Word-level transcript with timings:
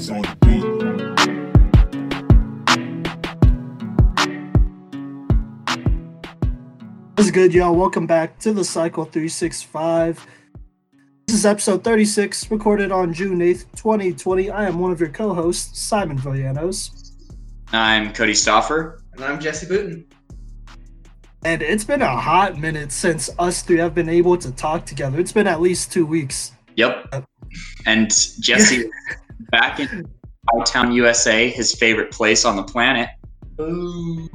G's 0.00 0.10
on 0.10 0.22
the 0.22 0.36
beat. 0.46 0.64
What's 7.16 7.30
good, 7.30 7.52
y'all? 7.52 7.74
Welcome 7.74 8.06
back 8.06 8.38
to 8.38 8.54
the 8.54 8.64
Cycle 8.64 9.04
365. 9.04 10.26
This 11.26 11.36
is 11.36 11.44
episode 11.44 11.84
36, 11.84 12.50
recorded 12.50 12.90
on 12.90 13.12
June 13.12 13.40
8th, 13.40 13.66
2020. 13.76 14.50
I 14.50 14.66
am 14.66 14.78
one 14.78 14.90
of 14.90 15.00
your 15.00 15.10
co 15.10 15.34
hosts, 15.34 15.78
Simon 15.78 16.16
Villanos. 16.18 17.12
I'm 17.72 18.14
Cody 18.14 18.32
Stoffer. 18.32 19.00
And 19.12 19.24
I'm 19.24 19.38
Jesse 19.38 19.66
Booten. 19.66 20.06
And 21.44 21.60
it's 21.60 21.84
been 21.84 22.00
a 22.00 22.16
hot 22.16 22.58
minute 22.58 22.90
since 22.90 23.28
us 23.38 23.62
three 23.62 23.78
have 23.78 23.94
been 23.94 24.08
able 24.08 24.38
to 24.38 24.50
talk 24.52 24.86
together. 24.86 25.20
It's 25.20 25.32
been 25.32 25.46
at 25.46 25.60
least 25.60 25.92
two 25.92 26.06
weeks. 26.06 26.52
Yep. 26.76 27.26
And 27.84 28.10
Jesse 28.40 28.90
back 29.50 29.80
in 29.80 30.08
Town, 30.64 30.92
USA, 30.92 31.48
his 31.48 31.74
favorite 31.74 32.10
place 32.10 32.44
on 32.44 32.56
the 32.56 32.62
planet. 32.62 33.08
Ooh. 33.60 34.28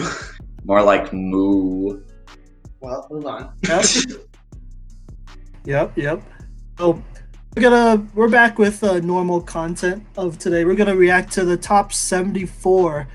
More 0.64 0.82
like 0.82 1.12
moo. 1.12 2.02
well, 2.80 3.06
move 3.10 3.26
on. 3.26 3.52
Yep. 3.68 3.84
yep, 5.64 5.92
yep. 5.96 6.22
So 6.78 7.02
we're 7.56 7.62
gonna 7.62 8.06
we're 8.14 8.28
back 8.28 8.58
with 8.58 8.82
uh, 8.84 9.00
normal 9.00 9.40
content 9.40 10.04
of 10.16 10.38
today. 10.38 10.64
We're 10.64 10.76
gonna 10.76 10.96
react 10.96 11.32
to 11.32 11.44
the 11.44 11.56
top 11.56 11.92
74 11.92 13.08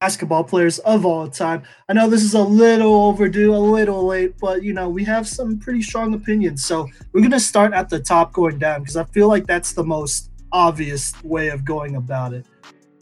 basketball 0.00 0.44
players 0.44 0.78
of 0.80 1.06
all 1.06 1.28
time. 1.28 1.62
I 1.88 1.92
know 1.92 2.08
this 2.08 2.22
is 2.22 2.34
a 2.34 2.42
little 2.42 3.06
overdue, 3.06 3.54
a 3.54 3.56
little 3.56 4.06
late, 4.06 4.34
but 4.40 4.62
you 4.62 4.72
know 4.72 4.88
we 4.88 5.04
have 5.04 5.26
some 5.28 5.58
pretty 5.58 5.82
strong 5.82 6.14
opinions. 6.14 6.64
So 6.64 6.88
we're 7.12 7.22
gonna 7.22 7.40
start 7.40 7.72
at 7.72 7.88
the 7.88 8.00
top, 8.00 8.32
going 8.32 8.58
down, 8.58 8.80
because 8.80 8.96
I 8.96 9.04
feel 9.04 9.28
like 9.28 9.46
that's 9.46 9.72
the 9.72 9.84
most 9.84 10.30
obvious 10.56 11.12
way 11.22 11.48
of 11.48 11.64
going 11.64 11.96
about 11.96 12.32
it. 12.32 12.46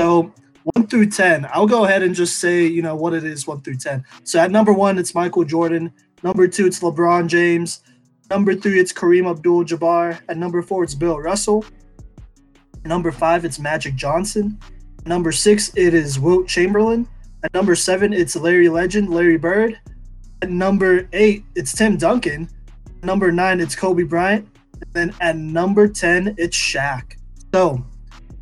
So 0.01 0.33
one 0.65 0.87
through 0.89 1.11
ten, 1.11 1.47
I'll 1.53 1.67
go 1.67 1.85
ahead 1.85 2.03
and 2.03 2.15
just 2.15 2.41
say 2.41 2.67
you 2.67 2.83
know 2.83 2.97
what 2.97 3.15
it 3.15 3.23
is 3.23 3.47
one 3.47 3.63
through 3.63 3.77
ten. 3.77 4.05
So 4.25 4.41
at 4.41 4.51
number 4.51 4.73
one, 4.73 4.99
it's 4.99 5.15
Michael 5.15 5.45
Jordan. 5.45 5.93
Number 6.25 6.49
two, 6.49 6.67
it's 6.67 6.81
LeBron 6.81 7.29
James. 7.29 7.83
Number 8.31 8.55
three, 8.55 8.81
it's 8.81 8.93
Kareem 8.93 9.31
Abdul 9.31 9.65
Jabbar. 9.65 10.21
At 10.29 10.37
number 10.37 10.63
four, 10.63 10.83
it's 10.83 10.95
Bill 10.95 11.21
Russell. 11.21 11.65
Number 12.85 13.13
five, 13.13 13.45
it's 13.45 13.59
Magic 13.59 13.95
Johnson. 13.95 14.59
Number 15.07 15.31
six, 15.33 15.71
it 15.77 15.95
is 15.95 16.19
Wilt 16.19 16.49
Chamberlain. 16.49 17.07
At 17.45 17.53
number 17.55 17.75
seven, 17.75 18.13
it's 18.13 18.35
Larry 18.35 18.69
Legend, 18.69 19.11
Larry 19.11 19.37
Bird. 19.37 19.79
At 20.43 20.51
number 20.51 21.09
eight, 21.13 21.45
it's 21.55 21.73
Tim 21.75 21.97
Duncan. 21.97 22.49
Number 23.03 23.31
nine, 23.31 23.61
it's 23.61 23.77
Kobe 23.77 24.03
Bryant. 24.03 24.49
And 24.81 24.93
then 24.93 25.15
at 25.21 25.37
number 25.37 25.89
10, 25.89 26.35
it's 26.39 26.57
Shaq. 26.57 27.14
So 27.55 27.87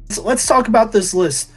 let's, 0.08 0.18
let's 0.20 0.46
talk 0.46 0.68
about 0.68 0.90
this 0.90 1.12
list. 1.12 1.50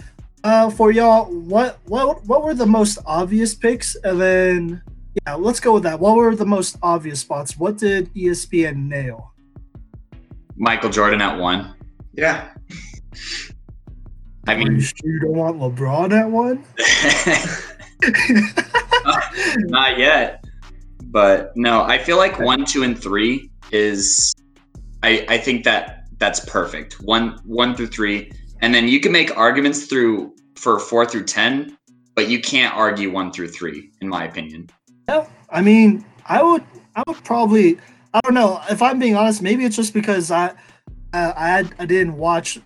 Uh, 0.43 0.69
for 0.69 0.91
y'all, 0.91 1.33
what 1.33 1.79
what 1.85 2.21
what 2.25 2.43
were 2.43 2.53
the 2.53 2.65
most 2.65 2.99
obvious 3.05 3.55
picks? 3.55 3.95
And 4.03 4.19
then 4.19 4.83
yeah, 5.25 5.35
let's 5.35 5.61
go 5.61 5.75
with 5.75 5.83
that. 5.83 5.97
What 5.97 6.17
were 6.17 6.35
the 6.35 6.45
most 6.45 6.75
obvious 6.83 7.21
spots? 7.21 7.55
What 7.55 7.77
did 7.77 8.13
ESPN 8.13 8.89
nail? 8.89 9.31
Michael 10.57 10.89
Jordan 10.89 11.21
at 11.21 11.39
one. 11.39 11.73
Yeah. 12.11 12.49
I 14.47 14.55
Are 14.55 14.59
you 14.59 14.71
mean, 14.71 14.81
sure 14.81 14.93
you 15.05 15.19
don't 15.21 15.37
want 15.37 15.57
LeBron 15.57 16.11
at 16.11 16.29
one? 16.29 16.61
not 19.69 19.97
yet. 19.97 20.43
But 21.05 21.55
no, 21.55 21.83
I 21.83 21.99
feel 21.99 22.17
like 22.17 22.37
one, 22.37 22.65
two, 22.65 22.83
and 22.83 23.01
three 23.01 23.49
is. 23.71 24.33
I 25.03 25.25
I 25.29 25.37
think 25.37 25.63
that 25.63 25.94
that's 26.17 26.39
perfect. 26.41 27.01
One 27.01 27.39
one 27.43 27.75
through 27.75 27.87
three, 27.87 28.31
and 28.61 28.73
then 28.73 28.87
you 28.87 28.99
can 28.99 29.11
make 29.11 29.35
arguments 29.35 29.85
through 29.85 30.35
for 30.55 30.79
four 30.79 31.05
through 31.05 31.25
ten, 31.25 31.77
but 32.15 32.29
you 32.29 32.39
can't 32.39 32.73
argue 32.75 33.11
one 33.11 33.31
through 33.31 33.49
three, 33.49 33.91
in 34.01 34.07
my 34.07 34.25
opinion. 34.25 34.69
Yeah, 35.09 35.27
I 35.49 35.61
mean, 35.61 36.05
I 36.25 36.41
would, 36.41 36.63
I 36.95 37.03
would 37.07 37.23
probably, 37.23 37.77
I 38.13 38.19
don't 38.23 38.33
know. 38.33 38.61
If 38.69 38.81
I'm 38.81 38.97
being 38.97 39.15
honest, 39.15 39.41
maybe 39.41 39.65
it's 39.65 39.75
just 39.75 39.93
because 39.93 40.31
I, 40.31 40.47
uh, 41.13 41.33
I, 41.35 41.59
I, 41.59 41.69
I 41.79 41.85
didn't 41.85 42.17
watch 42.17 42.59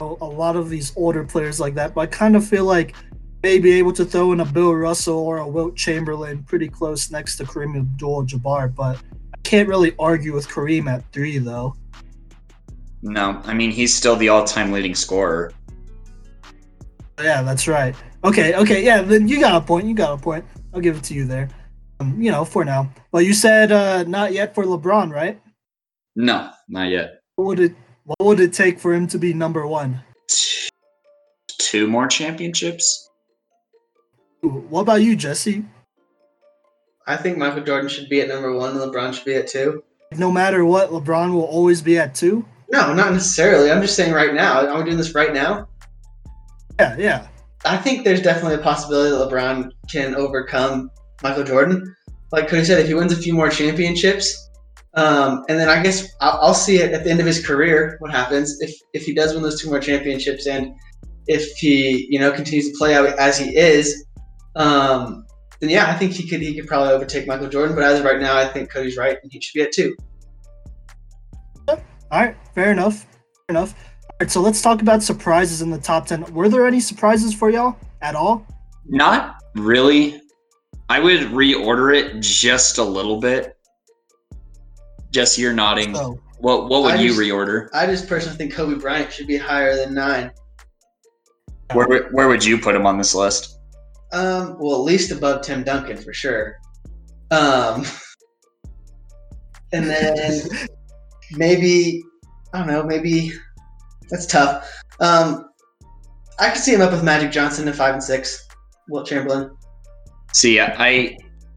a, 0.00 0.04
a 0.04 0.26
lot 0.26 0.56
of 0.56 0.68
these 0.68 0.92
older 0.96 1.24
players 1.24 1.60
like 1.60 1.74
that, 1.74 1.94
but 1.94 2.00
I 2.00 2.06
kind 2.06 2.34
of 2.34 2.46
feel 2.46 2.64
like 2.64 2.96
maybe 3.42 3.72
able 3.72 3.92
to 3.92 4.04
throw 4.04 4.32
in 4.32 4.40
a 4.40 4.44
Bill 4.44 4.74
Russell 4.74 5.18
or 5.18 5.38
a 5.38 5.46
Wilt 5.46 5.76
Chamberlain 5.76 6.42
pretty 6.42 6.68
close 6.68 7.10
next 7.10 7.36
to 7.36 7.44
Kareem 7.44 7.78
Abdul-Jabbar, 7.78 8.74
but 8.74 8.96
I 9.32 9.38
can't 9.44 9.68
really 9.68 9.94
argue 9.98 10.34
with 10.34 10.48
Kareem 10.48 10.88
at 10.88 11.04
three 11.12 11.38
though. 11.38 11.76
No, 13.06 13.40
I 13.44 13.54
mean 13.54 13.70
he's 13.70 13.94
still 13.94 14.16
the 14.16 14.28
all-time 14.28 14.72
leading 14.72 14.96
scorer. 14.96 15.52
Yeah, 17.20 17.42
that's 17.42 17.68
right. 17.68 17.94
Okay, 18.24 18.56
okay, 18.56 18.84
yeah, 18.84 19.00
then 19.00 19.28
you 19.28 19.38
got 19.38 19.62
a 19.62 19.64
point. 19.64 19.86
You 19.86 19.94
got 19.94 20.12
a 20.12 20.20
point. 20.20 20.44
I'll 20.74 20.80
give 20.80 20.96
it 20.96 21.04
to 21.04 21.14
you 21.14 21.24
there. 21.24 21.48
Um, 22.00 22.20
you 22.20 22.32
know, 22.32 22.44
for 22.44 22.64
now. 22.64 22.92
Well, 23.12 23.22
you 23.22 23.32
said 23.32 23.70
uh, 23.70 24.02
not 24.02 24.32
yet 24.32 24.54
for 24.54 24.64
LeBron, 24.64 25.12
right? 25.12 25.40
No, 26.16 26.50
not 26.68 26.88
yet. 26.88 27.20
What 27.36 27.46
would 27.46 27.60
it 27.60 27.74
What 28.04 28.20
would 28.20 28.40
it 28.40 28.52
take 28.52 28.80
for 28.80 28.92
him 28.92 29.06
to 29.06 29.18
be 29.18 29.32
number 29.32 29.66
one? 29.68 30.02
Two 31.58 31.86
more 31.86 32.08
championships. 32.08 33.08
What 34.42 34.80
about 34.80 35.02
you, 35.02 35.14
Jesse? 35.14 35.64
I 37.06 37.16
think 37.16 37.38
Michael 37.38 37.62
Jordan 37.62 37.88
should 37.88 38.08
be 38.08 38.20
at 38.20 38.28
number 38.28 38.52
one 38.52 38.70
and 38.70 38.80
LeBron 38.80 39.14
should 39.14 39.24
be 39.24 39.36
at 39.36 39.46
two. 39.46 39.84
No 40.16 40.32
matter 40.32 40.64
what, 40.64 40.90
LeBron 40.90 41.32
will 41.32 41.44
always 41.44 41.80
be 41.80 41.98
at 41.98 42.16
two. 42.16 42.44
No, 42.70 42.92
not 42.92 43.12
necessarily. 43.12 43.70
I'm 43.70 43.82
just 43.82 43.96
saying 43.96 44.12
right 44.12 44.34
now. 44.34 44.66
Are 44.66 44.78
we 44.78 44.84
doing 44.84 44.96
this 44.96 45.14
right 45.14 45.32
now? 45.32 45.68
Yeah, 46.78 46.96
yeah. 46.98 47.28
I 47.64 47.76
think 47.76 48.04
there's 48.04 48.22
definitely 48.22 48.54
a 48.54 48.62
possibility 48.62 49.10
that 49.10 49.30
LeBron 49.30 49.70
can 49.90 50.14
overcome 50.14 50.90
Michael 51.22 51.44
Jordan. 51.44 51.96
Like 52.32 52.48
Cody 52.48 52.64
said, 52.64 52.80
if 52.80 52.88
he 52.88 52.94
wins 52.94 53.12
a 53.12 53.16
few 53.16 53.34
more 53.34 53.48
championships, 53.48 54.50
um, 54.94 55.44
and 55.48 55.58
then 55.58 55.68
I 55.68 55.82
guess 55.82 56.08
I'll, 56.20 56.38
I'll 56.42 56.54
see 56.54 56.78
it 56.78 56.92
at 56.92 57.04
the 57.04 57.10
end 57.10 57.20
of 57.20 57.26
his 57.26 57.44
career 57.44 57.96
what 58.00 58.10
happens 58.10 58.60
if 58.60 58.74
if 58.94 59.04
he 59.04 59.14
does 59.14 59.34
win 59.34 59.42
those 59.42 59.60
two 59.60 59.68
more 59.68 59.78
championships 59.78 60.46
and 60.46 60.74
if 61.26 61.54
he 61.58 62.06
you 62.08 62.18
know 62.18 62.32
continues 62.32 62.70
to 62.70 62.78
play 62.78 62.94
out 62.94 63.06
as 63.18 63.38
he 63.38 63.54
is. 63.56 64.04
Um, 64.54 65.26
then 65.60 65.70
yeah, 65.70 65.90
I 65.90 65.94
think 65.94 66.12
he 66.12 66.28
could 66.28 66.40
he 66.40 66.54
could 66.54 66.66
probably 66.66 66.92
overtake 66.92 67.26
Michael 67.26 67.48
Jordan. 67.48 67.74
But 67.74 67.84
as 67.84 68.00
of 68.00 68.04
right 68.04 68.20
now, 68.20 68.36
I 68.36 68.46
think 68.48 68.72
Cody's 68.72 68.96
right 68.96 69.18
and 69.22 69.30
he 69.30 69.40
should 69.40 69.54
be 69.54 69.62
at 69.62 69.72
two. 69.72 69.94
All 72.10 72.20
right, 72.20 72.36
fair 72.54 72.72
enough. 72.72 73.02
Fair 73.02 73.10
enough. 73.50 73.74
All 74.04 74.16
right, 74.20 74.30
so 74.30 74.40
let's 74.40 74.62
talk 74.62 74.80
about 74.82 75.02
surprises 75.02 75.62
in 75.62 75.70
the 75.70 75.78
top 75.78 76.06
ten. 76.06 76.22
Were 76.32 76.48
there 76.48 76.66
any 76.66 76.80
surprises 76.80 77.34
for 77.34 77.50
y'all 77.50 77.76
at 78.02 78.14
all? 78.14 78.46
Not 78.86 79.36
really. 79.54 80.20
I 80.88 81.00
would 81.00 81.20
reorder 81.32 81.96
it 81.96 82.20
just 82.20 82.78
a 82.78 82.84
little 82.84 83.18
bit. 83.20 83.56
Jesse, 85.10 85.42
you're 85.42 85.52
nodding. 85.52 85.94
So, 85.94 86.20
What 86.38 86.68
what 86.68 86.82
would 86.82 86.94
I 86.94 87.00
you 87.00 87.08
just- 87.08 87.20
reorder? 87.20 87.68
I 87.74 87.86
just 87.86 88.08
personally 88.08 88.36
think 88.36 88.52
Kobe 88.54 88.78
Bryant 88.80 89.12
should 89.12 89.26
be 89.26 89.36
higher 89.36 89.74
than 89.76 89.94
nine. 89.94 90.30
Where 91.72 91.88
would- 91.88 92.08
where 92.12 92.28
would 92.28 92.44
you 92.44 92.58
put 92.58 92.74
him 92.76 92.86
on 92.86 92.98
this 92.98 93.14
list? 93.14 93.58
Um, 94.12 94.56
well, 94.60 94.76
at 94.76 94.82
least 94.82 95.10
above 95.10 95.42
Tim 95.42 95.64
Duncan 95.64 95.96
for 95.96 96.12
sure. 96.12 96.56
Um, 97.32 97.84
and 99.72 99.90
then 99.90 100.40
maybe 101.32 102.02
I 102.52 102.58
don't 102.58 102.68
know. 102.68 102.82
Maybe 102.82 103.32
that's 104.10 104.26
tough. 104.26 104.70
Um, 105.00 105.48
I 106.38 106.50
could 106.50 106.62
see 106.62 106.74
him 106.74 106.80
up 106.80 106.92
with 106.92 107.02
Magic 107.02 107.30
Johnson 107.30 107.66
at 107.68 107.74
five 107.74 107.94
and 107.94 108.02
six. 108.02 108.46
Wilt 108.88 109.06
Chamberlain. 109.06 109.50
See, 110.32 110.60
I, 110.60 111.16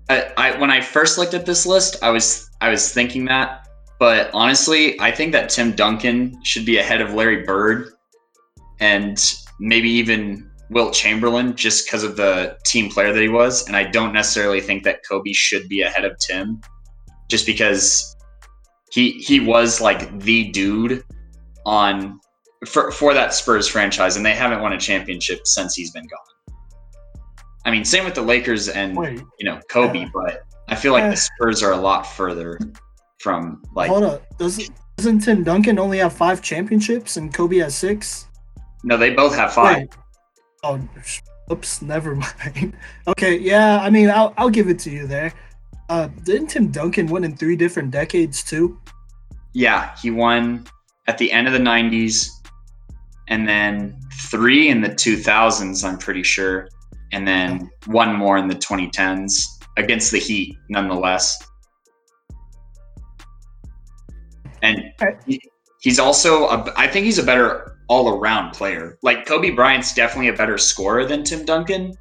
I, 0.09 0.31
I 0.37 0.57
when 0.59 0.71
I 0.71 0.81
first 0.81 1.17
looked 1.17 1.33
at 1.33 1.45
this 1.45 1.65
list, 1.65 1.97
I 2.01 2.09
was 2.09 2.49
I 2.61 2.69
was 2.69 2.93
thinking 2.93 3.25
that, 3.25 3.67
but 3.99 4.31
honestly, 4.33 4.99
I 4.99 5.11
think 5.11 5.31
that 5.33 5.49
Tim 5.49 5.73
Duncan 5.73 6.37
should 6.43 6.65
be 6.65 6.77
ahead 6.77 7.01
of 7.01 7.13
Larry 7.13 7.43
Bird, 7.43 7.93
and 8.79 9.21
maybe 9.59 9.89
even 9.89 10.49
Wilt 10.69 10.93
Chamberlain, 10.93 11.55
just 11.55 11.85
because 11.85 12.03
of 12.03 12.15
the 12.15 12.57
team 12.65 12.89
player 12.89 13.13
that 13.13 13.21
he 13.21 13.29
was. 13.29 13.67
And 13.67 13.75
I 13.75 13.83
don't 13.83 14.13
necessarily 14.13 14.61
think 14.61 14.83
that 14.83 15.01
Kobe 15.07 15.33
should 15.33 15.67
be 15.69 15.81
ahead 15.81 16.05
of 16.05 16.17
Tim, 16.19 16.61
just 17.27 17.45
because 17.45 18.15
he 18.91 19.11
he 19.11 19.39
was 19.39 19.79
like 19.81 20.19
the 20.19 20.49
dude 20.51 21.03
on 21.65 22.19
for 22.67 22.91
for 22.91 23.13
that 23.13 23.33
Spurs 23.33 23.67
franchise, 23.67 24.15
and 24.17 24.25
they 24.25 24.33
haven't 24.33 24.61
won 24.61 24.73
a 24.73 24.79
championship 24.79 25.41
since 25.45 25.75
he's 25.75 25.91
been 25.91 26.05
gone. 26.07 26.55
I 27.65 27.71
mean, 27.71 27.85
same 27.85 28.05
with 28.05 28.15
the 28.15 28.21
Lakers 28.21 28.69
and 28.69 28.95
wait, 28.97 29.21
you 29.39 29.45
know 29.45 29.59
Kobe, 29.69 29.99
Yeah. 29.99 30.09
but 30.13 30.43
I 30.67 30.75
feel 30.75 30.93
like 30.93 31.03
Yeah. 31.03 31.11
the 31.11 31.17
Spurs 31.17 31.61
are 31.63 31.71
a 31.73 31.77
lot 31.77 32.03
further 32.07 32.59
from 33.19 33.61
like 33.75 33.89
hold 33.89 34.03
up. 34.03 34.37
Doesn't 34.37 34.69
doesn't 34.97 35.19
Tim 35.19 35.43
Duncan 35.43 35.77
only 35.79 35.97
have 35.99 36.13
five 36.13 36.41
championships 36.41 37.17
and 37.17 37.33
Kobe 37.33 37.57
has 37.57 37.75
six? 37.75 38.25
no, 38.83 38.95
they 38.97 39.09
both 39.11 39.35
have 39.35 39.53
five. 39.53 39.77
Wait. 39.77 39.89
Oh, 40.63 40.79
oops, 41.51 41.81
never 41.81 42.15
mind. 42.45 42.75
okay, 43.07 43.37
yeah, 43.37 43.79
I 43.81 43.89
mean, 43.89 44.09
I'll, 44.09 44.33
I'll 44.37 44.49
give 44.49 44.67
it 44.69 44.79
to 44.79 44.89
you 44.89 45.05
there. 45.07 45.33
Uh, 45.89 46.07
didn't 46.23 46.47
Tim 46.47 46.71
Duncan 46.71 47.07
win 47.07 47.23
in 47.23 47.35
three 47.35 47.55
different 47.55 47.91
decades 47.91 48.43
too? 48.43 48.79
Yeah, 49.53 49.95
he 49.99 50.11
won 50.11 50.65
at 51.07 51.17
the 51.17 51.31
end 51.31 51.47
of 51.47 51.53
the 51.53 51.59
'90s, 51.59 52.29
and 53.27 53.47
then 53.47 53.99
three 54.29 54.69
in 54.69 54.81
the 54.81 54.89
2000s, 54.89 55.83
I'm 55.83 55.97
pretty 55.97 56.23
sure, 56.23 56.69
and 57.11 57.27
then 57.27 57.69
one 57.87 58.15
more 58.15 58.37
in 58.37 58.47
the 58.47 58.55
2010s 58.55 59.43
against 59.77 60.11
the 60.11 60.19
Heat, 60.19 60.55
nonetheless. 60.69 61.41
And 64.61 64.83
he's 65.79 65.99
also, 65.99 66.45
a, 66.49 66.73
I 66.75 66.87
think 66.87 67.05
he's 67.05 67.17
a 67.17 67.23
better 67.23 67.77
all 67.87 68.19
around 68.19 68.51
player. 68.51 68.97
Like 69.01 69.25
Kobe 69.25 69.51
Bryant's 69.51 69.93
definitely 69.93 70.27
a 70.27 70.33
better 70.33 70.57
scorer 70.57 71.05
than 71.05 71.23
Tim 71.23 71.45
Duncan, 71.45 71.93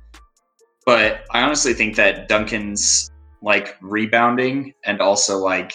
but 0.84 1.20
I 1.30 1.42
honestly 1.42 1.72
think 1.72 1.96
that 1.96 2.28
Duncan's 2.28 3.07
like 3.42 3.76
rebounding 3.80 4.74
and 4.84 5.00
also 5.00 5.38
like, 5.38 5.72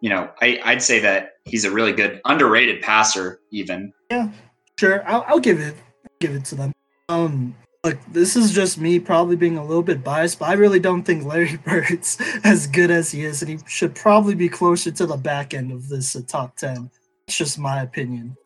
you 0.00 0.10
know, 0.10 0.30
I, 0.40 0.60
I'd 0.64 0.82
say 0.82 0.98
that 1.00 1.32
he's 1.44 1.64
a 1.64 1.70
really 1.70 1.92
good 1.92 2.20
underrated 2.24 2.82
passer, 2.82 3.40
even. 3.50 3.92
Yeah 4.10 4.30
sure, 4.78 5.06
I'll, 5.06 5.24
I'll 5.26 5.40
give 5.40 5.60
it 5.60 5.74
give 6.20 6.34
it 6.34 6.44
to 6.46 6.54
them. 6.54 6.72
Um, 7.08 7.54
look, 7.84 7.98
this 8.10 8.36
is 8.36 8.52
just 8.52 8.78
me 8.78 8.98
probably 8.98 9.36
being 9.36 9.58
a 9.58 9.64
little 9.64 9.82
bit 9.82 10.02
biased, 10.02 10.38
but 10.38 10.48
I 10.48 10.54
really 10.54 10.80
don't 10.80 11.02
think 11.02 11.24
Larry 11.24 11.56
Bird's 11.64 12.18
as 12.44 12.66
good 12.66 12.90
as 12.90 13.10
he 13.10 13.24
is, 13.24 13.42
and 13.42 13.50
he 13.50 13.58
should 13.66 13.94
probably 13.94 14.34
be 14.34 14.48
closer 14.48 14.90
to 14.90 15.06
the 15.06 15.16
back 15.16 15.54
end 15.54 15.72
of 15.72 15.88
this 15.88 16.16
uh, 16.16 16.20
top 16.26 16.56
ten. 16.56 16.90
It's 17.26 17.36
just 17.36 17.58
my 17.58 17.82
opinion. 17.82 18.36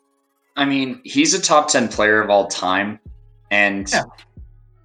I 0.57 0.65
mean, 0.65 1.01
he's 1.05 1.33
a 1.33 1.41
top 1.41 1.69
10 1.69 1.89
player 1.89 2.21
of 2.21 2.29
all 2.29 2.47
time. 2.47 2.99
And, 3.51 3.91
Yeah. 3.91 4.03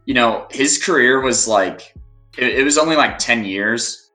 you 0.06 0.14
know, 0.14 0.48
his 0.50 0.82
career 0.82 1.20
was 1.20 1.46
like, 1.46 1.94
it, 2.38 2.60
it 2.60 2.64
was 2.64 2.78
only 2.78 2.96
like 2.96 3.18
10 3.18 3.46
years, 3.46 4.12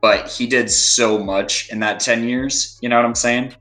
but 0.00 0.28
he 0.28 0.46
did 0.46 0.70
so 0.70 1.18
much 1.18 1.70
in 1.70 1.80
that 1.80 2.00
10 2.00 2.28
years. 2.28 2.78
You 2.82 2.88
know 2.88 2.96
what 2.96 3.04
I'm 3.04 3.14
saying? 3.14 3.54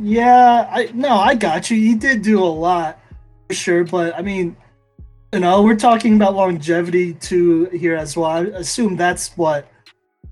Yeah, 0.00 0.68
I 0.70 0.90
no, 0.92 1.16
I 1.16 1.34
got 1.34 1.70
you. 1.70 1.76
He 1.78 1.94
did 1.94 2.20
do 2.20 2.42
a 2.42 2.44
lot 2.44 3.00
for 3.48 3.54
sure, 3.54 3.84
but 3.84 4.14
I 4.14 4.20
mean, 4.20 4.54
you 5.32 5.40
know, 5.40 5.62
we're 5.62 5.76
talking 5.76 6.16
about 6.16 6.34
longevity 6.34 7.14
too 7.14 7.64
here 7.66 7.96
as 7.96 8.16
well. 8.16 8.26
I 8.26 8.40
assume 8.40 8.96
that's 8.96 9.36
what 9.38 9.66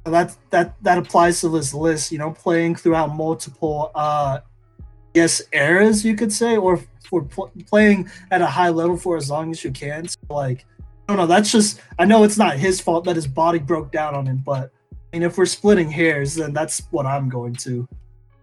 that 0.05 0.37
that 0.51 0.75
that 0.83 0.99
applies 0.99 1.41
to 1.41 1.49
this 1.49 1.73
list. 1.73 2.13
You 2.13 2.19
know, 2.19 2.33
playing 2.33 2.77
throughout 2.77 3.15
multiple, 3.15 3.91
uh, 3.95 4.41
yes, 5.15 5.41
eras 5.53 6.05
you 6.05 6.15
could 6.15 6.33
say, 6.33 6.57
or 6.57 6.81
for 7.09 7.23
pl- 7.23 7.53
playing 7.67 8.11
at 8.31 8.43
a 8.43 8.47
high 8.47 8.69
level 8.69 8.97
for 8.97 9.17
as 9.17 9.31
long 9.31 9.51
as 9.51 9.65
you 9.65 9.71
can. 9.71 10.09
So, 10.09 10.19
like, 10.29 10.67
don't 11.09 11.17
know. 11.17 11.27
That's 11.27 11.51
just 11.51 11.81
I 11.99 12.05
know 12.05 12.23
it's 12.23 12.39
not 12.39 12.57
his 12.57 12.81
fault 12.81 13.05
that 13.05 13.17
his 13.17 13.27
body 13.27 13.59
broke 13.59 13.91
down 13.91 14.15
on 14.15 14.27
him, 14.27 14.43
but 14.45 14.71
I 14.93 15.17
mean, 15.17 15.23
if 15.23 15.39
we're 15.39 15.47
splitting 15.47 15.91
hairs, 15.91 16.35
then 16.35 16.53
that's 16.53 16.87
what 16.91 17.07
I'm 17.07 17.29
going 17.29 17.55
to. 17.57 17.89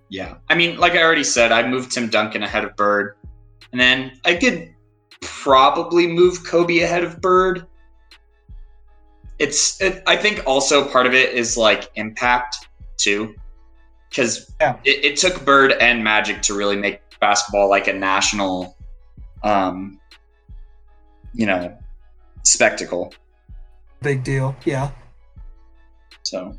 Yeah. 0.10 0.36
I 0.50 0.56
mean, 0.56 0.78
like 0.78 0.94
I 0.94 1.04
already 1.04 1.24
said, 1.24 1.52
I 1.52 1.68
moved 1.68 1.92
Tim 1.92 2.10
Duncan 2.10 2.44
ahead 2.44 2.64
of 2.64 2.76
Bird. 2.76 3.16
And 3.72 3.80
then 3.80 4.20
I 4.26 4.36
could 4.36 4.74
probably 5.22 6.08
move 6.08 6.44
Kobe 6.44 6.80
ahead 6.80 7.04
of 7.04 7.22
Bird. 7.22 7.68
It's, 9.38 9.80
it, 9.82 10.02
I 10.08 10.16
think 10.16 10.44
also 10.48 10.88
part 10.88 11.06
of 11.06 11.14
it 11.14 11.34
is 11.34 11.58
like 11.58 11.92
impact 11.96 12.68
too. 12.98 13.36
Because 14.10 14.52
Yeah. 14.62 14.78
it, 14.86 15.06
it 15.06 15.18
took 15.18 15.44
Bird 15.46 15.74
and 15.74 16.04
Magic 16.04 16.42
to 16.44 16.56
really 16.56 16.78
make 16.78 17.02
basketball 17.20 17.70
like 17.70 17.88
a 17.88 17.94
national, 17.94 18.78
um, 19.44 20.00
you 21.34 21.46
know, 21.46 21.78
spectacle. 22.45 23.13
Big 24.01 24.24
deal. 24.24 24.56
Yeah. 24.65 24.92
So, 26.24 26.57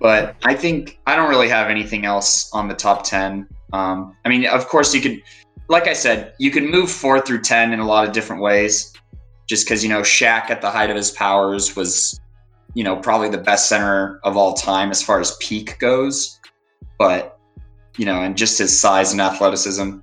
but 0.00 0.36
I 0.44 0.54
think 0.54 0.98
I 1.06 1.16
don't 1.16 1.28
really 1.28 1.48
have 1.48 1.68
anything 1.68 2.04
else 2.04 2.50
on 2.52 2.68
the 2.68 2.74
top 2.74 3.04
10. 3.04 3.48
Um, 3.72 4.16
I 4.24 4.28
mean, 4.28 4.46
of 4.46 4.68
course, 4.68 4.94
you 4.94 5.00
could, 5.00 5.22
like 5.68 5.86
I 5.86 5.92
said, 5.92 6.34
you 6.38 6.50
can 6.50 6.70
move 6.70 6.90
four 6.90 7.20
through 7.20 7.42
10 7.42 7.72
in 7.72 7.80
a 7.80 7.86
lot 7.86 8.06
of 8.06 8.12
different 8.12 8.42
ways. 8.42 8.92
Just 9.46 9.66
because, 9.66 9.82
you 9.82 9.88
know, 9.88 10.02
Shaq 10.02 10.50
at 10.50 10.60
the 10.60 10.70
height 10.70 10.90
of 10.90 10.96
his 10.96 11.10
powers 11.10 11.74
was, 11.74 12.20
you 12.74 12.84
know, 12.84 12.96
probably 12.96 13.30
the 13.30 13.38
best 13.38 13.68
center 13.68 14.20
of 14.22 14.36
all 14.36 14.54
time 14.54 14.90
as 14.90 15.02
far 15.02 15.20
as 15.20 15.36
peak 15.40 15.78
goes. 15.78 16.38
But, 16.98 17.38
you 17.96 18.04
know, 18.04 18.22
and 18.22 18.36
just 18.36 18.58
his 18.58 18.78
size 18.78 19.12
and 19.12 19.20
athleticism. 19.20 19.98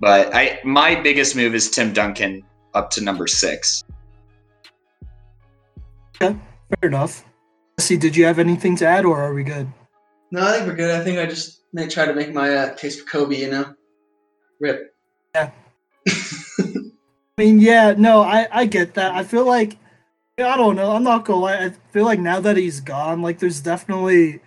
But 0.00 0.34
I, 0.34 0.60
my 0.64 1.00
biggest 1.00 1.34
move 1.34 1.54
is 1.54 1.70
Tim 1.70 1.92
Duncan 1.92 2.44
up 2.74 2.90
to 2.90 3.02
number 3.02 3.26
six. 3.26 3.84
Fair 6.18 6.36
enough. 6.82 7.24
See, 7.78 7.96
did 7.96 8.16
you 8.16 8.24
have 8.24 8.38
anything 8.38 8.76
to 8.76 8.86
add, 8.86 9.04
or 9.04 9.20
are 9.20 9.32
we 9.32 9.44
good? 9.44 9.68
No, 10.30 10.46
I 10.46 10.52
think 10.52 10.66
we're 10.66 10.74
good. 10.74 10.90
I 10.90 11.04
think 11.04 11.18
I 11.18 11.26
just 11.26 11.62
may 11.72 11.86
try 11.88 12.06
to 12.06 12.14
make 12.14 12.32
my 12.34 12.54
uh, 12.54 12.74
case 12.74 13.00
for 13.00 13.08
Kobe. 13.08 13.36
You 13.36 13.50
know, 13.50 13.74
rip. 14.60 14.94
Yeah. 15.34 15.50
I 16.08 16.64
mean, 17.36 17.60
yeah, 17.60 17.94
no, 17.96 18.22
I 18.22 18.48
I 18.50 18.66
get 18.66 18.94
that. 18.94 19.14
I 19.14 19.22
feel 19.22 19.46
like 19.46 19.76
I 20.38 20.56
don't 20.56 20.76
know. 20.76 20.92
I'm 20.92 21.04
not 21.04 21.24
gonna 21.24 21.40
lie. 21.40 21.64
I 21.64 21.70
feel 21.92 22.04
like 22.04 22.20
now 22.20 22.40
that 22.40 22.56
he's 22.56 22.80
gone, 22.80 23.22
like 23.22 23.38
there's 23.38 23.60
definitely 23.60 24.40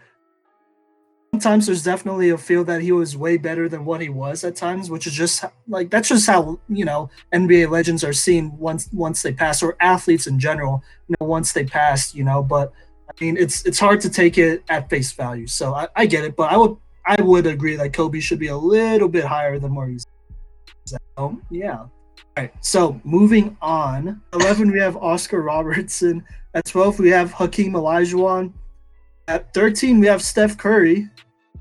sometimes 1.34 1.66
there's 1.66 1.84
definitely 1.84 2.30
a 2.30 2.38
feel 2.38 2.64
that 2.66 2.82
he 2.82 2.92
was 2.92 3.16
way 3.16 3.38
better 3.38 3.70
than 3.70 3.86
what 3.86 4.02
he 4.02 4.10
was 4.10 4.44
at 4.44 4.56
times, 4.56 4.90
which 4.90 5.08
is 5.08 5.14
just 5.14 5.46
like 5.68 5.90
that's 5.90 6.10
just 6.10 6.28
how 6.28 6.60
you 6.68 6.84
know 6.84 7.10
NBA 7.34 7.70
legends 7.70 8.04
are 8.04 8.14
seen 8.14 8.58
once 8.58 8.90
once 8.92 9.22
they 9.22 9.32
pass, 9.32 9.64
or 9.64 9.78
athletes 9.80 10.28
in 10.28 10.40
general, 10.40 10.84
you 11.08 11.16
know, 11.20 11.28
once 11.28 11.54
they 11.54 11.64
pass, 11.64 12.14
you 12.14 12.24
know. 12.24 12.44
But 12.44 12.74
I 13.10 13.14
mean, 13.24 13.38
it's 13.38 13.66
it's 13.66 13.80
hard 13.80 14.02
to 14.02 14.10
take 14.10 14.38
it 14.38 14.64
at 14.70 14.90
face 14.90 15.14
value. 15.14 15.48
So 15.48 15.74
I, 15.74 15.88
I 15.96 16.06
get 16.06 16.26
it, 16.26 16.36
but 16.36 16.52
I 16.52 16.58
would 16.58 16.76
I 17.06 17.22
would 17.22 17.48
agree 17.48 17.76
that 17.78 17.94
Kobe 17.94 18.20
should 18.20 18.40
be 18.40 18.48
a 18.48 18.58
little 18.58 19.08
bit 19.08 19.24
higher 19.24 19.58
than 19.58 19.74
where 19.74 19.88
he's. 19.88 20.06
So 20.86 21.40
yeah. 21.50 21.80
All 21.80 21.90
right. 22.38 22.54
So 22.60 23.00
moving 23.06 23.58
on, 23.62 24.22
eleven 24.34 24.70
we 24.72 24.80
have 24.80 24.98
Oscar 24.98 25.42
Robertson. 25.42 26.26
At 26.54 26.66
twelve 26.66 27.00
we 27.00 27.10
have 27.10 27.32
Hakeem 27.32 27.72
Olajuwon. 27.72 28.52
At 29.28 29.54
thirteen 29.54 30.00
we 30.00 30.08
have 30.08 30.22
Steph 30.22 30.58
Curry. 30.58 31.08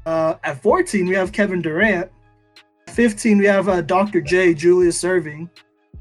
Uh, 0.07 0.35
at 0.45 0.63
fourteen 0.63 1.07
we 1.07 1.15
have 1.15 1.33
Kevin 1.33 1.61
Durant. 1.63 2.11
At 2.89 2.95
Fifteen 2.95 3.39
we 3.39 3.47
have 3.47 3.69
uh, 3.69 3.83
Dr. 3.83 4.21
J 4.21 4.55
Julius 4.55 5.03
Erving. 5.05 5.49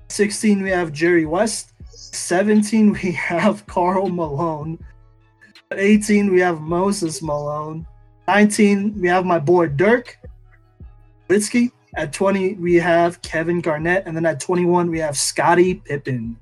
Sixteen 0.08 0.62
we 0.64 0.70
have 0.70 0.92
Jerry 0.92 1.26
West. 1.26 1.74
Seventeen 1.90 2.94
we 3.04 3.12
have 3.12 3.66
Karl 3.68 4.10
Malone. 4.10 4.80
At 5.72 5.80
eighteen 5.80 6.32
we 6.32 6.40
have 6.40 6.62
Moses 6.62 7.22
Malone. 7.22 7.86
Nineteen 8.28 9.00
we 9.00 9.08
have 9.08 9.26
my 9.26 9.40
boy 9.40 9.68
Dirk. 9.68 10.18
Witzky. 11.30 11.72
At 11.96 12.14
20, 12.14 12.54
we 12.56 12.76
have 12.76 13.20
Kevin 13.24 13.62
Garnett, 13.62 14.04
and 14.06 14.16
then 14.16 14.24
at 14.26 14.40
21, 14.40 14.92
we 14.92 15.00
have 15.00 15.18
Scottie 15.18 15.76
Pippen. 15.76 16.38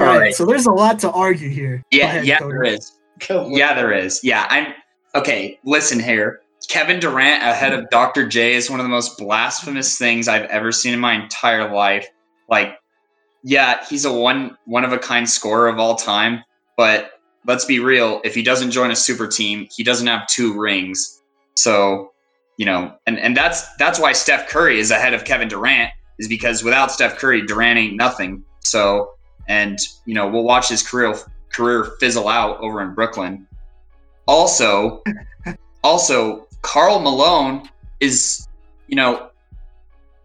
All 0.00 0.06
right, 0.06 0.12
Alright. 0.14 0.34
so 0.34 0.46
there's 0.46 0.64
a 0.66 0.72
lot 0.72 0.98
to 1.00 1.10
argue 1.10 1.50
here. 1.50 1.82
Yeah, 1.90 2.22
yeah, 2.22 2.38
Cody. 2.38 2.52
there 2.52 2.64
is. 2.64 2.97
Yeah, 3.30 3.74
there 3.74 3.92
is. 3.92 4.20
Yeah, 4.22 4.46
I'm 4.48 4.74
okay. 5.14 5.58
Listen 5.64 5.98
here. 6.00 6.40
Kevin 6.68 7.00
Durant 7.00 7.42
ahead 7.42 7.72
of 7.72 7.88
Dr. 7.90 8.28
J 8.28 8.54
is 8.54 8.70
one 8.70 8.80
of 8.80 8.84
the 8.84 8.90
most 8.90 9.16
blasphemous 9.16 9.96
things 9.96 10.28
I've 10.28 10.44
ever 10.50 10.70
seen 10.70 10.92
in 10.92 11.00
my 11.00 11.14
entire 11.14 11.72
life. 11.72 12.06
Like, 12.48 12.78
yeah, 13.42 13.84
he's 13.88 14.04
a 14.04 14.12
one 14.12 14.56
one 14.66 14.84
of 14.84 14.92
a 14.92 14.98
kind 14.98 15.28
scorer 15.28 15.68
of 15.68 15.78
all 15.78 15.94
time, 15.94 16.44
but 16.76 17.12
let's 17.46 17.64
be 17.64 17.80
real. 17.80 18.20
If 18.24 18.34
he 18.34 18.42
doesn't 18.42 18.70
join 18.70 18.90
a 18.90 18.96
super 18.96 19.26
team, 19.26 19.66
he 19.74 19.82
doesn't 19.82 20.06
have 20.06 20.26
two 20.26 20.58
rings. 20.58 21.22
So, 21.54 22.12
you 22.58 22.66
know, 22.66 22.94
and 23.06 23.18
and 23.18 23.36
that's 23.36 23.66
that's 23.76 23.98
why 23.98 24.12
Steph 24.12 24.48
Curry 24.48 24.78
is 24.78 24.90
ahead 24.90 25.14
of 25.14 25.24
Kevin 25.24 25.48
Durant 25.48 25.90
is 26.18 26.28
because 26.28 26.62
without 26.62 26.90
Steph 26.90 27.16
Curry, 27.18 27.46
Durant 27.46 27.78
ain't 27.78 27.96
nothing. 27.96 28.44
So, 28.64 29.12
and 29.48 29.78
you 30.04 30.14
know, 30.14 30.28
we'll 30.28 30.44
watch 30.44 30.68
his 30.68 30.82
career 30.82 31.14
career 31.58 31.96
fizzle 31.98 32.28
out 32.28 32.60
over 32.60 32.80
in 32.82 32.94
Brooklyn. 32.94 33.46
Also, 34.26 35.02
also 35.84 36.46
Karl 36.62 37.00
Malone 37.00 37.68
is, 37.98 38.46
you 38.86 38.94
know, 38.94 39.30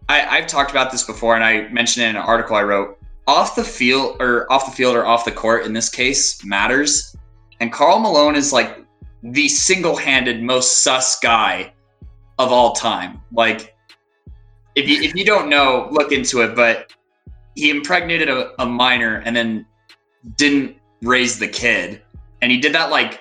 I, 0.10 0.38
I've 0.38 0.48
talked 0.48 0.70
about 0.70 0.92
this 0.92 1.04
before, 1.04 1.36
and 1.36 1.44
I 1.44 1.68
mentioned 1.70 2.06
it 2.06 2.10
in 2.10 2.16
an 2.18 2.22
article 2.22 2.56
I 2.56 2.62
wrote. 2.62 3.00
Off 3.26 3.56
the 3.56 3.64
field 3.64 4.22
or 4.22 4.52
off 4.52 4.66
the 4.66 4.76
field 4.76 4.96
or 4.96 5.06
off 5.06 5.26
the 5.26 5.32
court 5.32 5.66
in 5.66 5.74
this 5.74 5.90
case 5.90 6.44
matters, 6.44 7.16
and 7.60 7.72
Karl 7.72 8.00
Malone 8.00 8.36
is 8.36 8.52
like 8.52 8.86
the 9.24 9.48
single-handed 9.48 10.44
most 10.44 10.84
sus 10.84 11.20
guy 11.20 11.74
of 12.38 12.52
all 12.52 12.74
time. 12.74 13.22
Like, 13.32 13.74
if 14.76 14.90
you 14.90 15.02
if 15.02 15.16
you 15.16 15.24
don't 15.24 15.50
know, 15.50 15.88
look 15.92 16.12
into 16.12 16.42
it. 16.42 16.54
But 16.56 16.92
he 17.56 17.70
impregnated 17.70 18.30
a, 18.30 18.62
a 18.62 18.66
minor 18.66 19.24
and 19.26 19.34
then 19.34 19.66
didn't 20.36 20.78
raise 21.04 21.38
the 21.40 21.48
kid, 21.48 22.02
and 22.42 22.52
he 22.52 22.60
did 22.60 22.74
that 22.74 22.90
like 22.90 23.20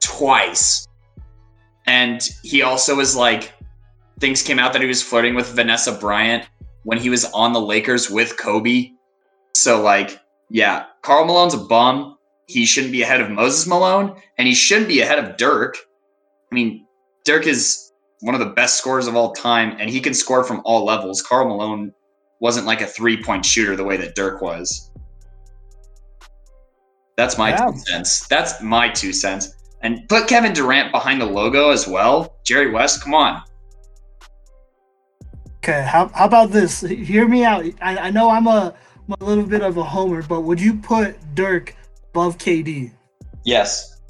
twice. 0.00 0.86
And 1.86 2.20
he 2.42 2.62
also 2.62 2.96
was 2.96 3.16
like, 3.16 3.52
things 4.18 4.42
came 4.42 4.58
out 4.58 4.72
that 4.72 4.82
he 4.82 4.88
was 4.88 5.02
flirting 5.02 5.34
with 5.34 5.48
Vanessa 5.48 5.92
Bryant 5.92 6.48
when 6.82 6.98
he 6.98 7.10
was 7.10 7.24
on 7.26 7.52
the 7.52 7.60
Lakers 7.60 8.10
with 8.10 8.36
Kobe. 8.36 8.90
So, 9.54 9.80
like, 9.82 10.20
yeah, 10.50 10.86
Karl 11.02 11.24
Malone's 11.24 11.54
a 11.54 11.58
bum. 11.58 12.16
He 12.46 12.66
shouldn't 12.66 12.92
be 12.92 13.02
ahead 13.02 13.20
of 13.20 13.30
Moses 13.30 13.66
Malone, 13.66 14.20
and 14.38 14.46
he 14.46 14.54
shouldn't 14.54 14.88
be 14.88 15.00
ahead 15.00 15.18
of 15.18 15.36
Dirk. 15.36 15.76
I 16.50 16.54
mean, 16.54 16.86
Dirk 17.24 17.46
is 17.46 17.92
one 18.20 18.34
of 18.34 18.40
the 18.40 18.54
best 18.54 18.78
scorers 18.78 19.06
of 19.06 19.16
all 19.16 19.32
time, 19.32 19.76
and 19.80 19.90
he 19.90 20.00
can 20.00 20.14
score 20.14 20.44
from 20.44 20.62
all 20.64 20.84
levels. 20.84 21.22
Carl 21.22 21.48
Malone 21.48 21.92
wasn't 22.40 22.66
like 22.66 22.80
a 22.80 22.86
three 22.86 23.22
point 23.22 23.44
shooter 23.44 23.76
the 23.76 23.84
way 23.84 23.96
that 23.96 24.14
Dirk 24.14 24.40
was. 24.40 24.90
That's 27.16 27.38
my 27.38 27.50
Yeah. 27.50 27.66
two 27.70 27.78
cents. 27.78 28.26
That's 28.28 28.60
my 28.62 28.88
two 28.88 29.12
cents. 29.12 29.54
And 29.82 30.08
put 30.08 30.26
Kevin 30.28 30.52
Durant 30.52 30.92
behind 30.92 31.20
the 31.20 31.26
logo 31.26 31.70
as 31.70 31.86
well. 31.86 32.36
Jerry 32.44 32.70
West, 32.70 33.02
come 33.02 33.14
on. 33.14 33.42
Okay, 35.58 35.82
how, 35.82 36.08
how 36.08 36.26
about 36.26 36.50
this? 36.50 36.80
Hear 36.80 37.26
me 37.26 37.44
out. 37.44 37.64
I, 37.80 37.96
I 37.98 38.10
know 38.10 38.30
I'm 38.30 38.46
a, 38.46 38.74
I'm 39.08 39.16
a 39.20 39.24
little 39.24 39.44
bit 39.44 39.62
of 39.62 39.76
a 39.76 39.82
homer, 39.82 40.22
but 40.22 40.42
would 40.42 40.60
you 40.60 40.74
put 40.74 41.16
Dirk 41.34 41.74
above 42.10 42.38
KD? 42.38 42.92
Yes. 43.44 44.00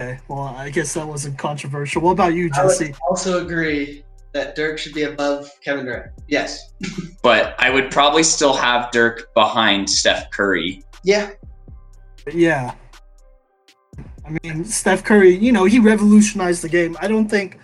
Okay, 0.00 0.18
well, 0.28 0.40
I 0.56 0.70
guess 0.70 0.94
that 0.94 1.06
wasn't 1.06 1.38
controversial. 1.38 2.02
What 2.02 2.12
about 2.12 2.34
you, 2.34 2.50
Jesse? 2.50 2.60
I 2.60 2.64
would 2.64 2.78
Jesse? 2.78 2.94
also 3.08 3.44
agree 3.44 4.04
that 4.32 4.54
Dirk 4.54 4.78
should 4.78 4.94
be 4.94 5.02
above 5.04 5.50
Kevin 5.64 5.86
Durant. 5.86 6.12
Yes. 6.28 6.72
But 7.20 7.56
I 7.58 7.68
would 7.68 7.90
probably 7.90 8.22
still 8.22 8.54
have 8.54 8.92
Dirk 8.92 9.34
behind 9.34 9.90
Steph 9.90 10.30
Curry. 10.30 10.84
Yeah. 11.02 11.30
Yeah. 12.34 12.74
I 14.24 14.38
mean, 14.42 14.64
Steph 14.64 15.04
Curry, 15.04 15.34
you 15.34 15.52
know, 15.52 15.64
he 15.64 15.78
revolutionized 15.78 16.62
the 16.62 16.68
game. 16.68 16.96
I 17.00 17.08
don't 17.08 17.28
think. 17.28 17.58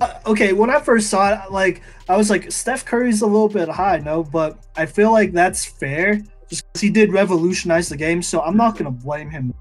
Uh, 0.00 0.18
okay, 0.26 0.52
when 0.52 0.70
I 0.70 0.80
first 0.80 1.10
saw 1.10 1.44
it, 1.44 1.52
like, 1.52 1.82
I 2.08 2.16
was 2.16 2.30
like, 2.30 2.50
Steph 2.50 2.84
Curry's 2.84 3.22
a 3.22 3.26
little 3.26 3.48
bit 3.48 3.68
high, 3.68 3.98
no? 3.98 4.24
But 4.24 4.66
I 4.76 4.86
feel 4.86 5.12
like 5.12 5.32
that's 5.32 5.64
fair 5.64 6.20
just 6.48 6.66
because 6.66 6.80
he 6.80 6.90
did 6.90 7.12
revolutionize 7.12 7.88
the 7.88 7.96
game. 7.96 8.22
So 8.22 8.40
I'm 8.40 8.56
not 8.56 8.72
going 8.72 8.86
to 8.86 8.90
blame 9.04 9.30
him. 9.30 9.54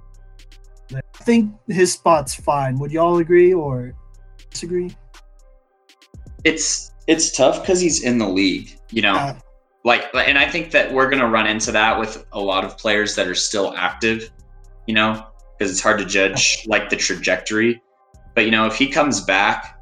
I 0.95 1.01
think 1.17 1.53
his 1.67 1.93
spot's 1.93 2.33
fine. 2.33 2.79
Would 2.79 2.91
y'all 2.91 3.17
agree 3.17 3.53
or 3.53 3.93
disagree? 4.49 4.95
It's 6.43 6.93
it's 7.05 7.35
tough 7.35 7.61
because 7.61 7.79
he's 7.79 8.03
in 8.03 8.17
the 8.17 8.27
league, 8.27 8.79
you 8.91 9.01
know. 9.01 9.13
Uh, 9.13 9.35
like 9.85 10.05
and 10.13 10.37
i 10.37 10.45
think 10.45 10.71
that 10.71 10.91
we're 10.91 11.09
going 11.09 11.21
to 11.21 11.27
run 11.27 11.47
into 11.47 11.71
that 11.71 11.97
with 11.97 12.25
a 12.33 12.39
lot 12.39 12.65
of 12.65 12.77
players 12.77 13.15
that 13.15 13.27
are 13.27 13.35
still 13.35 13.73
active 13.77 14.29
you 14.89 14.95
know 14.95 15.23
because 15.55 15.71
it's 15.71 15.81
hard 15.81 15.99
to 15.99 16.05
judge 16.05 16.65
like 16.65 16.89
the 16.89 16.95
trajectory. 16.95 17.79
But 18.33 18.45
you 18.45 18.51
know 18.51 18.65
if 18.65 18.75
he 18.75 18.87
comes 18.89 19.21
back 19.21 19.79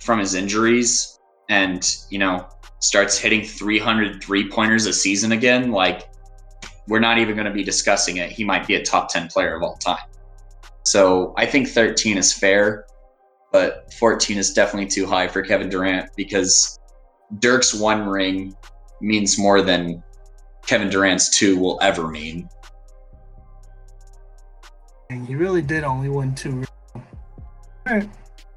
from 0.00 0.20
his 0.20 0.34
injuries 0.34 1.18
and 1.48 1.84
you 2.08 2.20
know 2.20 2.46
starts 2.78 3.18
hitting 3.18 3.42
300 3.42 4.22
three 4.22 4.48
pointers 4.48 4.86
a 4.86 4.92
season 4.92 5.32
again 5.32 5.72
like 5.72 6.08
we're 6.86 7.00
not 7.00 7.18
even 7.18 7.34
going 7.34 7.48
to 7.48 7.52
be 7.52 7.64
discussing 7.64 8.18
it. 8.18 8.30
He 8.30 8.44
might 8.44 8.64
be 8.66 8.76
a 8.76 8.82
top 8.82 9.12
10 9.12 9.26
player 9.26 9.56
of 9.56 9.62
all 9.64 9.76
time. 9.76 10.06
So 10.84 11.34
i 11.36 11.44
think 11.44 11.68
13 11.68 12.16
is 12.16 12.32
fair 12.32 12.86
but 13.50 13.92
14 13.94 14.38
is 14.38 14.52
definitely 14.52 14.88
too 14.88 15.06
high 15.06 15.26
for 15.26 15.42
kevin 15.42 15.68
durant 15.68 16.08
because 16.16 16.78
dirk's 17.40 17.74
one 17.74 18.06
ring 18.06 18.54
means 19.00 19.38
more 19.38 19.62
than 19.62 20.02
Kevin 20.68 20.90
Durant's 20.90 21.30
two 21.30 21.56
will 21.56 21.78
ever 21.80 22.08
mean. 22.08 22.46
Dang, 25.08 25.24
he 25.24 25.34
really 25.34 25.62
did 25.62 25.84
only 25.84 26.08
win 26.08 26.34
two. 26.34 26.64
Alright, 27.88 28.08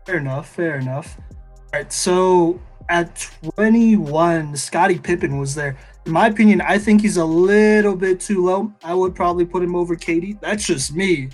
fair 0.06 0.18
enough. 0.18 0.50
Fair 0.50 0.78
enough. 0.78 1.18
All 1.20 1.66
right, 1.74 1.94
so 1.94 2.60
at 2.90 3.30
21, 3.56 4.56
Scottie 4.58 5.00
Pippen 5.00 5.38
was 5.38 5.56
there. 5.56 5.78
In 6.06 6.12
my 6.12 6.28
opinion, 6.28 6.62
I 6.62 6.78
think 6.78 7.02
he's 7.02 7.18
a 7.18 7.24
little 7.26 7.96
bit 7.96 8.20
too 8.20 8.44
low. 8.44 8.74
I 8.84 8.94
would 8.94 9.16
probably 9.16 9.46
put 9.46 9.64
him 9.64 9.76
over 9.76 9.96
KD. 9.96 10.42
That's 10.42 10.66
just 10.66 10.94
me. 10.94 11.30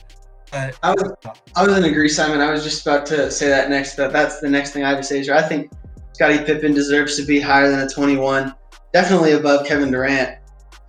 But 0.52 0.78
I 0.84 0.92
was 0.92 1.14
I 1.56 1.66
was 1.66 1.78
in 1.78 1.86
agree, 1.86 2.10
Simon. 2.10 2.40
I 2.40 2.52
was 2.52 2.64
just 2.64 2.86
about 2.86 3.06
to 3.08 3.32
say 3.32 3.50
that 3.50 3.70
next. 3.70 3.96
That 3.96 4.14
that's 4.14 4.40
the 4.40 4.50
next 4.50 4.72
thing 4.72 4.84
I 4.84 4.94
would 4.94 5.04
say. 5.04 5.28
I 5.30 5.42
think 5.42 5.72
Scottie 6.14 6.44
Pippen 6.44 6.74
deserves 6.74 7.18
to 7.18 7.26
be 7.26 7.40
higher 7.40 7.70
than 7.70 7.80
a 7.80 7.90
21. 7.90 8.54
Definitely 8.94 9.34
above 9.34 9.66
Kevin 9.66 9.92
Durant. 9.92 10.38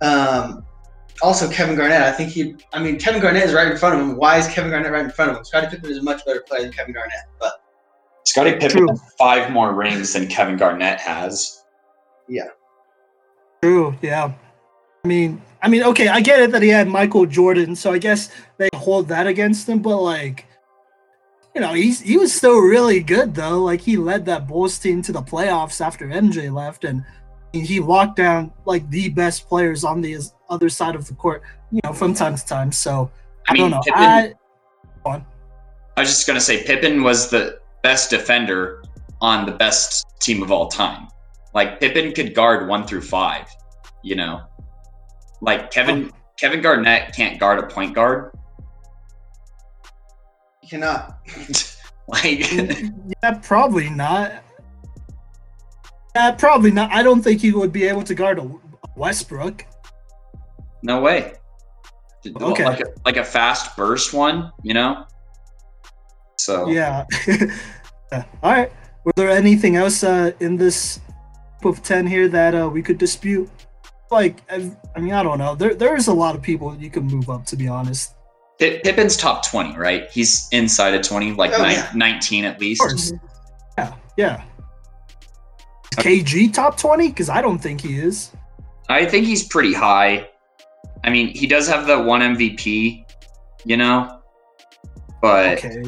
Um, 0.01 0.63
also, 1.21 1.49
Kevin 1.49 1.75
Garnett. 1.75 2.01
I 2.01 2.11
think 2.11 2.31
he. 2.31 2.55
I 2.71 2.81
mean, 2.81 2.97
Kevin 2.97 3.21
Garnett 3.21 3.43
is 3.43 3.53
right 3.53 3.71
in 3.71 3.77
front 3.77 3.95
of 3.95 4.01
him. 4.01 4.15
Why 4.15 4.37
is 4.37 4.47
Kevin 4.47 4.71
Garnett 4.71 4.91
right 4.91 5.03
in 5.03 5.11
front 5.11 5.31
of 5.31 5.37
him? 5.37 5.43
Scottie 5.43 5.67
Pippen 5.67 5.89
is 5.89 5.97
a 5.97 6.03
much 6.03 6.25
better 6.25 6.43
player 6.47 6.63
than 6.63 6.71
Kevin 6.71 6.93
Garnett. 6.93 7.25
But 7.39 7.53
Scottie 8.25 8.53
Pippen 8.53 8.69
True. 8.69 8.87
has 8.89 9.01
five 9.17 9.51
more 9.51 9.73
rings 9.73 10.13
than 10.13 10.27
Kevin 10.27 10.55
Garnett 10.55 10.99
has. 10.99 11.63
Yeah. 12.27 12.47
True, 13.61 13.95
yeah. 14.01 14.31
I 15.03 15.07
mean, 15.07 15.41
I 15.61 15.67
mean, 15.67 15.83
okay, 15.83 16.07
I 16.07 16.21
get 16.21 16.39
it 16.39 16.51
that 16.51 16.61
he 16.61 16.69
had 16.69 16.87
Michael 16.87 17.25
Jordan, 17.25 17.75
so 17.75 17.91
I 17.91 17.97
guess 17.97 18.31
they 18.57 18.69
hold 18.73 19.07
that 19.09 19.27
against 19.27 19.67
him. 19.67 19.79
But 19.79 20.01
like, 20.01 20.45
you 21.55 21.61
know, 21.61 21.73
he's 21.73 21.99
he 21.99 22.17
was 22.17 22.33
still 22.33 22.59
really 22.59 23.01
good 23.01 23.35
though. 23.35 23.61
Like 23.61 23.81
he 23.81 23.97
led 23.97 24.25
that 24.25 24.47
Bulls 24.47 24.77
team 24.79 25.01
to 25.01 25.11
the 25.11 25.21
playoffs 25.21 25.81
after 25.81 26.07
MJ 26.07 26.53
left, 26.53 26.83
and 26.83 27.03
he- 27.53 27.61
he 27.61 27.79
locked 27.79 28.15
down 28.15 28.51
like 28.65 28.89
the 28.89 29.09
best 29.09 29.47
players 29.47 29.83
on 29.83 30.01
the 30.01 30.19
other 30.49 30.69
side 30.69 30.95
of 30.95 31.07
the 31.07 31.13
court. 31.13 31.43
You 31.71 31.81
know, 31.83 31.93
from 31.93 32.13
time 32.13 32.35
to 32.35 32.45
time. 32.45 32.71
So 32.71 33.11
I 33.47 33.51
I, 33.51 33.53
mean, 33.53 33.61
don't 33.61 33.71
know. 33.71 33.81
Pippen, 33.81 34.01
I, 35.05 35.23
I 35.97 36.01
was 36.01 36.09
just 36.09 36.25
gonna 36.25 36.41
say 36.41 36.63
Pippen 36.63 37.03
was 37.03 37.29
the 37.29 37.59
best 37.83 38.09
defender 38.09 38.83
on 39.21 39.45
the 39.45 39.51
best 39.51 40.05
team 40.19 40.41
of 40.41 40.51
all 40.51 40.67
time. 40.67 41.07
Like 41.53 41.79
Pippen 41.79 42.13
could 42.13 42.33
guard 42.33 42.67
one 42.67 42.85
through 42.85 43.01
five, 43.01 43.47
you 44.03 44.15
know. 44.15 44.41
Like 45.41 45.71
Kevin 45.71 46.09
oh. 46.11 46.17
Kevin 46.37 46.61
Garnett 46.61 47.13
can't 47.15 47.39
guard 47.39 47.59
a 47.59 47.67
point 47.67 47.93
guard. 47.93 48.31
he 50.61 50.69
cannot. 50.69 51.17
like 52.07 52.51
yeah, 52.51 53.39
probably 53.41 53.89
not. 53.89 54.43
Yeah, 56.15 56.31
probably 56.31 56.71
not. 56.71 56.91
I 56.91 57.03
don't 57.03 57.21
think 57.21 57.41
he 57.41 57.51
would 57.51 57.71
be 57.71 57.83
able 57.85 58.03
to 58.03 58.15
guard 58.15 58.39
a 58.39 58.49
Westbrook. 58.95 59.65
no 60.83 61.01
way. 61.01 61.33
Okay. 62.25 62.65
Like 62.65 62.81
a, 62.81 62.85
like 63.05 63.17
a 63.17 63.23
fast 63.23 63.77
burst 63.77 64.13
one, 64.13 64.51
you 64.63 64.73
know. 64.73 65.05
So 66.37 66.69
Yeah. 66.69 67.05
Yeah. 68.11 68.25
All 68.43 68.51
right. 68.51 68.71
Were 69.05 69.13
there 69.15 69.29
anything 69.29 69.75
else 69.77 70.03
uh, 70.03 70.31
in 70.39 70.57
this 70.57 70.99
group 71.61 71.77
of 71.77 71.83
ten 71.83 72.05
here 72.07 72.27
that 72.27 72.53
uh, 72.55 72.69
we 72.69 72.81
could 72.81 72.97
dispute? 72.97 73.49
Like, 74.11 74.41
I, 74.49 74.71
I 74.95 74.99
mean, 74.99 75.13
I 75.13 75.21
don't 75.23 75.37
know. 75.37 75.53
There, 75.55 75.75
there 75.75 75.95
is 75.95 76.07
a 76.07 76.13
lot 76.13 76.35
of 76.35 76.41
people 76.41 76.75
you 76.75 76.89
can 76.89 77.03
move 77.03 77.29
up. 77.29 77.45
To 77.45 77.55
be 77.55 77.67
honest, 77.67 78.15
Pi- 78.59 78.81
Pippen's 78.83 79.15
top 79.15 79.47
20, 79.47 79.77
right? 79.77 80.09
He's 80.11 80.49
inside 80.51 80.95
of 80.95 81.03
20, 81.03 81.33
like 81.33 81.51
Oh, 81.53 81.61
nine- 81.61 81.73
yeah. 81.75 81.91
19 81.93 82.43
at 82.45 82.59
least. 82.59 83.13
Yeah, 83.77 83.93
yeah. 84.17 84.43
Is 85.97 86.03
KG 86.03 86.53
top 86.53 86.77
twenty? 86.77 87.09
Because 87.09 87.29
I 87.29 87.41
don't 87.41 87.59
think 87.59 87.81
he 87.81 87.99
is. 87.99 88.31
I 88.89 89.05
think 89.05 89.25
he's 89.25 89.47
pretty 89.47 89.73
high. 89.73 90.29
I 91.03 91.09
mean, 91.09 91.27
he 91.29 91.47
does 91.47 91.67
have 91.67 91.87
the 91.87 91.99
one 92.01 92.21
MVP, 92.21 93.05
you 93.63 93.77
know, 93.77 94.19
but 95.21 95.63
Okay. 95.63 95.83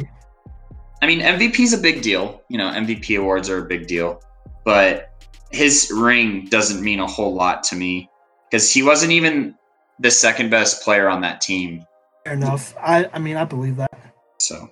I 1.01 1.07
mean, 1.07 1.19
MVP's 1.19 1.73
a 1.73 1.77
big 1.77 2.01
deal. 2.01 2.41
You 2.47 2.57
know, 2.57 2.69
MVP 2.69 3.17
awards 3.19 3.49
are 3.49 3.57
a 3.57 3.65
big 3.65 3.87
deal, 3.87 4.21
but 4.63 5.09
his 5.51 5.91
ring 5.93 6.45
doesn't 6.45 6.81
mean 6.81 6.99
a 6.99 7.07
whole 7.07 7.33
lot 7.33 7.63
to 7.63 7.75
me 7.75 8.09
because 8.49 8.71
he 8.71 8.83
wasn't 8.83 9.11
even 9.11 9.55
the 9.99 10.11
second 10.11 10.49
best 10.49 10.83
player 10.83 11.09
on 11.09 11.21
that 11.21 11.41
team. 11.41 11.83
Fair 12.23 12.33
enough. 12.33 12.75
I, 12.79 13.09
I 13.13 13.19
mean, 13.19 13.35
I 13.35 13.45
believe 13.45 13.77
that. 13.77 13.91
So, 14.37 14.69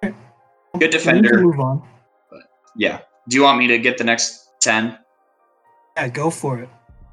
good 0.00 0.90
defender. 0.90 1.40
Move 1.40 1.58
on. 1.58 1.82
Yeah. 2.76 3.00
Do 3.28 3.36
you 3.36 3.42
want 3.42 3.58
me 3.58 3.66
to 3.68 3.78
get 3.78 3.98
the 3.98 4.04
next 4.04 4.50
10? 4.60 4.98
Yeah, 5.96 6.08
go 6.08 6.30
for 6.30 6.58
it. 6.58 6.68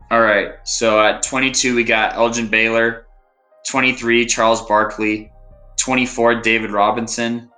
All 0.09 0.21
right. 0.21 0.55
So 0.65 0.99
at 0.99 1.23
22, 1.23 1.75
we 1.75 1.83
got 1.83 2.15
Elgin 2.15 2.47
Baylor. 2.47 3.05
23, 3.67 4.25
Charles 4.25 4.61
Barkley. 4.65 5.31
24, 5.77 6.41
David 6.41 6.71
Robinson. 6.71 7.49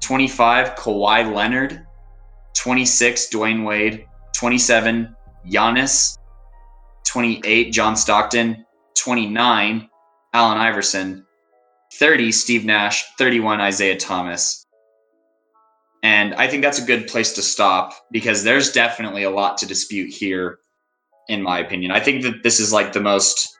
25, 0.00 0.74
Kawhi 0.74 1.34
Leonard. 1.34 1.86
26, 2.54 3.30
Dwyane 3.32 3.64
Wade. 3.64 4.06
27, 4.34 5.16
Giannis. 5.46 6.18
28, 7.06 7.72
John 7.72 7.96
Stockton. 7.96 8.66
29, 8.94 9.88
Allen 10.34 10.58
Iverson. 10.58 11.24
30, 11.94 12.32
Steve 12.32 12.64
Nash. 12.66 13.04
31, 13.16 13.60
Isiah 13.60 13.96
Thomas. 13.96 14.61
And 16.02 16.34
I 16.34 16.48
think 16.48 16.62
that's 16.62 16.80
a 16.80 16.84
good 16.84 17.06
place 17.06 17.32
to 17.34 17.42
stop 17.42 17.92
because 18.10 18.42
there's 18.42 18.72
definitely 18.72 19.22
a 19.22 19.30
lot 19.30 19.58
to 19.58 19.66
dispute 19.66 20.10
here 20.10 20.58
in 21.28 21.42
my 21.42 21.60
opinion. 21.60 21.92
I 21.92 22.00
think 22.00 22.22
that 22.22 22.42
this 22.42 22.58
is 22.58 22.72
like 22.72 22.92
the 22.92 23.00
most 23.00 23.56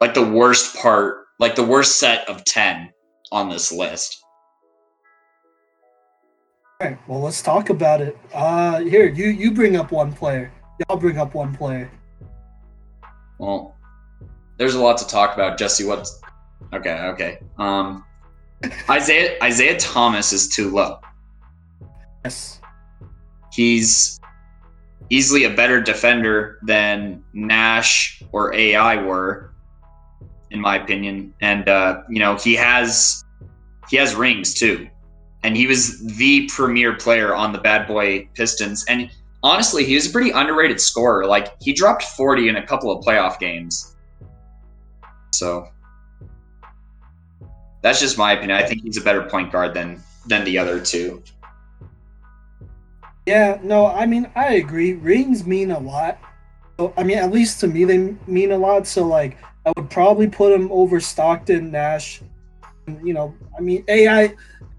like 0.00 0.14
the 0.14 0.26
worst 0.26 0.74
part, 0.76 1.26
like 1.38 1.54
the 1.54 1.62
worst 1.62 1.98
set 1.98 2.28
of 2.28 2.44
10 2.44 2.90
on 3.30 3.48
this 3.48 3.70
list. 3.70 4.22
All 6.80 6.88
right. 6.88 6.98
Well, 7.08 7.20
let's 7.20 7.42
talk 7.42 7.70
about 7.70 8.00
it. 8.00 8.18
Uh, 8.34 8.80
here, 8.80 9.06
you 9.06 9.26
you 9.26 9.52
bring 9.52 9.76
up 9.76 9.92
one 9.92 10.12
player. 10.12 10.50
Y'all 10.80 10.98
bring 10.98 11.18
up 11.18 11.34
one 11.34 11.54
player. 11.54 11.90
Well, 13.38 13.76
there's 14.58 14.74
a 14.74 14.80
lot 14.80 14.98
to 14.98 15.06
talk 15.06 15.34
about, 15.34 15.58
Jesse. 15.58 15.84
What's 15.84 16.20
okay, 16.72 16.98
okay. 17.12 17.38
Um 17.58 18.04
Isiah 18.90 19.36
Isiah 19.44 19.78
Thomas 19.78 20.32
is 20.32 20.48
too 20.48 20.70
low. 20.70 21.00
Yes. 22.24 22.60
He's 23.52 24.20
easily 25.10 25.44
a 25.44 25.50
better 25.50 25.80
defender 25.80 26.58
than 26.62 27.22
Nash 27.32 28.22
or 28.32 28.54
AI 28.54 29.02
were, 29.02 29.52
in 30.50 30.60
my 30.60 30.76
opinion. 30.76 31.34
And 31.40 31.68
uh, 31.68 32.02
you 32.08 32.18
know, 32.18 32.36
he 32.36 32.54
has 32.54 33.24
he 33.88 33.96
has 33.96 34.14
rings 34.14 34.54
too. 34.54 34.88
And 35.44 35.56
he 35.56 35.66
was 35.66 36.00
the 36.16 36.48
premier 36.48 36.94
player 36.94 37.34
on 37.34 37.52
the 37.52 37.58
bad 37.58 37.88
boy 37.88 38.28
Pistons. 38.34 38.84
And 38.88 39.10
honestly, 39.42 39.84
he 39.84 39.96
was 39.96 40.06
a 40.06 40.10
pretty 40.10 40.30
underrated 40.30 40.80
scorer. 40.80 41.26
Like 41.26 41.54
he 41.60 41.72
dropped 41.72 42.04
40 42.04 42.48
in 42.48 42.56
a 42.56 42.66
couple 42.66 42.92
of 42.92 43.04
playoff 43.04 43.40
games. 43.40 43.96
So 45.32 45.68
that's 47.82 48.00
just 48.00 48.16
my 48.16 48.32
opinion. 48.32 48.56
I 48.56 48.62
think 48.62 48.82
he's 48.82 48.96
a 48.96 49.02
better 49.02 49.22
point 49.22 49.52
guard 49.52 49.74
than 49.74 50.02
than 50.26 50.44
the 50.44 50.56
other 50.56 50.80
two. 50.80 51.22
Yeah, 53.26 53.58
no, 53.62 53.86
I 53.86 54.06
mean, 54.06 54.30
I 54.34 54.54
agree. 54.54 54.94
Rings 54.94 55.46
mean 55.46 55.70
a 55.70 55.78
lot. 55.78 56.18
So, 56.78 56.92
I 56.96 57.04
mean, 57.04 57.18
at 57.18 57.30
least 57.30 57.60
to 57.60 57.68
me, 57.68 57.84
they 57.84 58.16
mean 58.26 58.50
a 58.50 58.58
lot. 58.58 58.86
So, 58.86 59.06
like, 59.06 59.38
I 59.64 59.72
would 59.76 59.90
probably 59.90 60.26
put 60.28 60.52
him 60.52 60.70
over 60.72 60.98
Stockton, 60.98 61.70
Nash. 61.70 62.20
And, 62.86 63.06
you 63.06 63.14
know, 63.14 63.34
I 63.56 63.60
mean, 63.60 63.84
AI, 63.86 64.34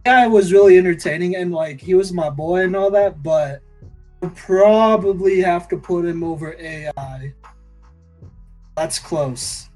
AI 0.05 0.27
was 0.27 0.51
really 0.51 0.77
entertaining 0.77 1.37
and, 1.37 1.53
like, 1.53 1.79
he 1.79 1.93
was 1.93 2.11
my 2.11 2.29
boy 2.29 2.63
and 2.63 2.75
all 2.75 2.91
that, 2.91 3.23
but 3.23 3.61
I 3.81 4.25
would 4.25 4.35
probably 4.35 5.39
have 5.39 5.69
to 5.69 5.77
put 5.77 6.03
him 6.03 6.23
over 6.23 6.55
AI. 6.59 7.33
That's 8.75 8.99
close. 8.99 9.69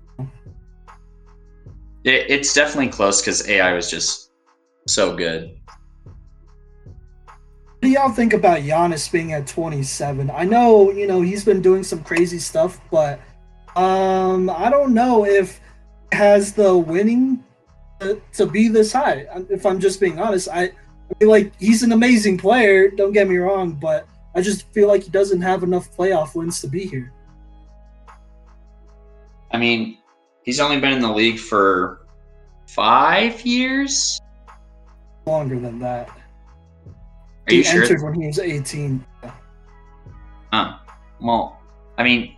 It, 2.08 2.32
it's 2.32 2.54
definitely 2.54 2.88
close 2.88 3.22
because 3.22 3.48
AI 3.50 3.74
was 3.74 3.92
just 3.92 4.32
so 4.88 5.14
good. 5.14 5.60
What 6.06 7.82
do 7.82 7.90
y'all 7.90 8.14
think 8.14 8.32
about 8.32 8.62
Giannis 8.62 9.12
being 9.12 9.34
at 9.34 9.46
27? 9.46 10.32
I 10.32 10.46
know, 10.46 10.90
you 10.92 11.06
know, 11.06 11.20
he's 11.22 11.44
been 11.44 11.62
doing 11.62 11.84
some 11.84 12.02
crazy 12.04 12.40
stuff, 12.40 12.80
but 12.90 13.20
um, 13.76 14.50
I 14.50 14.70
don't 14.70 14.94
know 14.94 15.26
if 15.26 15.60
has 16.14 16.54
the 16.54 16.78
winning 16.78 17.44
to, 18.00 18.22
to 18.34 18.46
be 18.46 18.70
this 18.70 18.94
high. 18.94 19.26
If 19.50 19.66
I'm 19.66 19.80
just 19.80 20.00
being 20.00 20.18
honest, 20.18 20.48
I, 20.48 20.64
I 20.64 21.14
feel 21.20 21.30
like 21.30 21.60
he's 21.60 21.84
an 21.84 21.92
amazing 21.92 22.38
player. 22.38 22.90
Don't 22.90 23.12
get 23.12 23.28
me 23.28 23.36
wrong, 23.36 23.74
but 23.74 24.08
I 24.34 24.42
just 24.42 24.72
feel 24.72 24.88
like 24.88 25.04
he 25.04 25.10
doesn't 25.10 25.42
have 25.42 25.62
enough 25.62 25.94
playoff 25.96 26.36
wins 26.36 26.62
to 26.62 26.68
be 26.68 26.86
here. 26.86 27.12
I 29.52 29.58
mean, 29.58 29.98
he's 30.48 30.62
only 30.62 30.80
been 30.80 30.94
in 30.94 31.02
the 31.02 31.12
league 31.12 31.38
for 31.38 32.08
five 32.68 33.46
years. 33.46 34.20
Longer 35.26 35.60
than 35.60 35.78
that. 35.80 36.08
Are 36.08 37.54
you 37.54 37.58
he 37.58 37.64
sure? 37.64 37.84
entered 37.84 38.02
when 38.02 38.20
he 38.20 38.28
was 38.28 38.40
18. 38.40 39.06
Huh. 40.54 40.78
Well, 41.20 41.60
I 41.98 42.04
mean, 42.04 42.36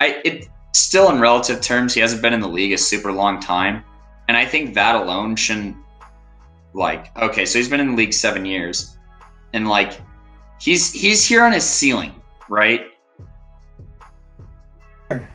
I 0.00 0.20
it 0.24 0.48
still 0.74 1.10
in 1.10 1.20
relative 1.20 1.60
terms, 1.60 1.92
he 1.92 2.00
hasn't 2.00 2.22
been 2.22 2.32
in 2.32 2.40
the 2.40 2.48
league 2.48 2.72
a 2.72 2.78
super 2.78 3.12
long 3.12 3.40
time, 3.40 3.84
and 4.28 4.36
I 4.36 4.46
think 4.46 4.74
that 4.74 4.94
alone 4.94 5.36
shouldn't 5.36 5.76
like 6.72 7.14
okay. 7.20 7.44
So 7.44 7.58
he's 7.58 7.68
been 7.68 7.80
in 7.80 7.90
the 7.90 7.96
league 7.96 8.14
seven 8.14 8.46
years, 8.46 8.96
and 9.52 9.68
like 9.68 10.00
he's 10.58 10.92
he's 10.92 11.26
here 11.26 11.44
on 11.44 11.52
his 11.52 11.64
ceiling, 11.64 12.14
right? 12.48 12.86
Sure. 15.10 15.28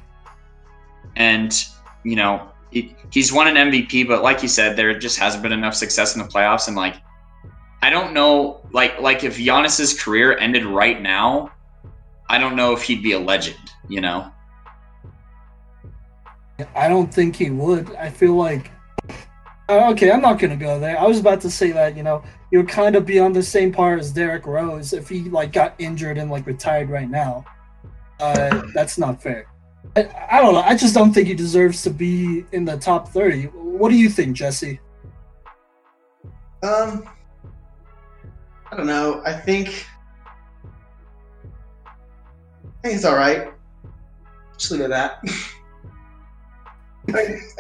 And 1.16 1.54
you 2.06 2.16
know 2.16 2.50
he, 2.76 2.94
he's 3.10 3.32
won 3.32 3.48
an 3.48 3.72
MVP, 3.72 4.08
but 4.08 4.22
like 4.22 4.44
you 4.44 4.50
said, 4.50 4.76
there 4.76 4.98
just 5.00 5.18
hasn't 5.18 5.42
been 5.42 5.54
enough 5.54 5.76
success 5.76 6.16
in 6.16 6.22
the 6.22 6.28
playoffs, 6.28 6.68
and 6.68 6.76
like 6.76 6.98
I 7.82 7.90
don't 7.90 8.14
know, 8.14 8.62
like 8.72 9.00
like 9.00 9.24
if 9.24 9.38
Giannis's 9.38 10.00
career 10.00 10.38
ended 10.38 10.66
right 10.66 11.02
now, 11.02 11.52
I 12.30 12.38
don't 12.38 12.56
know 12.56 12.74
if 12.74 12.84
he'd 12.84 13.02
be 13.02 13.14
a 13.14 13.20
legend, 13.20 13.72
you 13.88 14.02
know. 14.02 14.32
I 16.76 16.88
don't 16.88 17.14
think 17.14 17.36
he 17.36 17.50
would. 17.50 17.96
I 17.96 18.10
feel 18.10 18.36
like. 18.36 18.72
Uh, 19.68 19.90
okay, 19.92 20.12
I'm 20.12 20.22
not 20.22 20.38
gonna 20.38 20.56
go 20.58 20.80
there. 20.80 21.00
I 21.00 21.06
was 21.06 21.20
about 21.20 21.42
to 21.42 21.50
say 21.50 21.72
that 21.72 21.96
you 21.96 22.04
know 22.04 22.24
he 22.52 22.58
would 22.58 22.70
kind 22.70 22.96
of 22.96 23.06
be 23.06 23.20
on 23.20 23.34
the 23.34 23.42
same 23.42 23.72
par 23.72 23.98
as 23.98 24.12
Derrick 24.12 24.46
Rose 24.46 24.94
if 24.94 25.08
he 25.08 25.30
like 25.30 25.54
got 25.54 25.76
injured 25.80 26.18
and 26.18 26.30
like 26.30 26.46
retired 26.46 26.90
right 26.90 27.10
now. 27.10 27.46
Uh, 28.20 28.64
that's 28.74 28.98
not 28.98 29.22
fair. 29.22 29.48
I, 29.96 30.10
I 30.32 30.42
don't 30.42 30.54
know. 30.54 30.62
I 30.62 30.76
just 30.76 30.94
don't 30.94 31.14
think 31.14 31.28
he 31.28 31.34
deserves 31.34 31.82
to 31.84 31.90
be 31.90 32.46
in 32.52 32.66
the 32.66 32.78
top 32.78 33.10
30. 33.10 33.44
What 33.46 33.90
do 33.90 33.96
you 33.96 34.10
think, 34.10 34.36
Jesse? 34.36 34.80
Um, 36.64 37.08
I 38.72 38.76
don't 38.76 38.88
know. 38.88 39.22
I 39.26 39.34
think 39.34 39.86
I 41.86 42.88
think 42.88 42.96
it's 42.96 43.06
all 43.06 43.16
right. 43.16 43.52
Just 44.58 44.72
leave 44.72 44.82
it 44.82 44.92
at 44.92 45.22
that. 45.22 45.24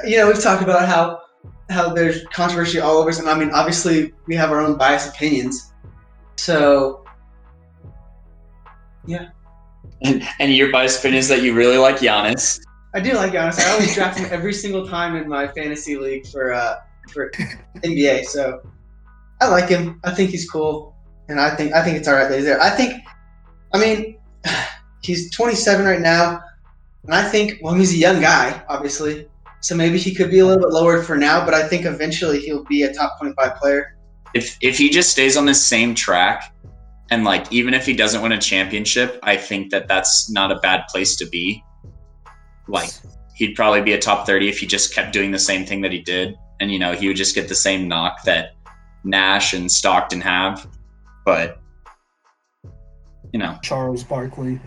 You 0.03 0.17
know, 0.17 0.27
we've 0.27 0.41
talked 0.41 0.63
about 0.63 0.87
how 0.87 1.21
how 1.69 1.93
there's 1.93 2.23
controversy 2.33 2.79
all 2.79 2.97
over, 2.97 3.09
and 3.09 3.29
I 3.29 3.37
mean, 3.37 3.51
obviously, 3.51 4.11
we 4.25 4.35
have 4.35 4.51
our 4.51 4.59
own 4.59 4.75
biased 4.75 5.09
opinions. 5.09 5.71
So, 6.35 7.05
And, 9.05 9.29
and 10.39 10.53
your 10.53 10.71
biased 10.71 10.99
opinion 10.99 11.19
is 11.19 11.27
that 11.27 11.41
you 11.41 11.53
really 11.53 11.77
like 11.77 11.97
Giannis. 11.97 12.59
I 12.93 12.99
do 13.01 13.13
like 13.13 13.33
Giannis. 13.33 13.59
I 13.59 13.71
always 13.71 13.93
draft 13.93 14.17
him 14.17 14.27
every 14.31 14.53
single 14.53 14.87
time 14.87 15.15
in 15.15 15.27
my 15.27 15.47
fantasy 15.47 15.97
league 15.97 16.27
for 16.27 16.53
uh 16.53 16.79
for 17.11 17.31
NBA. 17.83 18.25
So, 18.25 18.61
I 19.41 19.47
like 19.49 19.69
him. 19.69 19.99
I 20.03 20.11
think 20.11 20.29
he's 20.29 20.49
cool, 20.49 20.95
and 21.27 21.39
I 21.39 21.55
think 21.55 21.73
I 21.73 21.83
think 21.83 21.97
it's 21.97 22.07
all 22.07 22.15
right 22.15 22.29
that 22.29 22.35
he's 22.35 22.45
there. 22.45 22.61
I 22.61 22.69
think, 22.69 23.03
I 23.73 23.79
mean, 23.79 24.17
he's 25.03 25.29
27 25.35 25.85
right 25.85 25.99
now, 25.99 26.41
and 27.03 27.13
I 27.13 27.27
think 27.27 27.59
well, 27.61 27.73
he's 27.73 27.93
a 27.93 27.97
young 27.97 28.21
guy, 28.21 28.63
obviously. 28.69 29.27
So 29.61 29.75
maybe 29.75 29.97
he 29.97 30.13
could 30.13 30.29
be 30.29 30.39
a 30.39 30.45
little 30.45 30.61
bit 30.61 30.71
lower 30.71 31.01
for 31.01 31.17
now, 31.17 31.43
but 31.43 31.53
I 31.55 31.67
think 31.67 31.85
eventually 31.85 32.39
he'll 32.39 32.63
be 32.65 32.83
a 32.83 32.93
top 32.93 33.17
25 33.19 33.55
player. 33.55 33.97
If 34.33 34.57
if 34.61 34.77
he 34.77 34.89
just 34.89 35.09
stays 35.09 35.35
on 35.35 35.45
the 35.45 35.55
same 35.55 35.95
track, 35.95 36.53
and 37.11 37.23
like 37.23 37.51
even 37.51 37.73
if 37.73 37.85
he 37.85 37.93
doesn't 37.93 38.21
win 38.21 38.31
a 38.31 38.39
championship, 38.39 39.19
I 39.23 39.37
think 39.37 39.71
that 39.71 39.87
that's 39.87 40.29
not 40.29 40.51
a 40.51 40.55
bad 40.55 40.85
place 40.89 41.15
to 41.17 41.25
be. 41.25 41.63
Like 42.67 42.89
he'd 43.35 43.53
probably 43.55 43.81
be 43.81 43.93
a 43.93 43.99
top 43.99 44.25
30 44.25 44.49
if 44.49 44.59
he 44.59 44.65
just 44.65 44.93
kept 44.93 45.13
doing 45.13 45.31
the 45.31 45.39
same 45.39 45.65
thing 45.65 45.81
that 45.81 45.91
he 45.91 46.01
did, 46.01 46.35
and 46.59 46.71
you 46.71 46.79
know 46.79 46.93
he 46.93 47.07
would 47.07 47.17
just 47.17 47.35
get 47.35 47.47
the 47.47 47.55
same 47.55 47.87
knock 47.87 48.23
that 48.25 48.55
Nash 49.03 49.53
and 49.53 49.71
Stockton 49.71 50.21
have. 50.21 50.67
But 51.25 51.61
you 53.33 53.39
know, 53.39 53.57
Charles 53.61 54.03
Barkley. 54.03 54.59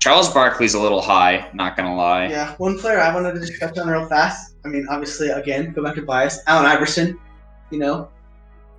Charles 0.00 0.32
Barkley's 0.32 0.74
a 0.74 0.80
little 0.80 1.02
high, 1.02 1.50
not 1.52 1.76
gonna 1.76 1.94
lie. 1.94 2.28
Yeah, 2.28 2.54
one 2.56 2.78
player 2.78 2.98
I 2.98 3.14
wanted 3.14 3.34
to 3.34 3.40
just 3.40 3.60
touch 3.60 3.78
on 3.78 3.88
real 3.88 4.06
fast. 4.06 4.54
I 4.64 4.68
mean, 4.68 4.86
obviously, 4.90 5.28
again, 5.28 5.72
go 5.72 5.82
back 5.82 5.94
to 5.94 6.02
bias. 6.02 6.40
Allen 6.46 6.66
Iverson, 6.66 7.18
you 7.70 7.78
know, 7.78 8.08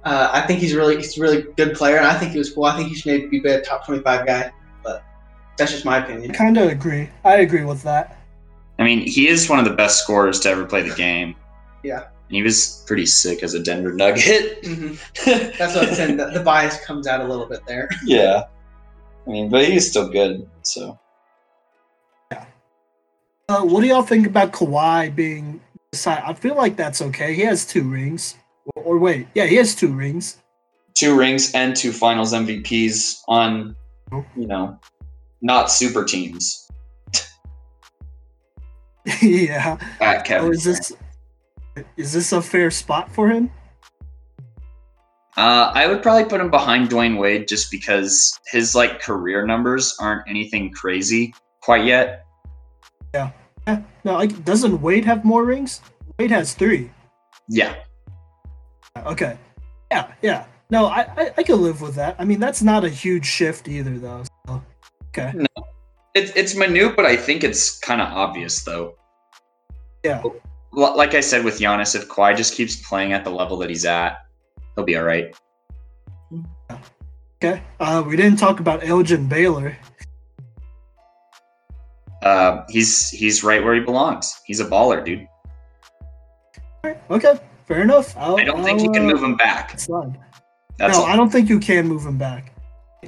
uh, 0.03 0.29
I 0.31 0.41
think 0.41 0.59
he's 0.59 0.73
really 0.75 0.95
he's 0.97 1.17
a 1.17 1.21
really 1.21 1.43
good 1.57 1.75
player, 1.75 1.97
and 1.97 2.05
I 2.05 2.17
think 2.17 2.31
he 2.31 2.37
was 2.39 2.51
cool. 2.53 2.65
I 2.65 2.75
think 2.75 2.89
he 2.89 2.95
should 2.95 3.07
maybe 3.11 3.39
be 3.39 3.49
a 3.49 3.61
top 3.61 3.85
25 3.85 4.25
guy, 4.25 4.51
but 4.83 5.03
that's 5.57 5.71
just 5.71 5.85
my 5.85 5.97
opinion. 5.97 6.31
I 6.31 6.33
opinion. 6.33 6.55
kind 6.55 6.57
of 6.57 6.69
agree. 6.69 7.09
I 7.23 7.35
agree 7.37 7.65
with 7.65 7.83
that. 7.83 8.17
I 8.79 8.83
mean, 8.83 8.99
he 9.01 9.27
is 9.27 9.47
one 9.49 9.59
of 9.59 9.65
the 9.65 9.73
best 9.73 10.01
scorers 10.03 10.39
to 10.41 10.49
ever 10.49 10.65
play 10.65 10.81
the 10.87 10.95
game. 10.95 11.35
Yeah. 11.83 11.97
And 12.27 12.35
he 12.35 12.41
was 12.41 12.83
pretty 12.87 13.05
sick 13.05 13.43
as 13.43 13.53
a 13.53 13.59
Denver 13.59 13.91
Nugget. 13.93 14.65
hmm 14.65 14.93
That's 15.25 15.75
what 15.75 15.89
I'm 15.89 15.93
saying. 15.93 16.17
The, 16.17 16.27
the 16.31 16.39
bias 16.41 16.83
comes 16.85 17.05
out 17.05 17.21
a 17.21 17.25
little 17.27 17.45
bit 17.45 17.59
there. 17.67 17.89
yeah. 18.05 18.45
I 19.27 19.29
mean, 19.29 19.49
but 19.49 19.65
he's 19.65 19.87
still 19.89 20.09
good. 20.09 20.49
So 20.63 20.97
Uh, 23.49 23.63
what 23.63 23.81
do 23.81 23.87
y'all 23.87 24.01
think 24.01 24.25
about 24.25 24.51
Kawhi 24.53 25.13
being 25.13 25.59
beside? 25.91 26.23
I 26.25 26.33
feel 26.33 26.55
like 26.55 26.75
that's 26.77 27.01
okay. 27.01 27.33
He 27.35 27.41
has 27.41 27.65
two 27.65 27.83
rings. 27.83 28.35
Or, 28.75 28.83
or 28.83 28.97
wait, 28.97 29.27
yeah, 29.33 29.45
he 29.45 29.55
has 29.55 29.75
two 29.75 29.93
rings. 29.93 30.37
two 30.95 31.17
rings 31.17 31.53
and 31.53 31.75
two 31.75 31.91
Finals 31.91 32.33
MVPs 32.33 33.21
on, 33.27 33.75
you 34.35 34.47
know, 34.47 34.79
not 35.41 35.71
super 35.71 36.03
teams. 36.03 36.67
yeah. 39.21 39.77
At 39.99 40.25
Kevin. 40.25 40.49
Oh, 40.49 40.51
is 40.51 40.63
this 40.63 40.93
is 41.97 42.13
this 42.13 42.31
a 42.33 42.41
fair 42.41 42.69
spot 42.69 43.11
for 43.11 43.29
him? 43.29 43.49
Uh, 45.37 45.71
I 45.73 45.87
would 45.87 46.03
probably 46.03 46.25
put 46.25 46.41
him 46.41 46.51
behind 46.51 46.89
Dwyane 46.89 47.17
Wade 47.17 47.47
just 47.47 47.71
because 47.71 48.37
his 48.47 48.75
like 48.75 49.01
career 49.01 49.45
numbers 49.47 49.95
aren't 49.99 50.29
anything 50.29 50.71
crazy 50.71 51.33
quite 51.61 51.85
yet. 51.85 52.25
Yeah. 53.13 53.31
Yeah. 53.65 53.81
No, 54.03 54.13
like 54.13 54.43
doesn't 54.43 54.81
Wade 54.81 55.05
have 55.05 55.23
more 55.23 55.45
rings? 55.45 55.81
Wade 56.19 56.31
has 56.31 56.53
three. 56.53 56.91
Yeah, 57.47 57.75
Okay. 58.97 59.37
Yeah, 59.91 60.11
yeah. 60.21 60.45
No, 60.69 60.85
I, 60.85 61.01
I 61.17 61.31
I 61.37 61.43
could 61.43 61.59
live 61.59 61.81
with 61.81 61.95
that. 61.95 62.15
I 62.17 62.25
mean, 62.25 62.39
that's 62.39 62.61
not 62.61 62.85
a 62.85 62.89
huge 62.89 63.25
shift 63.25 63.67
either, 63.67 63.97
though. 63.97 64.23
So, 64.47 64.63
okay. 65.09 65.45
it's 66.13 66.31
it's 66.35 66.55
minute, 66.55 66.95
but 66.95 67.05
I 67.05 67.15
think 67.15 67.43
it's 67.43 67.79
kind 67.79 68.01
of 68.01 68.07
obvious 68.07 68.63
though. 68.63 68.95
Yeah. 70.03 70.23
Like 70.71 71.13
I 71.13 71.19
said 71.19 71.43
with 71.43 71.59
Giannis, 71.59 71.95
if 71.95 72.07
Kawhi 72.07 72.35
just 72.35 72.55
keeps 72.55 72.77
playing 72.87 73.11
at 73.11 73.23
the 73.25 73.29
level 73.29 73.57
that 73.57 73.69
he's 73.69 73.85
at, 73.85 74.19
he'll 74.75 74.85
be 74.85 74.95
all 74.95 75.03
right. 75.03 75.35
Okay. 77.43 77.61
Uh, 77.79 78.03
we 78.07 78.15
didn't 78.15 78.37
talk 78.37 78.59
about 78.59 78.83
Elgin 78.83 79.27
Baylor. 79.27 79.77
Uh, 82.21 82.63
he's 82.69 83.09
he's 83.09 83.43
right 83.43 83.63
where 83.63 83.73
he 83.73 83.81
belongs. 83.81 84.39
He's 84.45 84.59
a 84.59 84.65
baller, 84.65 85.03
dude. 85.03 85.27
Okay, 87.11 87.39
fair 87.65 87.81
enough. 87.81 88.15
I'll, 88.17 88.37
I 88.37 88.43
don't 88.43 88.63
think 88.63 88.81
you 88.81 88.91
can 88.91 89.03
uh, 89.03 89.13
move 89.13 89.23
him 89.23 89.35
back. 89.35 89.71
That's 89.71 89.87
no, 90.97 91.03
all. 91.03 91.05
I 91.05 91.15
don't 91.15 91.29
think 91.29 91.49
you 91.49 91.59
can 91.59 91.87
move 91.87 92.05
him 92.05 92.17
back. 92.17 92.53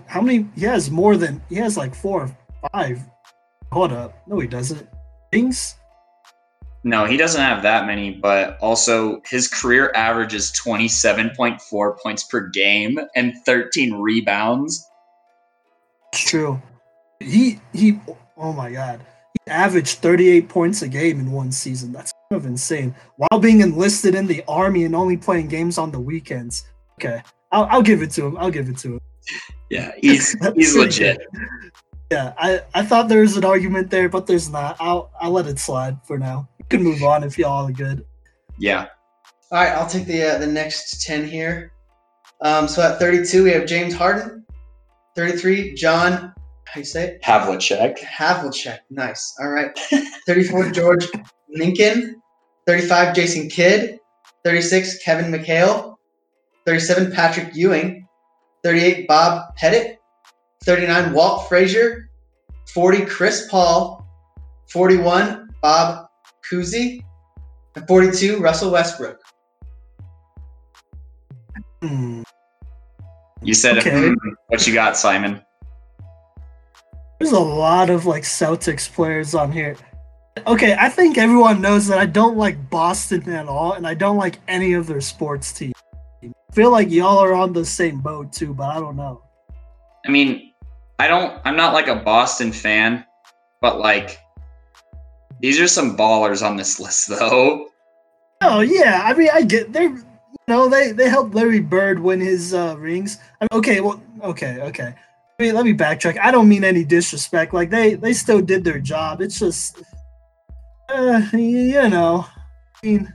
How 0.08 0.22
many? 0.22 0.48
He 0.56 0.62
has 0.62 0.90
more 0.90 1.18
than 1.18 1.42
he 1.50 1.56
has 1.56 1.78
like 1.78 1.96
four 1.96 2.24
or 2.24 2.70
five. 2.72 3.00
Hold 3.72 3.92
up. 3.92 4.14
No, 4.28 4.40
he 4.40 4.48
doesn't. 4.48 4.88
Rings? 5.32 5.76
No, 6.84 7.06
he 7.06 7.16
doesn't 7.16 7.42
have 7.42 7.64
that 7.64 7.88
many, 7.88 8.12
but 8.12 8.58
also 8.60 9.22
his 9.26 9.48
career 9.48 9.92
average 9.96 10.34
is 10.34 10.52
27.4 10.52 12.00
points 12.00 12.26
per 12.26 12.50
game 12.50 13.00
and 13.16 13.34
13 13.46 13.94
rebounds. 13.94 14.86
It's 16.12 16.30
true. 16.30 16.62
He 17.20 17.60
he. 17.72 18.00
Oh 18.38 18.52
my 18.52 18.72
god. 18.72 19.06
He 19.46 19.52
averaged 19.52 20.00
38 20.00 20.50
points 20.50 20.82
a 20.82 20.88
game 20.88 21.20
in 21.20 21.32
one 21.32 21.52
season. 21.52 21.94
That's 21.94 22.14
of 22.34 22.46
insane. 22.46 22.96
While 23.18 23.40
being 23.40 23.62
enlisted 23.62 24.16
in 24.16 24.28
the 24.28 24.44
army 24.48 24.86
and 24.86 24.96
only 24.96 25.18
playing 25.18 25.48
games 25.48 25.78
on 25.78 25.92
the 25.92 26.00
weekends. 26.00 26.66
Okay, 26.96 27.22
I'll, 27.52 27.66
I'll 27.72 27.82
give 27.82 28.02
it 28.02 28.12
to 28.12 28.26
him. 28.26 28.38
I'll 28.38 28.52
give 28.52 28.70
it 28.70 28.78
to 28.80 28.94
him. 28.94 29.02
Yeah, 29.70 29.92
he's 30.00 30.36
he's 30.56 30.76
legit. 30.78 31.26
Yeah, 32.12 32.34
I, 32.38 32.62
I 32.76 32.84
thought 32.84 33.10
there 33.10 33.22
was 33.22 33.38
an 33.38 33.46
argument 33.46 33.90
there, 33.90 34.10
but 34.10 34.28
there's 34.28 34.50
not. 34.50 34.78
I'll 34.80 35.12
I'll 35.20 35.32
let 35.32 35.48
it 35.48 35.60
slide 35.60 35.98
for 36.06 36.18
now. 36.18 36.48
You 36.60 36.66
can 36.70 36.84
move 36.84 37.04
on 37.04 37.24
if 37.24 37.38
y'all 37.38 37.68
are 37.68 37.72
good. 37.72 38.06
Yeah. 38.60 38.88
All 39.52 39.60
right, 39.60 39.70
I'll 39.70 39.88
take 39.88 40.06
the 40.06 40.36
uh, 40.36 40.38
the 40.38 40.48
next 40.48 41.04
ten 41.06 41.28
here. 41.28 41.74
Um, 42.44 42.68
so 42.68 42.82
at 42.82 43.00
32, 43.00 43.46
we 43.46 43.52
have 43.52 43.66
James 43.66 43.94
Harden. 43.94 44.46
33, 45.16 45.76
John. 45.76 46.34
How 46.66 46.80
you 46.80 46.84
say 46.84 47.04
it? 47.06 47.22
Havlicek. 47.22 48.00
Havlicek. 48.00 48.80
Nice. 48.90 49.34
All 49.40 49.50
right. 49.50 49.78
34, 50.28 50.72
George 50.72 51.08
Mikan. 51.58 52.16
35, 52.68 53.16
Jason 53.16 53.50
Kidd. 53.50 54.00
36, 54.46 55.04
Kevin 55.04 55.32
McHale. 55.32 55.96
37, 56.66 57.12
Patrick 57.12 57.56
Ewing. 57.56 58.08
38, 58.64 59.08
Bob 59.08 59.56
Pettit. 59.56 60.00
39, 60.64 61.14
Walt 61.14 61.48
Frazier. 61.50 62.10
40, 62.74 63.06
Chris 63.06 63.48
Paul. 63.50 64.06
41, 64.70 65.50
Bob 65.62 66.08
Cousy. 66.50 67.04
And 67.76 67.88
42, 67.88 68.40
Russell 68.40 68.72
Westbrook. 68.72 69.20
Hmm. 71.82 72.24
You 73.42 73.54
said 73.54 73.80
Okay. 73.80 74.08
"Hmm, 74.10 74.14
what 74.48 74.66
you 74.66 74.74
got, 74.74 74.96
Simon? 74.96 75.42
There's 77.20 77.34
a 77.34 77.40
lot 77.40 77.90
of 77.90 78.06
like 78.06 78.24
Celtics 78.24 78.90
players 78.92 79.36
on 79.36 79.52
here. 79.52 79.76
Okay, 80.46 80.76
I 80.78 80.90
think 80.90 81.18
everyone 81.18 81.62
knows 81.62 81.88
that 81.88 82.00
I 82.00 82.06
don't 82.06 82.38
like 82.38 82.70
Boston 82.70 83.30
at 83.30 83.48
all, 83.48 83.74
and 83.74 83.86
I 83.86 83.94
don't 83.94 84.18
like 84.18 84.40
any 84.48 84.74
of 84.74 84.88
their 84.88 85.02
sports 85.02 85.54
teams. 85.54 85.74
I 86.24 86.32
feel 86.54 86.72
like 86.72 86.90
y'all 86.90 87.20
are 87.20 87.34
on 87.34 87.54
the 87.54 87.66
same 87.66 88.00
boat 88.02 88.34
too, 88.34 88.54
but 88.54 88.70
I 88.70 88.80
don't 88.80 88.96
know. 88.96 89.22
I 90.06 90.10
mean, 90.10 90.54
I 91.00 91.08
don't. 91.08 91.40
I'm 91.46 91.56
not 91.56 91.74
like 91.74 91.88
a 91.88 91.96
Boston 91.96 92.52
fan, 92.52 93.06
but 93.62 93.80
like, 93.80 94.20
these 95.40 95.60
are 95.62 95.68
some 95.68 95.96
ballers 95.96 96.46
on 96.46 96.58
this 96.58 96.80
list, 96.80 97.08
though. 97.08 97.70
Oh 98.42 98.60
yeah, 98.60 99.04
I 99.06 99.14
mean 99.14 99.30
I 99.34 99.44
get 99.44 99.72
they're 99.72 99.90
you 99.90 100.04
know 100.48 100.68
they 100.68 100.92
they 100.92 101.08
helped 101.08 101.34
Larry 101.34 101.62
Bird 101.62 102.00
win 102.00 102.20
his 102.20 102.54
uh, 102.54 102.76
rings. 102.78 103.20
I 103.40 103.46
mean, 103.46 103.60
okay, 103.60 103.80
well 103.80 104.02
okay 104.22 104.60
okay. 104.62 104.94
I 105.40 105.44
mean, 105.44 105.56
let 105.56 105.66
me 105.66 105.74
backtrack. 105.74 106.20
I 106.20 106.30
don't 106.30 106.50
mean 106.50 106.64
any 106.64 106.84
disrespect. 106.84 107.54
Like 107.54 107.70
they 107.70 107.94
they 107.94 108.14
still 108.14 108.42
did 108.42 108.64
their 108.64 108.80
job. 108.80 109.22
It's 109.22 109.40
just, 109.40 109.82
uh, 110.90 111.22
you 111.34 111.90
know, 111.90 112.26
I 112.84 112.86
mean, 112.86 113.14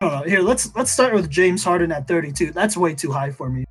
I 0.00 0.08
don't 0.08 0.12
know. 0.12 0.28
Here, 0.28 0.40
let's 0.40 0.74
let's 0.76 0.90
start 0.90 1.14
with 1.14 1.28
James 1.30 1.64
Harden 1.64 1.92
at 1.92 2.06
32. 2.06 2.52
That's 2.52 2.76
way 2.76 2.94
too 2.94 3.12
high 3.12 3.30
for 3.30 3.48
me. 3.48 3.64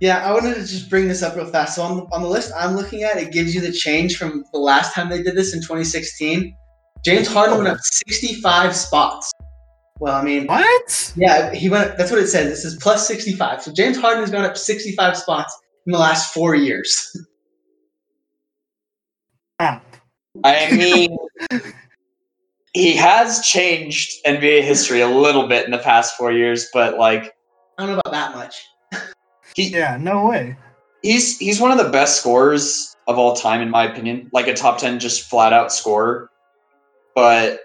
Yeah, 0.00 0.26
I 0.26 0.32
wanted 0.32 0.54
to 0.54 0.60
just 0.60 0.88
bring 0.88 1.08
this 1.08 1.22
up 1.22 1.36
real 1.36 1.44
fast. 1.46 1.76
So 1.76 1.82
on 1.82 1.96
the, 1.98 2.02
on 2.04 2.22
the 2.22 2.28
list 2.28 2.52
I'm 2.56 2.74
looking 2.74 3.02
at, 3.02 3.18
it 3.18 3.32
gives 3.32 3.54
you 3.54 3.60
the 3.60 3.70
change 3.72 4.16
from 4.16 4.44
the 4.52 4.58
last 4.58 4.94
time 4.94 5.10
they 5.10 5.22
did 5.22 5.34
this 5.34 5.52
in 5.52 5.60
2016. 5.60 6.56
James 7.04 7.28
Harden 7.28 7.58
went 7.58 7.68
up 7.68 7.78
65 7.82 8.74
spots. 8.74 9.30
Well, 9.98 10.14
I 10.14 10.22
mean, 10.22 10.46
What? 10.46 11.12
yeah, 11.16 11.52
he 11.52 11.68
went. 11.68 11.98
That's 11.98 12.10
what 12.10 12.20
it 12.20 12.28
says. 12.28 12.48
This 12.48 12.64
is 12.64 12.76
plus 12.76 13.06
65. 13.06 13.62
So 13.62 13.72
James 13.72 13.98
Harden 13.98 14.22
has 14.22 14.30
gone 14.30 14.44
up 14.46 14.56
65 14.56 15.16
spots 15.18 15.58
in 15.86 15.92
the 15.92 15.98
last 15.98 16.32
four 16.32 16.54
years. 16.54 17.14
Crap. 19.58 19.84
I 20.44 20.70
mean, 20.74 21.18
he 22.72 22.94
has 22.96 23.44
changed 23.44 24.24
NBA 24.24 24.62
history 24.62 25.00
a 25.00 25.08
little 25.08 25.48
bit 25.48 25.64
in 25.64 25.70
the 25.70 25.78
past 25.78 26.16
four 26.16 26.32
years, 26.32 26.68
but 26.72 26.98
like, 26.98 27.34
I 27.78 27.86
don't 27.86 27.94
know 27.94 28.00
about 28.04 28.12
that 28.12 28.34
much. 28.34 28.64
he 29.56 29.68
Yeah, 29.68 29.96
no 29.96 30.28
way. 30.28 30.56
he's 31.02 31.38
he's 31.38 31.60
one 31.60 31.70
of 31.72 31.78
the 31.78 31.90
best 31.90 32.20
scorers 32.20 32.94
of 33.08 33.18
all 33.18 33.34
time, 33.34 33.60
in 33.60 33.70
my 33.70 33.84
opinion. 33.84 34.30
Like 34.32 34.46
a 34.46 34.54
top 34.54 34.78
ten, 34.78 34.98
just 34.98 35.28
flat 35.28 35.52
out 35.52 35.72
scorer. 35.72 36.30
But 37.14 37.60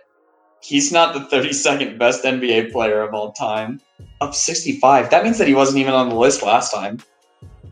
he's 0.65 0.91
not 0.91 1.13
the 1.13 1.19
32nd 1.35 1.99
best 1.99 2.23
NBA 2.23 2.71
player 2.71 3.01
of 3.01 3.13
all 3.13 3.31
time. 3.31 3.79
Up 4.21 4.33
65. 4.33 5.11
That 5.11 5.23
means 5.23 5.37
that 5.37 5.47
he 5.47 5.53
wasn't 5.53 5.77
even 5.77 5.93
on 5.93 6.09
the 6.09 6.15
list 6.15 6.41
last 6.41 6.73
time. 6.73 6.99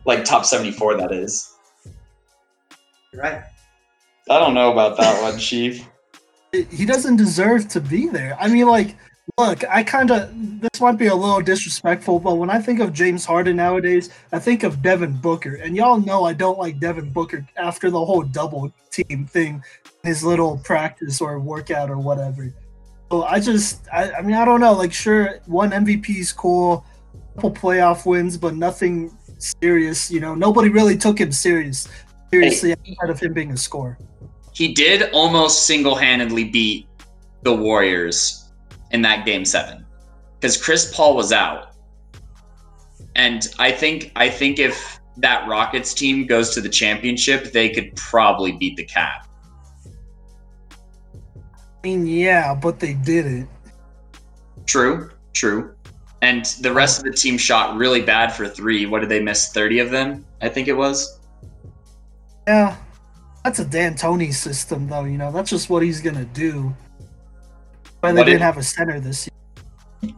Like 0.04 0.24
top 0.24 0.44
74, 0.44 0.98
that 0.98 1.12
is. 1.12 1.52
You're 3.12 3.22
right. 3.22 3.42
I 4.30 4.38
don't 4.38 4.54
know 4.54 4.70
about 4.70 4.96
that 4.98 5.20
one, 5.22 5.38
Chief. 5.38 5.86
He 6.62 6.86
doesn't 6.86 7.16
deserve 7.16 7.68
to 7.68 7.80
be 7.80 8.08
there. 8.08 8.36
I 8.38 8.48
mean, 8.48 8.66
like, 8.66 8.96
look, 9.38 9.64
I 9.68 9.82
kind 9.82 10.10
of 10.10 10.30
this 10.60 10.80
might 10.80 10.98
be 10.98 11.08
a 11.08 11.14
little 11.14 11.40
disrespectful, 11.40 12.20
but 12.20 12.36
when 12.36 12.50
I 12.50 12.60
think 12.60 12.80
of 12.80 12.92
James 12.92 13.24
Harden 13.24 13.56
nowadays, 13.56 14.10
I 14.32 14.38
think 14.38 14.62
of 14.62 14.82
Devin 14.82 15.16
Booker, 15.16 15.56
and 15.56 15.76
y'all 15.76 16.00
know 16.00 16.24
I 16.24 16.32
don't 16.32 16.58
like 16.58 16.78
Devin 16.78 17.10
Booker 17.10 17.46
after 17.56 17.90
the 17.90 18.04
whole 18.04 18.22
double 18.22 18.72
team 18.90 19.26
thing, 19.26 19.62
his 20.02 20.22
little 20.22 20.58
practice 20.58 21.20
or 21.20 21.38
workout 21.38 21.90
or 21.90 21.98
whatever. 21.98 22.52
So 23.10 23.24
I 23.24 23.40
just, 23.40 23.86
I, 23.92 24.12
I 24.12 24.22
mean, 24.22 24.34
I 24.34 24.44
don't 24.44 24.60
know. 24.60 24.72
Like, 24.72 24.92
sure, 24.92 25.40
one 25.46 25.70
MVP 25.70 26.10
is 26.16 26.32
cool, 26.32 26.84
couple 27.34 27.52
playoff 27.52 28.06
wins, 28.06 28.36
but 28.36 28.54
nothing 28.54 29.16
serious. 29.38 30.10
You 30.10 30.20
know, 30.20 30.34
nobody 30.34 30.68
really 30.68 30.96
took 30.96 31.20
him 31.20 31.32
serious 31.32 31.88
seriously 32.30 32.72
outside 32.72 33.10
of 33.10 33.20
him 33.20 33.32
being 33.32 33.52
a 33.52 33.56
scorer. 33.56 33.98
He 34.54 34.72
did 34.72 35.10
almost 35.12 35.66
single 35.66 35.96
handedly 35.96 36.44
beat 36.44 36.86
the 37.42 37.52
Warriors 37.52 38.48
in 38.92 39.02
that 39.02 39.26
game 39.26 39.44
seven 39.44 39.84
because 40.38 40.62
Chris 40.62 40.94
Paul 40.94 41.16
was 41.16 41.32
out. 41.32 41.74
And 43.16 43.48
I 43.58 43.72
think 43.72 44.12
I 44.16 44.28
think 44.28 44.58
if 44.58 45.00
that 45.16 45.48
Rockets 45.48 45.92
team 45.92 46.26
goes 46.26 46.54
to 46.54 46.60
the 46.60 46.68
championship, 46.68 47.52
they 47.52 47.68
could 47.68 47.94
probably 47.96 48.52
beat 48.52 48.76
the 48.76 48.86
Cavs. 48.86 49.26
I 51.46 51.50
mean, 51.82 52.06
yeah, 52.06 52.54
but 52.54 52.80
they 52.80 52.94
didn't. 52.94 53.48
True, 54.66 55.10
true. 55.32 55.74
And 56.22 56.44
the 56.62 56.72
rest 56.72 56.98
of 56.98 57.04
the 57.04 57.12
team 57.12 57.36
shot 57.36 57.76
really 57.76 58.00
bad 58.00 58.32
for 58.32 58.48
three. 58.48 58.86
What 58.86 59.00
did 59.00 59.10
they 59.10 59.20
miss? 59.20 59.52
30 59.52 59.80
of 59.80 59.90
them, 59.90 60.24
I 60.40 60.48
think 60.48 60.68
it 60.68 60.72
was. 60.72 61.20
Yeah, 62.46 62.76
that's 63.44 63.58
a 63.58 63.64
D'Antoni 63.64 64.32
system, 64.32 64.88
though. 64.88 65.04
You 65.04 65.18
know, 65.18 65.30
that's 65.30 65.50
just 65.50 65.68
what 65.68 65.82
he's 65.82 66.00
gonna 66.00 66.24
do. 66.24 66.74
Why 68.00 68.12
they 68.12 68.20
What 68.20 68.24
didn't 68.24 68.40
have 68.40 68.56
a 68.56 68.62
center 68.62 68.98
this 69.00 69.28
year? 69.28 70.10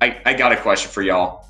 I, 0.00 0.20
I 0.26 0.34
got 0.34 0.52
a 0.52 0.56
question 0.56 0.90
for 0.90 1.02
y'all. 1.02 1.46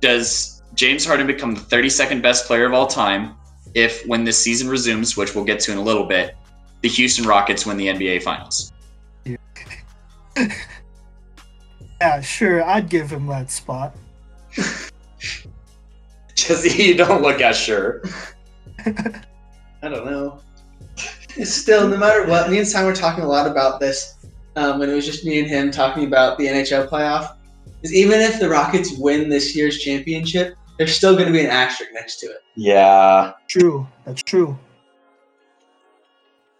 Does 0.00 0.62
James 0.74 1.04
Harden 1.04 1.26
become 1.26 1.54
the 1.54 1.60
32nd 1.60 2.22
best 2.22 2.46
player 2.46 2.64
of 2.64 2.72
all 2.72 2.86
time 2.86 3.36
if, 3.74 4.06
when 4.06 4.24
this 4.24 4.38
season 4.38 4.68
resumes, 4.68 5.16
which 5.16 5.34
we'll 5.34 5.44
get 5.44 5.60
to 5.60 5.72
in 5.72 5.78
a 5.78 5.82
little 5.82 6.04
bit, 6.04 6.36
the 6.80 6.88
Houston 6.88 7.24
Rockets 7.26 7.66
win 7.66 7.76
the 7.76 7.88
NBA 7.88 8.22
Finals? 8.22 8.72
Yeah, 9.24 9.36
yeah 12.00 12.20
sure, 12.20 12.64
I'd 12.64 12.88
give 12.88 13.10
him 13.10 13.26
that 13.26 13.50
spot. 13.50 13.94
Just 16.34 16.78
you 16.78 16.94
don't 16.94 17.22
look 17.22 17.40
as 17.40 17.56
sure. 17.56 18.02
I 19.82 19.88
don't 19.88 20.06
know. 20.06 20.40
Still, 21.44 21.88
no 21.88 21.96
matter 21.96 22.26
what, 22.26 22.50
me 22.50 22.58
and 22.58 22.68
Simon 22.68 22.88
were 22.88 22.94
talking 22.94 23.24
a 23.24 23.28
lot 23.28 23.50
about 23.50 23.80
this 23.80 24.14
um, 24.56 24.78
when 24.78 24.88
it 24.88 24.94
was 24.94 25.06
just 25.06 25.24
me 25.24 25.40
and 25.40 25.48
him 25.48 25.70
talking 25.70 26.04
about 26.04 26.38
the 26.38 26.46
NHL 26.46 26.88
playoff. 26.88 27.36
Is 27.82 27.92
even 27.92 28.20
if 28.20 28.38
the 28.38 28.48
Rockets 28.48 28.96
win 28.96 29.28
this 29.28 29.56
year's 29.56 29.78
championship, 29.78 30.56
there's 30.78 30.94
still 30.94 31.14
going 31.14 31.26
to 31.26 31.32
be 31.32 31.40
an 31.40 31.50
asterisk 31.50 31.92
next 31.92 32.20
to 32.20 32.26
it. 32.26 32.38
Yeah. 32.54 33.32
True, 33.48 33.86
that's 34.04 34.22
true. 34.22 34.56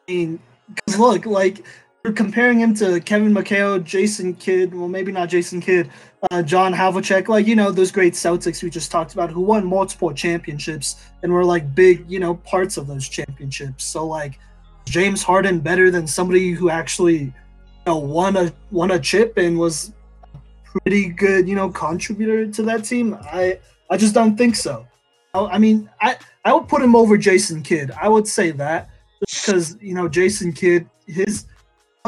I 0.09 0.13
mean, 0.13 0.41
because 0.75 0.99
look, 0.99 1.27
like, 1.27 1.65
we're 2.05 2.13
comparing 2.13 2.59
him 2.59 2.75
to 2.75 3.01
Kevin 3.01 3.33
McHale, 3.33 3.83
Jason 3.83 4.35
Kidd. 4.35 4.75
Well, 4.75 4.89
maybe 4.89 5.13
not 5.13 5.29
Jason 5.29 5.61
Kidd. 5.61 5.89
Uh, 6.31 6.43
John 6.43 6.73
Havlicek, 6.73 7.29
like 7.29 7.47
you 7.47 7.55
know 7.55 7.71
those 7.71 7.93
great 7.93 8.15
Celtics 8.15 8.63
we 8.63 8.71
just 8.71 8.91
talked 8.91 9.13
about, 9.13 9.31
who 9.31 9.41
won 9.41 9.65
multiple 9.65 10.13
championships 10.13 11.05
and 11.23 11.33
were 11.33 11.45
like 11.45 11.75
big, 11.75 12.05
you 12.11 12.19
know, 12.19 12.35
parts 12.35 12.77
of 12.77 12.87
those 12.87 13.09
championships. 13.09 13.85
So 13.85 14.07
like 14.07 14.39
James 14.87 15.23
Harden 15.23 15.61
better 15.61 15.91
than 15.91 16.07
somebody 16.07 16.51
who 16.51 16.71
actually 16.71 17.19
you 17.19 17.33
know 17.87 17.99
won 17.99 18.37
a 18.37 18.53
won 18.71 18.91
a 18.91 18.99
chip 18.99 19.37
and 19.37 19.59
was 19.59 19.93
pretty 20.65 21.09
good, 21.09 21.49
you 21.49 21.55
know, 21.55 21.71
contributor 21.71 22.51
to 22.51 22.63
that 22.65 22.85
team. 22.85 23.17
I 23.23 23.61
I 23.91 23.97
just 23.97 24.15
don't 24.15 24.37
think 24.37 24.57
so. 24.57 24.87
I, 25.35 25.41
I 25.45 25.59
mean, 25.59 25.89
I 26.01 26.17
I 26.45 26.53
would 26.53 26.67
put 26.67 26.83
him 26.83 26.97
over 26.97 27.17
Jason 27.17 27.63
Kidd. 27.63 27.93
I 28.01 28.09
would 28.09 28.27
say 28.27 28.51
that 28.53 28.91
because 29.21 29.77
you 29.81 29.95
know 29.95 30.09
Jason 30.09 30.53
Kidd, 30.53 30.89
his 31.07 31.47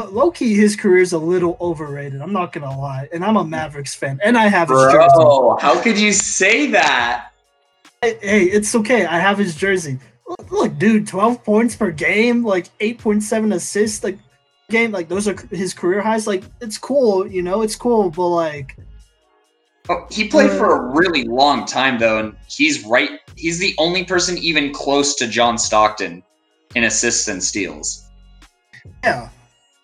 low 0.03 0.31
key, 0.31 0.55
his 0.55 0.75
career 0.75 1.01
is 1.01 1.13
a 1.13 1.17
little 1.17 1.57
overrated. 1.61 2.21
I'm 2.21 2.33
not 2.33 2.51
gonna 2.51 2.77
lie, 2.77 3.07
and 3.13 3.23
I'm 3.23 3.37
a 3.37 3.43
Mavericks 3.43 3.95
fan, 3.95 4.19
and 4.23 4.37
I 4.37 4.47
have 4.47 4.69
his 4.69 4.81
jersey. 4.91 5.07
Bro, 5.15 5.57
how 5.61 5.81
could 5.81 5.97
you 5.97 6.11
say 6.11 6.71
that? 6.71 7.31
Hey, 8.01 8.17
hey, 8.21 8.43
it's 8.43 8.75
okay. 8.75 9.05
I 9.05 9.19
have 9.19 9.37
his 9.37 9.55
jersey. 9.55 9.99
Look, 10.27 10.51
look, 10.51 10.77
dude, 10.77 11.07
12 11.07 11.43
points 11.43 11.75
per 11.75 11.91
game, 11.91 12.43
like 12.43 12.67
8.7 12.79 13.53
assists, 13.53 14.03
like 14.03 14.17
game, 14.69 14.91
like 14.91 15.07
those 15.07 15.27
are 15.27 15.35
his 15.51 15.73
career 15.73 16.01
highs. 16.01 16.27
Like 16.27 16.43
it's 16.61 16.77
cool, 16.77 17.27
you 17.27 17.41
know, 17.41 17.61
it's 17.61 17.75
cool, 17.75 18.09
but 18.09 18.27
like 18.27 18.77
Oh, 19.87 20.07
he 20.09 20.27
played 20.27 20.49
Uh, 20.49 20.57
for 20.57 20.75
a 20.75 20.81
really 20.97 21.25
long 21.25 21.65
time 21.65 21.99
though, 21.99 22.17
and 22.17 22.35
he's 22.49 22.83
right. 22.85 23.19
He's 23.35 23.59
the 23.59 23.75
only 23.77 24.03
person 24.03 24.37
even 24.39 24.73
close 24.73 25.15
to 25.15 25.27
John 25.27 25.57
Stockton 25.57 26.23
in 26.73 26.85
assists 26.85 27.27
and 27.27 27.41
steals. 27.41 28.07
Yeah, 29.03 29.29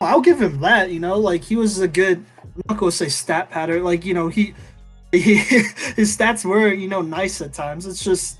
I'll 0.08 0.22
give 0.22 0.42
him 0.42 0.60
that. 0.62 0.92
You 0.92 1.00
know, 1.00 1.18
like 1.18 1.44
he 1.44 1.56
was 1.56 1.80
a 1.80 1.88
good. 1.88 2.26
I'm 2.44 2.62
not 2.68 2.78
gonna 2.78 2.92
say 2.92 3.10
stat 3.10 3.50
pattern. 3.50 3.84
Like 3.84 4.06
you 4.06 4.14
know, 4.14 4.28
he, 4.28 4.54
he 5.12 5.36
his 5.36 6.16
stats 6.18 6.46
were 6.46 6.74
you 6.74 6.88
know 6.88 7.02
nice 7.02 7.42
at 7.42 7.54
times. 7.54 7.86
It's 7.86 8.04
just 8.04 8.40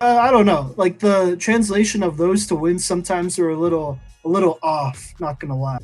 uh, 0.00 0.18
I 0.20 0.30
don't 0.30 0.46
know. 0.46 0.74
Like 0.76 0.98
the 0.98 1.36
translation 1.36 2.02
of 2.02 2.16
those 2.16 2.46
to 2.48 2.54
wins 2.54 2.84
sometimes 2.84 3.38
are 3.38 3.50
a 3.50 3.56
little 3.56 3.98
a 4.24 4.28
little 4.28 4.58
off. 4.62 5.14
Not 5.20 5.40
gonna 5.40 5.58
lie. 5.58 5.78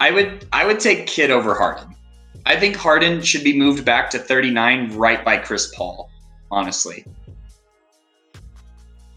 I 0.00 0.10
would 0.10 0.46
I 0.52 0.66
would 0.66 0.80
take 0.80 1.06
Kidd 1.06 1.30
over 1.30 1.54
Harden. 1.54 1.94
I 2.44 2.56
think 2.56 2.76
Harden 2.76 3.22
should 3.22 3.42
be 3.42 3.58
moved 3.58 3.84
back 3.84 4.10
to 4.10 4.18
39 4.18 4.96
right 4.96 5.24
by 5.24 5.36
Chris 5.38 5.74
Paul, 5.74 6.10
honestly. 6.50 7.04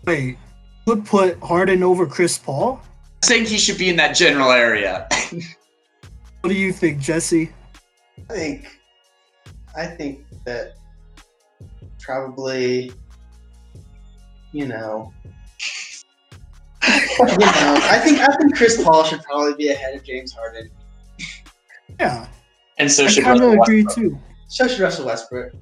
Wait, 0.06 0.38
would 0.88 1.06
put 1.06 1.38
Harden 1.40 1.84
over 1.84 2.08
Chris 2.08 2.38
Paul? 2.40 2.82
I 3.24 3.26
think 3.26 3.48
he 3.48 3.58
should 3.58 3.78
be 3.78 3.90
in 3.90 3.96
that 3.98 4.16
general 4.16 4.52
area. 4.52 5.08
What 6.42 6.52
do 6.52 6.56
you 6.56 6.72
think, 6.72 7.02
Jesse? 7.02 7.52
I 8.30 8.34
think, 8.34 8.80
I 9.76 9.86
think 9.86 10.24
that 10.46 10.76
probably, 12.00 12.94
you 14.54 14.66
know, 14.66 15.14
you 16.88 17.38
know, 17.38 17.80
I 17.92 18.00
think 18.02 18.20
I 18.20 18.34
think 18.38 18.56
Chris 18.56 18.82
Paul 18.82 19.04
should 19.04 19.22
probably 19.24 19.54
be 19.56 19.70
ahead 19.70 19.96
of 19.96 20.04
James 20.06 20.32
Harden. 20.32 20.70
Yeah, 22.00 22.28
and 22.78 22.90
so 22.90 23.04
I 23.04 23.08
should 23.08 23.26
kind 23.26 23.42
of 23.42 23.46
Russell 23.46 23.62
agree 23.62 23.86
too. 23.94 24.18
So 24.48 24.68
should 24.68 24.80
Russell 24.80 25.08
Westbrook. 25.08 25.54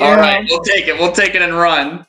All 0.00 0.16
right, 0.16 0.46
we'll 0.48 0.60
take 0.60 0.86
it. 0.86 0.98
We'll 0.98 1.12
take 1.12 1.34
it 1.34 1.40
and 1.40 1.54
run. 1.54 2.04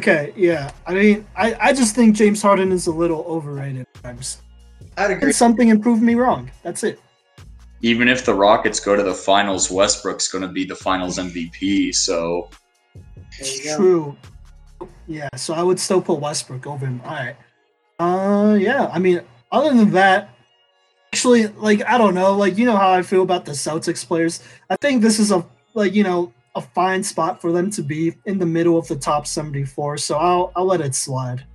Okay, 0.00 0.32
yeah. 0.36 0.70
I 0.86 0.94
mean, 0.94 1.26
I, 1.36 1.56
I 1.60 1.72
just 1.72 1.94
think 1.94 2.14
James 2.14 2.40
Harden 2.40 2.70
is 2.70 2.86
a 2.86 2.92
little 2.92 3.24
overrated. 3.28 3.86
I'd 4.04 5.10
agree. 5.10 5.18
And 5.22 5.34
something 5.34 5.70
and 5.70 5.82
prove 5.82 6.00
me 6.00 6.14
wrong. 6.14 6.50
That's 6.62 6.84
it. 6.84 7.00
Even 7.82 8.08
if 8.08 8.24
the 8.24 8.34
Rockets 8.34 8.80
go 8.80 8.94
to 8.94 9.02
the 9.02 9.14
finals, 9.14 9.70
Westbrook's 9.70 10.28
going 10.28 10.42
to 10.42 10.48
be 10.48 10.64
the 10.64 10.74
finals 10.74 11.18
MVP. 11.18 11.94
So 11.94 12.48
There 13.40 13.48
you 13.48 13.64
go. 13.64 13.76
True. 13.76 14.16
Yeah, 15.08 15.28
so 15.36 15.54
I 15.54 15.62
would 15.62 15.80
still 15.80 16.00
put 16.00 16.20
Westbrook 16.20 16.66
over 16.66 16.86
him. 16.86 17.00
All 17.04 17.10
right. 17.10 17.36
Uh, 17.98 18.54
yeah. 18.54 18.90
I 18.92 18.98
mean, 18.98 19.22
other 19.50 19.74
than 19.74 19.90
that, 19.92 20.30
actually, 21.12 21.48
like 21.48 21.84
I 21.84 21.98
don't 21.98 22.14
know, 22.14 22.36
like 22.36 22.58
you 22.58 22.66
know 22.66 22.76
how 22.76 22.90
I 22.90 23.02
feel 23.02 23.22
about 23.22 23.44
the 23.44 23.52
Celtics 23.52 24.06
players. 24.06 24.42
I 24.70 24.76
think 24.76 25.02
this 25.02 25.18
is 25.18 25.32
a 25.32 25.44
like 25.74 25.94
you 25.94 26.04
know 26.04 26.32
a 26.58 26.60
fine 26.60 27.02
spot 27.02 27.40
for 27.40 27.52
them 27.52 27.70
to 27.70 27.82
be 27.82 28.14
in 28.26 28.38
the 28.38 28.46
middle 28.46 28.76
of 28.76 28.86
the 28.88 28.96
top 28.96 29.26
seventy-four. 29.26 29.96
So 29.96 30.18
I'll 30.18 30.52
I'll 30.56 30.66
let 30.66 30.80
it 30.80 30.94
slide. 30.94 31.46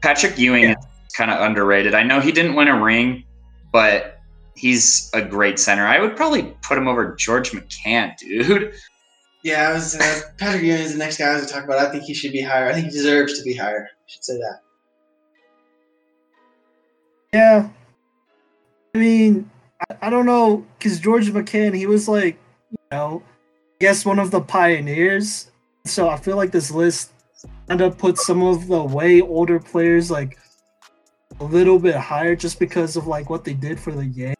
Patrick 0.00 0.38
Ewing 0.38 0.64
Yeah. 0.64 0.76
is 0.78 1.14
kind 1.16 1.30
of 1.30 1.40
underrated. 1.40 1.94
I 1.94 2.02
know 2.02 2.20
he 2.20 2.32
didn't 2.32 2.54
win 2.54 2.68
a 2.68 2.82
ring, 2.82 3.24
but 3.72 4.18
he's 4.54 5.10
a 5.12 5.20
great 5.22 5.58
center. 5.58 5.86
I 5.86 5.98
would 5.98 6.16
probably 6.16 6.54
put 6.62 6.78
him 6.78 6.88
over 6.88 7.14
George 7.16 7.50
Mikan, 7.50 8.16
dude. 8.16 8.72
Yeah, 9.42 9.68
I 9.68 9.72
was 9.74 9.96
uh, 9.96 10.20
Patrick 10.38 10.62
Ewing 10.62 10.80
is 10.80 10.92
the 10.92 10.98
next 10.98 11.18
guy 11.18 11.26
I 11.26 11.32
was 11.34 11.42
going 11.42 11.48
to 11.48 11.54
talk 11.54 11.64
about. 11.64 11.78
I 11.78 11.90
think 11.90 12.04
he 12.04 12.14
should 12.14 12.32
be 12.32 12.40
higher. 12.40 12.66
I 12.68 12.72
think 12.72 12.86
he 12.86 12.92
deserves 12.92 13.38
to 13.38 13.44
be 13.44 13.54
higher. 13.54 13.88
I 13.92 14.02
should 14.06 14.24
say 14.24 14.34
that. 14.34 14.60
Yeah. 17.34 17.68
I 18.94 18.98
mean, 18.98 19.50
I, 19.90 20.06
I 20.06 20.10
don't 20.10 20.24
know, 20.24 20.64
because 20.78 21.00
George 21.00 21.28
Mikan, 21.30 21.74
he 21.76 21.86
was 21.86 22.08
like, 22.08 22.38
you 22.70 22.78
know, 22.92 23.22
I 23.26 23.33
guess 23.84 24.06
one 24.06 24.18
of 24.18 24.30
the 24.30 24.40
pioneers. 24.40 25.50
So 25.84 26.08
I 26.08 26.16
feel 26.16 26.36
like 26.38 26.50
this 26.50 26.70
list 26.70 27.10
kind 27.68 27.82
of 27.82 27.98
puts 27.98 28.26
some 28.26 28.42
of 28.42 28.66
the 28.66 28.82
way 28.82 29.20
older 29.20 29.60
players 29.60 30.10
like 30.10 30.38
a 31.40 31.44
little 31.44 31.78
bit 31.78 31.94
higher 31.94 32.34
just 32.34 32.58
because 32.58 32.96
of 32.96 33.06
like 33.06 33.28
what 33.28 33.44
they 33.44 33.52
did 33.52 33.78
for 33.78 33.92
the 33.92 34.06
game. 34.06 34.34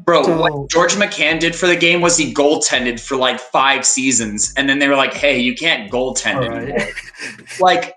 Bro, 0.00 0.24
So- 0.24 0.40
what 0.40 0.70
George 0.70 0.94
Mikan 0.96 1.38
did 1.38 1.54
for 1.54 1.68
the 1.68 1.76
game 1.76 2.00
was 2.00 2.16
he 2.16 2.34
goaltended 2.34 2.98
for 2.98 3.16
like 3.16 3.38
five 3.38 3.86
seasons, 3.86 4.52
and 4.56 4.68
then 4.68 4.80
they 4.80 4.88
were 4.88 4.96
like, 4.96 5.14
"Hey, 5.14 5.38
you 5.38 5.54
can't 5.54 5.88
goaltend 5.92 6.36
All 6.36 6.52
anymore." 6.54 6.88
Like, 7.60 7.94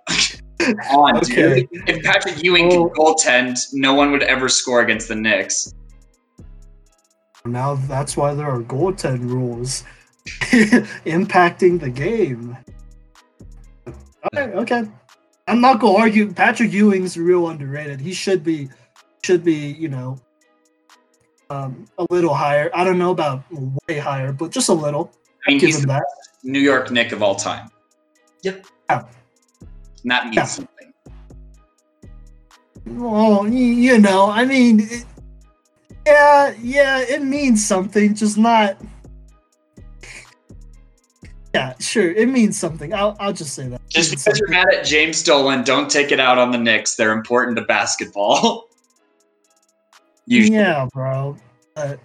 on, 0.91 1.17
Okay. 1.17 1.61
dude. 1.71 1.89
If 1.89 2.03
Patrick 2.03 2.43
Ewing 2.43 2.67
Well- 2.69 2.89
can 2.89 2.95
goaltend, 2.95 3.57
no 3.73 3.95
one 3.95 4.11
would 4.11 4.23
ever 4.23 4.49
score 4.49 4.81
against 4.81 5.07
the 5.07 5.15
Knicks. 5.15 5.73
Now 7.45 7.73
that's 7.87 8.15
why 8.15 8.35
there 8.35 8.45
are 8.51 8.61
goaltend 8.61 9.27
rules 9.27 9.83
impacting 11.05 11.79
the 11.79 11.89
game. 11.89 12.57
Okay, 14.33 14.51
okay. 14.53 14.83
I'm 15.47 15.61
not 15.61 15.79
gonna 15.79 15.97
argue. 15.97 16.31
Patrick 16.31 16.71
Ewing's 16.71 17.17
real 17.17 17.49
underrated. 17.49 17.99
He 17.99 18.13
should 18.13 18.43
be, 18.43 18.69
should 19.23 19.43
be, 19.43 19.55
you 19.55 19.89
know, 19.89 20.17
um, 21.49 21.85
a 21.97 22.05
little 22.09 22.33
higher. 22.33 22.69
I 22.73 22.83
don't 22.83 22.97
know 22.99 23.11
about 23.11 23.43
way 23.87 23.97
higher, 23.97 24.31
but 24.31 24.51
just 24.51 24.69
a 24.69 24.73
little. 24.73 25.11
I 25.47 25.51
mean, 25.51 25.59
Give 25.59 25.67
he's 25.67 25.77
him 25.77 25.81
the 25.83 25.87
that. 25.93 26.05
New 26.43 26.59
York 26.59 26.91
Nick 26.91 27.11
of 27.11 27.23
all 27.23 27.35
time. 27.35 27.69
Yep. 28.43 28.65
Yeah. 28.89 29.05
And 30.03 30.11
that 30.11 30.25
means 30.25 30.35
Yeah. 30.35 30.45
something. 30.45 30.93
Well, 32.85 33.47
you 33.47 33.99
know, 33.99 34.29
I 34.29 34.45
mean, 34.45 34.81
it, 34.81 35.05
yeah, 36.05 36.53
yeah, 36.61 36.99
it 36.99 37.23
means 37.23 37.65
something, 37.65 38.15
just 38.15 38.37
not. 38.37 38.77
Yeah, 41.53 41.73
sure, 41.79 42.11
it 42.11 42.29
means 42.29 42.57
something. 42.57 42.93
I'll, 42.93 43.17
I'll 43.19 43.33
just 43.33 43.53
say 43.53 43.67
that. 43.67 43.81
Just 43.89 44.11
because 44.11 44.39
you're 44.39 44.49
mad 44.49 44.67
at 44.73 44.85
James 44.85 45.21
Dolan, 45.21 45.63
don't 45.63 45.91
take 45.91 46.11
it 46.11 46.19
out 46.19 46.37
on 46.37 46.51
the 46.51 46.57
Knicks. 46.57 46.95
They're 46.95 47.11
important 47.11 47.57
to 47.57 47.63
basketball. 47.63 48.69
you 50.25 50.43
Yeah, 50.43 50.87
bro. 50.93 51.35
Uh, 51.75 51.95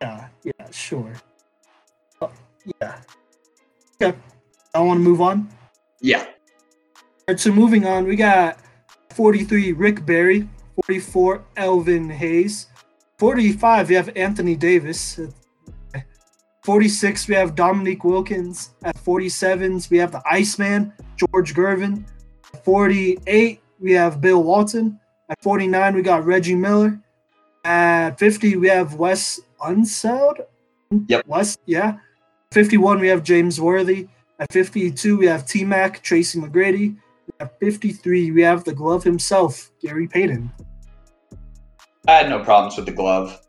yeah, 0.00 0.28
yeah, 0.44 0.70
sure. 0.70 1.12
Uh, 2.20 2.28
yeah. 2.80 3.00
Okay. 4.00 4.16
I 4.72 4.80
want 4.80 4.98
to 4.98 5.02
move 5.02 5.20
on. 5.20 5.48
yeah. 6.00 6.24
All 7.28 7.32
right, 7.32 7.40
so 7.40 7.50
moving 7.50 7.86
on, 7.86 8.04
we 8.04 8.14
got 8.14 8.60
43 9.14 9.72
Rick 9.72 10.06
Barry, 10.06 10.48
44 10.84 11.42
Elvin 11.56 12.10
Hayes, 12.10 12.68
45 13.18 13.88
we 13.88 13.94
have 13.96 14.10
Anthony 14.14 14.54
Davis, 14.54 15.18
46 16.66 17.28
we 17.28 17.36
have 17.36 17.54
Dominique 17.54 18.02
Wilkins, 18.02 18.70
at 18.82 18.96
47s 18.96 19.88
we 19.88 19.98
have 19.98 20.10
the 20.10 20.20
Iceman 20.28 20.92
George 21.16 21.54
Gervin, 21.54 22.04
48 22.64 23.60
we 23.78 23.92
have 23.92 24.20
Bill 24.20 24.42
Walton, 24.42 24.98
at 25.28 25.40
49 25.42 25.94
we 25.94 26.02
got 26.02 26.26
Reggie 26.26 26.56
Miller, 26.56 26.98
at 27.64 28.18
50 28.18 28.56
we 28.56 28.66
have 28.66 28.94
Wes 28.94 29.40
Unseld. 29.60 30.40
Yep. 31.06 31.28
Wes, 31.28 31.56
yeah. 31.66 31.98
51 32.50 32.98
we 32.98 33.06
have 33.06 33.22
James 33.22 33.60
Worthy. 33.60 34.08
At 34.40 34.52
52 34.52 35.18
we 35.18 35.26
have 35.26 35.46
T 35.46 35.62
Mac 35.62 36.02
Tracy 36.02 36.40
McGrady. 36.40 36.96
At 37.38 37.58
53, 37.60 38.32
we 38.32 38.42
have 38.42 38.64
the 38.64 38.72
glove 38.72 39.04
himself, 39.04 39.70
Gary 39.80 40.08
Payton. 40.08 40.50
I 42.08 42.12
had 42.12 42.28
no 42.28 42.42
problems 42.42 42.76
with 42.76 42.86
the 42.86 42.92
glove. 42.92 43.40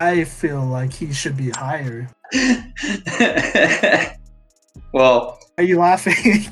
I 0.00 0.24
feel 0.24 0.64
like 0.64 0.92
he 0.92 1.12
should 1.12 1.36
be 1.36 1.50
higher. 1.50 2.08
well, 4.92 5.38
Are 5.58 5.64
you 5.64 5.78
laughing? 5.78 6.46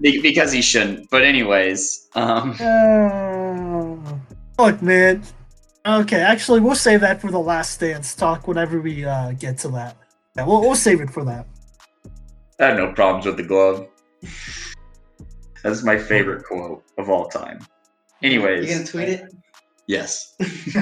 because 0.00 0.52
he 0.52 0.62
shouldn't. 0.62 1.10
But 1.10 1.22
anyways, 1.22 2.08
um, 2.14 2.54
Uh, 2.60 3.96
Look, 4.58 4.80
man. 4.82 5.22
Okay, 5.84 6.20
actually, 6.20 6.60
we'll 6.60 6.76
save 6.76 7.00
that 7.00 7.20
for 7.20 7.30
the 7.30 7.38
last 7.40 7.80
dance 7.80 8.14
talk 8.14 8.46
whenever 8.46 8.80
we 8.80 9.04
uh, 9.04 9.32
get 9.32 9.58
to 9.58 9.68
that. 9.70 9.96
Yeah, 10.36 10.46
we'll, 10.46 10.60
we'll 10.60 10.76
save 10.76 11.00
it 11.00 11.10
for 11.10 11.24
that. 11.24 11.46
I 12.60 12.66
have 12.66 12.76
no 12.76 12.92
problems 12.92 13.26
with 13.26 13.36
the 13.36 13.42
glove. 13.42 13.88
That's 15.64 15.82
my 15.82 15.98
favorite 15.98 16.44
quote 16.44 16.84
of 16.98 17.10
all 17.10 17.26
time. 17.26 17.66
Anyways, 18.22 18.68
You 18.68 18.74
gonna 18.76 18.86
tweet 18.86 19.08
it? 19.08 19.34
Yes. 19.86 20.34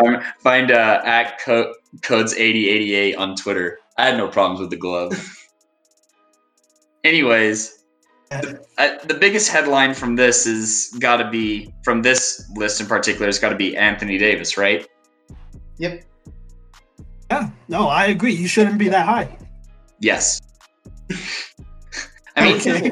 find 0.00 0.22
find 0.38 0.70
uh, 0.70 1.02
at 1.04 1.38
co- 1.40 1.74
codes 2.02 2.34
eighty 2.34 2.68
eighty 2.68 2.94
eight 2.94 3.16
on 3.16 3.36
Twitter. 3.36 3.78
I 3.98 4.06
had 4.06 4.16
no 4.16 4.28
problems 4.28 4.60
with 4.60 4.70
the 4.70 4.76
glove. 4.76 5.12
Anyways, 7.04 7.84
the, 8.30 8.64
uh, 8.78 9.04
the 9.04 9.14
biggest 9.14 9.50
headline 9.50 9.94
from 9.94 10.16
this 10.16 10.46
is 10.46 10.94
got 10.98 11.18
to 11.18 11.30
be 11.30 11.72
from 11.84 12.02
this 12.02 12.50
list 12.56 12.80
in 12.80 12.86
particular. 12.86 13.28
It's 13.28 13.38
got 13.38 13.50
to 13.50 13.56
be 13.56 13.76
Anthony 13.76 14.18
Davis, 14.18 14.56
right? 14.56 14.86
Yep. 15.78 16.04
yeah, 17.30 17.50
no, 17.68 17.88
I 17.88 18.06
agree. 18.06 18.34
You 18.34 18.48
shouldn't 18.48 18.78
be 18.78 18.88
that 18.88 19.06
high. 19.06 19.36
Yes. 20.00 20.40
I 22.36 22.44
mean, 22.44 22.56
okay. 22.60 22.90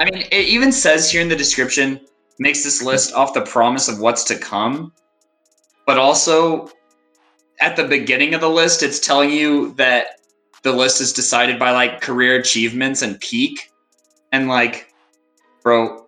I 0.00 0.04
mean, 0.10 0.26
it 0.30 0.46
even 0.48 0.72
says 0.72 1.10
here 1.10 1.22
in 1.22 1.28
the 1.28 1.36
description 1.36 2.00
makes 2.38 2.62
this 2.62 2.82
list 2.82 3.14
off 3.14 3.34
the 3.34 3.42
promise 3.42 3.88
of 3.88 4.00
what's 4.00 4.24
to 4.24 4.36
come, 4.36 4.92
but 5.86 5.98
also 5.98 6.70
at 7.60 7.76
the 7.76 7.84
beginning 7.84 8.34
of 8.34 8.40
the 8.40 8.50
list, 8.50 8.82
it's 8.82 9.00
telling 9.00 9.30
you 9.30 9.72
that 9.74 10.20
the 10.62 10.72
list 10.72 11.00
is 11.00 11.12
decided 11.12 11.58
by 11.58 11.70
like 11.70 12.00
career 12.00 12.38
achievements 12.38 13.02
and 13.02 13.18
peak, 13.20 13.70
and 14.32 14.48
like, 14.48 14.92
bro, 15.62 16.06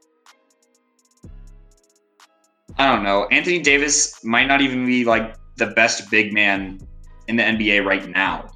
I 2.78 2.92
don't 2.92 3.02
know. 3.02 3.26
Anthony 3.30 3.60
Davis 3.60 4.22
might 4.24 4.46
not 4.46 4.60
even 4.60 4.86
be 4.86 5.04
like 5.04 5.36
the 5.56 5.66
best 5.66 6.10
big 6.10 6.32
man 6.32 6.80
in 7.26 7.36
the 7.36 7.42
NBA 7.42 7.84
right 7.84 8.08
now. 8.08 8.48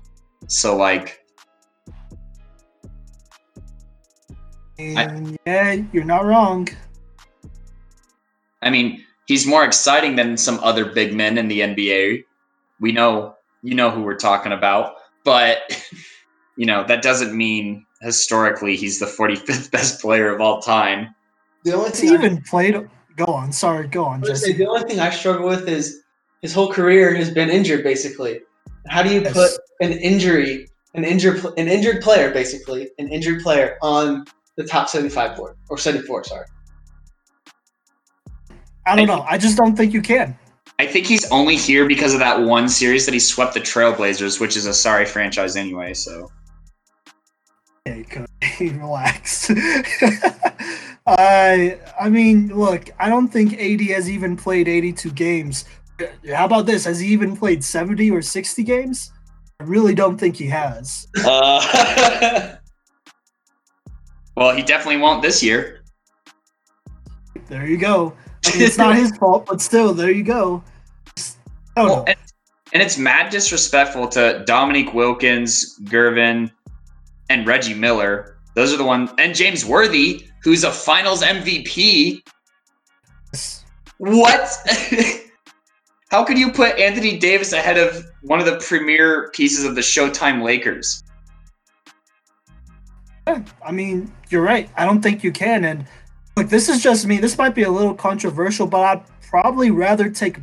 So 0.46 0.76
like, 0.76 1.18
And 4.78 5.38
yeah, 5.46 5.82
you're 5.92 6.04
not 6.04 6.24
wrong. 6.24 6.68
I 8.62 8.70
mean, 8.70 9.04
he's 9.26 9.46
more 9.46 9.64
exciting 9.64 10.16
than 10.16 10.36
some 10.36 10.58
other 10.62 10.84
big 10.84 11.14
men 11.14 11.36
in 11.38 11.48
the 11.48 11.60
NBA. 11.60 12.24
We 12.80 12.92
know, 12.92 13.34
you 13.62 13.74
know 13.74 13.90
who 13.90 14.02
we're 14.02 14.16
talking 14.16 14.52
about, 14.52 14.94
but 15.24 15.58
you 16.56 16.66
know 16.66 16.84
that 16.86 17.02
doesn't 17.02 17.36
mean 17.36 17.84
historically 18.00 18.76
he's 18.76 18.98
the 18.98 19.06
45th 19.06 19.70
best 19.72 20.00
player 20.00 20.34
of 20.34 20.40
all 20.40 20.60
time. 20.60 21.14
The 21.64 21.72
only 21.74 21.90
Has 21.90 22.00
thing 22.00 22.08
he 22.10 22.14
I- 22.16 22.18
even 22.18 22.42
played? 22.42 22.88
Go 23.16 23.26
on. 23.26 23.52
Sorry, 23.52 23.86
go 23.88 24.04
on, 24.04 24.22
I 24.24 24.28
say 24.28 24.48
Jesse. 24.48 24.52
the 24.54 24.66
only 24.66 24.88
thing 24.88 24.98
I 24.98 25.10
struggle 25.10 25.46
with 25.46 25.68
is 25.68 26.00
his 26.40 26.54
whole 26.54 26.72
career 26.72 27.14
has 27.14 27.30
been 27.30 27.50
injured. 27.50 27.84
Basically, 27.84 28.40
how 28.88 29.02
do 29.02 29.10
you 29.12 29.20
Yes. 29.20 29.32
put 29.34 29.50
an 29.80 29.92
injury, 29.98 30.66
an 30.94 31.04
injured, 31.04 31.44
an 31.58 31.68
injured 31.68 32.00
player, 32.02 32.30
basically 32.32 32.90
an 32.98 33.08
injured 33.08 33.42
player 33.42 33.76
on 33.82 34.24
the 34.56 34.64
top 34.64 34.88
seventy-five 34.88 35.36
board 35.36 35.56
or 35.68 35.76
seventy-four? 35.76 36.24
Sorry. 36.24 36.46
I 38.86 38.96
don't 38.96 39.06
know. 39.06 39.24
I 39.28 39.38
just 39.38 39.56
don't 39.56 39.76
think 39.76 39.92
you 39.92 40.02
can. 40.02 40.36
I 40.78 40.86
think 40.86 41.06
he's 41.06 41.30
only 41.30 41.56
here 41.56 41.86
because 41.86 42.14
of 42.14 42.20
that 42.20 42.40
one 42.40 42.68
series 42.68 43.04
that 43.06 43.12
he 43.12 43.20
swept 43.20 43.54
the 43.54 43.60
Trailblazers, 43.60 44.40
which 44.40 44.56
is 44.56 44.66
a 44.66 44.74
sorry 44.74 45.06
franchise 45.06 45.54
anyway. 45.56 45.94
So 45.94 46.30
Okay, 47.86 48.04
Cody, 48.04 48.70
relax. 48.78 49.50
I 51.06 51.78
I 52.00 52.08
mean, 52.08 52.56
look, 52.56 52.90
I 52.98 53.08
don't 53.08 53.28
think 53.28 53.54
AD 53.54 53.80
has 53.90 54.08
even 54.08 54.36
played 54.36 54.68
82 54.68 55.10
games. 55.12 55.64
How 56.32 56.44
about 56.44 56.66
this? 56.66 56.84
Has 56.84 57.00
he 57.00 57.08
even 57.08 57.36
played 57.36 57.64
70 57.64 58.10
or 58.10 58.22
60 58.22 58.62
games? 58.62 59.12
I 59.60 59.64
really 59.64 59.94
don't 59.94 60.18
think 60.18 60.36
he 60.36 60.46
has. 60.46 61.06
Uh, 61.24 62.56
well, 64.36 64.54
he 64.54 64.62
definitely 64.62 65.00
won't 65.00 65.22
this 65.22 65.42
year. 65.42 65.82
There 67.48 67.66
you 67.66 67.76
go. 67.76 68.14
I 68.46 68.52
mean, 68.52 68.62
it's 68.62 68.78
not 68.78 68.96
his 68.96 69.16
fault, 69.16 69.46
but 69.46 69.60
still, 69.60 69.94
there 69.94 70.10
you 70.10 70.22
go. 70.22 70.62
Don't 71.76 71.88
Well, 71.88 72.04
and, 72.06 72.16
and 72.72 72.82
it's 72.82 72.98
mad 72.98 73.30
disrespectful 73.30 74.08
to 74.08 74.42
Dominique 74.46 74.94
Wilkins, 74.94 75.78
Gervin, 75.84 76.50
and 77.28 77.46
Reggie 77.46 77.74
Miller. 77.74 78.36
Those 78.54 78.72
are 78.72 78.76
the 78.76 78.84
ones, 78.84 79.10
and 79.18 79.34
James 79.34 79.64
Worthy, 79.64 80.26
who's 80.42 80.64
a 80.64 80.70
Finals 80.70 81.22
MVP. 81.22 82.22
What? 83.98 84.48
How 86.10 86.24
could 86.24 86.36
you 86.36 86.52
put 86.52 86.78
Anthony 86.78 87.16
Davis 87.18 87.54
ahead 87.54 87.78
of 87.78 88.04
one 88.20 88.38
of 88.38 88.44
the 88.44 88.58
premier 88.58 89.30
pieces 89.32 89.64
of 89.64 89.74
the 89.74 89.80
Showtime 89.80 90.42
Lakers? 90.42 91.02
I 93.26 93.72
mean, 93.72 94.12
you're 94.28 94.42
right. 94.42 94.68
I 94.76 94.84
don't 94.84 95.00
think 95.00 95.24
you 95.24 95.32
can. 95.32 95.64
And 95.64 95.86
look, 96.36 96.48
this 96.48 96.68
is 96.68 96.82
just 96.82 97.06
me. 97.06 97.18
This 97.18 97.38
might 97.38 97.54
be 97.54 97.62
a 97.62 97.70
little 97.70 97.94
controversial, 97.94 98.66
but 98.66 98.80
I'd 98.80 99.04
probably 99.22 99.70
rather 99.70 100.08
take 100.10 100.38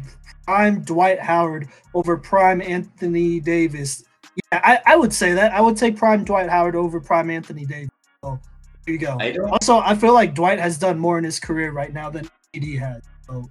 prime 0.46 0.82
Dwight 0.82 1.20
Howard 1.20 1.68
over 1.94 2.18
prime 2.18 2.62
Anthony 2.62 3.40
Davis. 3.40 4.04
Yeah, 4.52 4.62
I, 4.64 4.94
I 4.94 4.96
would 4.96 5.14
say 5.14 5.34
that. 5.34 5.52
I 5.52 5.62
would 5.62 5.78
take 5.78 5.96
prime 5.98 6.24
Dwight 6.24 6.50
Howard 6.50 6.76
over 6.76 7.00
prime 7.00 7.30
Anthony 7.30 7.66
Davis. 7.66 7.90
So 8.24 8.40
here 8.86 8.94
you 8.94 9.00
go. 9.00 9.18
I 9.20 9.36
Also, 9.52 9.80
I 9.80 9.96
feel 9.96 10.14
like 10.14 10.34
Dwight 10.34 10.60
has 10.60 10.78
done 10.78 10.98
more 10.98 11.18
in 11.18 11.24
his 11.24 11.40
career 11.40 11.72
right 11.72 11.94
now 11.94 12.10
than 12.10 12.30
AD 12.56 12.64
has. 12.64 13.04
So 13.28 13.50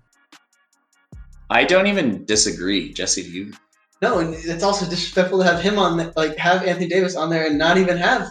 I 1.51 1.65
don't 1.65 1.87
even 1.87 2.25
disagree. 2.25 2.93
Jesse, 2.93 3.23
do 3.23 3.31
you? 3.31 3.53
No, 4.01 4.21
and 4.21 4.35
it's 4.35 4.63
also 4.63 4.85
disrespectful 4.89 5.39
to 5.39 5.45
have 5.45 5.61
him 5.61 5.79
on, 5.79 5.97
the, 5.97 6.13
like 6.17 6.37
have 6.37 6.63
Anthony 6.65 6.89
Davis 6.89 7.17
on 7.17 7.31
there 7.31 7.47
and 7.47 7.59
not 7.59 7.79
even 7.79 7.97
have 7.97 8.31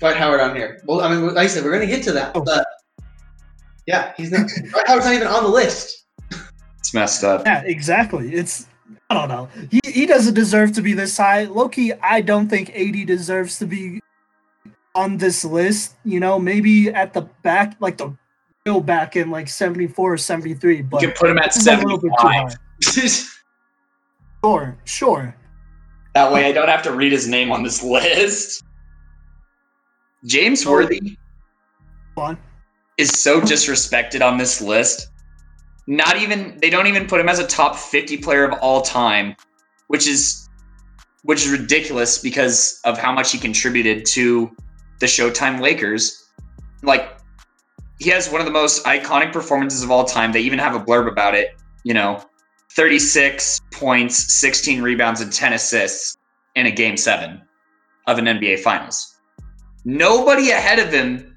Dwight 0.00 0.16
Howard 0.16 0.40
on 0.40 0.56
here. 0.56 0.80
Well, 0.86 1.00
I 1.02 1.10
mean, 1.10 1.26
like 1.26 1.36
I 1.36 1.46
said, 1.46 1.64
we're 1.64 1.72
gonna 1.72 1.86
get 1.86 2.02
to 2.04 2.12
that, 2.12 2.32
Oh. 2.34 2.40
but 2.40 2.66
yeah, 3.86 4.12
he's 4.16 4.30
not. 4.30 4.48
Dwight 4.70 4.86
Howard's 4.86 5.06
not 5.06 5.14
even 5.14 5.26
on 5.26 5.44
the 5.44 5.50
list. 5.50 6.06
It's 6.78 6.94
messed 6.94 7.24
up. 7.24 7.42
yeah, 7.46 7.62
exactly. 7.64 8.34
It's 8.34 8.66
I 9.10 9.14
don't 9.14 9.28
know. 9.28 9.48
He 9.70 9.80
he 9.84 10.06
doesn't 10.06 10.34
deserve 10.34 10.72
to 10.72 10.82
be 10.82 10.92
this 10.92 11.16
high. 11.16 11.44
Loki, 11.44 11.92
I 11.94 12.20
don't 12.20 12.48
think 12.48 12.70
AD 12.74 13.06
deserves 13.06 13.58
to 13.58 13.66
be 13.66 14.00
on 14.94 15.16
this 15.18 15.44
list. 15.44 15.96
You 16.04 16.20
know, 16.20 16.38
maybe 16.38 16.88
at 16.90 17.12
the 17.12 17.22
back, 17.42 17.76
like 17.80 17.96
the 17.96 18.14
real 18.66 18.80
back 18.80 19.16
in 19.16 19.30
like 19.30 19.48
74 19.48 20.14
or 20.14 20.16
73, 20.16 20.76
You 20.76 20.82
but 20.84 21.00
can 21.00 21.12
put 21.12 21.30
him 21.30 21.38
at 21.38 21.52
this 21.52 21.58
is 21.58 21.66
a 21.66 21.76
little 21.76 21.98
bit 21.98 22.12
too 22.18 22.26
high. 22.26 22.48
75. 22.80 23.30
Sure, 24.44 24.76
sure. 24.84 25.36
That 26.14 26.32
way 26.32 26.44
I 26.44 26.52
don't 26.52 26.68
have 26.68 26.82
to 26.82 26.92
read 26.92 27.12
his 27.12 27.26
name 27.26 27.50
on 27.50 27.62
this 27.62 27.82
list. 27.82 28.62
James. 30.24 30.64
Worthy 30.66 31.18
Fun. 32.14 32.38
Is 32.96 33.10
so 33.10 33.40
disrespected 33.40 34.22
on 34.22 34.38
this 34.38 34.60
list. 34.60 35.08
Not 35.86 36.16
even 36.16 36.58
they 36.60 36.70
don't 36.70 36.86
even 36.86 37.06
put 37.06 37.20
him 37.20 37.28
as 37.28 37.38
a 37.38 37.46
top 37.46 37.76
50 37.76 38.18
player 38.18 38.44
of 38.44 38.58
all 38.60 38.82
time, 38.82 39.36
which 39.88 40.06
is 40.06 40.48
which 41.22 41.44
is 41.44 41.50
ridiculous 41.50 42.18
because 42.18 42.80
of 42.84 42.98
how 42.98 43.12
much 43.12 43.32
he 43.32 43.38
contributed 43.38 44.04
to 44.06 44.54
the 45.00 45.06
Showtime 45.06 45.60
Lakers. 45.60 46.30
Like 46.82 47.18
he 47.98 48.10
has 48.10 48.30
one 48.30 48.40
of 48.40 48.46
the 48.46 48.52
most 48.52 48.84
iconic 48.84 49.32
performances 49.32 49.82
of 49.82 49.90
all 49.90 50.04
time. 50.04 50.32
They 50.32 50.40
even 50.40 50.58
have 50.58 50.74
a 50.74 50.80
blurb 50.80 51.10
about 51.10 51.34
it, 51.34 51.56
you 51.82 51.94
know, 51.94 52.22
36 52.72 53.60
points, 53.72 54.38
16 54.38 54.82
rebounds 54.82 55.20
and 55.20 55.32
10 55.32 55.52
assists 55.52 56.16
in 56.54 56.66
a 56.66 56.70
game 56.70 56.96
7 56.96 57.40
of 58.06 58.18
an 58.18 58.26
NBA 58.26 58.60
finals. 58.60 59.16
Nobody 59.84 60.50
ahead 60.50 60.78
of 60.78 60.92
him 60.92 61.33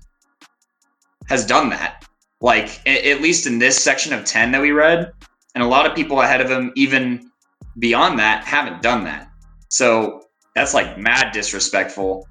has 1.28 1.46
done 1.46 1.70
that. 1.70 2.06
Like 2.42 2.88
at 2.88 3.22
least 3.22 3.48
in 3.48 3.60
this 3.60 3.82
section 3.82 4.14
of 4.14 4.24
10 4.24 4.52
that 4.52 4.62
we 4.62 4.72
read, 4.72 5.12
and 5.56 5.64
a 5.64 5.68
lot 5.68 5.88
of 5.88 5.96
people 5.96 6.22
ahead 6.22 6.42
of 6.42 6.50
him 6.50 6.72
even 6.76 7.32
beyond 7.80 8.20
that 8.20 8.44
haven't 8.44 8.82
done 8.82 9.04
that. 9.06 9.30
So 9.70 10.24
that's 10.56 10.74
like 10.74 10.98
mad 10.98 11.32
disrespectful. 11.32 12.28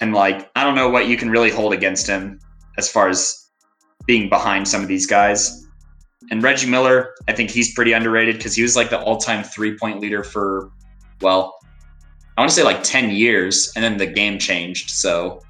And 0.00 0.12
like 0.12 0.50
I 0.54 0.64
don't 0.64 0.74
know 0.74 0.90
what 0.90 1.08
you 1.08 1.16
can 1.16 1.30
really 1.30 1.50
hold 1.50 1.72
against 1.72 2.06
him 2.06 2.38
as 2.76 2.90
far 2.90 3.08
as 3.08 3.48
being 4.06 4.28
behind 4.28 4.68
some 4.68 4.82
of 4.82 4.88
these 4.88 5.06
guys. 5.06 5.66
And 6.30 6.42
Reggie 6.42 6.68
Miller, 6.68 7.14
I 7.28 7.32
think 7.32 7.50
he's 7.50 7.72
pretty 7.74 7.92
underrated 7.92 8.36
because 8.36 8.54
he 8.54 8.62
was 8.62 8.76
like 8.76 8.90
the 8.90 9.00
all-time 9.00 9.44
three-point 9.44 10.00
leader 10.00 10.22
for 10.22 10.70
well, 11.22 11.54
I 12.36 12.42
want 12.42 12.50
to 12.50 12.54
say 12.54 12.64
like 12.64 12.82
10 12.82 13.10
years 13.10 13.72
and 13.74 13.82
then 13.82 13.96
the 13.96 14.06
game 14.06 14.38
changed. 14.38 14.90
So. 14.90 15.40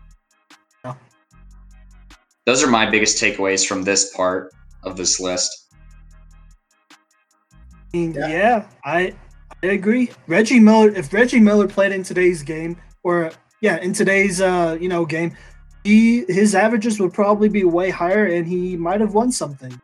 Those 2.46 2.62
are 2.62 2.68
my 2.68 2.88
biggest 2.88 3.22
takeaways 3.22 3.66
from 3.66 3.82
this 3.82 4.14
part 4.14 4.52
of 4.84 4.96
this 4.96 5.20
list. 5.20 5.68
Yeah. 7.92 8.28
yeah, 8.28 8.68
I 8.84 9.14
I 9.62 9.68
agree. 9.68 10.10
Reggie 10.26 10.60
Miller, 10.60 10.90
if 10.90 11.12
Reggie 11.12 11.40
Miller 11.40 11.66
played 11.66 11.92
in 11.92 12.02
today's 12.02 12.42
game, 12.42 12.76
or 13.02 13.30
yeah, 13.60 13.78
in 13.78 13.92
today's 13.92 14.40
uh 14.40 14.76
you 14.80 14.88
know 14.88 15.04
game, 15.04 15.36
he 15.84 16.24
his 16.28 16.54
averages 16.54 17.00
would 17.00 17.12
probably 17.12 17.48
be 17.48 17.64
way 17.64 17.90
higher, 17.90 18.26
and 18.26 18.46
he 18.46 18.76
might 18.76 19.00
have 19.00 19.14
won 19.14 19.32
something. 19.32 19.80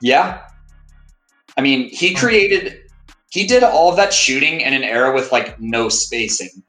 Yeah. 0.00 0.42
I 1.56 1.60
mean, 1.60 1.88
he 1.88 2.14
created, 2.14 2.82
he 3.30 3.46
did 3.46 3.62
all 3.62 3.88
of 3.88 3.96
that 3.96 4.12
shooting 4.12 4.60
in 4.60 4.74
an 4.74 4.82
era 4.82 5.14
with 5.14 5.32
like 5.32 5.58
no 5.60 5.88
spacing. 5.88 6.62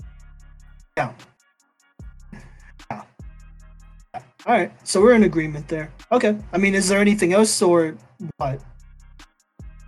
All 4.45 4.53
right, 4.53 4.71
so 4.87 5.01
we're 5.01 5.13
in 5.13 5.23
agreement 5.23 5.67
there. 5.67 5.91
Okay. 6.11 6.37
I 6.53 6.57
mean, 6.59 6.75
is 6.75 6.87
there 6.87 6.99
anything 6.99 7.33
else 7.33 7.61
or 7.63 7.97
what? 8.37 8.61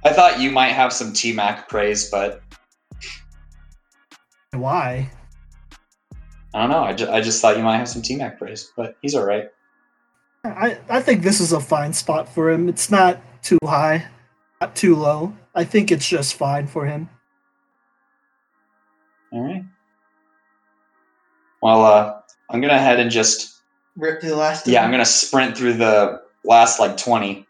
I 0.04 0.12
thought 0.14 0.40
you 0.40 0.50
might 0.50 0.70
have 0.70 0.92
some 0.92 1.14
T 1.14 1.32
Mac 1.32 1.70
praise, 1.70 2.10
but 2.10 2.42
Why? 4.54 5.10
I 6.56 6.62
don't 6.62 6.72
know. 6.72 6.84
I, 6.84 6.94
ju- 6.94 7.10
I 7.10 7.22
just 7.22 7.40
thought 7.42 7.58
you 7.58 7.64
might 7.64 7.78
have 7.78 7.88
some 7.88 8.02
T 8.02 8.16
Mac 8.16 8.40
praise, 8.40 8.72
but 8.76 8.96
he's 9.02 9.14
all 9.14 9.26
right. 9.26 9.46
I, 10.44 10.80
I 10.90 11.02
think 11.02 11.22
this 11.22 11.40
is 11.40 11.52
a 11.52 11.60
fine 11.60 11.94
spot 11.94 12.28
for 12.28 12.50
him. 12.50 12.68
It's 12.70 12.90
not 12.90 13.20
too 13.44 13.60
high, 13.64 14.08
not 14.60 14.76
too 14.76 14.96
low. 14.96 15.34
I 15.54 15.66
think 15.66 15.92
it's 15.92 16.08
just 16.08 16.36
fine 16.36 16.66
for 16.68 16.86
him. 16.86 17.10
All 19.32 19.44
right. 19.44 19.64
Well, 21.62 21.86
uh, 21.86 22.22
I'm 22.50 22.62
gonna 22.62 22.80
head 22.80 23.00
and 23.00 23.12
just 23.12 23.57
Rip 23.98 24.22
to 24.22 24.28
the 24.28 24.36
last. 24.36 24.68
yeah, 24.68 24.84
I'm 24.84 24.92
gonna 24.92 25.06
sprint 25.06 25.58
through 25.58 25.74
the 25.74 26.22
last 26.46 26.80
like 26.80 26.96
20. 26.98 27.46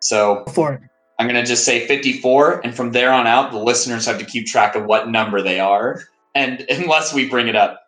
So 0.00 0.44
Go 0.46 0.52
For 0.52 0.72
it. 0.74 0.82
I'm 1.18 1.26
gonna 1.26 1.44
just 1.44 1.64
say 1.64 1.86
54, 1.86 2.60
and 2.62 2.74
from 2.74 2.92
there 2.92 3.12
on 3.12 3.26
out, 3.26 3.50
the 3.50 3.58
listeners 3.58 4.06
have 4.06 4.18
to 4.18 4.24
keep 4.24 4.46
track 4.46 4.76
of 4.76 4.84
what 4.84 5.08
number 5.08 5.42
they 5.42 5.58
are, 5.58 6.02
and 6.34 6.64
unless 6.70 7.12
we 7.12 7.28
bring 7.28 7.48
it 7.48 7.56
up. 7.56 7.80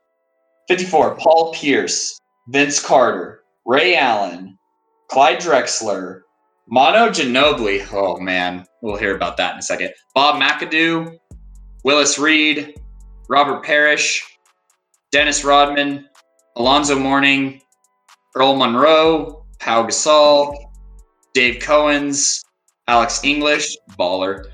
54, 0.69 1.17
Paul 1.17 1.53
Pierce, 1.53 2.19
Vince 2.49 2.85
Carter, 2.85 3.43
Ray 3.67 3.97
Allen, 3.97 4.57
Clyde 5.09 5.41
Drexler, 5.41 6.21
Manu 6.69 7.11
Ginobili. 7.13 7.87
Oh 7.93 8.19
man, 8.19 8.65
we'll 8.81 8.97
hear 8.97 9.15
about 9.15 9.37
that 9.37 9.53
in 9.53 9.59
a 9.59 9.63
second. 9.63 9.93
Bob 10.15 10.41
McAdoo, 10.41 11.19
Willis 11.85 12.19
Reed, 12.19 12.75
Robert 13.29 13.65
Parish, 13.65 14.25
Dennis 15.13 15.45
Rodman, 15.45 16.09
Alonzo 16.57 16.99
Mourning, 16.99 17.61
Earl 18.35 18.57
Monroe, 18.57 19.45
Pau 19.59 19.87
Gasol, 19.87 20.57
Dave 21.35 21.61
Cowens, 21.61 22.45
Alex 22.89 23.21
English, 23.25 23.77
baller, 23.99 24.47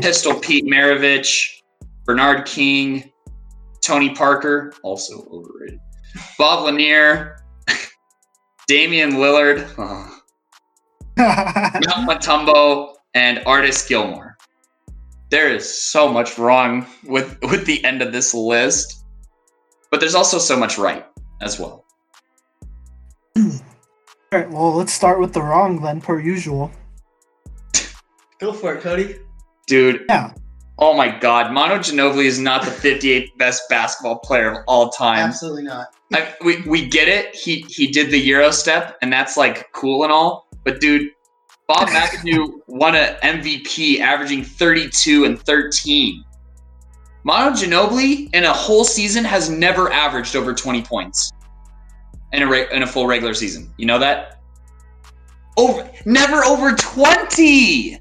Pistol 0.00 0.34
Pete 0.34 0.64
Maravich, 0.64 1.62
Bernard 2.04 2.46
King, 2.46 3.12
Tony 3.82 4.10
Parker, 4.14 4.72
also 4.82 5.26
overrated, 5.30 5.80
Bob 6.38 6.64
Lanier, 6.64 7.36
Damian 8.68 9.12
Lillard, 9.12 9.68
oh, 9.78 10.20
Mount 11.16 12.08
Mutombo, 12.08 12.94
and 13.14 13.42
Artis 13.46 13.86
Gilmore. 13.86 14.36
There 15.30 15.48
is 15.48 15.82
so 15.82 16.12
much 16.12 16.38
wrong 16.38 16.86
with 17.04 17.38
with 17.42 17.64
the 17.64 17.82
end 17.84 18.02
of 18.02 18.12
this 18.12 18.34
list, 18.34 19.04
but 19.90 20.00
there's 20.00 20.14
also 20.14 20.38
so 20.38 20.56
much 20.56 20.78
right 20.78 21.06
as 21.40 21.58
well. 21.58 21.81
All 23.36 23.50
right, 24.32 24.50
well, 24.50 24.74
let's 24.74 24.92
start 24.92 25.20
with 25.20 25.32
the 25.32 25.42
wrong 25.42 25.80
then, 25.82 26.00
per 26.00 26.20
usual. 26.20 26.70
Go 28.38 28.52
for 28.52 28.74
it, 28.74 28.82
Cody. 28.82 29.16
Dude, 29.66 30.04
Yeah. 30.08 30.32
oh 30.78 30.94
my 30.94 31.08
God, 31.08 31.52
Manu 31.52 31.74
Ginobili 31.76 32.24
is 32.24 32.38
not 32.38 32.62
the 32.64 32.70
58th 32.70 33.36
best 33.38 33.68
basketball 33.68 34.18
player 34.18 34.50
of 34.50 34.58
all 34.66 34.90
time. 34.90 35.18
Absolutely 35.18 35.62
not. 35.64 35.88
I, 36.12 36.34
we 36.44 36.60
we 36.62 36.86
get 36.86 37.08
it. 37.08 37.34
He 37.34 37.64
he 37.68 37.86
did 37.86 38.10
the 38.10 38.18
Euro 38.18 38.50
step, 38.50 38.98
and 39.00 39.10
that's 39.10 39.36
like 39.38 39.72
cool 39.72 40.02
and 40.02 40.12
all. 40.12 40.46
But 40.64 40.80
dude, 40.80 41.10
Bob 41.68 41.88
McAdoo 41.88 42.52
won 42.66 42.94
a 42.94 43.16
MVP, 43.22 44.00
averaging 44.00 44.44
32 44.44 45.24
and 45.24 45.40
13. 45.40 46.22
Manu 47.24 47.56
Ginobili 47.56 48.28
in 48.34 48.44
a 48.44 48.52
whole 48.52 48.84
season 48.84 49.24
has 49.24 49.48
never 49.48 49.90
averaged 49.90 50.36
over 50.36 50.52
20 50.52 50.82
points 50.82 51.30
in 52.32 52.42
a 52.42 52.46
re- 52.48 52.68
in 52.72 52.82
a 52.82 52.86
full 52.86 53.06
regular 53.06 53.34
season. 53.34 53.72
You 53.76 53.86
know 53.86 53.98
that? 53.98 54.40
Over 55.56 55.90
never 56.04 56.44
over 56.44 56.74
20. 56.74 57.98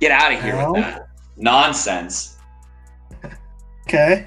Get 0.00 0.12
out 0.12 0.32
of 0.32 0.42
here 0.42 0.56
with 0.56 0.82
that 0.82 1.08
nonsense. 1.36 2.36
Okay. 3.82 4.26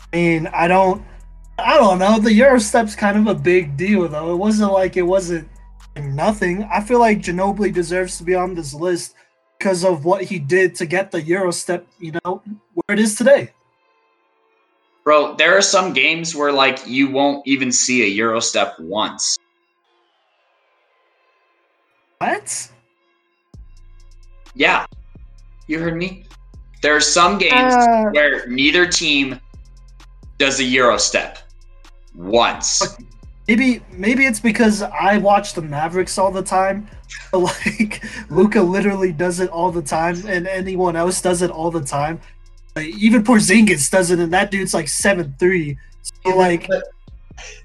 I 0.00 0.16
mean, 0.16 0.46
I 0.48 0.68
don't, 0.68 1.04
I 1.58 1.76
don't 1.76 1.98
know. 1.98 2.18
The 2.18 2.32
Euro 2.32 2.58
step's 2.58 2.94
kind 2.94 3.16
of 3.16 3.26
a 3.26 3.38
big 3.38 3.76
deal, 3.76 4.06
though. 4.08 4.32
It 4.32 4.36
wasn't 4.36 4.72
like 4.72 4.96
it 4.96 5.02
wasn't 5.02 5.48
nothing. 5.96 6.64
I 6.64 6.80
feel 6.80 6.98
like 6.98 7.20
Ginobili 7.20 7.72
deserves 7.72 8.18
to 8.18 8.24
be 8.24 8.34
on 8.34 8.54
this 8.54 8.74
list 8.74 9.14
because 9.58 9.84
of 9.84 10.04
what 10.04 10.22
he 10.22 10.38
did 10.38 10.74
to 10.76 10.86
get 10.86 11.10
the 11.10 11.22
Euro 11.22 11.50
step, 11.50 11.86
you 11.98 12.12
know, 12.12 12.42
where 12.74 12.96
it 12.96 12.98
is 12.98 13.14
today. 13.14 13.50
Bro, 15.06 15.36
there 15.36 15.56
are 15.56 15.62
some 15.62 15.92
games 15.92 16.34
where 16.34 16.50
like 16.50 16.84
you 16.84 17.08
won't 17.08 17.46
even 17.46 17.70
see 17.70 18.02
a 18.02 18.08
Euro 18.08 18.40
step 18.40 18.74
once. 18.80 19.38
What? 22.18 22.68
Yeah. 24.56 24.84
You 25.68 25.78
heard 25.78 25.96
me? 25.96 26.24
There 26.82 26.96
are 26.96 27.00
some 27.00 27.38
games 27.38 27.72
Uh. 27.72 28.06
where 28.10 28.48
neither 28.48 28.84
team 28.84 29.38
does 30.38 30.58
a 30.58 30.64
Euro 30.64 30.96
step 30.96 31.38
once. 32.16 32.82
Maybe, 33.46 33.84
maybe 33.92 34.26
it's 34.26 34.40
because 34.40 34.82
I 34.82 35.18
watch 35.18 35.52
the 35.54 35.62
Mavericks 35.62 36.18
all 36.18 36.32
the 36.32 36.42
time. 36.42 36.88
But 37.30 37.38
like 37.66 38.02
Luka 38.28 38.60
literally 38.60 39.12
does 39.12 39.38
it 39.38 39.50
all 39.50 39.70
the 39.70 39.82
time, 39.82 40.20
and 40.26 40.48
anyone 40.48 40.96
else 40.96 41.22
does 41.22 41.42
it 41.42 41.50
all 41.52 41.70
the 41.70 41.80
time. 41.84 42.20
Like, 42.76 42.88
even 42.98 43.24
Porzingis 43.24 43.90
does 43.90 44.10
it, 44.10 44.18
and 44.18 44.30
that 44.34 44.50
dude's 44.50 44.74
like 44.74 44.86
seven 44.88 45.34
three. 45.38 45.78
So 46.02 46.36
like, 46.36 46.68
but, 46.68 46.84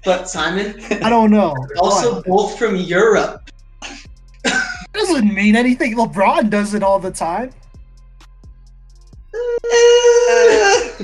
but 0.04 0.28
Simon, 0.28 0.82
I 1.02 1.10
don't 1.10 1.30
know. 1.30 1.54
also 1.78 2.14
What? 2.16 2.24
both 2.26 2.58
from 2.58 2.76
Europe. 2.76 3.50
doesn't 4.94 5.32
mean 5.32 5.54
anything. 5.54 5.96
LeBron 5.96 6.48
does 6.50 6.72
it 6.74 6.82
all 6.82 6.98
the 6.98 7.10
time. 7.10 7.50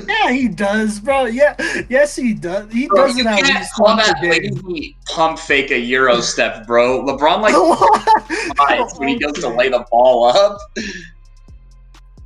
Yeah, 0.07 0.31
he 0.31 0.47
does, 0.47 0.99
bro. 0.99 1.25
Yeah, 1.25 1.55
yes, 1.89 2.15
he 2.15 2.33
does. 2.33 2.71
He 2.71 2.87
Bro, 2.87 3.07
does 3.07 3.17
you 3.17 3.23
it 3.23 3.27
at 3.27 3.39
can't 3.43 3.59
least 3.59 3.73
call 3.73 3.95
that 3.95 4.23
a 4.23 4.27
lazy 4.27 4.95
pump 5.07 5.39
fake 5.39 5.71
a 5.71 5.77
Euro 5.79 6.21
step, 6.21 6.67
bro. 6.67 7.03
LeBron 7.03 7.41
like 7.41 8.99
when 8.99 9.09
he 9.09 9.17
goes 9.19 9.33
to 9.39 9.49
lay 9.49 9.69
the 9.69 9.85
ball 9.91 10.25
up. 10.25 10.57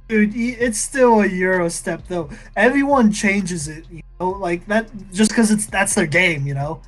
Dude, 0.07 0.35
it's 0.35 0.79
still 0.79 1.21
a 1.21 1.27
Euro 1.27 1.69
step 1.69 2.03
though. 2.07 2.29
Everyone 2.55 3.11
changes 3.11 3.67
it, 3.67 3.85
you 3.89 4.01
know, 4.19 4.31
like 4.31 4.65
that 4.67 4.89
just 5.13 5.31
because 5.31 5.49
it's 5.49 5.65
that's 5.65 5.95
their 5.95 6.05
game, 6.05 6.45
you 6.45 6.53
know. 6.53 6.81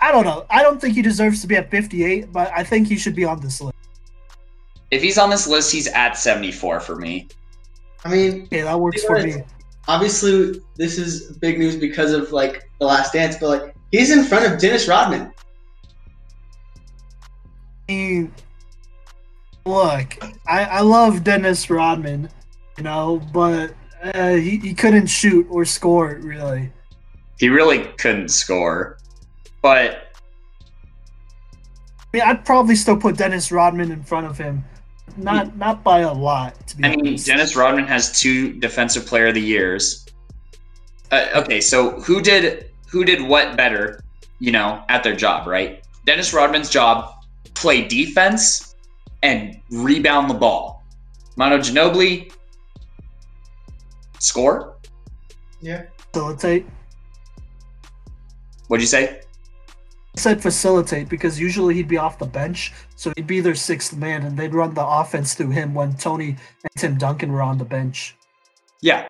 I 0.00 0.12
don't 0.12 0.24
know. 0.24 0.46
I 0.50 0.62
don't 0.62 0.80
think 0.80 0.94
he 0.94 1.02
deserves 1.02 1.40
to 1.40 1.46
be 1.46 1.56
at 1.56 1.70
58, 1.70 2.32
but 2.32 2.52
I 2.54 2.62
think 2.62 2.86
he 2.88 2.96
should 2.96 3.16
be 3.16 3.24
on 3.24 3.40
this 3.40 3.60
list. 3.60 3.76
If 4.90 5.02
he's 5.02 5.16
on 5.18 5.30
this 5.30 5.46
list, 5.48 5.72
he's 5.72 5.88
at 5.88 6.16
74 6.16 6.80
for 6.80 6.96
me. 6.96 7.26
I 8.04 8.10
mean, 8.10 8.42
Okay, 8.44 8.60
that 8.62 8.78
works 8.78 9.02
for 9.04 9.18
me. 9.22 9.42
obviously 9.88 10.60
this 10.76 10.98
is 10.98 11.36
big 11.38 11.58
news 11.58 11.76
because 11.76 12.12
of 12.12 12.32
like 12.32 12.68
the 12.78 12.86
last 12.86 13.12
dance, 13.14 13.36
but 13.40 13.48
like 13.48 13.74
he's 13.90 14.10
in 14.10 14.24
front 14.24 14.52
of 14.52 14.60
Dennis 14.60 14.86
Rodman. 14.86 15.32
I 17.88 17.92
mean, 17.92 18.34
look, 19.64 20.18
I, 20.46 20.64
I 20.64 20.80
love 20.80 21.24
Dennis 21.24 21.68
Rodman, 21.70 22.28
you 22.76 22.84
know, 22.84 23.20
but 23.32 23.74
uh, 24.02 24.34
he, 24.34 24.58
he 24.58 24.74
couldn't 24.74 25.06
shoot 25.06 25.46
or 25.50 25.64
score 25.64 26.18
really. 26.22 26.70
He 27.38 27.48
really 27.48 27.84
couldn't 27.98 28.28
score. 28.28 28.98
But 29.62 30.14
I 32.12 32.16
mean, 32.16 32.22
I'd 32.22 32.44
probably 32.44 32.76
still 32.76 32.96
put 32.96 33.16
Dennis 33.16 33.52
Rodman 33.52 33.90
in 33.90 34.02
front 34.02 34.26
of 34.26 34.36
him, 34.36 34.64
not 35.16 35.56
not 35.56 35.82
by 35.84 36.00
a 36.00 36.12
lot. 36.12 36.66
To 36.68 36.76
be 36.76 36.84
I 36.84 36.96
mean. 36.96 37.16
Dennis 37.16 37.56
Rodman 37.56 37.86
has 37.86 38.18
two 38.18 38.54
Defensive 38.54 39.06
Player 39.06 39.28
of 39.28 39.34
the 39.34 39.40
Years. 39.40 40.06
Uh, 41.10 41.28
okay, 41.36 41.60
so 41.60 42.00
who 42.00 42.20
did 42.20 42.70
who 42.90 43.04
did 43.04 43.22
what 43.22 43.56
better? 43.56 44.02
You 44.40 44.50
know, 44.50 44.82
at 44.88 45.04
their 45.04 45.14
job, 45.14 45.46
right? 45.46 45.84
Dennis 46.04 46.32
Rodman's 46.32 46.68
job: 46.68 47.14
play 47.54 47.86
defense 47.86 48.71
and 49.22 49.60
rebound 49.70 50.28
the 50.28 50.34
ball. 50.34 50.84
Manu 51.36 51.58
Ginobili 51.58 52.32
score. 54.18 54.76
Yeah. 55.60 55.84
facilitate. 56.12 56.66
What'd 58.68 58.82
you 58.82 58.88
say? 58.88 59.20
I 60.16 60.20
said 60.20 60.42
facilitate 60.42 61.08
because 61.08 61.40
usually 61.40 61.74
he'd 61.74 61.88
be 61.88 61.96
off 61.96 62.18
the 62.18 62.26
bench, 62.26 62.72
so 62.96 63.12
he'd 63.16 63.26
be 63.26 63.40
their 63.40 63.54
sixth 63.54 63.96
man, 63.96 64.24
and 64.24 64.38
they'd 64.38 64.52
run 64.52 64.74
the 64.74 64.86
offense 64.86 65.34
through 65.34 65.50
him 65.50 65.72
when 65.72 65.94
Tony 65.94 66.28
and 66.28 66.72
Tim 66.76 66.98
Duncan 66.98 67.32
were 67.32 67.42
on 67.42 67.58
the 67.58 67.64
bench. 67.64 68.14
Yeah. 68.82 69.08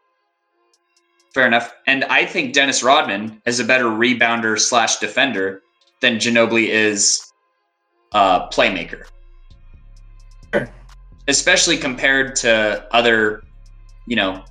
Fair 1.35 1.47
enough. 1.47 1.75
And 1.87 2.05
I 2.05 2.27
think 2.27 2.53
Dennis 2.53 2.83
Rodman 2.83 3.41
is 3.47 3.59
a 3.59 3.65
better 3.65 3.87
rebounder 3.87 4.61
slash 4.61 4.99
defender 4.99 5.63
than 6.01 6.17
Ginobili 6.17 6.69
is 6.69 7.33
uh, 8.13 8.49
playmaker. 8.51 9.07
Especially 11.28 11.76
compared 11.76 12.34
to 12.36 12.84
other, 12.92 13.42
you 14.07 14.16
know, 14.16 14.44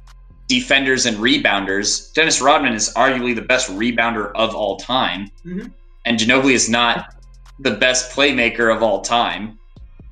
defenders 0.48 1.06
and 1.06 1.18
rebounders. 1.18 2.14
Dennis 2.14 2.42
Rodman 2.42 2.74
is 2.74 2.94
arguably 2.96 3.36
the 3.36 3.42
best 3.42 3.70
rebounder 3.70 4.32
of 4.36 4.56
all 4.56 4.78
time, 4.78 5.30
Mhm. 5.46 5.72
and 6.06 6.20
Ginobili 6.20 6.54
is 6.54 6.70
not 6.70 7.14
the 7.60 7.72
best 7.72 8.16
playmaker 8.16 8.74
of 8.76 8.82
all 8.82 9.02
time. 9.02 9.58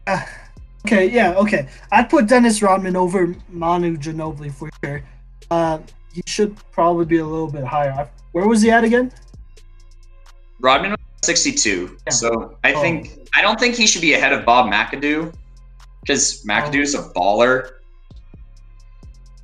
Uh, 0.08 0.22
okay, 0.86 1.10
yeah, 1.10 1.32
okay. 1.32 1.68
I'd 1.92 2.10
put 2.10 2.28
Dennis 2.28 2.62
Rodman 2.62 2.96
over 2.96 3.36
Manu 3.50 3.98
Ginobili 3.98 4.54
for 4.54 4.70
sure. 4.84 5.02
Uh, 5.50 5.80
he 6.14 6.22
should 6.28 6.58
probably 6.72 7.06
be 7.06 7.18
a 7.18 7.26
little 7.26 7.50
bit 7.52 7.64
higher. 7.64 8.08
Where 8.34 8.48
was 8.48 8.62
he 8.62 8.70
at 8.72 8.84
again? 8.84 9.12
Rodman 10.60 10.92
was 10.92 11.00
62. 11.24 11.98
Yeah. 12.06 12.12
So 12.14 12.56
I 12.64 12.74
Oh. 12.74 12.82
think 12.82 13.12
I 13.34 13.42
don't 13.42 13.60
think 13.60 13.76
he 13.76 13.88
should 13.88 14.02
be 14.02 14.14
ahead 14.14 14.34
of 14.34 14.44
Bob 14.46 14.72
McAdoo 14.72 15.32
because 16.02 16.44
McAdoo's 16.46 16.96
Oh. 16.96 17.02
a 17.10 17.14
baller. 17.14 17.72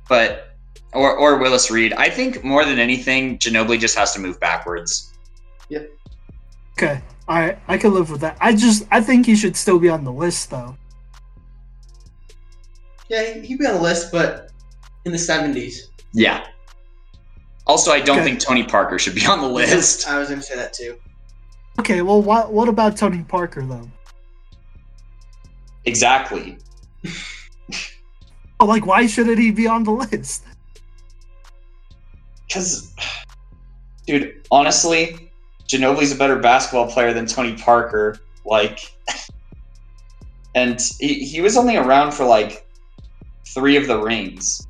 But 0.08 0.54
or 0.92 1.16
or 1.16 1.38
Willis 1.38 1.70
Reed. 1.70 1.92
I 1.94 2.08
think 2.08 2.44
more 2.44 2.64
than 2.64 2.78
anything, 2.78 3.38
Ginobili 3.38 3.78
just 3.78 3.96
has 3.96 4.12
to 4.14 4.20
move 4.20 4.38
backwards. 4.40 5.12
Yep. 5.68 5.90
Okay, 6.78 7.00
all 7.26 7.40
right, 7.40 7.58
I 7.68 7.76
can 7.78 7.92
live 7.94 8.10
with 8.10 8.20
that. 8.20 8.36
I 8.40 8.54
just, 8.54 8.86
I 8.90 9.00
think 9.00 9.24
he 9.26 9.34
should 9.34 9.56
still 9.56 9.78
be 9.78 9.88
on 9.88 10.04
the 10.04 10.12
list 10.12 10.50
though. 10.50 10.76
Yeah, 13.08 13.34
he'd 13.34 13.58
be 13.58 13.66
on 13.66 13.74
the 13.74 13.80
list, 13.82 14.12
but 14.12 14.50
in 15.04 15.12
the 15.12 15.18
seventies. 15.18 15.88
Yeah. 16.12 16.46
Also, 17.66 17.90
I 17.90 18.00
don't 18.00 18.18
Okay. 18.18 18.26
think 18.26 18.40
Tony 18.40 18.62
Parker 18.62 18.98
should 18.98 19.14
be 19.14 19.26
on 19.26 19.40
the 19.40 19.48
list. 19.48 20.08
I 20.08 20.18
was 20.18 20.28
gonna 20.28 20.42
say 20.42 20.54
that 20.56 20.72
too. 20.72 20.96
Okay, 21.80 22.00
well, 22.02 22.22
what, 22.22 22.52
what 22.52 22.68
about 22.68 22.96
Tony 22.96 23.22
Parker 23.22 23.62
though? 23.62 23.90
Exactly. 25.86 26.58
Oh, 28.58 28.64
like, 28.64 28.86
why 28.86 29.06
shouldn't 29.06 29.38
he 29.38 29.50
be 29.50 29.66
on 29.66 29.84
the 29.84 29.90
list? 29.90 30.42
Because, 32.48 32.94
dude, 34.06 34.46
honestly, 34.50 35.30
Ginobili's 35.68 36.12
a 36.12 36.16
better 36.16 36.36
basketball 36.38 36.90
player 36.90 37.12
than 37.12 37.26
Tony 37.26 37.54
Parker. 37.54 38.18
Like, 38.46 38.80
and 40.54 40.80
he, 40.98 41.22
he 41.24 41.42
was 41.42 41.58
only 41.58 41.76
around 41.76 42.12
for 42.12 42.24
like 42.24 42.66
three 43.48 43.76
of 43.76 43.86
the 43.88 43.98
rings. 44.00 44.66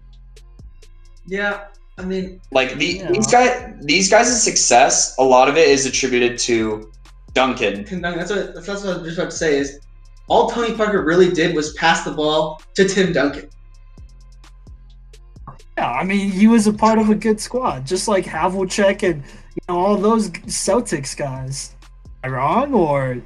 Yeah, 1.26 1.66
I 1.96 2.02
mean, 2.02 2.40
Like 2.50 2.74
the, 2.78 2.86
Yeah. 2.86 3.12
these 3.12 3.26
guys, 3.28 3.72
these 3.82 4.10
guys' 4.10 4.42
success, 4.42 5.14
a 5.18 5.22
lot 5.22 5.48
of 5.48 5.56
it 5.56 5.68
is 5.68 5.86
attributed 5.86 6.38
to 6.40 6.90
Duncan. 7.34 7.84
Duncan. 7.84 8.00
That's 8.02 8.30
what 8.32 8.54
that's 8.54 8.66
what 8.66 8.96
I 8.96 8.96
was 8.98 9.02
just 9.04 9.18
about 9.18 9.30
to 9.30 9.36
say. 9.36 9.58
Is 9.58 9.78
all 10.28 10.50
Tony 10.50 10.74
Parker 10.74 11.02
really 11.02 11.30
did 11.30 11.54
was 11.54 11.72
pass 11.74 12.04
the 12.04 12.10
ball 12.10 12.60
to 12.74 12.86
Tim 12.86 13.12
Duncan. 13.12 13.48
Yeah, 15.78 15.90
I 15.90 16.04
mean, 16.04 16.30
he 16.30 16.46
was 16.48 16.66
a 16.66 16.72
part 16.72 16.98
of 16.98 17.10
a 17.10 17.14
good 17.14 17.40
squad, 17.40 17.86
just 17.86 18.08
like 18.08 18.24
Havlicek 18.24 19.02
and 19.02 19.22
you 19.22 19.62
know 19.68 19.78
all 19.78 19.96
those 19.96 20.30
Celtics 20.30 21.16
guys. 21.16 21.74
Am 22.24 22.32
I 22.32 22.36
wrong 22.36 22.74
or 22.74 23.22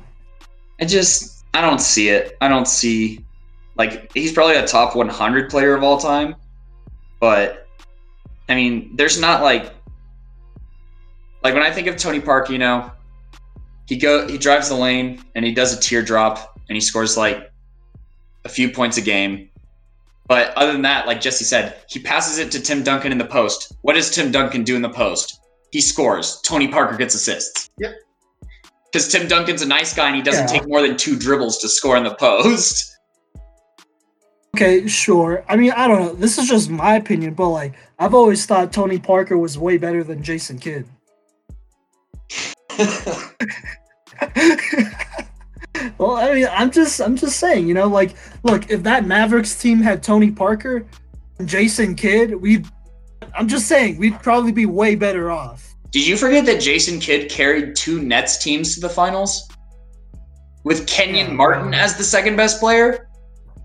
I 0.80 0.84
just, 0.84 1.44
I 1.55 1.61
don't 1.61 1.80
see 1.80 2.09
it. 2.09 2.36
I 2.40 2.48
don't 2.48 2.66
see, 2.66 3.24
like, 3.76 4.12
he's 4.12 4.32
probably 4.32 4.57
a 4.57 4.66
top 4.66 4.96
100 4.96 5.51
player 5.51 5.74
of 5.74 5.82
all 5.82 5.98
time, 5.98 6.34
but 7.20 7.68
I 8.48 8.55
mean, 8.55 8.96
there's 8.96 9.20
not 9.20 9.42
like, 9.42 9.74
like 11.44 11.55
when 11.55 11.62
I 11.62 11.70
think 11.70 11.86
of 11.86 11.96
Tony 11.96 12.20
Park, 12.20 12.51
you 12.51 12.59
know, 12.59 12.90
he 13.86 13.96
go, 13.96 14.26
he 14.26 14.38
drives 14.38 14.68
the 14.68 14.74
lane 14.74 15.22
and 15.34 15.44
he 15.44 15.53
does 15.53 15.76
a 15.76 15.80
teardrop 15.80 16.49
and 16.71 16.77
he 16.77 16.81
scores 16.81 17.16
like 17.16 17.51
a 18.45 18.49
few 18.49 18.71
points 18.71 18.97
a 18.97 19.01
game. 19.03 19.51
But 20.29 20.57
other 20.57 20.71
than 20.73 20.83
that, 20.83 21.09
like 21.09 21.21
Jesse 21.21 21.45
said, 21.45 21.83
he 21.89 21.99
passes 21.99 22.39
it 22.39 22.53
to 22.53 22.61
Tim 22.62 22.85
Duncan 22.85 23.11
in 23.11 23.18
the 23.18 23.25
post. 23.27 23.73
What 23.83 23.95
does 23.95 24.09
Tim 24.11 24.31
Duncan 24.31 24.62
do 24.62 24.77
in 24.77 24.83
the 24.83 24.89
post? 24.89 25.41
He 25.73 25.81
scores. 25.81 26.41
Tony 26.43 26.68
Parker 26.68 26.97
gets 26.97 27.16
assists. 27.16 27.71
Yep. 27.79 27.95
Because 28.93 29.09
Tim 29.09 29.27
Duncan's 29.27 29.62
a 29.62 29.66
nice 29.66 29.93
guy 29.93 30.07
and 30.07 30.14
he 30.16 30.23
doesn't 30.23 30.45
Yeah. 30.49 30.61
take 30.61 30.68
more 30.68 30.81
than 30.83 30.97
two 30.97 31.18
dribbles 31.18 31.59
to 31.59 31.68
score 31.68 31.97
in 31.97 32.05
the 32.05 32.14
post. 32.14 32.97
okay, 34.57 34.87
sure. 34.87 35.45
I 35.49 35.57
mean, 35.57 35.73
I 35.73 35.89
don't 35.89 36.01
know. 36.01 36.14
This 36.14 36.39
is 36.39 36.49
just 36.49 36.71
my 36.71 36.95
opinion, 36.95 37.35
but 37.35 37.49
like 37.49 37.75
I've 37.99 38.14
always 38.14 38.47
thought 38.47 38.73
Tony 38.73 39.01
Parker 39.01 39.37
was 39.37 39.59
way 39.59 39.79
better 39.79 40.05
than 40.05 40.23
Jason 40.23 40.61
Kidd. 40.61 40.87
well, 45.99 46.16
I 46.16 46.35
mean, 46.35 46.49
I'm 46.51 46.70
just 46.70 47.01
I'm 47.01 47.16
just 47.16 47.39
saying, 47.39 47.68
you 47.68 47.74
know, 47.74 47.89
like 47.89 48.16
look, 48.43 48.70
if 48.70 48.83
that 48.85 49.07
Mavericks 49.07 49.61
team 49.61 49.81
had 49.81 50.03
Tony 50.03 50.31
Parker 50.31 50.87
and 51.39 51.49
Jason 51.49 51.95
Kidd, 51.95 52.35
we 52.35 52.64
I'm 53.35 53.49
just 53.49 53.66
saying, 53.66 53.99
we'd 53.99 54.20
probably 54.22 54.53
be 54.53 54.66
way 54.66 54.95
better 54.95 55.31
off. 55.31 55.74
Did 55.91 56.07
you 56.07 56.16
forget 56.16 56.47
that 56.47 56.61
Jason 56.61 57.01
Kidd 57.01 57.31
carried 57.31 57.74
two 57.76 58.01
Nets 58.01 58.39
teams 58.39 58.74
to 58.74 58.81
the 58.81 58.89
finals? 58.89 59.49
With 60.62 60.87
Kenyon 60.87 61.35
Martin 61.35 61.72
as 61.74 61.97
the 61.97 62.05
second 62.05 62.37
best 62.37 62.61
player? 62.61 63.09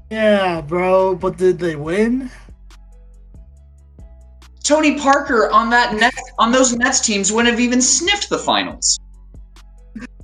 Yeah, 0.09 0.61
bro, 0.61 1.15
but 1.15 1.37
did 1.37 1.59
they 1.59 1.75
win? 1.75 2.31
Tony 4.63 4.97
Parker 4.97 5.51
on 5.51 5.69
that 5.69 5.93
net 5.95 6.13
on 6.39 6.51
those 6.51 6.75
Nets 6.75 6.99
teams 6.99 7.31
wouldn't 7.31 7.51
have 7.51 7.59
even 7.59 7.81
sniffed 7.81 8.29
the 8.29 8.39
finals. 8.39 8.99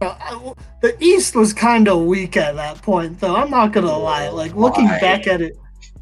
Uh, 0.01 0.15
I- 0.19 0.53
the 0.81 0.97
East 1.03 1.35
was 1.35 1.53
kind 1.53 1.87
of 1.87 2.01
weak 2.05 2.35
at 2.35 2.55
that 2.55 2.81
point, 2.81 3.19
though. 3.19 3.35
I'm 3.35 3.51
not 3.51 3.71
gonna 3.71 3.95
lie. 3.95 4.29
Like 4.29 4.55
looking 4.55 4.85
Why? 4.85 4.99
back 4.99 5.27
at 5.27 5.41
it, 5.41 5.55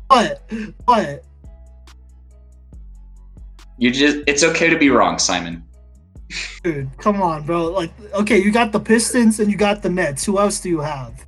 but 0.08 0.42
but 0.88 1.26
You 3.78 3.92
just 3.92 4.20
it's 4.26 4.44
okay 4.44 4.70
to 4.70 4.78
be 4.78 4.90
wrong, 4.90 5.20
Simon. 5.20 5.64
dude, 6.64 6.90
come 6.98 7.22
on, 7.22 7.46
bro. 7.46 7.66
Like, 7.68 7.92
okay, 8.14 8.38
you 8.42 8.52
got 8.52 8.72
the 8.72 8.80
Pistons 8.80 9.40
and 9.42 9.52
you 9.52 9.58
got 9.58 9.82
the 9.82 9.90
Nets. 9.90 10.24
Who 10.26 10.40
else 10.40 10.60
do 10.62 10.70
you 10.70 10.80
have? 10.80 11.26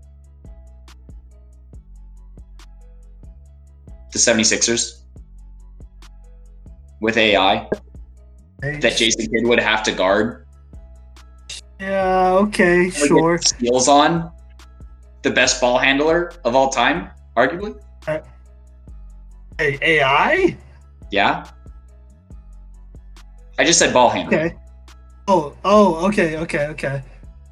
The 4.13 4.19
76ers 4.19 5.01
with 7.01 7.17
AI 7.17 7.67
that 8.61 8.95
Jason 8.97 9.27
Kidd 9.27 9.45
would 9.47 9.59
have 9.59 9.83
to 9.83 9.91
guard. 9.91 10.45
Yeah. 11.81 12.33
Okay. 12.33 12.85
Like, 12.85 12.93
Sure. 12.93 13.37
Steals 13.39 13.87
on 13.87 14.31
the 15.23 15.31
best 15.31 15.59
ball 15.59 15.77
handler 15.79 16.31
of 16.45 16.55
all 16.55 16.69
time, 16.69 17.09
arguably. 17.35 17.75
Uh, 18.07 18.19
hey, 19.57 19.77
AI. 19.81 20.55
Yeah. 21.11 21.45
I 23.59 23.63
just 23.65 23.79
said 23.79 23.93
ball 23.93 24.09
handler. 24.09 24.37
Okay. 24.37 24.55
Oh. 25.27 25.55
Oh. 25.65 26.05
Okay. 26.07 26.37
Okay. 26.37 26.67
Okay. 26.67 27.01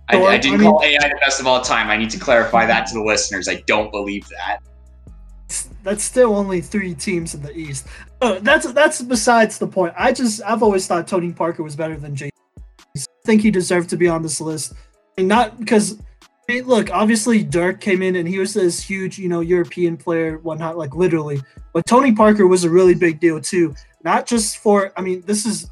I, 0.10 0.14
So, 0.14 0.26
I 0.26 0.32
I 0.34 0.38
didn't 0.38 0.60
mean- 0.60 0.70
call 0.72 0.82
AI 0.84 1.08
the 1.10 1.20
best 1.24 1.40
of 1.40 1.48
all 1.48 1.62
time. 1.62 1.90
I 1.90 1.98
need 1.98 2.10
to 2.12 2.20
clarify 2.20 2.66
that 2.68 2.86
to 2.88 2.94
the 2.96 3.04
listeners. 3.04 3.48
I 3.48 3.64
don't 3.68 3.92
believe 3.92 4.28
that. 4.30 4.60
That's 5.84 6.04
still 6.04 6.36
only 6.36 6.62
three 6.62 6.94
teams 6.94 7.34
in 7.34 7.42
the 7.42 7.56
East. 7.58 7.88
Oh, 8.22 8.38
that's 8.40 8.72
that's 8.74 9.02
besides 9.02 9.58
the 9.58 9.66
point. 9.68 9.94
I 9.98 10.12
just 10.12 10.42
I've 10.46 10.62
always 10.62 10.86
thought 10.86 11.08
Tony 11.08 11.32
Parker 11.32 11.64
was 11.64 11.76
better 11.76 11.96
than 11.98 12.16
Jason. 12.16 12.30
Think 13.30 13.44
he 13.44 13.52
deserved 13.52 13.92
to 13.92 13.96
be 13.96 14.08
on 14.08 14.24
this 14.24 14.42
list. 14.42 14.74
And 15.16 15.28
not 15.28 15.60
because 15.60 16.00
look, 16.64 16.90
obviously 16.90 17.44
Dirk 17.44 17.80
came 17.80 18.02
in 18.02 18.16
and 18.16 18.28
he 18.28 18.40
was 18.40 18.56
this 18.56 18.82
huge, 18.82 19.20
you 19.20 19.30
know, 19.30 19.42
European 19.42 19.98
player, 19.98 20.40
whatnot, 20.40 20.80
like 20.80 20.96
literally. 20.96 21.40
But 21.72 21.86
Tony 21.86 22.12
Parker 22.12 22.48
was 22.48 22.64
a 22.64 22.72
really 22.72 22.96
big 22.96 23.20
deal 23.20 23.40
too. 23.40 23.76
Not 24.04 24.26
just 24.26 24.58
for 24.58 24.92
I 24.98 25.02
mean, 25.02 25.22
this 25.28 25.46
is 25.46 25.70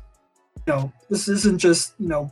you 0.68 0.74
know, 0.74 0.94
this 1.10 1.28
isn't 1.28 1.58
just, 1.58 1.96
you 1.98 2.10
know, 2.10 2.32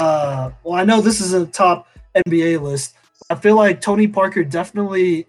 uh 0.00 0.50
well 0.62 0.78
I 0.78 0.84
know 0.84 1.00
this 1.00 1.22
is 1.22 1.32
a 1.32 1.46
top 1.46 1.88
NBA 2.26 2.60
list. 2.60 2.94
I 3.30 3.36
feel 3.36 3.56
like 3.56 3.80
Tony 3.80 4.06
Parker 4.06 4.44
definitely 4.44 5.26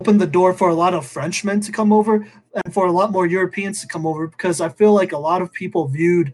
opened 0.00 0.18
the 0.18 0.26
door 0.26 0.54
for 0.54 0.70
a 0.70 0.74
lot 0.74 0.94
of 0.94 1.04
Frenchmen 1.04 1.60
to 1.60 1.72
come 1.72 1.92
over 1.92 2.26
and 2.54 2.72
for 2.72 2.86
a 2.86 2.90
lot 2.90 3.12
more 3.12 3.26
Europeans 3.26 3.82
to 3.82 3.86
come 3.86 4.06
over 4.06 4.28
because 4.28 4.62
I 4.62 4.70
feel 4.70 4.94
like 4.94 5.12
a 5.12 5.18
lot 5.18 5.42
of 5.42 5.52
people 5.52 5.88
viewed 5.88 6.32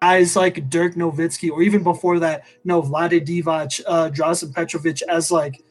guys 0.00 0.36
like 0.36 0.68
Dirk 0.68 0.94
Nowitzki 0.94 1.50
or 1.50 1.62
even 1.62 1.82
before 1.82 2.18
that, 2.20 2.44
you 2.46 2.68
know, 2.68 2.82
Vlade 2.82 3.26
Divac, 3.26 3.80
uh, 3.86 4.10
Drazen 4.10 4.52
Petrovic 4.54 5.02
as 5.02 5.30
like 5.30 5.62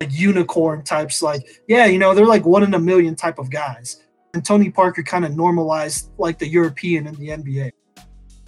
like 0.00 0.12
unicorn 0.12 0.82
types. 0.82 1.22
Like, 1.22 1.62
yeah, 1.68 1.86
you 1.86 1.98
know, 1.98 2.14
they're 2.14 2.26
like 2.26 2.44
one 2.44 2.62
in 2.62 2.74
a 2.74 2.78
million 2.78 3.14
type 3.14 3.38
of 3.38 3.50
guys. 3.50 4.02
And 4.32 4.44
Tony 4.44 4.70
Parker 4.70 5.02
kind 5.02 5.24
of 5.24 5.36
normalized 5.36 6.10
like 6.18 6.38
the 6.38 6.48
European 6.48 7.06
in 7.06 7.14
the 7.16 7.28
NBA. 7.28 7.72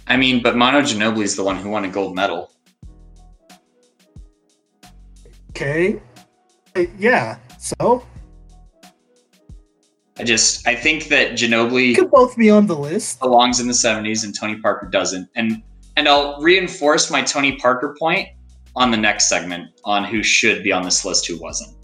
I 0.07 0.17
mean, 0.17 0.41
but 0.41 0.55
Manu 0.55 0.79
Ginobili 0.79 1.23
is 1.23 1.35
the 1.35 1.43
one 1.43 1.57
who 1.57 1.69
won 1.69 1.85
a 1.85 1.89
gold 1.89 2.15
medal. 2.15 2.51
Okay. 5.49 6.01
Uh, 6.75 6.85
Yeah. 6.97 7.37
So 7.59 8.03
I 10.17 10.23
just 10.23 10.67
I 10.67 10.75
think 10.75 11.07
that 11.07 11.41
you 11.41 11.47
Ginobili 11.47 11.95
could 11.95 12.11
both 12.11 12.37
be 12.37 12.49
on 12.49 12.67
the 12.67 12.75
list. 12.75 13.19
belongs 13.19 13.59
in 13.59 13.67
the 13.67 13.73
70s 13.73 14.23
and 14.23 14.35
Tony 14.35 14.59
Parker 14.59 14.87
doesn't. 14.87 15.27
And 15.35 15.63
and 15.97 16.07
I'll 16.07 16.39
reinforce 16.41 17.09
my 17.11 17.21
Tony 17.21 17.57
Parker 17.57 17.95
point 17.99 18.27
on 18.75 18.91
the 18.91 18.97
next 18.97 19.29
segment 19.29 19.69
on 19.83 20.03
who 20.03 20.23
should 20.23 20.63
be 20.63 20.71
on 20.71 20.83
this 20.83 21.05
list, 21.05 21.27
who 21.27 21.39
wasn't. 21.39 21.75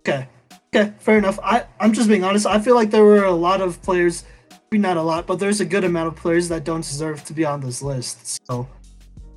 Okay. 0.00 0.28
Okay, 0.74 0.92
fair 0.98 1.18
enough. 1.18 1.38
I, 1.42 1.66
I'm 1.78 1.92
just 1.92 2.08
being 2.08 2.24
honest. 2.24 2.46
I 2.46 2.58
feel 2.58 2.74
like 2.74 2.90
there 2.90 3.04
were 3.04 3.24
a 3.24 3.32
lot 3.32 3.60
of 3.60 3.80
players, 3.82 4.24
maybe 4.70 4.80
not 4.80 4.96
a 4.96 5.02
lot, 5.02 5.24
but 5.24 5.38
there's 5.38 5.60
a 5.60 5.64
good 5.64 5.84
amount 5.84 6.08
of 6.08 6.16
players 6.16 6.48
that 6.48 6.64
don't 6.64 6.80
deserve 6.80 7.24
to 7.24 7.32
be 7.32 7.44
on 7.44 7.60
this 7.60 7.80
list. 7.80 8.44
So 8.46 8.68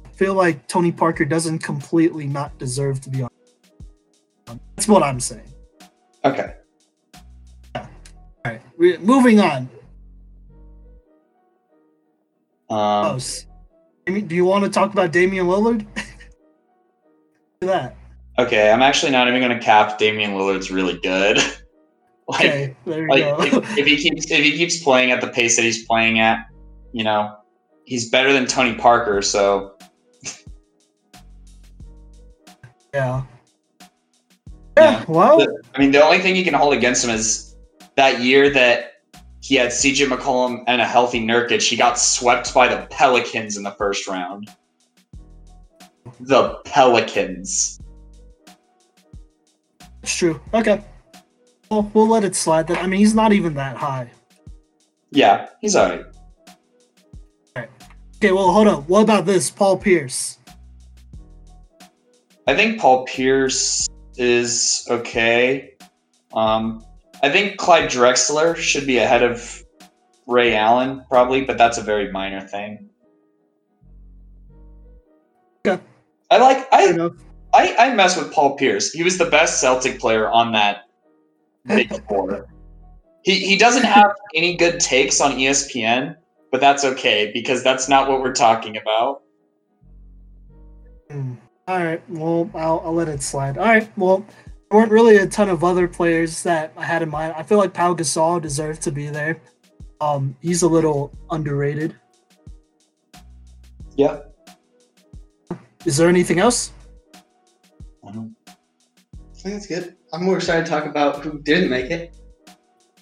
I 0.03 0.09
feel 0.09 0.33
like 0.33 0.67
Tony 0.67 0.91
Parker 0.91 1.25
doesn't 1.25 1.59
completely 1.59 2.25
not 2.25 2.57
deserve 2.57 3.01
to 3.01 3.09
be 3.11 3.21
on. 3.21 3.29
That's 4.75 4.87
what 4.87 5.03
I'm 5.03 5.19
saying. 5.19 5.53
Okay. 6.25 6.55
All 8.47 8.53
right, 8.53 8.61
we, 8.77 8.97
moving 8.99 9.39
on. 9.41 9.69
Um, 12.69 13.19
Do 14.05 14.35
you 14.35 14.45
want 14.45 14.63
to 14.63 14.69
talk 14.69 14.93
about 14.93 15.11
Damian 15.11 15.47
Lillard? 15.47 15.85
Do 17.61 17.67
that. 17.67 17.97
okay, 18.39 18.71
I'm 18.71 18.81
actually 18.81 19.11
not 19.11 19.27
even 19.27 19.41
going 19.41 19.57
to 19.57 19.63
cap 19.63 19.97
Damian 19.97 20.31
Lillard's 20.31 20.71
really 20.71 20.97
good. 20.99 21.37
like, 22.27 22.39
Okay, 22.39 22.75
there 22.85 23.01
you 23.03 23.09
like 23.09 23.51
go. 23.51 23.57
if, 23.59 23.77
if 23.79 23.85
he 23.85 23.97
keeps 23.97 24.31
if 24.31 24.43
he 24.43 24.51
keeps 24.57 24.81
playing 24.81 25.11
at 25.11 25.19
the 25.21 25.27
pace 25.27 25.55
that 25.57 25.63
he's 25.63 25.85
playing 25.85 26.19
at, 26.19 26.45
you 26.93 27.03
know, 27.03 27.35
he's 27.85 28.09
better 28.09 28.31
than 28.31 28.45
Tony 28.45 28.75
Parker. 28.75 29.21
So 29.21 29.75
yeah. 32.93 32.93
Yeah. 32.93 33.23
Yeah. 34.77 35.05
Well, 35.07 35.45
I 35.75 35.79
mean, 35.79 35.91
the 35.91 36.03
only 36.03 36.19
thing 36.19 36.35
you 36.35 36.43
can 36.43 36.53
hold 36.53 36.73
against 36.73 37.03
him 37.03 37.09
is 37.09 37.46
that 37.97 38.21
year 38.21 38.49
that 38.51 38.93
he 39.41 39.55
had 39.55 39.69
CJ 39.69 40.07
McCollum 40.07 40.63
and 40.67 40.79
a 40.79 40.85
healthy 40.85 41.19
Nurkic. 41.19 41.67
He 41.67 41.75
got 41.75 41.99
swept 41.99 42.53
by 42.53 42.67
the 42.67 42.87
Pelicans 42.89 43.57
in 43.57 43.63
the 43.63 43.71
first 43.71 44.07
round. 44.07 44.49
The 46.21 46.59
Pelicans. 46.63 47.79
it's 50.01 50.15
true. 50.15 50.39
Okay. 50.53 50.83
Well, 51.69 51.91
we'll 51.93 52.07
let 52.07 52.23
it 52.23 52.35
slide. 52.35 52.67
Then 52.67 52.77
I 52.77 52.87
mean, 52.87 52.99
he's 52.99 53.15
not 53.15 53.33
even 53.33 53.53
that 53.55 53.75
high. 53.75 54.09
Yeah, 55.11 55.49
he's 55.59 55.75
alright. 55.75 56.05
Okay. 57.57 58.31
Well, 58.31 58.51
hold 58.51 58.67
on. 58.67 58.83
What 58.83 59.01
about 59.01 59.25
this, 59.25 59.49
Paul 59.49 59.77
Pierce? 59.77 60.37
I 62.47 62.55
think 62.55 62.79
Paul 62.79 63.05
Pierce 63.05 63.87
is 64.17 64.87
okay. 64.89 65.73
Um, 66.33 66.83
I 67.27 67.29
think 67.29 67.57
Clyde 67.57 67.89
Drexler 67.89 68.55
should 68.55 68.87
be 68.87 68.99
ahead 68.99 69.21
of 69.21 69.61
Ray 70.27 70.55
Allen, 70.55 71.03
probably, 71.09 71.43
but 71.43 71.57
that's 71.57 71.77
a 71.77 71.81
very 71.81 72.09
minor 72.09 72.39
thing. 72.39 72.89
Okay. 75.65 75.83
I 76.31 76.37
like 76.37 76.65
I. 76.71 77.09
I 77.53 77.75
I 77.77 77.93
mess 77.93 78.15
with 78.17 78.31
Paul 78.31 78.55
Pierce. 78.55 78.93
He 78.93 79.03
was 79.03 79.17
the 79.17 79.25
best 79.25 79.59
Celtic 79.59 79.99
player 79.99 80.29
on 80.29 80.53
that 80.53 80.85
big 81.65 81.91
four. 82.07 82.47
He 83.23 83.35
he 83.35 83.57
doesn't 83.57 83.83
have 83.83 84.13
any 84.33 84.55
good 84.55 84.79
takes 84.79 85.19
on 85.19 85.33
ESPN, 85.33 86.15
but 86.49 86.61
that's 86.61 86.85
okay 86.85 87.31
because 87.33 87.61
that's 87.61 87.89
not 87.89 88.07
what 88.07 88.21
we're 88.21 88.33
talking 88.33 88.77
about. 88.77 89.23
Hmm. 91.11 91.33
All 91.67 91.83
right. 91.83 92.01
Well, 92.09 92.49
I'll, 92.53 92.81
I'll 92.85 92.93
let 92.93 93.09
it 93.09 93.21
slide. 93.21 93.57
All 93.57 93.65
right. 93.65 93.89
Well, 93.97 94.25
there 94.69 94.79
weren't 94.79 94.91
really 94.91 95.17
a 95.17 95.27
ton 95.27 95.49
of 95.49 95.63
other 95.63 95.87
players 95.87 96.43
that 96.43 96.73
I 96.75 96.83
had 96.83 97.01
in 97.01 97.09
mind. 97.09 97.33
I 97.37 97.43
feel 97.43 97.57
like 97.57 97.73
Pau 97.73 97.93
Gasol 97.93 98.41
deserved 98.41 98.81
to 98.83 98.91
be 98.91 99.07
there. 99.07 99.39
Um, 100.01 100.35
he's 100.41 100.61
a 100.61 100.67
little 100.67 101.13
underrated. 101.31 101.95
Yeah. 103.95 104.19
Is 105.85 105.95
there 105.97 106.09
anything 106.09 106.39
else? 106.39 106.73
I 108.05 108.11
don't. 108.11 108.35
I 108.47 108.51
think 109.33 109.55
that's 109.55 109.67
good. 109.67 109.95
I'm 110.11 110.23
more 110.23 110.37
excited 110.37 110.65
to 110.65 110.71
talk 110.71 110.85
about 110.85 111.23
who 111.23 111.39
didn't 111.39 111.69
make 111.69 111.89
it. 111.89 112.15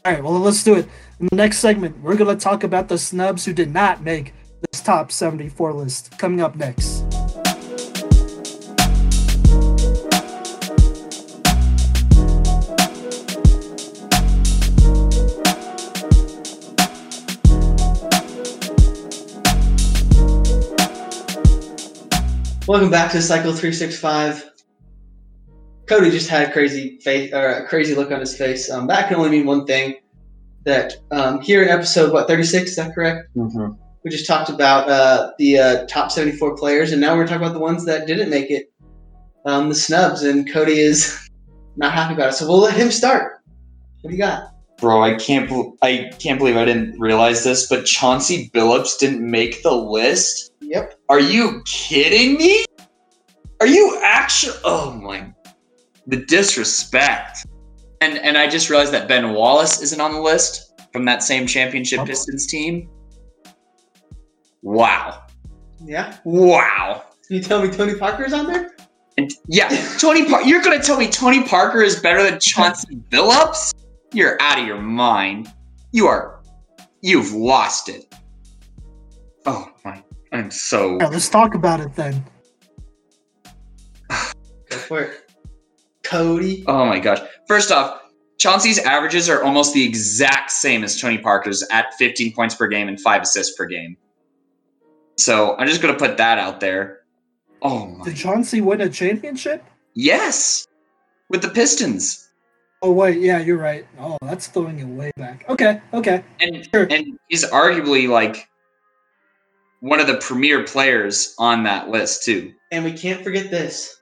All 0.05 0.13
right. 0.13 0.23
Well, 0.23 0.33
let's 0.33 0.63
do 0.63 0.75
it. 0.75 0.87
In 1.19 1.27
the 1.31 1.35
next 1.35 1.59
segment, 1.59 1.99
we're 2.01 2.15
gonna 2.15 2.35
talk 2.35 2.63
about 2.63 2.87
the 2.87 2.97
snubs 2.97 3.43
who 3.45 3.53
did 3.53 3.73
not 3.73 4.03
make 4.03 4.33
this 4.71 4.81
top 4.81 5.11
74 5.11 5.73
list. 5.73 6.17
Coming 6.19 6.41
up 6.41 6.55
next. 6.55 7.04
Welcome 22.67 22.89
back 22.89 23.11
to 23.11 23.21
Cycle 23.21 23.51
365. 23.51 24.49
Cody 25.85 26.09
just 26.09 26.27
had 26.27 26.49
a 26.49 26.51
crazy 26.51 26.97
face 26.97 27.31
or 27.31 27.47
a 27.47 27.67
crazy 27.67 27.93
look 27.93 28.09
on 28.09 28.19
his 28.19 28.35
face. 28.35 28.71
Um, 28.71 28.87
that 28.87 29.07
can 29.07 29.17
only 29.17 29.29
mean 29.29 29.45
one 29.45 29.67
thing. 29.67 29.97
That 30.63 30.93
um, 31.11 31.41
here 31.41 31.61
in 31.61 31.69
episode 31.69 32.11
what 32.11 32.27
36 32.27 32.71
is 32.71 32.75
that 32.77 32.95
correct? 32.95 33.29
We 34.03 34.09
just 34.09 34.25
talked 34.25 34.49
about 34.49 34.89
uh, 34.89 35.33
the 35.37 35.59
uh, 35.59 35.85
top 35.85 36.09
74 36.11 36.57
players, 36.57 36.91
and 36.91 36.99
now 36.99 37.15
we're 37.15 37.27
talking 37.27 37.43
about 37.43 37.53
the 37.53 37.59
ones 37.59 37.85
that 37.85 38.07
didn't 38.07 38.31
make 38.31 38.49
it, 38.49 38.73
um, 39.45 39.69
the 39.69 39.75
snubs. 39.75 40.23
And 40.23 40.51
Cody 40.51 40.79
is 40.79 41.29
not 41.75 41.93
happy 41.93 42.15
about 42.15 42.29
it, 42.29 42.33
so 42.33 42.47
we'll 42.47 42.57
let 42.57 42.75
him 42.75 42.89
start. 42.89 43.43
What 44.01 44.09
do 44.09 44.15
you 44.15 44.23
got? 44.23 44.55
Bro, 44.79 45.03
I 45.03 45.13
can't 45.13 45.51
I 45.83 46.11
can't 46.17 46.39
believe 46.39 46.57
I 46.57 46.65
didn't 46.65 46.99
realize 46.99 47.43
this, 47.43 47.69
but 47.69 47.85
Chauncey 47.85 48.49
Billups 48.55 48.97
didn't 48.97 49.21
make 49.21 49.61
the 49.61 49.75
list. 49.75 50.51
Yep. 50.67 50.95
Are 51.09 51.19
you 51.19 51.61
kidding 51.65 52.37
me? 52.37 52.65
Are 53.61 53.67
you 53.67 53.99
actually? 54.03 54.57
Oh 54.63 54.91
my, 54.91 55.31
the 56.07 56.17
disrespect. 56.25 57.45
And 58.01 58.17
and 58.19 58.37
I 58.37 58.47
just 58.47 58.69
realized 58.69 58.91
that 58.93 59.07
Ben 59.07 59.33
Wallace 59.33 59.81
isn't 59.81 60.01
on 60.01 60.11
the 60.13 60.19
list 60.19 60.73
from 60.91 61.05
that 61.05 61.23
same 61.23 61.45
championship 61.47 61.99
Oh. 62.01 62.05
Pistons 62.05 62.47
team. 62.47 62.89
Wow, 64.61 65.23
Yeah. 65.83 66.17
wow. 66.25 67.03
Can 67.27 67.35
you 67.37 67.41
tell 67.43 67.61
me 67.61 67.69
Tony 67.69 67.95
Parker's 67.95 68.33
on 68.33 68.47
there? 68.51 68.75
And 69.17 69.31
yeah, 69.47 69.69
Tony. 69.99 70.25
Par- 70.27 70.43
you're 70.43 70.61
gonna 70.61 70.81
tell 70.81 70.97
me 70.97 71.07
Tony 71.07 71.43
Parker 71.43 71.81
is 71.81 71.99
better 71.99 72.23
than 72.23 72.39
Chauncey 72.39 72.95
Billups? 73.11 73.73
You're 74.13 74.41
out 74.41 74.59
of 74.59 74.65
your 74.67 74.81
mind. 74.81 75.51
You 75.91 76.07
are. 76.07 76.41
You've 77.01 77.31
lost 77.33 77.87
it. 77.89 78.13
Oh 79.45 79.69
my! 79.85 80.03
I'm 80.35 80.51
so. 80.51 80.91
All 80.93 80.97
right, 80.97 81.11
let's 81.11 81.29
talk 81.29 81.55
about 81.55 81.79
it 81.79 81.93
then. 81.95 82.23
Go 84.09 84.77
for 84.77 85.01
it. 85.01 85.29
Cody. 86.03 86.63
Oh 86.67 86.85
my 86.85 86.99
gosh. 86.99 87.19
First 87.47 87.71
off, 87.71 88.01
Chauncey's 88.37 88.79
averages 88.79 89.29
are 89.29 89.43
almost 89.43 89.73
the 89.73 89.83
exact 89.83 90.51
same 90.51 90.83
as 90.83 90.99
Tony 90.99 91.17
Parker's 91.17 91.63
at 91.71 91.93
15 91.95 92.33
points 92.33 92.55
per 92.55 92.67
game 92.67 92.87
and 92.89 92.99
five 92.99 93.21
assists 93.21 93.55
per 93.55 93.65
game. 93.65 93.95
So 95.17 95.55
I'm 95.57 95.67
just 95.67 95.81
gonna 95.81 95.97
put 95.97 96.17
that 96.17 96.37
out 96.37 96.59
there. 96.59 96.99
Oh 97.61 97.85
my. 97.87 98.03
Did 98.03 98.17
Chauncey 98.17 98.59
win 98.61 98.81
a 98.81 98.89
championship? 98.89 99.63
Yes, 99.93 100.67
with 101.29 101.41
the 101.41 101.49
Pistons. 101.49 102.29
Oh 102.81 102.91
wait, 102.91 103.19
yeah, 103.21 103.39
you're 103.39 103.57
right. 103.57 103.87
Oh, 103.97 104.17
that's 104.21 104.47
throwing 104.47 104.79
it 104.79 104.85
way 104.85 105.11
back. 105.15 105.45
Okay, 105.47 105.81
okay. 105.93 106.23
and 106.41 106.67
Sure. 106.73 106.85
and 106.89 107.17
he's 107.29 107.45
arguably 107.45 108.09
like 108.09 108.49
one 109.85 109.99
of 109.99 110.07
the 110.07 110.17
premier 110.17 110.63
players 110.63 111.35
on 111.37 111.61
that 111.63 111.89
list 111.89 112.23
too. 112.23 112.51
And 112.71 112.83
we 112.83 112.91
can't 112.91 113.23
forget 113.23 113.51
this. 113.51 114.01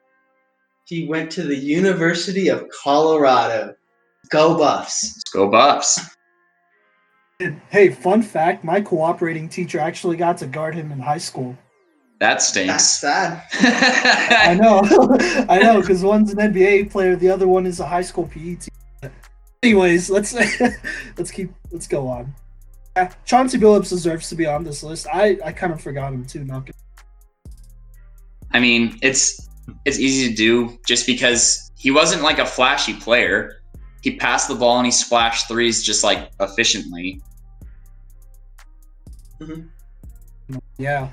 He 0.86 1.08
went 1.08 1.30
to 1.32 1.44
the 1.44 1.56
University 1.56 2.48
of 2.48 2.70
Colorado. 2.70 3.76
Go 4.30 4.58
Buffs. 4.58 5.22
Go 5.34 5.50
Buffs. 5.50 6.16
Hey, 7.70 7.90
fun 7.90 8.22
fact: 8.22 8.64
my 8.64 8.80
cooperating 8.80 9.50
teacher 9.50 9.78
actually 9.78 10.16
got 10.16 10.38
to 10.38 10.48
guard 10.48 10.74
him 10.74 10.90
in 10.94 11.00
high 11.00 11.18
school. 11.18 11.58
That 12.22 12.42
stinks. 12.42 13.02
That's 13.02 13.40
stinks. 13.50 13.60
sad. 13.60 14.30
I 14.48 14.54
know, 14.54 14.82
I 15.50 15.60
know, 15.60 15.82
because 15.82 16.02
one's 16.02 16.32
an 16.32 16.38
NBA 16.38 16.92
player, 16.92 17.18
the 17.18 17.30
other 17.30 17.50
one 17.50 17.66
is 17.66 17.82
a 17.82 17.86
high 17.86 18.04
school 18.04 18.28
PE 18.28 18.56
team. 18.56 19.12
Anyways, 19.62 20.10
let's 20.10 20.34
let's 21.18 21.32
keep 21.32 21.52
let's 21.72 21.88
go 21.88 22.08
on. 22.08 22.34
Yeah, 22.96 23.12
Chauncey 23.26 23.58
Billups 23.58 23.90
deserves 23.90 24.30
to 24.30 24.36
be 24.36 24.46
on 24.46 24.64
this 24.64 24.84
list. 24.84 25.08
I 25.12 25.38
I 25.44 25.52
kind 25.52 25.74
of 25.74 25.82
forgot 25.82 26.14
him 26.14 26.26
too. 26.26 26.44
Not 26.44 26.66
gonna- 26.66 26.74
I 28.52 28.60
mean, 28.60 28.98
it's 29.02 29.50
it's 29.86 30.00
easy 30.00 30.30
to 30.30 30.36
do 30.36 30.78
just 30.88 31.06
because 31.08 31.72
he 31.78 31.90
wasn't 31.92 32.22
like 32.22 32.40
a 32.40 32.46
flashy 32.46 32.94
player. 32.94 33.62
He 34.02 34.16
passed 34.18 34.48
the 34.48 34.56
ball 34.56 34.78
and 34.78 34.86
he 34.86 34.92
splashed 34.92 35.48
threes 35.48 35.82
just 35.84 36.04
like 36.04 36.30
efficiently. 36.40 37.22
Mm-hmm. 39.40 40.58
yeah. 40.78 41.10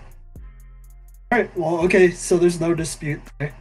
All 1.33 1.39
right. 1.39 1.57
Well, 1.57 1.79
okay. 1.85 2.11
So 2.11 2.37
there's 2.37 2.61
no 2.61 2.75
dispute. 2.75 3.21
There. 3.39 3.55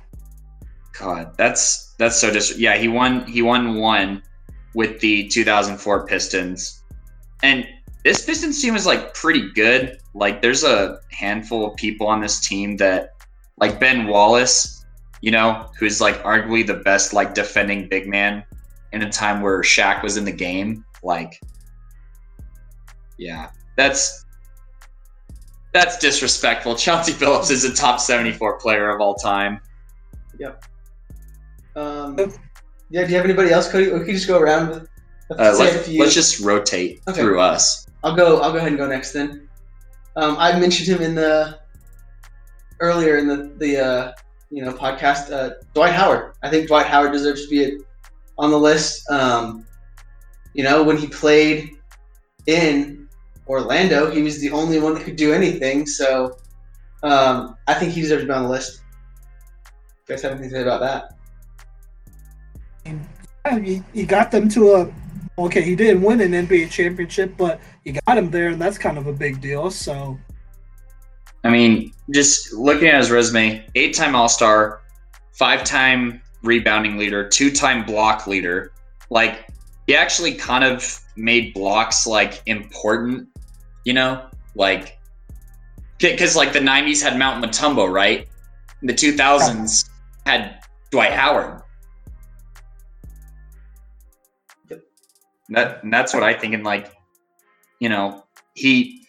God, 0.99 1.38
that's 1.38 1.93
that's 1.97 2.20
so 2.20 2.32
dis. 2.32 2.57
Yeah, 2.57 2.76
he 2.78 2.88
won. 2.88 3.26
He 3.28 3.41
won 3.41 3.76
one 3.80 4.22
with 4.76 4.99
the 4.99 5.28
2004 5.30 6.05
Pistons, 6.05 6.84
and 7.43 7.65
this 8.04 8.26
Pistons 8.26 8.62
team 8.62 8.76
is 8.76 8.86
like 8.86 9.14
pretty 9.14 9.52
good. 9.54 10.00
Like, 10.14 10.41
there's 10.41 10.64
a 10.64 11.00
handful 11.12 11.66
of 11.70 11.76
people 11.76 12.08
on 12.08 12.22
this 12.22 12.39
team 12.39 12.78
that 12.78 13.12
like 13.58 13.80
Ben 13.80 14.08
Wallace, 14.08 14.86
you 15.22 15.32
know, 15.32 15.70
who's 15.78 16.00
like 16.00 16.22
arguably 16.24 16.66
the 16.66 16.76
best 16.76 17.14
like 17.14 17.34
defending 17.34 17.89
big 17.89 18.08
man 18.08 18.43
in 18.93 19.02
a 19.04 19.10
time 19.12 19.41
where 19.41 19.62
Shaq 19.62 20.02
was 20.02 20.18
in 20.18 20.26
the 20.26 20.32
game. 20.32 20.86
Like, 21.04 21.41
yeah, 23.18 23.50
that's 23.76 24.26
that's 25.74 25.97
disrespectful. 26.00 26.76
Chauncey 26.78 27.12
Billups 27.14 27.52
is 27.52 27.64
a 27.66 27.74
top 27.74 28.00
74 28.00 28.60
player 28.60 28.89
of 28.89 29.02
all 29.02 29.16
time. 29.16 29.60
Um, 31.76 32.18
yeah. 32.89 33.04
Do 33.06 33.12
you 33.12 33.16
have 33.18 33.26
anybody 33.26 33.52
else, 33.52 33.72
Cody? 33.72 33.91
We 33.91 34.00
could 34.00 34.16
just 34.16 34.28
go 34.28 34.39
around 34.39 34.70
with. 34.70 34.88
Uh, 35.32 35.56
let, 35.60 35.76
it 35.76 35.82
if 35.82 35.88
you- 35.88 36.00
let's 36.02 36.14
just 36.16 36.39
rotate 36.39 37.02
Okay. 37.08 37.22
through 37.22 37.39
us. 37.39 37.86
I'll 38.04 38.16
go. 38.16 38.39
I'll 38.41 38.52
go 38.52 38.58
ahead 38.58 38.70
and 38.70 38.78
go 38.78 38.88
next 38.88 39.12
then. 39.12 39.47
Um, 40.16 40.36
I 40.38 40.58
mentioned 40.60 40.88
him 40.88 41.02
in 41.02 41.16
the 41.16 41.60
earlier 42.80 43.18
in 43.18 43.28
the 43.28 43.52
the 43.58 43.78
uh, 43.78 44.12
you 44.50 44.64
know 44.64 44.74
podcast. 44.74 45.32
Uh, 45.32 45.56
Dwight 45.74 45.93
Howard. 45.93 46.34
I 46.43 46.50
think 46.50 46.68
Dwight 46.68 46.86
Howard 46.86 47.12
deserves 47.12 47.43
to 47.43 47.50
be 47.50 47.84
on 48.38 48.52
the 48.52 48.60
list. 48.60 49.10
Um, 49.10 49.66
you 50.54 50.64
know, 50.64 50.84
when 50.84 50.97
he 50.97 51.08
played 51.08 51.72
in 52.47 53.08
Orlando, 53.47 54.10
he 54.10 54.22
was 54.22 54.39
the 54.39 54.52
only 54.52 54.80
one 54.80 54.93
that 54.93 55.04
could 55.04 55.16
do 55.16 55.34
anything. 55.34 55.86
So 55.86 56.38
um, 57.04 57.56
I 57.68 57.74
think 57.74 57.93
he 57.93 58.02
deserves 58.02 58.24
to 58.24 58.28
be 58.28 58.34
on 58.34 58.43
the 58.43 58.50
list. 58.50 58.82
You 60.08 60.16
guys 60.16 60.22
have 60.24 60.32
anything 60.32 60.50
to 60.50 60.56
say 60.56 60.62
about 60.62 60.82
that? 60.82 61.16
He, 63.64 63.84
he 63.93 64.06
got 64.06 64.32
them 64.32 64.50
to 64.50 64.74
a 64.74 64.93
okay. 65.45 65.61
He 65.61 65.75
didn't 65.75 66.01
win 66.01 66.21
an 66.21 66.31
NBA 66.31 66.69
championship, 66.71 67.35
but 67.37 67.59
he 67.83 67.93
got 67.93 68.17
him 68.17 68.29
there, 68.31 68.49
and 68.49 68.61
that's 68.61 68.77
kind 68.77 68.97
of 68.97 69.07
a 69.07 69.13
big 69.13 69.41
deal. 69.41 69.71
So 69.71 70.17
I 71.43 71.49
mean, 71.49 71.93
just 72.13 72.53
looking 72.53 72.87
at 72.87 72.97
his 72.97 73.11
resume, 73.11 73.65
eight 73.75 73.95
time 73.95 74.15
All 74.15 74.29
Star, 74.29 74.81
five 75.33 75.63
time 75.63 76.21
rebounding 76.43 76.97
leader, 76.97 77.27
two 77.27 77.51
time 77.51 77.85
block 77.85 78.27
leader. 78.27 78.73
Like, 79.09 79.47
he 79.87 79.95
actually 79.95 80.35
kind 80.35 80.63
of 80.63 80.99
made 81.15 81.53
blocks 81.53 82.05
like 82.05 82.41
important, 82.45 83.27
you 83.85 83.93
know? 83.93 84.27
Like, 84.55 84.99
because 85.97 86.35
like 86.35 86.53
the 86.53 86.59
90s 86.59 87.01
had 87.01 87.17
Mount 87.17 87.43
Mutombo, 87.43 87.91
right? 87.91 88.27
The 88.83 88.93
2000s 88.93 89.89
had 90.25 90.63
Dwight 90.91 91.11
Howard. 91.11 91.59
That, 95.50 95.84
and 95.84 95.91
that's 95.93 96.14
what 96.14 96.24
I 96.24 96.34
think. 96.34 96.54
And 96.54 96.64
like, 96.64 96.91
you 97.80 97.89
know, 97.89 98.24
he, 98.54 99.06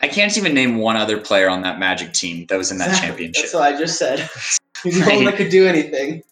I 0.00 0.08
can't 0.08 0.36
even 0.36 0.52
name 0.54 0.76
one 0.78 0.96
other 0.96 1.18
player 1.18 1.48
on 1.48 1.62
that 1.62 1.78
Magic 1.78 2.12
team 2.12 2.46
that 2.48 2.56
was 2.58 2.70
in 2.70 2.78
that 2.78 2.88
Exactly. 2.88 3.08
championship. 3.08 3.42
That's 3.44 3.54
what 3.54 3.62
I 3.74 3.78
just 3.78 3.98
said. 3.98 4.28
He's 4.82 4.98
the 4.98 5.04
only 5.04 5.16
one 5.16 5.24
that 5.26 5.36
could 5.36 5.48
do 5.50 5.66
anything. 5.66 6.22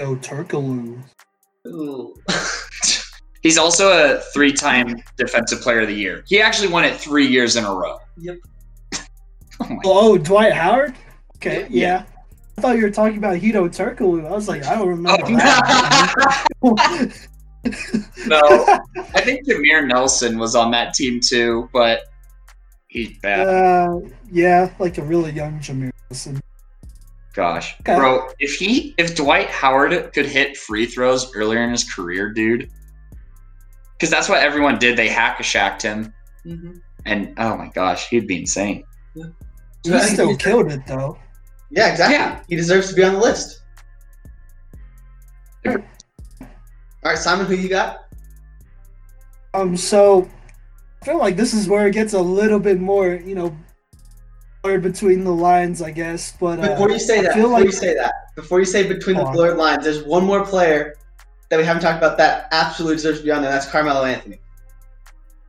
oh, 0.00 0.16
Turkoglu. 0.16 1.02
He's 3.42 3.58
also 3.58 3.90
a 4.16 4.20
three-time 4.32 4.96
Defensive 5.16 5.60
Player 5.60 5.80
of 5.80 5.88
the 5.88 5.94
Year. 5.94 6.24
He 6.26 6.40
actually 6.40 6.68
won 6.68 6.84
it 6.84 6.96
three 6.96 7.26
years 7.26 7.56
in 7.56 7.64
a 7.64 7.74
row. 7.74 7.98
Yep. 8.18 8.38
oh! 9.60 9.78
Oh, 9.84 10.18
Dwight 10.18 10.52
Howard. 10.52 10.94
Okay, 11.36 11.66
Yeah. 11.70 12.04
yeah. 12.04 12.04
I 12.56 12.60
thought 12.60 12.76
you 12.76 12.82
were 12.84 12.90
talking 12.90 13.18
about 13.18 13.36
Hedo 13.38 13.68
Turkoglu. 13.68 14.26
I 14.26 14.30
was 14.30 14.48
like, 14.48 14.64
I 14.64 14.74
don't 14.76 14.88
remember 14.88 15.22
Oh, 16.62 16.74
that. 16.74 17.28
No, 18.26 18.40
I 19.14 19.20
think 19.20 19.46
Jameer 19.46 19.86
Nelson 19.86 20.38
was 20.38 20.54
on 20.54 20.70
that 20.72 20.94
team 20.94 21.20
too, 21.20 21.68
but 21.72 22.00
he's 22.88 23.16
bad. 23.18 23.46
uh, 23.48 24.00
yeah, 24.30 24.72
like 24.78 24.98
a 24.98 25.02
really 25.02 25.32
young 25.32 25.58
Jameer 25.60 25.90
Wilson. 26.08 26.40
Gosh, 27.34 27.74
Okay. 27.80 27.96
bro, 27.96 28.28
if 28.38 28.54
he, 28.54 28.94
if 28.96 29.16
Dwight 29.16 29.48
Howard 29.50 30.12
could 30.12 30.26
hit 30.26 30.56
free 30.56 30.86
throws 30.86 31.34
earlier 31.34 31.62
in 31.64 31.70
his 31.70 31.82
career, 31.82 32.30
dude, 32.32 32.70
because 33.96 34.08
that's 34.10 34.28
what 34.28 34.38
everyone 34.40 34.78
did. 34.78 34.96
They 34.96 35.08
hack 35.08 35.40
a 35.40 35.42
shacked 35.42 35.82
him, 35.82 36.12
Mhm. 36.46 36.80
and 37.06 37.34
oh 37.38 37.56
my 37.56 37.68
gosh, 37.74 38.08
he'd 38.08 38.28
be 38.28 38.38
insane. 38.38 38.84
So 39.16 39.92
He 39.92 39.98
still 40.00 40.36
killed 40.36 40.70
it 40.72 40.86
though. 40.86 41.18
Yeah, 41.70 41.90
exactly. 41.90 42.14
Yeah. 42.16 42.40
He 42.48 42.54
deserves 42.56 42.88
to 42.90 42.94
be 42.94 43.02
on 43.02 43.14
the 43.14 43.18
list. 43.20 43.62
All 45.66 45.76
right, 47.04 47.18
Simon, 47.18 47.46
who 47.46 47.54
you 47.54 47.68
got? 47.68 48.03
Um, 49.54 49.76
so 49.76 50.28
I 51.00 51.04
feel 51.06 51.18
like 51.18 51.36
this 51.36 51.54
is 51.54 51.68
where 51.68 51.86
it 51.86 51.92
gets 51.92 52.12
a 52.12 52.20
little 52.20 52.58
bit 52.58 52.80
more, 52.80 53.14
you 53.14 53.34
know, 53.34 53.56
blurred 54.62 54.82
between 54.82 55.24
the 55.24 55.32
lines, 55.32 55.80
I 55.80 55.90
guess. 55.92 56.36
But 56.38 56.58
uh, 56.58 56.68
Before 56.70 56.90
you 56.90 56.98
say 56.98 57.22
that, 57.22 57.36
before 57.36 57.50
like 57.50 57.64
you 57.64 57.72
say 57.72 57.94
that, 57.94 58.12
before 58.34 58.58
you 58.58 58.66
say 58.66 58.86
between 58.86 59.16
the 59.16 59.22
Go 59.22 59.28
on. 59.28 59.34
blurred 59.34 59.56
lines, 59.56 59.84
there's 59.84 60.02
one 60.02 60.24
more 60.24 60.44
player 60.44 60.94
that 61.50 61.58
we 61.58 61.64
haven't 61.64 61.82
talked 61.82 61.98
about 61.98 62.18
that 62.18 62.48
absolutely 62.50 62.96
deserves 62.96 63.18
to 63.20 63.24
be 63.24 63.30
on 63.30 63.42
there. 63.42 63.50
That's 63.50 63.68
Carmelo 63.70 64.04
Anthony. 64.04 64.40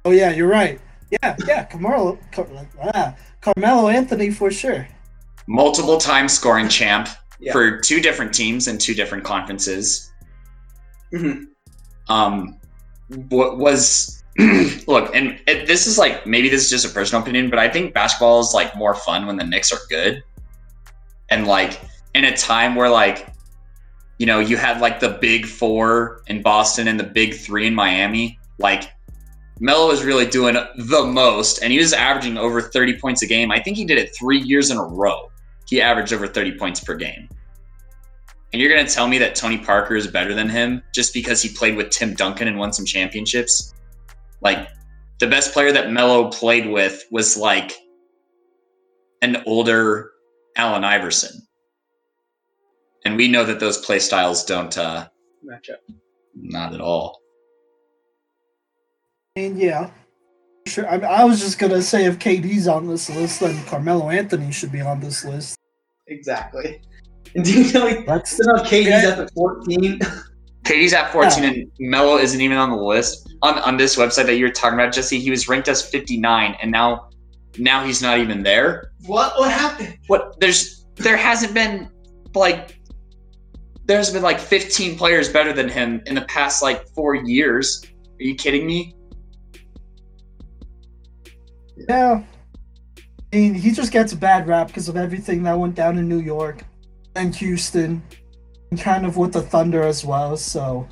oh 0.06 0.12
yeah, 0.12 0.32
you're 0.32 0.48
right. 0.48 0.80
Yeah, 1.12 1.36
yeah, 1.48 1.64
Carmelo, 1.66 2.20
Car- 2.32 2.48
ah, 2.94 3.16
Carmelo 3.42 3.88
Anthony 3.90 4.30
for 4.32 4.52
sure. 4.52 4.88
Multiple 5.48 5.98
time 5.98 6.28
scoring 6.28 6.68
champ 6.68 7.08
Yeah. 7.40 7.54
for 7.54 7.80
two 7.80 8.02
different 8.02 8.34
teams 8.34 8.68
and 8.68 8.80
two 8.80 8.94
different 8.94 9.24
conferences. 9.24 10.12
hmm 11.12 11.44
um 12.08 12.58
what 13.30 13.58
was 13.58 14.24
look 14.88 15.16
and 15.16 15.40
it, 15.48 15.66
this 15.68 15.88
is 15.88 15.98
like 15.98 16.26
maybe 16.26 16.50
this 16.50 16.64
is 16.64 16.70
just 16.70 16.86
a 16.86 16.90
personal 16.90 17.22
opinion 17.22 17.50
but 17.50 17.60
i 17.60 17.70
think 17.70 17.94
basketball 17.94 18.40
is 18.40 18.52
like 18.54 18.76
more 18.76 18.94
fun 18.94 19.26
when 19.26 19.38
the 19.38 19.44
Knicks 19.44 19.72
are 19.72 19.80
good. 19.90 20.24
And 21.30 21.48
like 21.48 21.82
in 22.14 22.26
a 22.26 22.36
time 22.36 22.76
where 22.76 22.90
like 22.90 23.28
you 24.20 24.26
know 24.26 24.40
you 24.40 24.58
had 24.58 24.82
like 24.82 25.00
the 25.00 25.10
big 25.10 25.46
four 25.46 26.22
in 26.28 26.42
boston 26.42 26.88
and 26.88 27.00
the 27.00 27.04
big 27.04 27.34
three 27.34 27.66
in 27.66 27.74
miami 27.74 28.40
like 28.60 28.92
Melo 29.60 29.88
was 29.88 30.04
really 30.04 30.26
doing 30.26 30.56
the 30.56 31.04
most 31.06 31.64
and 31.64 31.72
he 31.72 31.80
was 31.80 31.94
averaging 31.94 32.38
over 32.38 32.62
30 32.62 33.00
points 33.00 33.22
a 33.22 33.26
game. 33.26 33.52
I 33.52 33.60
think 33.62 33.78
he 33.78 33.86
did 33.86 33.98
it 33.98 34.14
three 34.14 34.40
years 34.40 34.70
in 34.70 34.76
a 34.76 34.84
row. 34.84 35.32
He 35.66 35.82
averaged 35.82 36.12
over 36.12 36.28
30 36.28 36.58
points 36.58 36.82
per 36.82 36.94
game 36.94 37.30
and 38.54 38.62
you're 38.62 38.72
going 38.72 38.86
to 38.86 38.92
tell 38.92 39.08
me 39.08 39.18
that 39.18 39.36
Tony 39.36 39.58
Parker 39.58 39.96
is 39.96 40.08
better 40.08 40.34
than 40.34 40.48
him 40.48 40.82
just 40.94 41.14
because 41.14 41.42
he 41.42 41.50
played 41.50 41.76
with 41.76 41.90
Tim 41.90 42.14
Duncan 42.14 42.48
and 42.48 42.58
won 42.58 42.72
some 42.72 42.86
championships? 42.86 43.74
Like, 44.42 44.70
the 45.20 45.28
best 45.28 45.54
player 45.54 45.72
that 45.72 45.92
Melo 45.92 46.30
played 46.30 46.70
with 46.70 47.04
was 47.12 47.38
like 47.38 47.74
an 49.22 49.44
older 49.46 50.12
Allen 50.56 50.84
Iverson. 50.84 51.42
And 53.06 53.18
we 53.18 53.28
know 53.28 53.44
that 53.46 53.60
those 53.60 53.78
play 53.78 54.00
styles 54.00 54.44
don't, 54.46 54.78
uh, 54.78 55.08
match 55.44 55.70
up. 55.70 55.80
Not 56.36 56.74
at 56.74 56.82
all. 56.82 57.22
And 59.38 59.58
yeah, 59.58 59.92
sure. 60.66 60.88
I, 60.88 60.98
mean, 60.98 61.06
I 61.06 61.26
was 61.26 61.42
just 61.42 61.60
gonna 61.60 61.82
say 61.82 62.06
if 62.06 62.20
KD's 62.20 62.68
on 62.68 62.88
this 62.88 63.10
list, 63.10 63.42
then 63.42 63.62
Carmelo 63.66 64.10
Anthony 64.10 64.52
should 64.52 64.72
be 64.72 64.82
on 64.82 65.02
this 65.02 65.26
list. 65.26 65.58
Exactly. 66.08 66.82
And 67.34 67.44
do 67.46 67.64
you 67.64 67.74
know 67.74 67.88
he 67.88 67.96
That's 68.06 68.32
still 68.32 68.56
have 68.58 68.66
KD's 68.68 68.88
Yeah. 68.88 69.10
up 69.10 69.20
at 69.20 69.34
14? 69.34 70.00
KD's 70.66 70.94
at 70.94 71.12
14 71.12 71.44
and 71.44 71.72
Melo 71.80 72.18
isn't 72.18 72.42
even 72.42 72.58
on 72.58 72.70
the 72.72 72.76
list. 72.78 73.34
On, 73.42 73.60
on 73.60 73.78
this 73.78 73.96
website 73.98 74.26
that 74.26 74.36
you 74.38 74.46
were 74.46 74.52
talking 74.52 74.80
about, 74.80 74.94
Jesse, 74.94 75.20
he 75.20 75.30
was 75.30 75.48
ranked 75.48 75.68
as 75.68 75.82
59 75.88 76.56
and 76.62 76.72
now 76.72 77.10
now 77.58 77.86
he's 77.86 78.02
not 78.02 78.18
even 78.20 78.44
there. 78.44 78.92
what? 79.06 79.38
What 79.38 79.52
happened? 79.52 79.98
what 80.08 80.40
there's 80.40 80.86
there 80.96 81.18
hasn't 81.18 81.54
been 81.54 81.90
like 82.34 82.80
there's 83.86 84.12
been 84.12 84.24
like 84.24 84.40
15 84.40 84.98
players 84.98 85.30
better 85.30 85.54
than 85.54 85.70
him 85.70 86.02
in 86.06 86.16
the 86.16 86.24
past 86.24 86.62
like 86.64 86.88
four 86.90 87.16
years 87.16 87.84
are 88.20 88.24
you 88.24 88.34
kidding 88.36 88.66
me 88.66 88.96
yeah. 91.90 92.24
I 93.34 93.36
mean, 93.36 93.54
he 93.54 93.72
just 93.72 93.92
gets 93.92 94.14
a 94.14 94.16
bad 94.18 94.48
rap 94.48 94.68
because 94.68 94.88
of 94.88 94.96
everything 94.96 95.44
that 95.44 95.58
went 95.60 95.76
down 95.76 95.98
in 95.98 96.08
New 96.08 96.22
York 96.22 96.64
and 97.16 97.34
Houston, 97.36 98.02
and 98.72 98.80
kind 98.80 99.06
of 99.06 99.18
with 99.18 99.34
the 99.34 99.42
Thunder 99.42 99.84
as 99.84 100.04
well. 100.06 100.36
So 100.38 100.88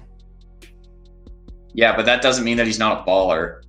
yeah 1.76 1.96
but 1.96 2.06
that 2.06 2.22
doesn't 2.22 2.44
mean 2.46 2.56
that 2.56 2.68
he's 2.68 2.78
not 2.78 3.02
a 3.02 3.10
baller 3.10 3.64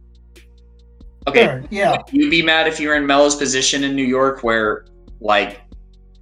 okay 1.27 1.45
sure, 1.45 1.65
yeah, 1.71 1.97
would 2.13 2.31
be 2.31 2.43
mad 2.43 2.69
if 2.69 2.79
you 2.79 2.89
were 2.89 2.97
in 2.97 3.07
Melo's 3.07 3.35
position 3.35 3.83
in 3.83 3.97
New 3.97 4.05
York 4.05 4.43
where 4.45 4.85
like 5.23 5.63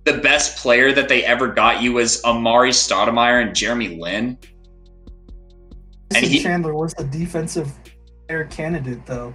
the 0.05 0.19
best 0.19 0.59
player 0.59 0.93
that 0.93 1.09
they 1.09 1.25
ever 1.25 1.49
got 1.49 1.83
you 1.83 1.93
was 1.95 2.23
Amar'e 2.23 2.69
Stoudemire 2.71 3.43
and 3.45 3.53
Jeremy 3.53 4.01
Lin 4.01 4.39
And 6.15 6.25
he- 6.25 6.41
Chandler 6.41 6.73
was 6.73 6.95
a 6.99 7.05
defensive 7.05 7.73
player 8.29 8.45
candidate 8.45 9.05
though. 9.05 9.35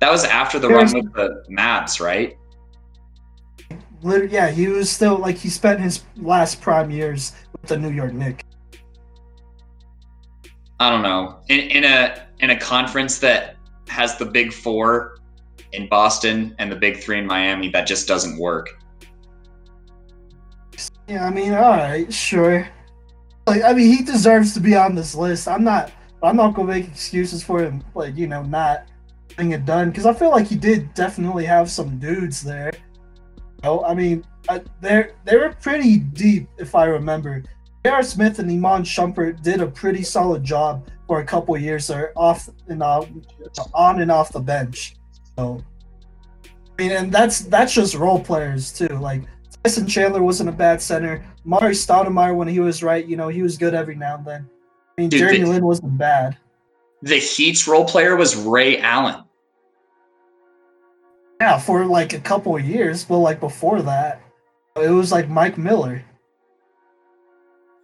that 0.00 0.10
was 0.10 0.24
after 0.24 0.58
the 0.58 0.66
There's- 0.66 0.92
run 0.92 1.04
with 1.04 1.14
the 1.14 1.44
Mavs 1.50 2.00
right 2.00 2.36
Lit- 4.02 4.30
yeah, 4.30 4.50
he 4.50 4.68
was 4.68 4.90
still 4.90 5.18
like 5.18 5.36
he 5.36 5.48
spent 5.48 5.80
his 5.80 6.04
last 6.16 6.60
prime 6.60 6.90
years 6.90 7.32
with 7.52 7.68
the 7.68 7.76
New 7.76 7.90
York 7.90 8.12
Knicks. 8.12 8.44
I 10.80 10.90
don't 10.90 11.02
know. 11.02 11.40
In, 11.48 11.60
in 11.70 11.84
a 11.84 12.26
in 12.40 12.50
a 12.50 12.58
conference 12.58 13.18
that 13.18 13.56
has 13.88 14.16
the 14.16 14.24
big 14.24 14.52
four 14.52 15.18
in 15.72 15.88
Boston 15.88 16.54
and 16.58 16.70
the 16.70 16.76
big 16.76 16.98
three 16.98 17.18
in 17.18 17.26
Miami, 17.26 17.68
that 17.70 17.86
just 17.86 18.06
doesn't 18.06 18.38
work. 18.38 18.68
Yeah, 21.08 21.26
I 21.26 21.30
mean, 21.30 21.52
all 21.54 21.76
right, 21.76 22.12
sure. 22.12 22.68
Like, 23.46 23.64
I 23.64 23.72
mean, 23.72 23.96
he 23.96 24.04
deserves 24.04 24.52
to 24.54 24.60
be 24.60 24.76
on 24.76 24.94
this 24.94 25.14
list. 25.14 25.48
I'm 25.48 25.64
not. 25.64 25.90
I'm 26.22 26.36
not 26.36 26.54
gonna 26.54 26.68
make 26.68 26.86
excuses 26.86 27.42
for 27.42 27.62
him, 27.62 27.82
like 27.94 28.16
you 28.16 28.26
know, 28.26 28.42
not 28.42 28.88
getting 29.28 29.52
it 29.52 29.64
done 29.64 29.90
because 29.90 30.04
I 30.04 30.12
feel 30.12 30.30
like 30.30 30.46
he 30.46 30.56
did 30.56 30.92
definitely 30.94 31.44
have 31.44 31.70
some 31.70 31.98
dudes 31.98 32.42
there. 32.42 32.72
You 33.62 33.70
know, 33.70 33.84
I 33.84 33.94
mean, 33.94 34.24
uh, 34.48 34.60
they 34.80 35.10
they 35.24 35.36
were 35.36 35.54
pretty 35.60 35.98
deep 35.98 36.48
if 36.58 36.74
I 36.74 36.84
remember. 36.84 37.42
J.R. 37.84 38.02
Smith 38.02 38.38
and 38.38 38.50
Iman 38.50 38.82
Shumpert 38.82 39.42
did 39.42 39.60
a 39.60 39.66
pretty 39.66 40.02
solid 40.02 40.44
job 40.44 40.88
for 41.06 41.20
a 41.20 41.24
couple 41.24 41.56
years 41.56 41.86
there, 41.86 42.12
off 42.16 42.48
and 42.68 42.82
off, 42.82 43.08
on 43.72 44.00
and 44.00 44.10
off 44.10 44.32
the 44.32 44.40
bench. 44.40 44.96
So, 45.36 45.64
I 46.44 46.82
mean, 46.82 46.92
and 46.92 47.12
that's 47.12 47.40
that's 47.40 47.72
just 47.72 47.94
role 47.94 48.20
players 48.20 48.72
too. 48.72 48.88
Like 48.88 49.22
Tyson 49.64 49.86
Chandler 49.86 50.22
wasn't 50.22 50.48
a 50.50 50.52
bad 50.52 50.80
center. 50.82 51.24
Mari 51.44 51.72
Stoudemire, 51.72 52.36
when 52.36 52.48
he 52.48 52.60
was 52.60 52.82
right, 52.82 53.06
you 53.06 53.16
know, 53.16 53.28
he 53.28 53.42
was 53.42 53.56
good 53.56 53.74
every 53.74 53.96
now 53.96 54.16
and 54.16 54.26
then. 54.26 54.48
I 54.96 55.00
mean, 55.00 55.08
Dude, 55.08 55.20
Jeremy 55.20 55.38
they- 55.38 55.44
Lin 55.46 55.64
wasn't 55.64 55.98
bad. 55.98 56.36
The 57.02 57.16
Heat's 57.18 57.68
role 57.68 57.84
player 57.86 58.16
was 58.16 58.34
Ray 58.36 58.78
Allen. 58.80 59.22
Yeah, 61.40 61.58
for 61.58 61.84
like 61.86 62.12
a 62.14 62.18
couple 62.20 62.56
of 62.56 62.64
years, 62.64 63.04
but 63.04 63.18
like 63.18 63.38
before 63.40 63.80
that, 63.82 64.20
it 64.76 64.88
was 64.90 65.12
like 65.12 65.28
Mike 65.28 65.56
Miller. 65.56 66.04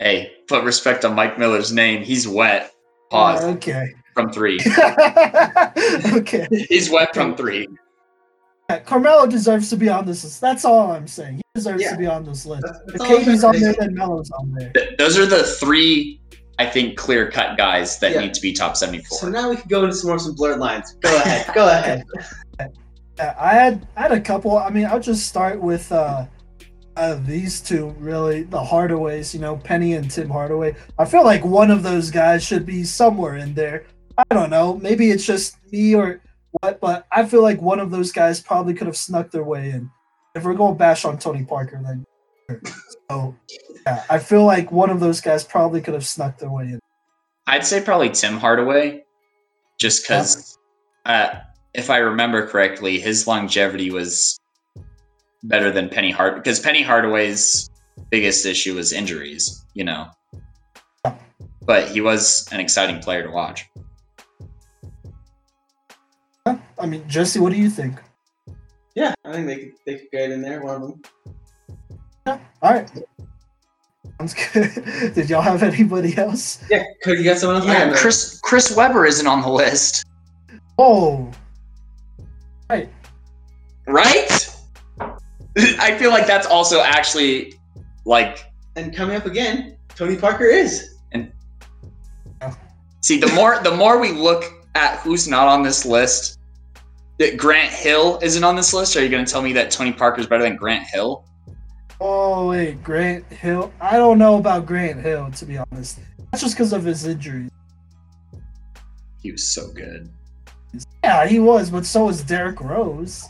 Hey, 0.01 0.33
put 0.49 0.65
respect 0.65 1.05
on 1.05 1.15
Mike 1.15 1.39
Miller's 1.39 1.73
name. 1.73 2.03
He's 2.03 2.27
wet. 2.27 2.73
Pause 3.11 3.45
Uh, 3.45 3.49
okay. 3.51 3.95
from 4.15 4.33
three. 4.33 4.59
okay. 6.17 6.49
He's 6.69 6.91
wet 6.91 7.15
from 7.15 7.37
three. 7.37 7.69
Yeah, 8.71 8.81
Carmelo 8.81 9.27
deserves 9.29 9.71
to 9.71 9.77
be 9.77 9.89
on 9.89 10.05
this 10.05 10.25
list. 10.25 10.41
That's 10.41 10.65
all 10.65 10.91
I'm 10.91 11.07
saying. 11.07 11.37
He 11.37 11.43
deserves 11.55 11.83
Yeah. 11.83 11.93
to 11.93 11.97
be 11.99 12.07
on 12.07 12.25
this 12.25 12.45
list. 12.47 12.63
That's- 12.63 12.83
that's 12.87 13.05
If 13.05 13.11
all 13.11 13.19
KD's 13.19 13.45
on 13.45 13.61
there, 13.61 13.73
say. 13.73 13.79
then 13.79 13.95
Melo's 13.95 14.31
on 14.33 14.53
there. 14.59 14.71
Th- 14.75 14.97
those 14.99 15.17
are 15.17 15.27
the 15.27 15.45
three, 15.45 16.21
I 16.59 16.67
think, 16.67 16.97
clear 16.97 17.31
cut 17.31 17.57
guys 17.57 17.99
that 18.01 18.13
Yeah. 18.13 18.21
need 18.23 18.35
to 18.35 18.41
be 18.41 18.53
top 18.53 18.77
74. 18.77 19.19
So 19.19 19.29
now 19.29 19.49
we 19.51 19.57
can 19.57 19.69
go 19.69 19.85
into 19.85 19.95
some 19.95 20.09
more 20.11 20.19
some 20.19 20.35
blurred 20.35 20.59
lines. 20.59 20.97
Go 21.03 21.15
ahead. 21.15 21.55
Go 21.55 21.69
ahead. 21.69 22.05
Yeah, 23.17 23.35
I 23.39 23.55
had 23.55 23.87
I 23.97 24.03
had 24.03 24.13
a 24.13 24.21
couple. 24.21 24.57
I 24.59 24.71
mean, 24.71 24.87
I'll 24.87 25.01
just 25.01 25.27
start 25.27 25.61
with 25.61 25.91
uh, 25.93 26.27
uh 26.97 27.15
these 27.25 27.61
two 27.61 27.95
really, 27.99 28.43
the 28.43 28.61
Hardaways. 28.61 29.35
You 29.35 29.41
know, 29.41 29.57
Penny 29.57 29.95
and 29.95 30.11
Tim 30.11 30.29
Hardaway. 30.29 30.75
I 30.99 31.05
feel 31.05 31.25
like 31.25 31.45
one 31.45 31.71
of 31.71 31.83
those 31.83 32.11
guys 32.11 32.45
should 32.45 32.67
be 32.67 32.85
somewhere 32.85 33.37
in 33.37 33.55
there. 33.55 33.85
I 34.19 34.35
don't 34.35 34.51
know. 34.51 34.77
Maybe 34.77 35.11
it's 35.11 35.27
just 35.27 35.57
me 35.73 35.95
or 35.95 36.21
what, 36.61 36.81
but 36.81 37.07
I 37.11 37.25
feel 37.25 37.43
like 37.43 37.61
one 37.61 37.81
of 37.81 37.91
those 37.91 38.13
guys 38.13 38.41
probably 38.41 38.75
could 38.75 38.87
have 38.87 38.97
snuck 38.97 39.31
their 39.31 39.45
way 39.45 39.71
in. 39.71 39.91
If 40.35 40.45
we're 40.45 40.55
going 40.55 40.75
to 40.75 40.79
bash 40.79 41.05
on 41.05 41.19
Tony 41.19 41.45
Parker, 41.45 41.81
then 41.85 42.05
so 43.11 43.35
yeah, 43.87 44.05
I 44.09 44.19
feel 44.19 44.45
like 44.45 44.71
one 44.71 44.91
of 44.91 45.01
those 45.01 45.21
guys 45.21 45.45
probably 45.45 45.81
could 45.81 45.95
have 45.95 46.07
snuck 46.07 46.39
their 46.39 46.51
way 46.51 46.65
in. 46.65 46.81
I'd 47.47 47.67
say 47.67 47.83
probably 47.83 48.11
Tim 48.11 48.39
Hardaway, 48.39 49.05
just 49.79 50.05
because, 50.05 50.59
uh, 51.05 51.41
if 51.75 51.91
I 51.91 51.99
remember 51.99 52.47
correctly, 52.47 52.99
his 52.99 53.27
longevity 53.27 53.91
was 53.91 54.39
better 55.43 55.71
than 55.71 55.89
Penny 55.89 56.11
Hard 56.11 56.37
because 56.37 56.61
Penny 56.61 56.83
Hardaway's 56.83 57.69
biggest 58.11 58.47
issue 58.47 58.75
was 58.75 58.93
injuries, 58.93 59.65
you 59.75 59.85
know. 59.85 60.09
But 61.63 61.89
he 61.89 62.01
was 62.01 62.49
an 62.53 62.61
exciting 62.61 63.01
player 63.01 63.23
to 63.23 63.31
watch. 63.31 63.69
I 66.47 66.87
mean, 66.87 67.09
Jesse, 67.09 67.41
what 67.41 67.53
do 67.53 67.59
you 67.59 67.71
think? 67.71 67.99
Yeah, 68.95 69.15
I 69.25 69.33
think 69.33 69.47
they 69.47 69.57
could 69.57 69.73
they 69.87 69.95
could 69.97 70.11
get 70.13 70.31
in 70.31 70.43
there. 70.43 70.63
One 70.63 70.75
of 70.77 70.83
them. 70.83 71.03
Yeah, 72.27 72.39
All 72.63 72.73
right. 72.73 72.91
Sounds 74.19 74.35
good. 74.35 75.15
Did 75.15 75.31
y'all 75.31 75.43
have 75.43 75.63
anybody 75.63 76.17
else? 76.17 76.63
Yeah, 76.71 76.85
Cody, 77.03 77.19
you 77.19 77.25
got 77.25 77.39
someone 77.39 77.57
else? 77.57 77.67
Yeah, 77.67 77.93
Chris 77.97 78.39
Chris 78.43 78.77
Webber 78.77 79.07
isn't 79.07 79.27
on 79.27 79.41
the 79.41 79.49
list, 79.49 80.05
Oh, 80.79 81.31
right? 82.75 82.89
Right? 83.87 85.21
I 85.79 85.97
feel 85.99 86.11
like 86.11 86.27
that's 86.27 86.47
also 86.47 86.81
actually 86.81 87.55
like 88.05 88.45
And 88.77 88.95
coming 88.95 89.17
up 89.17 89.27
again, 89.27 89.77
Tony 89.95 90.17
Parker 90.17 90.45
is. 90.45 90.97
And 91.13 91.33
see, 93.01 93.19
the 93.19 93.33
more 93.35 93.63
the 93.63 93.75
more 93.75 94.01
we 94.01 94.13
look 94.13 94.45
at 94.75 94.99
who's 95.01 95.29
not 95.29 95.47
on 95.47 95.63
this 95.63 95.85
list, 95.85 96.39
that 97.19 97.37
Grant 97.37 97.73
Hill 97.73 98.19
isn't 98.23 98.43
on 98.43 98.57
this 98.57 98.73
list. 98.73 98.97
Are 98.97 99.03
you 99.03 99.09
going 99.09 99.25
to 99.25 99.31
tell 99.31 99.43
me 99.43 99.53
that 99.53 99.71
Tony 99.71 99.93
Parker's 99.93 100.27
better 100.27 100.43
than 100.43 100.57
Grant 100.57 100.87
Hill? 100.87 101.25
oh 102.01 102.49
wait, 102.49 102.83
Grant 102.83 103.25
Hill. 103.33 103.73
I 103.81 103.97
don't 103.97 104.19
know 104.19 104.37
about 104.39 104.67
Grant 104.67 105.01
Hill 105.01 105.31
to 105.31 105.47
be 105.47 105.59
honest. 105.59 106.01
That's 106.31 106.43
just 106.43 106.57
because 106.57 106.73
of 106.73 106.83
his 106.83 107.07
injuries. 107.07 107.51
He 109.23 109.31
was 109.31 109.55
so 109.55 109.69
good. 109.73 110.11
Yeah, 111.03 111.27
he 111.27 111.41
was, 111.41 111.71
but 111.71 111.85
so 111.87 112.07
was 112.07 112.23
Derrick 112.23 112.61
Rose. 112.61 113.29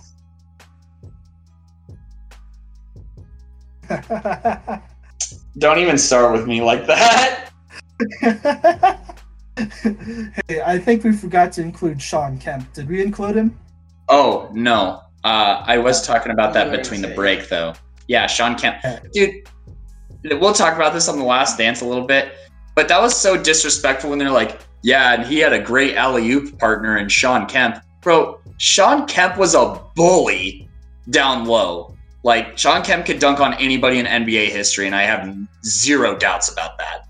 Don't 5.58 5.78
even 5.78 5.98
start 5.98 6.32
with 6.32 6.46
me 6.46 6.62
like 6.62 6.86
that. 6.86 7.50
hey, 10.48 10.62
I 10.64 10.78
think 10.78 11.04
we 11.04 11.12
forgot 11.12 11.52
to 11.52 11.62
include 11.62 12.00
Shawn 12.00 12.38
Kemp. 12.38 12.72
Did 12.72 12.88
we 12.88 13.02
include 13.02 13.36
him? 13.36 13.58
Oh 14.08 14.48
no, 14.52 15.02
uh, 15.22 15.62
I 15.66 15.78
was 15.78 16.06
talking 16.06 16.32
about 16.32 16.52
that 16.54 16.70
between 16.70 17.02
the 17.02 17.08
break 17.08 17.48
though. 17.48 17.74
Yeah, 18.08 18.26
Shawn 18.26 18.56
Kemp, 18.56 18.82
dude. 19.12 19.48
We'll 20.24 20.54
talk 20.54 20.74
about 20.74 20.92
this 20.92 21.08
on 21.08 21.18
the 21.18 21.24
last 21.24 21.58
dance 21.58 21.82
a 21.82 21.86
little 21.86 22.06
bit, 22.06 22.32
but 22.74 22.88
that 22.88 23.00
was 23.00 23.16
so 23.16 23.40
disrespectful 23.40 24.10
when 24.10 24.18
they're 24.18 24.30
like, 24.30 24.60
"Yeah, 24.84 25.14
and 25.14 25.24
he 25.24 25.38
had 25.38 25.54
a 25.54 25.58
great 25.60 25.96
alley 25.96 26.30
oop 26.30 26.58
partner 26.58 26.98
in 26.98 27.08
Shawn 27.08 27.46
Kemp." 27.46 27.82
Bro, 28.02 28.40
Shawn 28.58 29.06
Kemp 29.06 29.38
was 29.38 29.54
a 29.54 29.80
bully 29.96 30.68
down 31.08 31.46
low. 31.46 31.96
Like 32.22 32.58
Shawn 32.58 32.82
Kemp 32.82 33.06
could 33.06 33.18
dunk 33.18 33.40
on 33.40 33.54
anybody 33.54 33.98
in 33.98 34.06
NBA 34.06 34.50
history, 34.50 34.86
and 34.86 34.94
I 34.94 35.02
have 35.02 35.34
zero 35.64 36.16
doubts 36.16 36.52
about 36.52 36.78
that. 36.78 37.08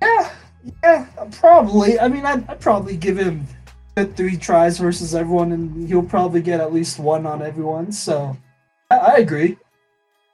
Yeah, 0.00 0.30
yeah, 0.82 1.06
probably. 1.32 1.98
I 1.98 2.08
mean, 2.08 2.24
I'd, 2.24 2.48
I'd 2.48 2.60
probably 2.60 2.96
give 2.96 3.18
him 3.18 3.46
three 3.96 4.36
tries 4.36 4.78
versus 4.78 5.14
everyone, 5.14 5.52
and 5.52 5.88
he'll 5.88 6.02
probably 6.02 6.40
get 6.40 6.60
at 6.60 6.72
least 6.72 6.98
one 6.98 7.26
on 7.26 7.42
everyone. 7.42 7.92
So 7.92 8.36
I, 8.90 8.96
I 8.96 9.16
agree. 9.16 9.56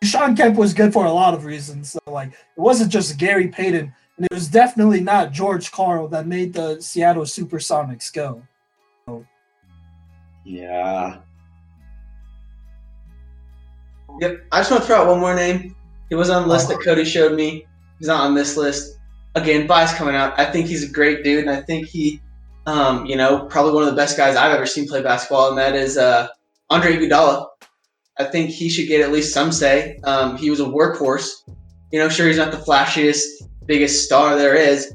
Shawn 0.03 0.35
Kemp 0.35 0.57
was 0.57 0.73
good 0.73 0.93
for 0.93 1.05
a 1.05 1.13
lot 1.13 1.35
of 1.35 1.45
reasons. 1.45 1.93
So, 1.93 2.01
like, 2.07 2.29
it 2.29 2.61
wasn't 2.61 2.91
just 2.91 3.19
Gary 3.19 3.49
Payton, 3.49 3.93
and 4.17 4.27
it 4.27 4.33
was 4.33 4.49
definitely 4.49 5.01
not 5.01 5.33
George 5.33 5.71
Karl 5.71 6.09
that 6.09 6.27
made 6.27 6.55
the 6.55 6.81
Seattle 6.81 7.25
Supersonics 7.25 8.13
go. 8.13 8.43
Yeah. 10.45 11.19
Yep. 14.21 14.47
I 14.51 14.61
just 14.61 14.71
want 14.71 14.83
to 14.83 14.87
throw 14.87 15.03
out 15.03 15.07
one 15.07 15.21
more 15.21 15.35
name. 15.35 15.77
He 16.09 16.15
was 16.15 16.31
on 16.31 16.43
the 16.43 16.49
list 16.49 16.69
that 16.69 16.83
Cody 16.83 17.05
showed 17.05 17.35
me. 17.37 17.67
He's 17.99 18.09
not 18.09 18.25
on 18.25 18.35
this 18.35 18.57
list. 18.57 18.99
Again, 19.35 19.67
bias 19.67 19.95
coming 19.95 20.17
out. 20.17 20.39
I 20.39 20.45
think 20.45 20.67
he's 20.67 20.83
a 20.83 20.93
great 20.93 21.23
dude, 21.23 21.47
and 21.47 21.51
I 21.51 21.61
think 21.61 21.87
he, 21.87 22.21
um, 22.67 23.07
you 23.07 23.17
know, 23.17 23.45
probably 23.45 23.73
one 23.73 23.85
of 23.85 23.91
the 23.91 23.97
best 23.97 24.17
guys 24.17 24.35
I've 24.35 24.53
ever 24.53 24.67
seen 24.67 24.89
play 24.89 25.03
basketball, 25.03 25.51
and 25.51 25.59
that 25.59 25.77
is 25.77 25.97
uh, 25.97 26.29
Andre 26.71 26.97
Iguodala. 26.97 27.47
I 28.19 28.25
think 28.25 28.51
he 28.51 28.69
should 28.69 28.89
get 28.89 29.01
at 29.01 29.13
least 29.13 29.33
some 29.33 29.53
say. 29.53 29.99
Um, 30.05 30.37
he 30.37 30.51
was 30.51 30.61
a 30.61 30.65
workhorse. 30.65 31.29
You 31.93 31.99
know, 31.99 32.09
sure 32.09 32.27
he's 32.27 32.37
not 32.37 32.53
the 32.53 32.59
flashiest, 32.59 33.25
biggest 33.67 34.05
star 34.05 34.37
there 34.37 34.55
is, 34.55 34.95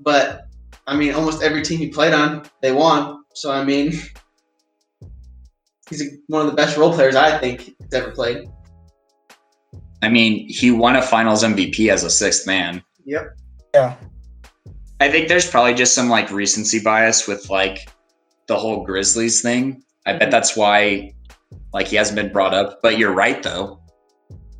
but 0.00 0.48
I 0.86 0.96
mean, 0.96 1.14
almost 1.14 1.42
every 1.42 1.62
team 1.62 1.78
he 1.78 1.88
played 1.88 2.12
on, 2.12 2.44
they 2.60 2.72
won. 2.72 3.24
So 3.34 3.50
I 3.50 3.64
mean, 3.64 3.92
he's 5.88 6.02
a, 6.02 6.06
one 6.28 6.42
of 6.42 6.50
the 6.50 6.56
best 6.56 6.76
role 6.76 6.92
players 6.92 7.16
I 7.16 7.38
think 7.38 7.60
he's 7.60 7.92
ever 7.92 8.10
played. 8.10 8.48
I 10.02 10.08
mean, 10.10 10.46
he 10.48 10.70
won 10.70 10.96
a 10.96 11.02
Finals 11.02 11.42
MVP 11.42 11.90
as 11.90 12.04
a 12.04 12.10
sixth 12.10 12.46
man. 12.46 12.82
Yep. 13.06 13.36
Yeah. 13.72 13.96
I 15.00 15.10
think 15.10 15.28
there's 15.28 15.48
probably 15.48 15.74
just 15.74 15.94
some 15.94 16.08
like 16.08 16.30
recency 16.30 16.80
bias 16.80 17.26
with 17.26 17.48
like 17.48 17.88
the 18.46 18.56
whole 18.56 18.84
Grizzlies 18.84 19.40
thing. 19.40 19.82
I 20.06 20.14
bet 20.16 20.30
that's 20.30 20.56
why 20.56 21.14
like 21.74 21.88
he 21.88 21.96
hasn't 21.96 22.16
been 22.16 22.32
brought 22.32 22.54
up. 22.54 22.80
But 22.80 22.96
you're 22.96 23.12
right 23.12 23.42
though. 23.42 23.80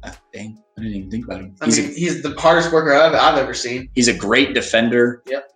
Uh, 0.03 0.12
dang, 0.35 0.59
I 0.79 0.83
didn't 0.83 0.97
even 0.97 1.11
think 1.11 1.25
about 1.25 1.41
him. 1.41 1.57
I 1.62 1.65
He's 1.67 1.79
mean, 1.81 1.91
a 1.91 1.93
he's 1.95 2.23
the 2.23 2.35
hardest 2.39 2.71
worker 2.73 2.93
I've, 2.93 3.15
I've 3.15 3.39
ever 3.39 3.55
seen. 3.55 3.89
he's 3.95 4.09
a 4.09 4.15
great 4.15 4.53
defender. 4.53 5.23
Yep. 5.27 5.49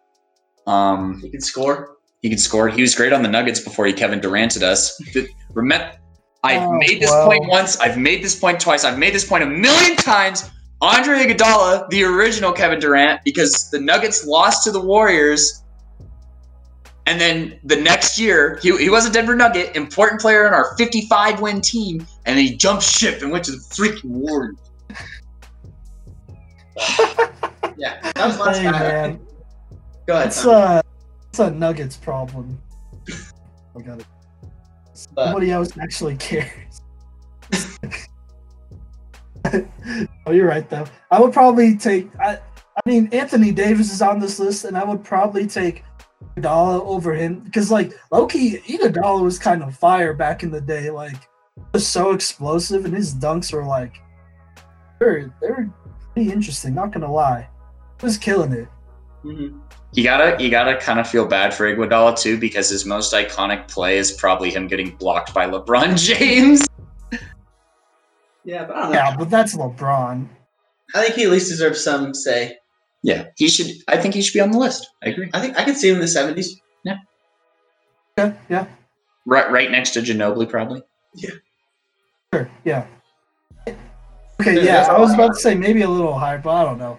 Um, 0.66 1.20
He 1.20 1.30
can 1.30 1.40
score. 1.42 1.96
he 2.22 2.28
can 2.30 2.38
score. 2.38 2.68
He 2.68 2.80
was 2.80 2.94
great 2.94 3.12
on 3.12 3.22
the 3.22 3.28
Nuggets 3.28 3.61
before 3.61 3.86
he 3.86 3.92
Kevin 3.92 4.20
Duranted 4.20 4.62
us. 4.62 4.98
Remember, 5.52 5.92
I've 6.44 6.62
Oh, 6.62 6.72
made 6.78 7.00
this 7.00 7.11
well. 7.11 7.26
point 7.26 7.46
once. 7.48 7.78
I've 7.80 7.98
made 7.98 8.22
this 8.22 8.38
point 8.38 8.61
twice. 8.61 8.84
I've 8.84 8.98
made 8.98 9.12
this 9.14 9.26
point 9.26 9.42
a 9.42 9.46
million 9.46 9.96
times. 9.96 10.48
Andre 10.80 11.26
Iguodala, 11.26 11.88
the 11.90 12.04
original 12.04 12.52
Kevin 12.52 12.78
Durant, 12.78 13.20
because 13.24 13.68
the 13.70 13.80
Nuggets 13.80 14.24
lost 14.24 14.62
to 14.64 14.70
the 14.70 14.80
Warriors, 14.80 15.64
And 17.09 17.18
then 17.18 17.59
the 17.64 17.74
next 17.76 18.18
year, 18.18 18.59
he, 18.62 18.76
he 18.76 18.90
was 18.90 19.06
a 19.06 19.11
Denver 19.11 19.34
Nugget, 19.34 19.74
important 19.74 20.20
player 20.20 20.46
on 20.46 20.52
our 20.52 20.76
55 20.76 21.40
win 21.40 21.62
team, 21.62 22.06
and 22.26 22.38
he 22.38 22.54
jumped 22.54 22.82
ship 22.82 23.22
and 23.22 23.32
went 23.32 23.46
to 23.46 23.52
the 23.52 23.56
freaking 23.56 24.04
Warriors. 24.11 24.56
Yeah, 27.78 28.00
that 28.16 28.26
was 28.26 28.38
last 28.40 28.59
Hey, 28.59 28.64
guy. 28.64 28.78
man. 28.78 29.20
Go 30.06 30.14
ahead. 30.16 30.26
It's 30.26 30.42
Tom. 30.42 30.52
a, 30.52 30.82
it's 31.30 31.38
a 31.38 31.50
Nuggets 31.50 31.96
problem. 31.96 32.61
I 33.78 33.80
got 33.82 34.00
it. 34.00 34.06
But- 35.14 35.26
Nobody 35.26 35.52
else 35.52 35.70
actually 35.80 36.16
cares. 36.16 36.82
oh, 40.26 40.32
you're 40.32 40.46
right 40.48 40.68
though. 40.68 40.86
I 41.12 41.20
would 41.20 41.32
probably 41.32 41.76
take. 41.76 42.11
I, 42.20 42.34
I 42.76 42.80
mean, 42.84 43.09
Anthony 43.12 43.52
Davis 43.52 43.92
is 43.92 44.02
on 44.02 44.18
this 44.18 44.38
list, 44.40 44.64
and 44.64 44.76
I 44.76 44.82
would 44.84 45.04
probably 45.04 45.46
take 45.46 45.84
Iguodala 46.41 46.80
over 46.80 47.14
him 47.14 47.41
because, 47.41 47.70
like, 47.70 47.93
Loki 48.11 48.59
Iguodala 48.59 49.22
was 49.22 49.39
kind 49.39 49.62
of 49.62 49.76
fire 49.76 50.12
back 50.14 50.43
in 50.43 50.51
the 50.51 50.61
day. 50.61 50.91
Like, 50.91 51.16
he 51.57 51.62
was 51.72 51.86
so 51.86 52.12
explosive, 52.12 52.84
and 52.84 52.95
his 52.95 53.14
dunks 53.14 53.53
were 53.53 53.64
like, 53.64 53.97
they're 54.99 55.32
they 55.41 55.49
were 55.49 55.68
pretty 56.14 56.32
interesting. 56.32 56.74
Not 56.74 56.93
gonna 56.93 57.11
lie, 57.12 57.49
he 58.01 58.07
was 58.07 58.18
killing 58.18 58.53
it. 58.53 58.68
Mhm. 59.24 59.61
You 59.93 60.05
gotta 60.05 60.43
you 60.43 60.51
gotta 60.51 60.76
kind 60.76 61.01
of 61.01 61.09
feel 61.09 61.26
bad 61.26 61.55
for 61.55 61.64
Iguodala 61.64 62.18
too 62.18 62.39
because 62.39 62.68
his 62.68 62.84
most 62.84 63.12
iconic 63.14 63.68
play 63.68 63.99
is 63.99 64.12
probably 64.12 64.51
him 64.51 64.66
getting 64.68 64.91
blocked 64.97 65.32
by 65.34 65.49
LeBron 65.49 65.97
James. 66.18 66.66
Yeah, 68.45 68.64
but 68.64 68.76
I 68.76 68.82
don't 68.82 68.93
know. 68.93 68.99
Yeah, 68.99 69.16
but 69.16 69.30
that's 69.30 69.57
LeBron. 69.57 70.28
I 70.95 71.03
think 71.03 71.14
he 71.16 71.24
at 71.24 71.30
least 71.30 71.49
deserves 71.51 71.82
some 71.82 72.14
say. 72.14 72.57
Yeah, 73.03 73.26
he 73.36 73.49
should. 73.49 73.68
I 73.86 73.96
think 73.96 74.14
he 74.14 74.22
should 74.22 74.34
be 74.34 74.40
on 74.40 74.51
the 74.51 74.59
list. 74.59 74.88
I 75.03 75.11
agree. 75.11 75.30
I 75.32 75.40
think 75.40 75.57
I 75.59 75.64
could 75.64 75.76
see 75.76 75.88
him 75.88 75.96
in 75.96 76.01
the 76.01 76.09
seventies. 76.09 76.61
Yeah, 76.84 76.96
Okay, 78.18 78.36
yeah. 78.49 78.66
Right, 79.26 79.51
right 79.51 79.70
next 79.70 79.90
to 79.90 80.01
Ginobili, 80.01 80.49
probably. 80.49 80.82
Yeah. 81.14 81.30
Sure, 82.34 82.51
yeah. 82.64 82.86
Okay, 84.40 84.55
Yeah, 84.55 84.62
yeah, 84.62 84.86
I 84.88 84.99
was 84.99 85.12
about 85.14 85.34
to 85.34 85.40
say 85.40 85.55
maybe 85.55 85.82
a 85.82 85.88
little 85.88 86.18
higher, 86.18 86.38
but 86.38 86.51
I 86.51 86.64
don't 86.64 86.78
know. 86.78 86.99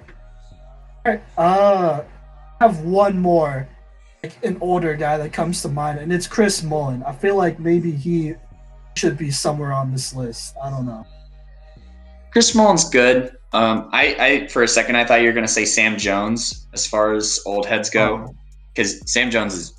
Alright, 1.05 1.23
uh, 1.37 2.03
I 2.59 2.63
have 2.63 2.81
one 2.81 3.17
more, 3.19 3.67
like 4.21 4.33
an 4.43 4.57
older 4.61 4.93
guy 4.95 5.17
that 5.17 5.31
comes 5.33 5.61
to 5.61 5.69
mind, 5.69 5.99
and 5.99 6.11
it's 6.11 6.27
Chris 6.27 6.61
Mullin. 6.61 7.03
I 7.03 7.13
feel 7.13 7.35
like 7.35 7.59
maybe 7.59 7.91
he 7.91 8.35
should 8.95 9.17
be 9.17 9.31
somewhere 9.31 9.71
on 9.71 9.91
this 9.91 10.13
list. 10.13 10.55
I 10.61 10.69
don't 10.69 10.85
know. 10.85 11.05
Chris 12.31 12.53
Mullin's 12.55 12.89
good. 12.89 13.35
Um, 13.53 13.89
I, 13.91 14.15
I 14.19 14.47
for 14.47 14.63
a 14.63 14.67
second 14.67 14.95
I 14.95 15.05
thought 15.05 15.21
you 15.21 15.27
were 15.27 15.33
gonna 15.33 15.47
say 15.47 15.65
Sam 15.65 15.97
Jones 15.97 16.67
as 16.73 16.85
far 16.85 17.13
as 17.13 17.39
old 17.45 17.65
heads 17.65 17.89
go, 17.89 18.33
because 18.73 19.01
Sam 19.11 19.31
Jones 19.31 19.55
is 19.55 19.73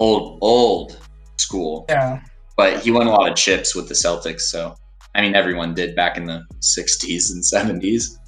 old, 0.00 0.38
old 0.40 0.98
school, 1.36 1.86
Yeah, 1.88 2.20
but 2.56 2.80
he 2.80 2.90
won 2.90 3.06
a 3.06 3.10
lot 3.10 3.30
of 3.30 3.36
chips 3.36 3.74
with 3.74 3.88
the 3.88 3.94
Celtics. 3.94 4.42
So 4.42 4.74
I 5.14 5.22
mean, 5.22 5.34
everyone 5.36 5.74
did 5.74 5.94
back 5.94 6.16
in 6.16 6.26
the 6.26 6.44
'60s 6.60 7.30
and 7.32 7.42
'70s. 7.42 8.18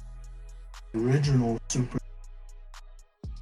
original 0.95 1.59
super. 1.67 1.97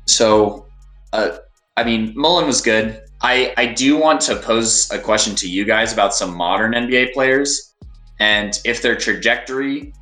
So, 0.07 0.65
uh, 1.13 1.37
I 1.77 1.83
mean, 1.83 2.13
Mullin 2.15 2.47
was 2.47 2.61
good. 2.61 3.01
I, 3.21 3.53
I 3.57 3.67
do 3.67 3.97
want 3.97 4.21
to 4.21 4.35
pose 4.37 4.89
a 4.91 4.97
question 4.97 5.35
to 5.35 5.47
you 5.47 5.65
guys 5.65 5.93
about 5.93 6.15
some 6.15 6.35
modern 6.35 6.71
NBA 6.71 7.13
players 7.13 7.75
and 8.19 8.59
if 8.65 8.81
their 8.81 8.95
trajectory 8.95 9.93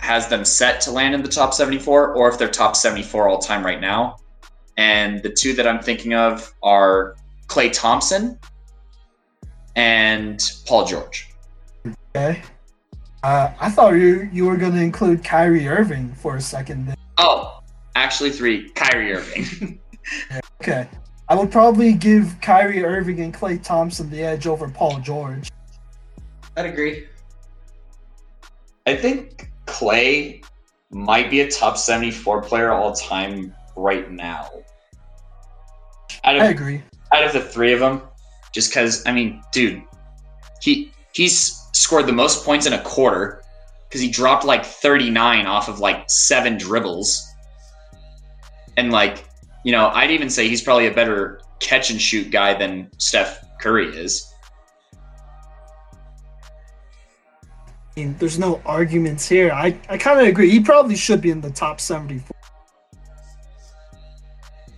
has 0.00 0.28
them 0.28 0.44
set 0.44 0.80
to 0.82 0.90
land 0.90 1.14
in 1.14 1.22
the 1.22 1.28
top 1.28 1.54
74 1.54 2.14
or 2.14 2.28
if 2.28 2.38
they're 2.38 2.48
top 2.48 2.76
74 2.76 3.28
all 3.28 3.38
time 3.38 3.64
right 3.64 3.80
now. 3.80 4.16
And 4.76 5.22
the 5.22 5.30
two 5.30 5.52
that 5.54 5.66
I'm 5.66 5.80
thinking 5.80 6.14
of 6.14 6.52
are 6.62 7.16
Klay 7.48 7.72
Thompson 7.72 8.38
and 9.76 10.40
Paul 10.66 10.86
George. 10.86 11.28
Okay. 12.16 12.42
Uh, 13.22 13.52
I 13.60 13.70
thought 13.70 13.90
you 13.90 14.28
you 14.32 14.46
were 14.46 14.56
going 14.56 14.72
to 14.72 14.80
include 14.80 15.22
Kyrie 15.22 15.68
Irving 15.68 16.14
for 16.14 16.36
a 16.36 16.40
second. 16.40 16.86
there. 16.86 16.96
Oh, 17.18 17.60
actually, 17.94 18.30
three 18.30 18.70
Kyrie 18.70 19.12
Irving. 19.12 19.78
Okay. 20.60 20.88
I 21.28 21.34
would 21.36 21.52
probably 21.52 21.92
give 21.92 22.36
Kyrie 22.40 22.84
Irving 22.84 23.20
and 23.20 23.32
Klay 23.32 23.62
Thompson 23.62 24.10
the 24.10 24.22
edge 24.22 24.46
over 24.46 24.68
Paul 24.68 24.98
George. 24.98 25.48
I'd 26.56 26.66
agree. 26.66 27.06
I 28.86 28.96
think 28.96 29.49
Klay 29.70 30.44
might 30.90 31.30
be 31.30 31.40
a 31.40 31.50
top 31.50 31.78
74 31.78 32.42
player 32.42 32.72
all 32.72 32.92
time 32.92 33.54
right 33.76 34.10
now. 34.10 34.48
Out 36.24 36.36
I 36.36 36.44
of 36.44 36.50
agree. 36.50 36.82
out 37.12 37.24
of 37.24 37.32
the 37.32 37.40
three 37.40 37.72
of 37.72 37.80
them, 37.80 38.02
just 38.52 38.70
because 38.70 39.06
I 39.06 39.12
mean, 39.12 39.42
dude, 39.52 39.82
he 40.60 40.92
he's 41.12 41.56
scored 41.72 42.06
the 42.06 42.12
most 42.12 42.44
points 42.44 42.66
in 42.66 42.72
a 42.72 42.82
quarter 42.82 43.42
because 43.88 44.00
he 44.00 44.10
dropped 44.10 44.44
like 44.44 44.64
39 44.64 45.46
off 45.46 45.68
of 45.68 45.80
like 45.80 46.10
seven 46.10 46.58
dribbles, 46.58 47.26
and 48.76 48.92
like 48.92 49.24
you 49.64 49.72
know, 49.72 49.88
I'd 49.88 50.10
even 50.10 50.28
say 50.30 50.48
he's 50.48 50.62
probably 50.62 50.86
a 50.86 50.94
better 50.94 51.40
catch 51.60 51.90
and 51.90 52.00
shoot 52.00 52.30
guy 52.30 52.54
than 52.54 52.90
Steph 52.98 53.44
Curry 53.60 53.86
is. 53.96 54.29
Mean, 58.00 58.16
there's 58.18 58.38
no 58.38 58.60
arguments 58.64 59.28
here. 59.28 59.50
I, 59.52 59.78
I 59.88 59.98
kind 59.98 60.20
of 60.20 60.26
agree. 60.26 60.50
He 60.50 60.60
probably 60.60 60.96
should 60.96 61.20
be 61.20 61.30
in 61.30 61.40
the 61.40 61.50
top 61.50 61.80
74 61.80 62.36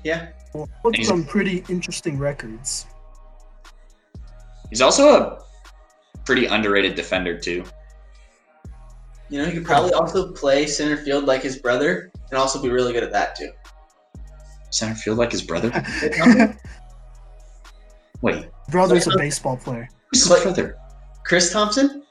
Yeah. 0.05 0.29
with 0.55 0.95
He's- 0.95 1.09
some 1.09 1.25
pretty 1.25 1.64
interesting 1.68 2.18
records. 2.18 2.87
He's 4.70 4.81
also 4.81 5.09
a 5.14 5.45
pretty 6.25 6.47
underrated 6.47 6.95
defender 6.95 7.39
too. 7.39 7.64
You 9.29 9.39
know, 9.39 9.45
he 9.47 9.53
could 9.53 9.64
probably 9.66 9.93
also 9.93 10.33
play 10.33 10.66
center 10.66 10.97
field 10.97 11.25
like 11.25 11.43
his 11.43 11.59
brother 11.59 12.11
and 12.31 12.39
also 12.39 12.61
be 12.61 12.70
really 12.70 12.93
good 12.93 13.03
at 13.03 13.12
that 13.12 13.37
too. 13.37 13.51
Center 14.70 14.95
field 14.95 15.18
like 15.18 15.31
his 15.31 15.43
brother. 15.43 15.70
Wait, 18.23 18.47
Brother's 18.70 19.07
a 19.09 19.16
baseball 19.16 19.57
player. 19.59 19.89
who's 20.11 20.27
his 20.27 20.43
brother? 20.43 20.77
Chris 21.27 21.53
Thompson? 21.53 22.03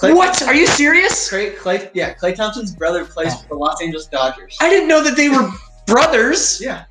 Klay 0.00 0.16
What? 0.16 0.40
Are 0.42 0.54
you 0.54 0.66
serious? 0.66 1.30
Klay, 1.30 1.54
Klay, 1.56 1.90
yeah, 1.92 2.14
Klay 2.14 2.34
Thompson's 2.34 2.74
brother 2.74 3.04
plays 3.04 3.34
oh. 3.34 3.42
for 3.42 3.48
the 3.48 3.54
Los 3.56 3.82
Angeles 3.82 4.06
Dodgers. 4.06 4.56
I 4.58 4.70
didn't 4.70 4.88
know 4.88 5.04
that 5.04 5.14
they 5.14 5.28
were 5.28 5.50
brothers. 5.86 6.60
Yeah. 6.70 6.84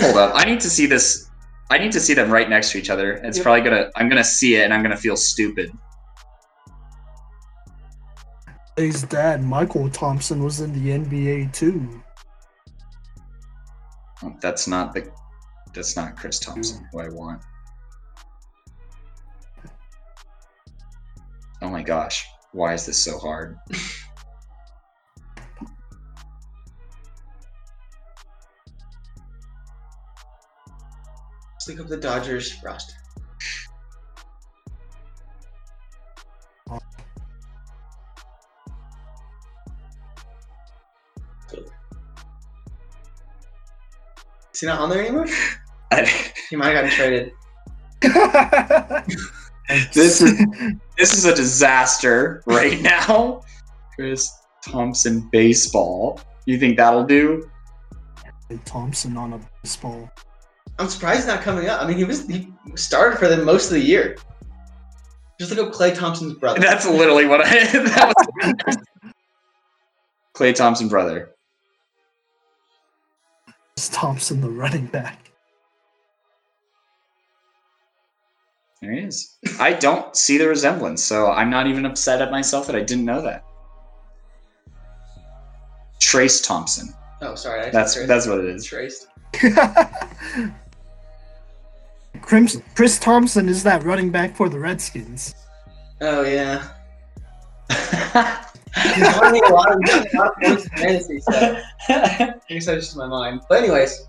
Hold 0.00 0.16
up. 0.16 0.32
I 0.34 0.44
need 0.44 0.60
to 0.60 0.68
see 0.68 0.86
this. 0.86 1.30
I 1.70 1.78
need 1.78 1.92
to 1.92 2.00
see 2.00 2.14
them 2.14 2.30
right 2.30 2.50
next 2.50 2.72
to 2.72 2.78
each 2.78 2.90
other. 2.90 3.12
It's 3.12 3.38
Yep. 3.38 3.44
probably 3.44 3.60
gonna. 3.62 3.90
I'm 3.94 4.08
gonna 4.08 4.24
see 4.24 4.56
it 4.56 4.64
and 4.64 4.74
I'm 4.74 4.82
gonna 4.82 4.96
feel 4.96 5.16
stupid. 5.16 5.70
His 8.76 9.02
dad, 9.04 9.40
Mychal 9.40 9.92
Thompson, 9.92 10.42
was 10.42 10.60
in 10.60 10.72
the 10.72 10.90
NBA 10.90 11.52
too. 11.52 12.02
Oh, 14.24 14.34
That's 14.40 14.66
not 14.66 14.92
the. 14.92 15.08
That's 15.72 15.96
not 15.96 16.16
Chris 16.16 16.40
Thompson 16.40 16.86
who 16.92 17.00
I 17.00 17.08
want. 17.08 17.40
Oh 21.64 21.70
my 21.70 21.82
gosh! 21.82 22.28
Why 22.52 22.74
is 22.74 22.84
this 22.84 23.02
so 23.02 23.16
hard? 23.16 23.56
Let's 31.52 31.68
look 31.68 31.80
up 31.80 31.88
the 31.88 31.96
Dodgers 31.96 32.54
roster. 32.62 32.92
Is 44.52 44.60
he 44.60 44.66
not 44.66 44.80
on 44.80 44.90
there 44.90 45.00
anymore? 45.00 45.26
He 46.50 46.56
might 46.56 46.74
have 46.74 46.84
gotten 46.84 46.90
traded. 46.90 47.32
This 49.92 50.20
is- 50.22 50.40
this 50.98 51.12
is 51.14 51.24
a 51.24 51.34
disaster 51.34 52.42
right 52.46 52.80
now. 52.80 53.42
Chris 53.94 54.30
Thompson 54.64 55.28
baseball. 55.32 56.20
You 56.46 56.58
think 56.58 56.76
that'll 56.76 57.04
do? 57.04 57.48
Thompson 58.64 59.16
on 59.16 59.32
a 59.32 59.40
baseball. 59.62 60.08
I'm 60.78 60.88
surprised 60.88 61.20
he's 61.20 61.26
not 61.26 61.40
coming 61.42 61.68
up. 61.68 61.80
I 61.82 61.86
mean, 61.88 61.96
he 61.96 62.04
was 62.04 62.26
he 62.26 62.52
started 62.76 63.18
for 63.18 63.26
them 63.28 63.44
most 63.44 63.66
of 63.66 63.72
the 63.72 63.80
year. 63.80 64.16
Just 65.40 65.50
look 65.50 65.66
up 65.68 65.72
Klay 65.74 65.94
Thompson's 65.96 66.34
brother. 66.34 66.60
That's 66.60 66.86
literally 66.86 67.26
what 67.26 67.40
I. 67.40 67.48
That 67.72 68.14
was 68.66 68.76
Klay 70.36 70.54
Thompson 70.54 70.88
brother. 70.88 71.30
It's 73.76 73.88
Thompson, 73.88 74.40
the 74.40 74.50
running 74.50 74.86
back. 74.86 75.23
There 78.84 78.92
he 78.92 79.00
is. 79.00 79.38
I 79.58 79.72
don't 79.72 80.14
see 80.14 80.36
the 80.36 80.46
resemblance, 80.46 81.02
so 81.02 81.30
I'm 81.30 81.48
not 81.48 81.66
even 81.66 81.86
upset 81.86 82.20
at 82.20 82.30
myself 82.30 82.66
that 82.66 82.76
I 82.76 82.82
didn't 82.82 83.06
know 83.06 83.22
that. 83.22 83.42
Trayce 86.02 86.46
Thompson. 86.46 86.92
oh, 87.22 87.34
sorry. 87.34 87.62
I 87.62 87.70
That's 87.70 87.94
traced- 87.94 88.08
that's 88.08 88.26
what 88.26 88.40
it 88.40 88.44
is. 88.44 88.68
Trayce. 88.68 89.06
Chris, 92.20 92.60
Chris 92.74 92.98
Thompson 92.98 93.48
is 93.48 93.62
that 93.62 93.84
running 93.84 94.10
back 94.10 94.36
for 94.36 94.50
the 94.50 94.58
Redskins. 94.58 95.34
Oh 96.02 96.22
yeah. 96.22 96.68
He's 97.70 99.20
winning 99.20 99.44
a 99.44 99.52
lot 99.52 99.72
of, 99.72 99.78
a 99.78 100.08
lot 100.18 100.26
of 100.28 100.34
points 100.42 100.64
in 100.64 100.70
fantasy, 100.76 101.20
so 101.20 101.58
I 101.88 102.34
guess 102.50 102.66
that's 102.66 102.84
just 102.86 102.96
my 102.98 103.06
mind. 103.06 103.40
But 103.48 103.62
anyways, 103.62 104.06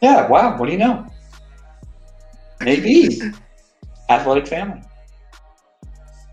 yeah, 0.00 0.26
wow. 0.26 0.56
What 0.56 0.66
do 0.66 0.72
you 0.72 0.78
know? 0.78 1.06
Maybe. 2.62 3.20
Athletic 4.10 4.48
family. 4.48 4.82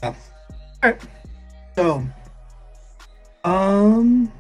All 0.04 0.16
right. 0.84 1.00
So, 1.76 2.04
um, 3.44 4.32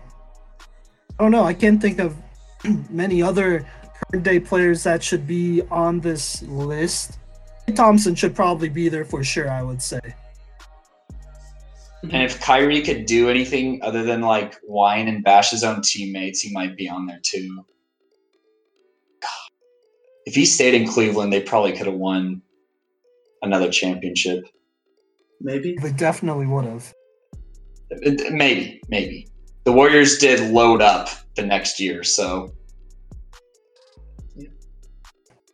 I 1.19 1.23
don't 1.23 1.31
know. 1.31 1.43
I 1.43 1.53
can't 1.53 1.79
think 1.79 1.99
of 1.99 2.15
many 2.89 3.21
other 3.21 3.65
current 4.11 4.23
day 4.23 4.39
players 4.39 4.83
that 4.83 5.03
should 5.03 5.27
be 5.27 5.61
on 5.69 5.99
this 5.99 6.41
list. 6.43 7.19
Thompson 7.75 8.15
should 8.15 8.35
probably 8.35 8.69
be 8.69 8.89
there 8.89 9.05
for 9.05 9.23
sure. 9.23 9.49
I 9.49 9.61
would 9.61 9.81
say. 9.81 9.99
And 12.03 12.23
if 12.23 12.39
Kyrie 12.39 12.81
could 12.81 13.05
do 13.05 13.29
anything 13.29 13.81
other 13.83 14.03
than 14.03 14.21
like 14.21 14.55
whine 14.63 15.07
and 15.07 15.23
bash 15.23 15.51
his 15.51 15.63
own 15.63 15.81
teammates, 15.81 16.39
he 16.41 16.51
might 16.53 16.75
be 16.75 16.89
on 16.89 17.05
there 17.05 17.19
too. 17.21 17.65
God. 19.21 19.51
If 20.25 20.35
he 20.35 20.45
stayed 20.45 20.73
in 20.73 20.87
Cleveland, 20.87 21.33
they 21.33 21.41
probably 21.41 21.73
could 21.73 21.87
have 21.87 21.95
won 21.95 22.41
another 23.41 23.69
championship. 23.69 24.45
maybe. 25.41 25.75
They 25.81 25.91
definitely 25.91 26.47
would 26.47 26.65
have. 26.65 26.93
Maybe, 28.31 28.81
maybe. 28.89 29.27
The 29.63 29.71
Warriors 29.71 30.17
did 30.17 30.51
load 30.51 30.81
up 30.81 31.09
the 31.35 31.43
next 31.43 31.79
year, 31.79 32.03
so 32.03 32.53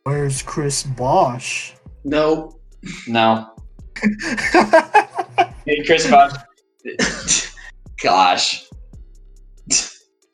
Where's 0.04 0.42
Chris 0.42 0.84
Bosh? 0.84 1.76
No. 2.04 2.60
no. 3.08 3.50
Hey, 5.66 5.82
Chris 5.86 6.10
Bosh. 6.12 6.34
Gosh. 8.02 8.66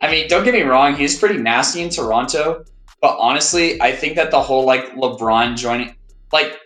I 0.01 0.09
mean, 0.09 0.27
don't 0.27 0.43
get 0.43 0.55
me 0.55 0.63
wrong, 0.63 0.95
he's 0.95 1.19
pretty 1.19 1.37
nasty 1.37 1.81
in 1.81 1.89
Toronto, 1.91 2.65
but 2.99 3.15
honestly, 3.19 3.79
I 3.79 3.91
think 3.91 4.15
that 4.15 4.31
the 4.31 4.41
whole 4.41 4.65
like 4.65 4.95
LeBron 4.95 5.55
joining 5.55 5.95
like 6.31 6.57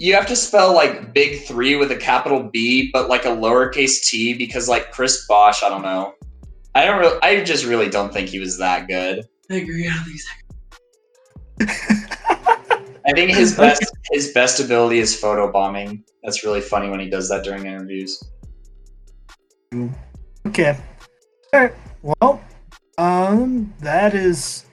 you 0.00 0.14
have 0.14 0.26
to 0.26 0.34
spell 0.34 0.74
like 0.74 1.12
big 1.12 1.42
three 1.42 1.76
with 1.76 1.92
a 1.92 1.96
capital 1.96 2.42
B, 2.50 2.90
but 2.90 3.10
like 3.10 3.26
a 3.26 3.28
lowercase 3.28 4.02
t 4.02 4.32
because 4.32 4.66
like 4.66 4.90
Chris 4.92 5.26
Bosh, 5.26 5.62
I 5.62 5.68
don't 5.68 5.82
know. 5.82 6.14
I 6.74 6.86
don't 6.86 6.98
really 6.98 7.18
I 7.22 7.44
just 7.44 7.66
really 7.66 7.90
don't 7.90 8.10
think 8.12 8.30
he 8.30 8.40
was 8.40 8.58
that 8.58 8.88
good. 8.88 9.26
I 9.50 9.54
agree. 9.56 9.86
I 9.90 9.92
don't 9.94 10.04
think 10.06 10.20
so. 11.78 12.06
I 13.06 13.12
think 13.12 13.32
his 13.36 13.54
best 13.56 13.84
his 14.10 14.32
best 14.32 14.58
ability 14.58 15.00
is 15.00 15.14
photo 15.18 15.52
bombing. 15.52 16.02
That's 16.24 16.44
really 16.44 16.62
funny 16.62 16.88
when 16.88 16.98
he 17.00 17.10
does 17.10 17.28
that 17.28 17.44
during 17.44 17.66
interviews. 17.66 18.22
Okay. 20.46 20.78
All 21.52 21.60
right. 21.60 21.74
Well, 22.02 22.42
um, 22.96 23.74
that 23.80 24.14
is 24.14 24.64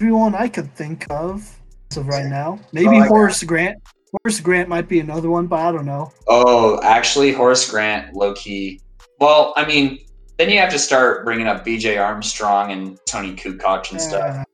everyone 0.00 0.34
I 0.34 0.48
could 0.48 0.74
think 0.74 1.06
of 1.08 1.58
as 1.90 1.96
of 1.96 2.08
right 2.08 2.26
now. 2.26 2.58
Maybe 2.72 2.88
Oh, 2.88 2.92
I 2.92 2.98
got- 3.00 3.08
Horace 3.08 3.42
Grant. 3.42 3.78
Horace 4.12 4.40
Grant 4.40 4.68
might 4.68 4.88
be 4.88 5.00
another 5.00 5.30
one, 5.30 5.46
but 5.46 5.60
I 5.60 5.72
don't 5.72 5.84
know. 5.84 6.12
Oh, 6.28 6.80
actually, 6.82 7.32
Horace 7.32 7.70
Grant, 7.70 8.14
low 8.14 8.34
key. 8.34 8.80
Well, 9.20 9.52
I 9.56 9.66
mean, 9.66 9.98
then 10.38 10.50
you 10.50 10.58
have 10.58 10.70
to 10.70 10.78
start 10.78 11.24
bringing 11.24 11.46
up 11.46 11.64
B.J. 11.64 11.98
Armstrong 11.98 12.70
and 12.72 12.98
Toni 13.06 13.34
Kukoc 13.34 13.90
and 13.90 14.00
stuff. 14.00 14.46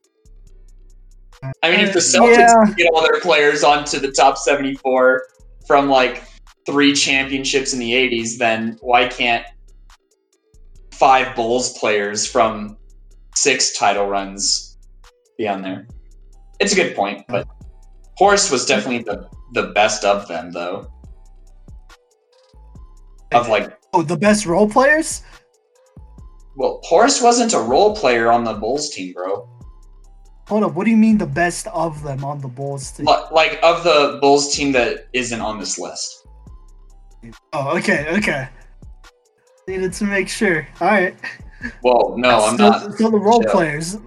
Uh, 1.43 1.51
I 1.61 1.69
mean, 1.69 1.81
if 1.81 1.93
the 1.93 1.99
Celtics 1.99 2.37
yeah. 2.37 2.73
get 2.75 2.89
all 2.93 3.01
their 3.01 3.21
players 3.21 3.63
onto 3.63 3.99
the 3.99 4.11
top 4.11 4.37
seventy-four 4.37 5.27
from 5.67 5.89
like 5.89 6.23
three 6.65 6.93
championships 6.93 7.71
in 7.71 7.79
the 7.79 7.91
'80s, 7.91 8.37
then 8.37 8.77
why 8.81 9.07
can't 9.07 9.45
five 10.91 11.35
Bulls 11.35 11.77
players 11.77 12.25
from 12.25 12.77
six 13.35 13.77
title 13.77 14.07
runs 14.07 14.77
be 15.37 15.47
on 15.47 15.61
there? 15.61 15.87
It's 16.59 16.73
a 16.73 16.75
good 16.75 16.95
point, 16.95 17.25
but 17.27 17.47
Horace 18.17 18.49
was 18.49 18.65
definitely 18.65 19.03
the 19.03 19.29
the 19.55 19.67
best 19.73 20.05
of 20.05 20.27
them, 20.27 20.51
though. 20.51 20.91
Of 23.31 23.49
like 23.49 23.75
oh, 23.93 24.03
the 24.03 24.15
best 24.15 24.45
role 24.45 24.69
players. 24.69 25.23
Well, 26.55 26.79
Horace 26.83 27.21
wasn't 27.21 27.53
a 27.53 27.59
role 27.59 27.95
player 27.95 28.31
on 28.31 28.43
the 28.43 28.53
Bulls 28.53 28.91
team, 28.91 29.13
bro. 29.13 29.49
Hold 30.47 30.63
up. 30.63 30.73
What 30.75 30.85
do 30.85 30.91
you 30.91 30.97
mean 30.97 31.17
the 31.17 31.25
best 31.25 31.67
of 31.67 32.03
them 32.03 32.23
on 32.23 32.39
the 32.39 32.47
Bulls 32.47 32.91
team? 32.91 33.07
Like 33.31 33.59
of 33.63 33.83
the 33.83 34.19
Bulls 34.21 34.53
team 34.55 34.71
that 34.73 35.07
isn't 35.13 35.41
on 35.41 35.59
this 35.59 35.79
list. 35.79 36.27
Oh, 37.51 37.75
okay, 37.77 38.05
okay. 38.17 38.47
Needed 39.67 39.93
to 39.93 40.03
make 40.05 40.29
sure. 40.29 40.67
All 40.79 40.87
right. 40.87 41.17
Well, 41.81 42.13
no, 42.17 42.45
I'm 42.45 42.53
still, 42.53 42.69
not. 42.69 42.93
Still 42.93 43.11
the 43.11 43.19
role 43.19 43.41
Chill. 43.41 43.51
players. 43.51 43.97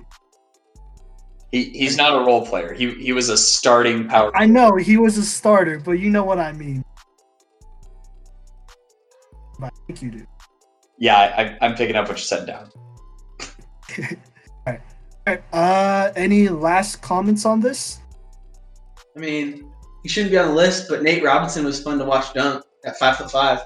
He, 1.53 1.71
he's 1.71 1.97
not 1.97 2.15
a 2.15 2.25
role 2.25 2.45
player. 2.47 2.75
He 2.75 2.93
he 2.95 3.13
was 3.13 3.31
a 3.31 3.37
starting 3.37 4.07
power. 4.07 4.31
I 4.37 4.47
know 4.47 4.77
he 4.77 4.99
was 4.99 5.17
a 5.17 5.25
starter, 5.25 5.79
but 5.79 5.93
you 5.93 6.11
know 6.11 6.25
what 6.25 6.39
I 6.39 6.53
mean. 6.53 6.85
I 9.63 9.71
think 9.87 10.03
you 10.03 10.11
do. 10.11 10.27
Yeah, 10.99 11.17
I, 11.17 11.43
I, 11.43 11.59
I'm 11.63 11.75
picking 11.75 11.97
up 11.97 12.09
what 12.09 12.19
you 12.19 12.25
said 12.25 12.47
down. 12.47 12.71
Alright, 14.67 15.43
Uh, 15.53 16.13
any 16.17 16.49
last 16.49 17.03
comments 17.03 17.45
on 17.45 17.61
this? 17.61 18.01
I 19.17 19.21
mean, 19.21 19.73
he 20.03 20.09
shouldn't 20.09 20.33
be 20.33 20.39
on 20.39 20.49
the 20.49 20.55
list, 20.55 20.89
but 20.89 21.03
Nate 21.03 21.25
Robinson 21.25 21.65
was 21.65 21.83
fun 21.83 21.99
to 21.99 22.05
watch 22.05 22.33
dunk 22.35 22.65
at 22.85 22.99
five 22.99 23.17
foot 23.17 23.31
five. 23.31 23.61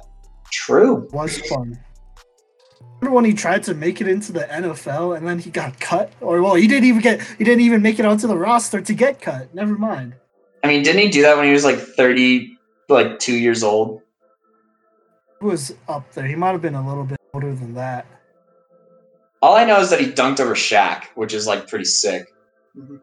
True. 0.51 1.09
Was 1.13 1.39
fun. 1.49 1.79
Remember 3.03 3.17
when 3.17 3.25
he 3.25 3.35
tried 3.35 3.65
to 3.65 3.75
make 3.75 4.01
it 4.01 4.07
into 4.07 4.31
the 4.31 4.43
NFL 4.43 5.17
and 5.17 5.27
then 5.27 5.41
he 5.41 5.51
got 5.51 5.81
cut? 5.81 6.13
Or 6.21 6.41
well, 6.41 6.55
he 6.55 6.69
didn't 6.69 6.85
even 6.85 7.03
get 7.03 7.21
he 7.37 7.43
didn't 7.43 7.63
even 7.63 7.83
make 7.83 7.99
it 7.99 8.05
onto 8.05 8.29
the 8.29 8.37
roster 8.37 8.81
to 8.81 8.95
get 8.95 9.21
cut. 9.21 9.53
Never 9.53 9.75
mind. 9.75 10.15
I 10.63 10.69
mean, 10.69 10.85
didn't 10.85 11.03
he 11.03 11.09
do 11.09 11.21
that 11.23 11.37
when 11.37 11.47
he 11.47 11.53
was 11.53 11.65
like 11.65 11.79
30, 11.79 12.57
like 12.89 13.19
two 13.19 13.35
years 13.35 13.65
old? 13.65 14.03
He 15.41 15.47
was 15.47 15.75
up 15.89 16.13
there. 16.13 16.29
He 16.29 16.37
might 16.37 16.53
have 16.53 16.63
been 16.63 16.77
a 16.77 16.89
little 16.89 17.03
bit 17.03 17.19
older 17.35 17.53
than 17.53 17.75
that. 17.75 18.07
All 19.43 19.57
I 19.57 19.65
know 19.65 19.81
is 19.81 19.91
that 19.91 19.99
he 19.99 20.07
dunked 20.07 20.39
over 20.39 20.55
Shaq, 20.55 21.07
which 21.17 21.35
is 21.35 21.45
like 21.45 21.67
pretty 21.67 21.87
sick. 21.87 22.33
Mhm. 22.79 23.01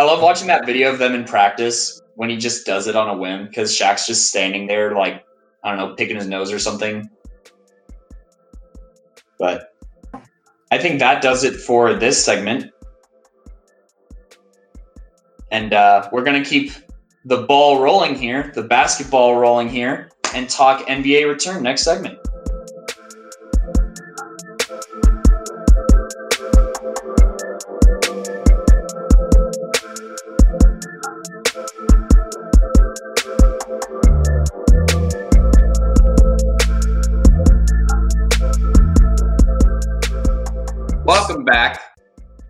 I 0.00 0.02
love 0.02 0.20
watching 0.20 0.48
that 0.48 0.66
video 0.66 0.90
of 0.92 0.98
them 0.98 1.14
in 1.14 1.22
practice 1.22 2.02
when 2.16 2.28
he 2.28 2.36
just 2.36 2.66
does 2.66 2.88
it 2.88 2.96
on 2.96 3.08
a 3.08 3.16
whim 3.16 3.46
because 3.46 3.70
Shaq's 3.70 4.04
just 4.04 4.26
standing 4.26 4.66
there, 4.66 4.96
like, 4.96 5.24
I 5.62 5.68
don't 5.68 5.78
know, 5.78 5.94
picking 5.94 6.16
his 6.16 6.26
nose 6.26 6.50
or 6.50 6.58
something. 6.58 7.08
But 9.42 9.74
I 10.70 10.78
think 10.78 11.00
that 11.00 11.20
does 11.20 11.42
it 11.42 11.56
for 11.56 11.94
this 11.94 12.24
segment. 12.24 12.70
And 15.50 15.74
uh, 15.74 16.08
we're 16.12 16.22
going 16.22 16.40
to 16.40 16.48
keep 16.48 16.70
the 17.24 17.38
ball 17.38 17.80
rolling 17.80 18.14
here, 18.14 18.52
the 18.54 18.62
basketball 18.62 19.34
rolling 19.34 19.68
here, 19.68 20.12
and 20.32 20.48
talk 20.48 20.86
NBA 20.86 21.28
return 21.28 21.64
next 21.64 21.82
segment. 21.82 22.20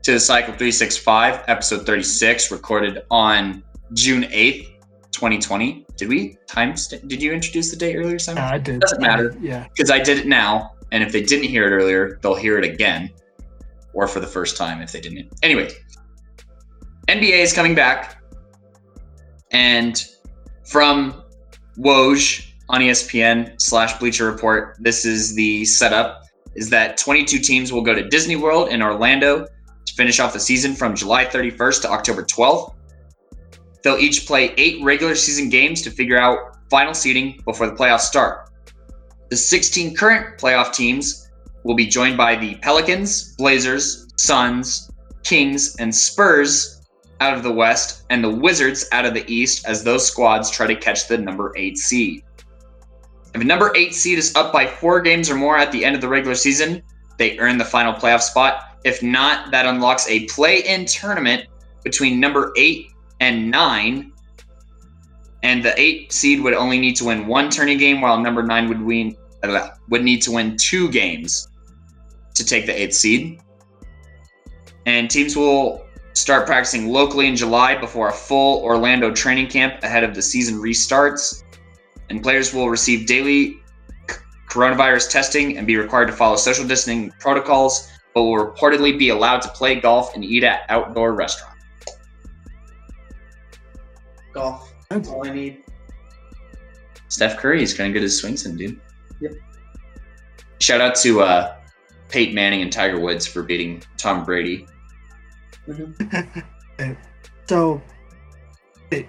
To 0.03 0.13
the 0.13 0.21
Cycle 0.21 0.53
365, 0.53 1.45
episode 1.47 1.87
36, 1.87 2.51
recorded 2.51 3.03
on 3.11 3.63
June 3.93 4.25
8th, 4.25 4.67
2020. 5.13 5.87
Did 5.97 6.09
we 6.09 6.37
time 6.47 6.77
st- 6.77 7.07
did 7.07 7.23
you 7.23 7.33
introduce 7.33 7.71
the 7.71 7.77
date 7.77 7.97
earlier, 7.97 8.19
Simon? 8.19 8.43
Yeah, 8.43 8.51
I 8.51 8.59
did. 8.59 8.81
Doesn't 8.81 9.01
matter. 9.01 9.37
Yeah. 9.41 9.69
Because 9.69 9.91
I 9.91 10.01
did 10.01 10.19
it 10.19 10.27
now, 10.27 10.73
and 10.91 11.05
if 11.05 11.13
they 11.13 11.23
didn't 11.23 11.49
hear 11.49 11.67
it 11.67 11.71
earlier, 11.71 12.19
they'll 12.21 12.35
hear 12.35 12.59
it 12.59 12.65
again. 12.65 13.11
Or 13.95 14.09
for 14.09 14.19
the 14.19 14.27
first 14.27 14.57
time 14.57 14.81
if 14.83 14.91
they 14.91 15.01
didn't. 15.01 15.33
Anyway, 15.43 15.71
NBA 17.09 17.39
is 17.39 17.53
coming 17.53 17.75
back. 17.75 18.23
And 19.53 20.05
from 20.65 21.23
Woj 21.79 22.51
on 22.71 22.81
ESPN 22.81 23.61
slash 23.61 23.99
Bleacher 23.99 24.25
Report, 24.25 24.77
this 24.81 25.05
is 25.05 25.35
the 25.35 25.65
setup 25.67 26.25
is 26.55 26.71
that 26.71 26.97
22 26.97 27.39
teams 27.39 27.73
will 27.73 27.83
go 27.83 27.95
to 27.95 28.09
Disney 28.09 28.37
World 28.37 28.71
in 28.71 28.83
Orlando 28.83 29.47
to 29.87 29.95
finish 29.95 30.21
off 30.21 30.33
the 30.33 30.41
season 30.41 30.75
from 30.75 30.95
July 30.95 31.25
31st 31.25 31.83
to 31.83 31.91
October 31.91 32.23
12th. 32.23 32.75
They'll 33.83 33.99
each 33.99 34.27
play 34.27 34.55
eight 34.57 34.83
regular 34.83 35.15
season 35.15 35.49
games 35.49 35.83
to 35.83 35.91
figure 35.91 36.19
out 36.19 36.59
final 36.71 36.95
seeding 36.95 37.41
before 37.45 37.67
the 37.67 37.75
playoffs 37.75 38.01
start. 38.01 38.51
The 39.31 39.37
16 39.37 39.97
current 39.97 40.39
playoff 40.39 40.73
teams 40.73 41.31
will 41.65 41.75
be 41.75 41.87
joined 41.87 42.17
by 42.17 42.37
the 42.37 42.55
Pelicans, 42.57 43.35
Blazers, 43.37 44.07
Suns, 44.17 44.91
Kings, 45.25 45.77
and 45.77 45.95
Spurs 45.95 46.83
out 47.21 47.35
of 47.35 47.43
the 47.43 47.53
West 47.53 48.05
and 48.11 48.23
the 48.23 48.31
Wizards 48.31 48.87
out 48.93 49.07
of 49.07 49.15
the 49.15 49.25
East 49.33 49.67
as 49.67 49.85
those 49.85 50.07
squads 50.07 50.51
try 50.51 50.67
to 50.67 50.75
catch 50.75 51.07
the 51.07 51.17
number 51.17 51.53
eight 51.57 51.79
seed. 51.79 52.25
If 53.35 53.41
a 53.41 53.45
number 53.45 53.73
eight 53.75 53.95
seed 53.95 54.19
is 54.19 54.35
up 54.35 54.53
by 54.53 54.67
four 54.67 55.01
games 55.01 55.31
or 55.31 55.37
more 55.37 55.57
at 55.57 55.73
the 55.73 55.85
end 55.85 55.95
of 55.95 56.01
the 56.01 56.09
regular 56.09 56.35
season, 56.35 56.83
they 57.19 57.39
earn 57.39 57.59
the 57.59 57.65
final 57.65 57.95
playoff 57.95 58.21
spot. 58.21 58.72
If 58.85 59.03
not, 59.03 59.51
that 59.51 59.67
unlocks 59.67 60.09
a 60.09 60.27
play 60.27 60.61
in 60.61 60.87
tournament 60.87 61.47
between 61.85 62.19
number 62.21 62.53
eight 62.57 62.89
and 63.21 63.51
nine. 63.51 64.13
And 65.43 65.65
the 65.65 65.79
eight 65.81 66.13
seed 66.13 66.41
would 66.41 66.55
only 66.55 66.79
need 66.79 66.97
to 66.97 67.07
win 67.07 67.27
one 67.27 67.51
tourney 67.51 67.77
game, 67.77 68.01
while 68.01 68.19
number 68.19 68.43
nine 68.43 68.69
would 68.69 68.81
win 68.81 69.17
uh, 69.43 69.71
would 69.89 70.05
need 70.05 70.23
to 70.23 70.33
win 70.33 70.57
two 70.57 70.89
games 70.91 71.49
to 72.35 72.45
take 72.45 72.67
the 72.67 72.81
eighth 72.81 72.95
seed. 72.95 73.41
And 74.87 75.11
teams 75.11 75.37
will 75.37 75.85
start 76.15 76.47
practicing 76.47 76.89
locally 76.89 77.27
in 77.27 77.37
July 77.37 77.77
before 77.77 78.09
a 78.09 78.13
full 78.13 78.63
Orlando 78.63 79.13
training 79.13 79.49
camp 79.49 79.83
ahead 79.83 80.05
of 80.05 80.15
the 80.15 80.23
season 80.23 80.57
restarts. 80.57 81.43
And 82.09 82.23
players 82.23 82.53
will 82.53 82.69
receive 82.69 83.07
daily 83.07 83.61
coronavirus 84.49 85.11
testing 85.11 85.57
and 85.57 85.67
be 85.67 85.77
required 85.77 86.07
to 86.07 86.13
follow 86.13 86.37
social 86.37 86.67
distancing 86.67 87.11
protocols, 87.19 87.91
but 88.15 88.23
will 88.23 88.37
reportedly 88.37 88.99
be 88.99 89.09
allowed 89.11 89.41
to 89.43 89.49
play 89.49 89.81
golf 89.81 90.15
and 90.15 90.25
eat 90.25 90.45
at 90.45 90.63
outdoor 90.69 91.15
restaurants. 91.15 91.65
Golf. 94.33 94.73
That's 94.89 95.09
all 95.09 95.27
I 95.27 95.31
need. 95.31 95.65
Steph 97.09 97.39
Curry 97.39 97.63
is 97.63 97.75
going 97.75 97.91
to 97.91 97.93
get 97.93 98.03
his 98.03 98.21
swings 98.21 98.47
in, 98.47 98.57
dude. 98.57 98.81
Yep. 99.21 99.33
Shout 100.61 100.81
out 100.81 100.95
to 100.97 101.23
uh, 101.23 101.57
Peyton 102.09 102.35
Manning 102.35 102.63
and 102.63 102.73
Tiger 102.73 103.01
Woods 103.01 103.27
for 103.27 103.43
beating 103.43 103.83
Tom 103.97 104.25
Brady. 104.25 104.67
So, 107.49 107.83
hey, 108.91 109.09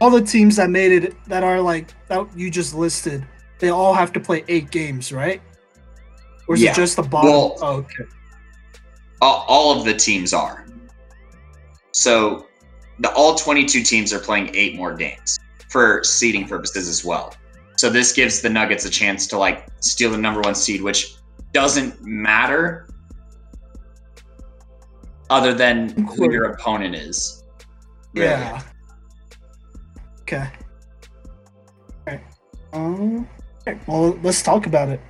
all 0.00 0.10
the 0.10 0.22
teams 0.22 0.56
that 0.56 0.70
made 0.70 0.92
it 0.92 1.16
that 1.26 1.42
are 1.42 1.60
like 1.60 1.92
that 2.08 2.28
you 2.36 2.50
just 2.50 2.74
listed, 2.74 3.26
they 3.58 3.70
all 3.70 3.94
have 3.94 4.12
to 4.12 4.20
play 4.20 4.44
eight 4.46 4.70
games, 4.70 5.12
right? 5.12 5.42
Or 6.48 6.54
is 6.54 6.62
Yeah. 6.62 6.72
it 6.72 6.76
just 6.76 6.96
the 6.96 7.02
bottom? 7.02 7.30
Well- 7.30 7.58
oh, 7.62 7.76
okay. 7.78 8.04
all, 9.20 9.44
all 9.48 9.78
of 9.78 9.84
the 9.84 9.94
teams 9.94 10.32
are. 10.32 10.66
So 11.92 12.46
the 12.98 13.12
all 13.12 13.34
22 13.36 13.82
teams 13.82 14.12
are 14.12 14.18
playing 14.18 14.50
eight 14.54 14.74
more 14.76 14.94
games 14.94 15.38
for 15.70 16.02
seeding 16.04 16.46
purposes 16.48 16.88
as 16.88 17.04
well. 17.04 17.34
So 17.76 17.88
this 17.90 18.12
gives 18.12 18.40
the 18.42 18.48
Nuggets 18.50 18.84
a 18.84 18.90
chance 18.90 19.26
to 19.28 19.38
like 19.38 19.66
steal 19.80 20.10
the 20.10 20.18
number 20.18 20.40
one 20.40 20.54
seed, 20.54 20.82
which 20.82 21.14
doesn't 21.52 22.02
matter 22.02 22.88
other 25.30 25.54
than 25.54 25.90
who 26.06 26.30
your 26.32 26.44
opponent 26.52 26.94
is. 26.94 27.42
really. 28.14 28.28
Yeah. 28.28 28.62
Okay. 30.22 30.48
Okay. 32.06 32.20
Um. 32.72 33.28
okay, 33.66 33.78
Well, 33.86 34.18
let's 34.22 34.42
talk 34.42 34.66
about 34.66 34.88
it. 34.88 35.00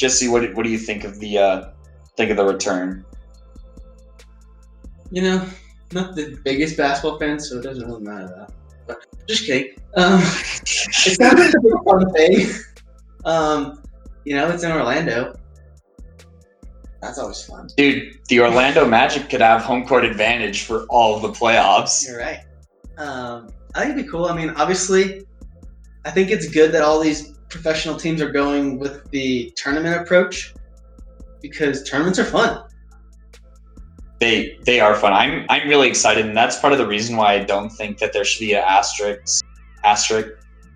Jesse, 0.00 0.28
what 0.28 0.54
what 0.54 0.64
do 0.64 0.70
you 0.70 0.78
think 0.78 1.04
of 1.04 1.20
the 1.20 1.36
uh 1.36 1.70
think 2.16 2.30
of 2.30 2.38
the 2.38 2.44
return? 2.44 3.04
You 5.10 5.20
know, 5.20 5.46
not 5.92 6.16
the 6.16 6.38
biggest 6.42 6.78
basketball 6.78 7.18
fan, 7.18 7.38
so 7.38 7.58
it 7.58 7.62
doesn't 7.62 7.86
really 7.86 8.02
matter 8.02 8.26
that. 8.28 8.52
But 8.86 9.04
just 9.28 9.44
kidding. 9.44 9.74
Um, 9.96 10.20
it's 10.62 11.20
not 11.20 11.34
a 11.34 11.60
big 11.62 11.84
fun 11.84 12.10
thing. 12.14 12.48
Um, 13.26 13.82
you 14.24 14.34
know, 14.36 14.48
it's 14.48 14.62
in 14.62 14.72
Orlando. 14.72 15.38
That's 17.02 17.18
always 17.18 17.44
fun. 17.44 17.68
Dude, 17.76 18.20
the 18.28 18.40
Orlando 18.40 18.86
Magic 18.86 19.28
could 19.28 19.42
have 19.42 19.62
home 19.62 19.86
court 19.86 20.06
advantage 20.06 20.62
for 20.62 20.86
all 20.88 21.14
of 21.14 21.20
the 21.20 21.28
playoffs. 21.28 22.06
You're 22.08 22.18
right. 22.18 22.40
Um, 22.96 23.50
I 23.74 23.80
think 23.80 23.92
it'd 23.92 24.06
be 24.06 24.10
cool. 24.10 24.26
I 24.26 24.34
mean, 24.34 24.48
obviously, 24.50 25.26
I 26.06 26.10
think 26.10 26.30
it's 26.30 26.48
good 26.48 26.72
that 26.72 26.80
all 26.80 27.00
these 27.00 27.34
professional 27.50 27.96
teams 27.96 28.22
are 28.22 28.30
going 28.30 28.78
with 28.78 29.08
the 29.10 29.52
tournament 29.56 30.00
approach 30.00 30.54
because 31.42 31.82
tournaments 31.82 32.18
are 32.18 32.24
fun. 32.24 32.62
they 34.20 34.56
they 34.64 34.80
are 34.80 34.94
fun. 34.94 35.12
I'm 35.12 35.46
I'm 35.48 35.68
really 35.68 35.88
excited, 35.88 36.26
and 36.26 36.36
that's 36.36 36.58
part 36.58 36.72
of 36.72 36.78
the 36.78 36.86
reason 36.86 37.16
why 37.16 37.34
I 37.34 37.44
don't 37.44 37.70
think 37.70 37.98
that 37.98 38.12
there 38.12 38.24
should 38.24 38.40
be 38.40 38.52
an 38.52 38.62
asterisk 38.66 39.44
asterisk 39.84 40.28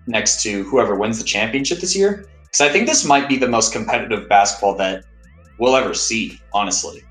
next 0.07 0.41
to 0.43 0.63
whoever 0.63 0.95
wins 0.95 1.17
the 1.17 1.23
championship 1.23 1.79
this 1.79 1.95
year, 1.95 2.25
because 2.43 2.61
I 2.61 2.69
think 2.69 2.87
this 2.87 3.05
might 3.05 3.29
be 3.29 3.37
the 3.37 3.47
most 3.47 3.71
competitive 3.71 4.27
basketball 4.29 4.75
that 4.77 5.03
we'll 5.59 5.75
ever 5.75 5.93
see. 5.93 6.39
Honestly, 6.53 7.03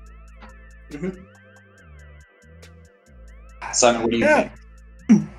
Mhm. 0.91 1.25
Simon, 3.73 4.01
what 4.03 4.11
do 4.11 4.17
you 4.17 4.25
Yeah. 4.25 4.49
think? 5.09 5.29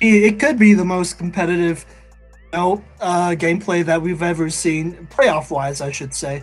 It 0.00 0.24
it 0.34 0.40
could 0.40 0.58
be 0.58 0.74
the 0.74 0.84
most 0.84 1.18
competitive, 1.18 1.86
know, 2.52 2.84
uh, 3.00 3.30
gameplay 3.30 3.84
that 3.84 4.00
we've 4.00 4.22
ever 4.22 4.50
seen, 4.50 5.06
playoff 5.10 5.50
wise, 5.50 5.80
I 5.80 5.90
should 5.90 6.14
say. 6.14 6.42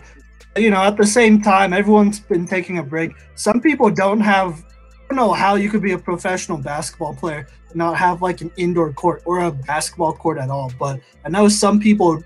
You 0.56 0.70
know, 0.70 0.82
at 0.82 0.96
the 0.96 1.06
same 1.06 1.42
time, 1.42 1.72
everyone's 1.72 2.20
been 2.20 2.46
taking 2.46 2.78
a 2.78 2.82
break. 2.82 3.12
Some 3.34 3.60
people 3.60 3.90
don't 3.90 4.20
have. 4.20 4.64
I 4.64 5.06
don't 5.08 5.16
know 5.16 5.32
how 5.32 5.56
you 5.56 5.68
could 5.68 5.82
be 5.82 5.92
a 5.92 5.98
professional 5.98 6.58
basketball 6.58 7.14
player 7.14 7.46
not 7.74 7.96
have 7.96 8.22
like 8.22 8.40
an 8.40 8.50
indoor 8.56 8.92
court 8.92 9.22
or 9.24 9.40
a 9.40 9.50
basketball 9.50 10.12
court 10.12 10.38
at 10.38 10.50
all. 10.50 10.72
But 10.78 11.00
I 11.24 11.28
know 11.28 11.48
some 11.48 11.80
people 11.80 12.22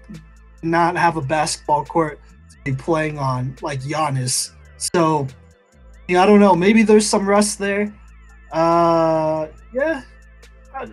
not 0.63 0.97
have 0.97 1.17
a 1.17 1.23
basketball 1.23 1.85
court 1.85 2.21
to 2.51 2.57
be 2.65 2.75
playing 2.75 3.19
on, 3.19 3.57
like 3.63 3.81
Giannis. 3.81 4.53
So, 4.77 5.27
yeah, 6.09 6.23
I 6.23 6.27
don't 6.27 6.41
know. 6.41 6.55
Maybe 6.55 6.83
there's 6.83 7.07
some 7.07 7.29
rust 7.29 7.59
there. 7.59 7.93
Uh, 8.53 9.49
yeah, 9.73 10.03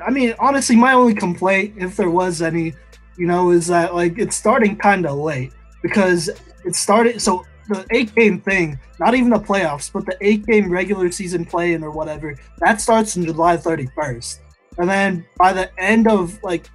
I- 0.06 0.12
mean, 0.12 0.34
honestly, 0.40 0.76
my 0.76 0.94
only 0.94 1.14
complaint, 1.14 1.76
if 1.78 1.96
there 1.96 2.10
was 2.10 2.42
any, 2.42 2.74
you 3.18 3.28
know, 3.28 3.52
is 3.52 3.68
that 3.68 3.96
like 3.96 4.18
it's 4.18 4.36
starting 4.36 4.76
kind 4.76 5.06
of 5.06 5.18
late 5.18 5.52
because 5.82 6.30
it 6.66 6.76
started. 6.76 7.22
So 7.22 7.44
the 7.70 7.86
eight 7.92 8.14
game 8.16 8.40
thing, 8.42 8.80
not 9.00 9.16
even 9.16 9.30
the 9.30 9.40
playoffs, 9.40 9.92
but 9.92 10.06
the 10.06 10.18
eight 10.22 10.46
game 10.46 10.70
regular 10.72 11.12
season 11.12 11.46
play 11.46 11.74
in 11.74 11.84
or 11.84 11.92
whatever, 11.92 12.36
that 12.60 12.82
starts 12.82 13.18
on 13.18 13.26
July 13.26 13.58
31st, 13.58 14.40
and 14.78 14.90
then 14.90 15.26
by 15.38 15.54
the 15.54 15.70
end 15.80 16.08
of 16.08 16.42
like, 16.44 16.70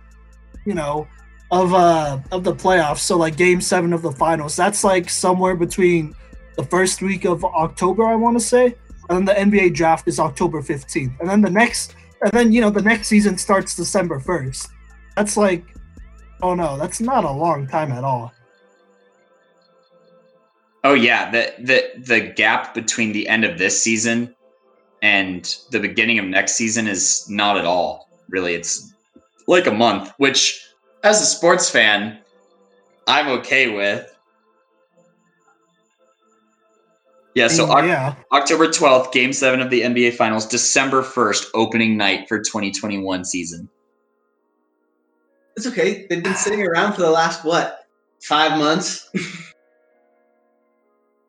you 0.67 0.75
know, 0.75 1.07
of 1.51 1.75
uh 1.75 2.19
of 2.31 2.45
the 2.45 2.55
playoffs, 2.55 2.99
so 2.99 3.17
like 3.17 3.37
game 3.37 3.61
seven 3.61 3.93
of 3.93 4.03
the 4.03 4.13
finals, 4.13 4.57
that's 4.57 4.85
like 4.85 5.11
somewhere 5.11 5.57
between 5.57 6.15
the 6.57 6.65
first 6.65 7.03
week 7.03 7.25
of 7.25 7.45
October, 7.45 8.05
I 8.05 8.15
want 8.15 8.39
to 8.39 8.45
say, 8.45 8.75
and 9.09 9.19
then 9.19 9.25
the 9.25 9.59
NBA 9.59 9.75
draft 9.75 10.07
is 10.09 10.21
October 10.21 10.61
15th, 10.63 11.19
and 11.21 11.29
then 11.29 11.41
the 11.41 11.51
next 11.51 11.95
and 12.23 12.33
then 12.33 12.53
you 12.53 12.61
know 12.61 12.71
the 12.71 12.83
next 12.83 13.09
season 13.09 13.39
starts 13.39 13.75
December 13.75 14.19
first. 14.21 14.71
That's 15.17 15.37
like, 15.37 15.65
oh 16.43 16.55
no, 16.55 16.77
that's 16.77 17.01
not 17.01 17.25
a 17.25 17.31
long 17.31 17.67
time 17.67 17.93
at 17.93 18.05
all. 18.05 18.33
Oh 20.85 20.95
yeah, 20.95 21.31
the 21.31 21.55
the 21.59 22.03
the 22.03 22.21
gap 22.21 22.75
between 22.75 23.13
the 23.13 23.29
end 23.29 23.45
of 23.45 23.59
this 23.59 23.81
season 23.83 24.35
and 25.03 25.57
the 25.71 25.81
beginning 25.81 26.19
of 26.19 26.27
next 26.27 26.55
season 26.55 26.87
is 26.87 27.29
not 27.29 27.57
at 27.57 27.65
all. 27.65 28.09
Really, 28.29 28.55
it's 28.55 28.95
like 29.47 29.67
a 29.67 29.73
month, 29.73 30.13
which 30.19 30.67
as 31.03 31.21
a 31.21 31.27
sports 31.27 31.71
fan, 31.71 32.19
I'm 33.07 33.29
okay 33.41 33.75
with. 33.75 34.10
Yeah, 37.35 37.49
so 37.49 37.71
Oc- 37.71 37.85
yeah, 37.85 38.15
October 38.33 38.67
12th, 38.67 39.13
game 39.13 39.33
7 39.33 39.61
of 39.61 39.71
the 39.71 39.83
NBA 39.83 40.15
Finals, 40.15 40.47
December 40.47 41.03
1st, 41.03 41.47
opening 41.55 41.97
night 41.97 42.29
for 42.29 42.39
2021 42.39 43.25
season. 43.25 43.69
It's 45.57 45.67
okay. 45.67 46.07
They've 46.09 46.23
been 46.23 46.35
sitting 46.35 46.67
around 46.67 46.95
for 46.95 47.03
the 47.03 47.11
last 47.11 47.45
what 47.45 47.87
five 48.23 48.59
months. 48.59 49.09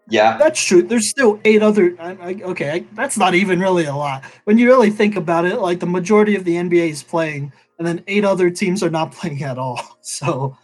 Yeah. 0.10 0.38
that's 0.38 0.61
true. 0.61 0.82
There's 0.82 1.10
still 1.10 1.40
eight 1.45 1.64
other. 1.64 1.95
I, 1.98 2.11
I, 2.11 2.41
okay, 2.44 2.69
I, 2.69 2.86
that's 2.95 3.18
not 3.18 3.34
even 3.34 3.61
really 3.61 3.86
a 3.86 3.95
lot 3.95 4.26
when 4.44 4.57
you 4.57 4.68
really 4.68 4.90
think 4.90 5.15
about 5.15 5.45
it. 5.45 5.61
Like 5.61 5.80
the 5.80 5.86
majority 5.86 6.36
of 6.36 6.44
the 6.44 6.56
NBA 6.56 6.90
is 6.90 7.02
playing, 7.02 7.53
and 7.80 7.88
then 7.88 8.03
eight 8.07 8.26
other 8.26 8.49
teams 8.49 8.84
are 8.84 8.90
not 8.90 9.11
playing 9.14 9.41
at 9.44 9.57
all. 9.57 9.80
So, 10.02 10.57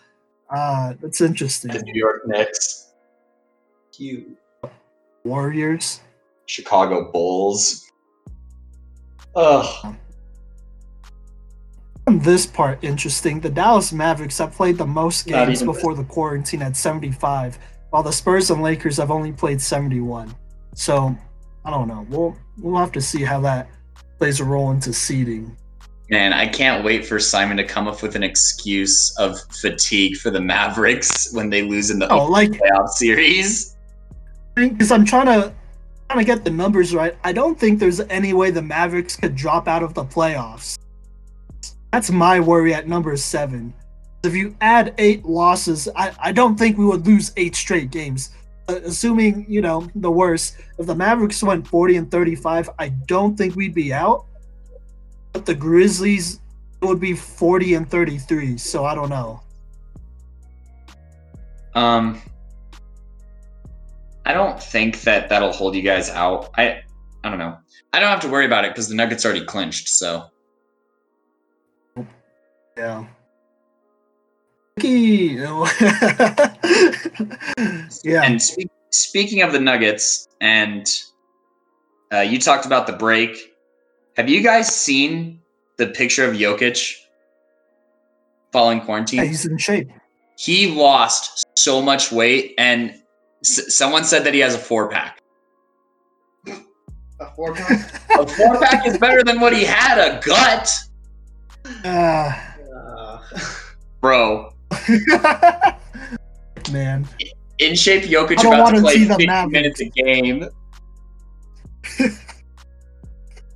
uh, 0.50 0.96
that's 1.02 1.22
interesting. 1.22 1.72
The 1.72 1.82
New 1.82 1.98
York 1.98 2.28
Knicks, 2.28 2.92
Cute. 3.94 4.38
Warriors. 5.28 6.02
Chicago 6.46 7.12
Bulls. 7.12 7.92
Ugh. 9.36 9.96
This 12.08 12.46
part 12.46 12.82
interesting. 12.84 13.42
The 13.42 13.50
Dallas 13.50 13.92
Mavericks 13.92 14.38
have 14.38 14.54
played 14.54 14.78
the 14.78 14.86
most 14.86 15.28
games 15.28 15.62
before 15.62 15.94
the 15.94 16.06
quarantine 16.06 16.62
at 16.62 16.78
75, 16.78 17.60
while 17.90 18.02
the 18.02 18.14
Spurs 18.14 18.50
and 18.50 18.64
Lakers 18.64 18.96
have 18.96 19.12
only 19.12 19.34
played 19.34 19.62
71. 19.62 20.34
So 20.74 21.16
I 21.66 21.70
don't 21.70 21.90
know. 21.90 22.06
We'll 22.10 22.38
we'll 22.60 22.78
have 22.78 22.94
to 22.94 23.02
see 23.02 23.24
how 23.24 23.42
that 23.42 23.70
plays 24.20 24.40
a 24.40 24.46
role 24.46 24.72
into 24.72 24.94
seeding. 24.94 25.56
Man, 26.10 26.32
I 26.32 26.48
can't 26.48 26.86
wait 26.86 27.06
for 27.06 27.20
Simon 27.20 27.58
to 27.58 27.66
come 27.66 27.90
up 27.90 28.02
with 28.02 28.16
an 28.16 28.24
excuse 28.24 29.14
of 29.18 29.38
fatigue 29.52 30.16
for 30.16 30.30
the 30.32 30.40
Mavericks 30.40 31.34
when 31.34 31.50
they 31.50 31.64
lose 31.64 31.92
in 31.92 32.00
the 32.00 32.10
Oh, 32.10 32.26
like 32.26 32.52
playoff 32.52 32.88
series. 32.88 33.76
Because 34.58 34.92
I'm 34.92 35.06
trying 35.06 35.28
to 35.28 35.54
trying 36.10 36.20
to 36.20 36.26
get 36.26 36.44
the 36.44 36.50
numbers 36.50 36.96
right. 36.96 37.16
I 37.24 37.34
don't 37.34 37.60
think 37.60 37.80
there's 37.80 38.00
any 38.02 38.34
way 38.34 38.52
the 38.52 38.62
Mavericks 38.62 39.16
could 39.16 39.36
drop 39.36 39.68
out 39.68 39.84
of 39.84 39.94
the 39.94 40.04
playoffs. 40.04 40.78
That's 41.92 42.12
my 42.12 42.40
worry 42.40 42.74
at 42.74 42.88
number 42.88 43.16
seven. 43.18 43.74
If 44.24 44.34
you 44.34 44.56
add 44.62 44.94
eight 44.98 45.26
losses, 45.26 45.88
I, 45.96 46.12
I 46.20 46.32
don't 46.32 46.58
think 46.58 46.78
we 46.78 46.86
would 46.86 47.06
lose 47.06 47.32
eight 47.38 47.56
straight 47.56 47.92
games. 47.92 48.32
Uh, 48.68 48.80
assuming, 48.84 49.46
you 49.48 49.62
know, 49.62 49.88
the 49.96 50.12
worst, 50.12 50.58
if 50.78 50.86
the 50.88 50.96
Mavericks 50.96 51.42
went 51.42 51.68
40 51.68 51.98
and 51.98 52.12
35, 52.12 52.70
I 52.80 52.90
don't 52.90 53.38
think 53.38 53.56
we'd 53.56 53.74
be 53.74 53.94
out. 53.94 54.26
But 55.34 55.46
the 55.46 55.56
Grizzlies 55.56 56.40
would 56.82 57.00
be 57.00 57.14
40 57.14 57.76
and 57.76 57.90
33, 57.90 58.58
so 58.58 58.86
I 58.86 58.96
don't 58.96 59.10
know. 59.10 59.42
Um, 61.76 62.22
I 64.28 64.34
don't 64.34 64.62
think 64.62 65.02
that 65.02 65.30
that'll 65.30 65.54
hold 65.54 65.74
you 65.74 65.82
guys 65.82 66.10
out. 66.10 66.50
I 66.58 66.82
I 67.24 67.30
don't 67.30 67.40
know. 67.40 67.58
I 67.94 68.02
don't 68.02 68.10
have 68.10 68.20
to 68.20 68.28
worry 68.28 68.46
about 68.46 68.66
it 68.66 68.72
because 68.72 68.90
the 68.90 68.96
Nuggets 68.96 69.24
already 69.24 69.46
clinched. 69.46 69.88
So 69.88 70.26
Yeah. 72.78 73.06
Okay. 74.78 75.38
yeah. 78.04 78.24
And 78.24 78.42
spe- 78.42 78.68
speaking 78.92 79.44
of 79.44 79.54
the 79.54 79.62
Nuggets, 79.62 80.28
and 80.42 80.86
uh, 82.14 82.20
you 82.20 82.38
talked 82.38 82.66
about 82.66 82.86
the 82.86 82.94
break. 82.94 83.54
Have 84.18 84.30
you 84.30 84.44
guys 84.44 84.68
seen 84.68 85.40
the 85.78 85.88
picture 85.88 86.26
of 86.26 86.36
Jokic 86.36 86.96
following 88.52 88.82
quarantine? 88.82 89.20
yeah, 89.20 89.26
he's 89.26 89.46
in 89.46 89.58
shape. 89.58 89.90
he 90.38 90.76
lost 90.76 91.48
so 91.58 91.82
much 91.82 92.12
weight, 92.12 92.54
and 92.58 92.94
s- 93.60 93.76
someone 93.76 94.04
said 94.04 94.24
that 94.26 94.34
he 94.34 94.40
has 94.42 94.54
a 94.56 94.60
four 94.60 94.90
pack. 94.90 95.22
A 97.20 97.34
four 97.36 97.54
pack. 97.56 98.02
A 98.20 98.28
four 98.28 98.60
pack 98.60 98.86
is 98.88 98.98
better 98.98 99.24
than 99.24 99.40
what 99.40 99.56
he 99.56 99.64
had. 99.64 99.98
A 99.98 100.20
gut, 100.24 100.70
Uh, 101.84 102.32
bro. 104.02 104.54
man. 106.72 107.08
In 107.60 107.74
shape, 107.76 108.04
Jokic 108.04 108.40
about 108.42 108.66
wanna 108.66 108.82
play 108.82 109.00
the 109.04 109.10
50 109.16 109.26
Mavericks. 109.26 109.52
minutes 109.52 109.82
a 109.82 109.86
game. 109.90 110.48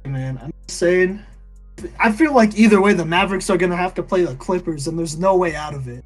Man, 0.06 0.40
I'm 0.42 0.52
saying. 0.68 1.22
I 2.00 2.12
feel 2.12 2.34
like 2.34 2.58
either 2.58 2.82
way, 2.82 2.94
the 2.94 3.06
Mavericks 3.06 3.50
are 3.52 3.58
gonna 3.58 3.78
have 3.78 3.94
to 3.96 4.04
play 4.04 4.24
the 4.24 4.34
Clippers, 4.36 4.88
and 4.88 4.98
there's 4.98 5.18
no 5.20 5.36
way 5.38 5.54
out 5.56 5.76
of 5.76 5.88
it. 5.88 6.04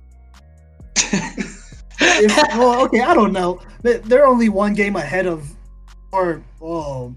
If, 2.24 2.36
well, 2.58 2.86
okay, 2.86 3.02
I 3.02 3.14
don't 3.14 3.34
know. 3.34 3.62
They- 3.82 3.98
They're 3.98 4.26
only 4.26 4.50
one 4.50 4.74
game 4.74 4.96
ahead 4.96 5.26
of, 5.26 5.48
or 6.12 6.42
oh, 6.62 7.14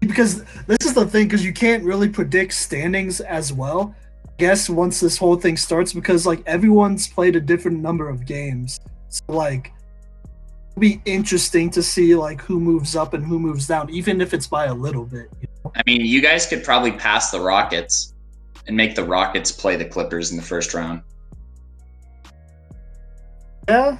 because 0.00 0.44
this 0.66 0.78
is 0.82 0.94
the 0.94 1.06
thing, 1.06 1.26
because 1.26 1.44
you 1.44 1.52
can't 1.52 1.82
really 1.84 2.08
predict 2.08 2.52
standings 2.54 3.20
as 3.20 3.52
well. 3.52 3.94
I 4.28 4.32
guess 4.38 4.68
once 4.68 5.00
this 5.00 5.16
whole 5.16 5.36
thing 5.36 5.56
starts, 5.56 5.92
because 5.92 6.26
like 6.26 6.42
everyone's 6.46 7.08
played 7.08 7.36
a 7.36 7.40
different 7.40 7.80
number 7.80 8.08
of 8.08 8.26
games, 8.26 8.80
so 9.08 9.22
like 9.28 9.72
it'll 10.70 10.80
be 10.80 11.00
interesting 11.04 11.70
to 11.70 11.82
see 11.82 12.14
like 12.14 12.40
who 12.40 12.58
moves 12.58 12.96
up 12.96 13.14
and 13.14 13.24
who 13.24 13.38
moves 13.38 13.66
down, 13.66 13.90
even 13.90 14.20
if 14.20 14.34
it's 14.34 14.46
by 14.46 14.66
a 14.66 14.74
little 14.74 15.04
bit. 15.04 15.28
I 15.76 15.82
mean, 15.86 16.00
you 16.00 16.20
guys 16.20 16.46
could 16.46 16.64
probably 16.64 16.92
pass 16.92 17.30
the 17.30 17.40
Rockets 17.40 18.14
and 18.66 18.76
make 18.76 18.94
the 18.94 19.04
Rockets 19.04 19.52
play 19.52 19.76
the 19.76 19.84
Clippers 19.84 20.30
in 20.30 20.36
the 20.36 20.42
first 20.42 20.74
round. 20.74 21.02
Yeah. 23.68 23.96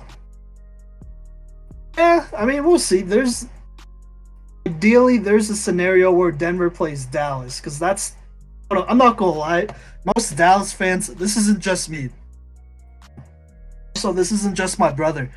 Yeah, 1.96 2.26
I 2.36 2.44
mean, 2.44 2.64
we'll 2.64 2.78
see. 2.78 3.02
There's 3.02 3.46
ideally 4.66 5.18
there's 5.18 5.50
a 5.50 5.56
scenario 5.56 6.10
where 6.12 6.30
Denver 6.30 6.70
plays 6.70 7.04
Dallas 7.06 7.60
because 7.60 7.78
that's. 7.78 8.14
I'm 8.70 8.96
not 8.96 9.18
gonna 9.18 9.38
lie. 9.38 9.68
Most 10.16 10.36
Dallas 10.36 10.72
fans, 10.72 11.08
this 11.08 11.36
isn't 11.36 11.60
just 11.60 11.90
me. 11.90 12.08
So 13.96 14.12
this 14.12 14.32
isn't 14.32 14.54
just 14.54 14.78
my 14.78 14.90
brother. 14.90 15.30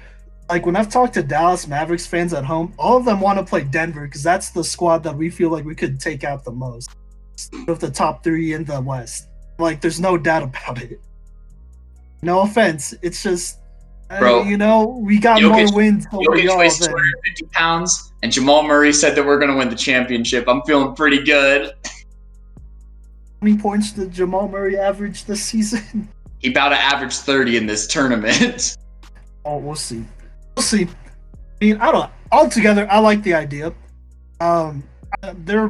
Like 0.49 0.65
when 0.65 0.75
I've 0.75 0.89
talked 0.89 1.15
to 1.15 1.23
Dallas 1.23 1.67
Mavericks 1.67 2.05
fans 2.05 2.33
at 2.33 2.45
home, 2.45 2.73
all 2.77 2.97
of 2.97 3.03
them 3.03 3.19
want 3.19 3.37
to 3.39 3.45
play 3.45 3.63
Denver 3.63 4.05
because 4.05 4.23
that's 4.23 4.51
the 4.51 4.63
squad 4.63 5.03
that 5.03 5.15
we 5.15 5.29
feel 5.29 5.49
like 5.49 5.65
we 5.65 5.75
could 5.75 5.99
take 5.99 6.23
out 6.23 6.45
the 6.45 6.51
most 6.51 6.91
of 7.67 7.79
the 7.79 7.91
top 7.91 8.23
three 8.23 8.53
in 8.53 8.63
the 8.63 8.79
West. 8.79 9.27
Like, 9.59 9.81
there's 9.81 9.99
no 9.99 10.17
doubt 10.17 10.43
about 10.43 10.81
it. 10.81 11.01
No 12.21 12.41
offense, 12.41 12.93
it's 13.01 13.21
just, 13.21 13.59
Bro, 14.19 14.43
you 14.43 14.57
know, 14.57 15.01
we 15.03 15.19
got 15.19 15.39
Jokic- 15.39 15.67
more 15.71 15.75
wins 15.75 16.05
over 16.13 16.37
Jokic 16.37 16.57
weighs 16.57 16.79
than 16.79 16.89
250 16.89 17.45
pounds, 17.53 18.13
and 18.21 18.31
Jamal 18.31 18.63
Murray 18.63 18.93
said 18.93 19.15
that 19.15 19.25
we're 19.25 19.39
going 19.39 19.51
to 19.51 19.57
win 19.57 19.69
the 19.69 19.75
championship. 19.75 20.47
I'm 20.47 20.61
feeling 20.61 20.95
pretty 20.95 21.23
good. 21.23 21.73
how 21.85 21.91
many 23.41 23.57
points 23.57 23.91
did 23.93 24.11
Jamal 24.11 24.47
Murray 24.47 24.77
average 24.77 25.25
this 25.25 25.43
season? 25.43 26.09
He 26.39 26.51
about 26.51 26.69
to 26.69 26.75
average 26.77 27.15
30 27.15 27.57
in 27.57 27.65
this 27.65 27.87
tournament. 27.87 28.77
Oh, 29.45 29.57
we'll 29.57 29.75
see. 29.75 30.03
We'll 30.55 30.63
see. 30.63 30.83
I 30.85 30.87
mean, 31.63 31.77
I 31.77 31.91
don't. 31.91 32.11
Altogether, 32.31 32.87
I 32.91 32.97
like 32.97 33.21
the 33.21 33.35
idea. 33.35 33.73
Um, 34.39 34.83
there, 35.35 35.69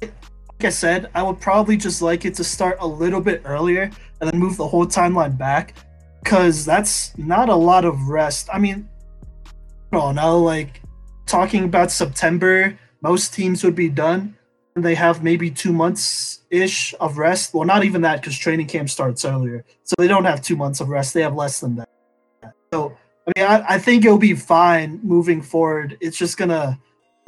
like, 0.00 0.12
like 0.48 0.64
I 0.64 0.68
said, 0.68 1.10
I 1.12 1.24
would 1.24 1.40
probably 1.40 1.76
just 1.76 2.00
like 2.02 2.24
it 2.24 2.34
to 2.36 2.44
start 2.44 2.78
a 2.80 2.86
little 2.86 3.20
bit 3.20 3.42
earlier 3.44 3.90
and 4.20 4.30
then 4.30 4.38
move 4.38 4.56
the 4.56 4.66
whole 4.66 4.86
timeline 4.86 5.36
back, 5.36 5.74
because 6.26 6.64
that's 6.64 7.16
not 7.16 7.48
a 7.48 7.54
lot 7.54 7.84
of 7.84 8.08
rest. 8.08 8.48
I 8.52 8.58
mean, 8.58 8.88
I 9.92 9.96
don't 9.96 10.16
know. 10.16 10.40
Like 10.42 10.82
talking 11.24 11.62
about 11.62 11.92
September, 11.92 12.76
most 13.00 13.32
teams 13.32 13.62
would 13.62 13.76
be 13.76 13.88
done, 13.88 14.36
and 14.74 14.84
they 14.84 14.96
have 14.96 15.22
maybe 15.22 15.52
two 15.52 15.72
months 15.72 16.40
ish 16.50 16.96
of 16.98 17.16
rest. 17.16 17.54
Well, 17.54 17.64
not 17.64 17.84
even 17.84 18.02
that, 18.02 18.20
because 18.20 18.36
training 18.36 18.66
camp 18.66 18.90
starts 18.90 19.24
earlier, 19.24 19.64
so 19.84 19.94
they 19.98 20.08
don't 20.08 20.24
have 20.24 20.42
two 20.42 20.56
months 20.56 20.80
of 20.80 20.88
rest. 20.88 21.14
They 21.14 21.22
have 21.22 21.36
less 21.36 21.60
than 21.60 21.76
that. 21.76 21.88
So. 22.72 22.96
I 23.28 23.40
mean, 23.40 23.46
I, 23.48 23.74
I 23.74 23.78
think 23.78 24.04
it'll 24.04 24.18
be 24.18 24.34
fine 24.34 25.00
moving 25.02 25.42
forward. 25.42 25.96
It's 26.00 26.16
just 26.16 26.36
gonna, 26.36 26.78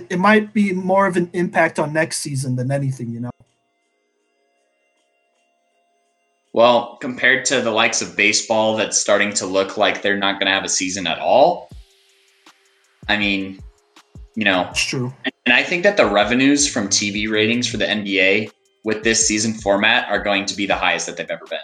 it 0.09 0.19
might 0.19 0.53
be 0.53 0.73
more 0.73 1.09
of 1.09 1.17
an 1.17 1.29
impact 1.33 1.81
on 1.81 1.93
next 1.93 2.19
season 2.19 2.55
than 2.55 2.71
anything, 2.71 3.11
you 3.11 3.19
know. 3.19 3.31
Well, 6.59 6.97
compared 6.97 7.45
to 7.45 7.61
the 7.61 7.71
likes 7.71 8.03
of 8.03 8.17
baseball 8.17 8.75
that's 8.75 8.99
starting 8.99 9.33
to 9.35 9.47
look 9.47 9.77
like 9.77 10.03
they're 10.03 10.19
not 10.19 10.41
going 10.41 10.47
to 10.47 10.53
have 10.53 10.65
a 10.65 10.69
season 10.69 11.07
at 11.07 11.21
all, 11.21 11.71
I 13.09 13.17
mean, 13.17 13.63
you 14.35 14.45
know, 14.45 14.67
It's 14.71 14.83
true. 14.83 15.15
and 15.47 15.55
I 15.55 15.63
think 15.63 15.85
that 15.85 15.97
the 15.97 16.07
revenues 16.07 16.67
from 16.69 16.89
TV 16.89 17.31
ratings 17.31 17.69
for 17.69 17.77
the 17.77 17.85
NBA 17.85 18.51
with 18.85 19.05
this 19.05 19.25
season 19.25 19.55
format 19.55 20.09
are 20.09 20.21
going 20.21 20.47
to 20.47 20.57
be 20.57 20.67
the 20.67 20.75
highest 20.75 21.07
that 21.07 21.17
they've 21.17 21.31
ever 21.31 21.45
been. 21.49 21.61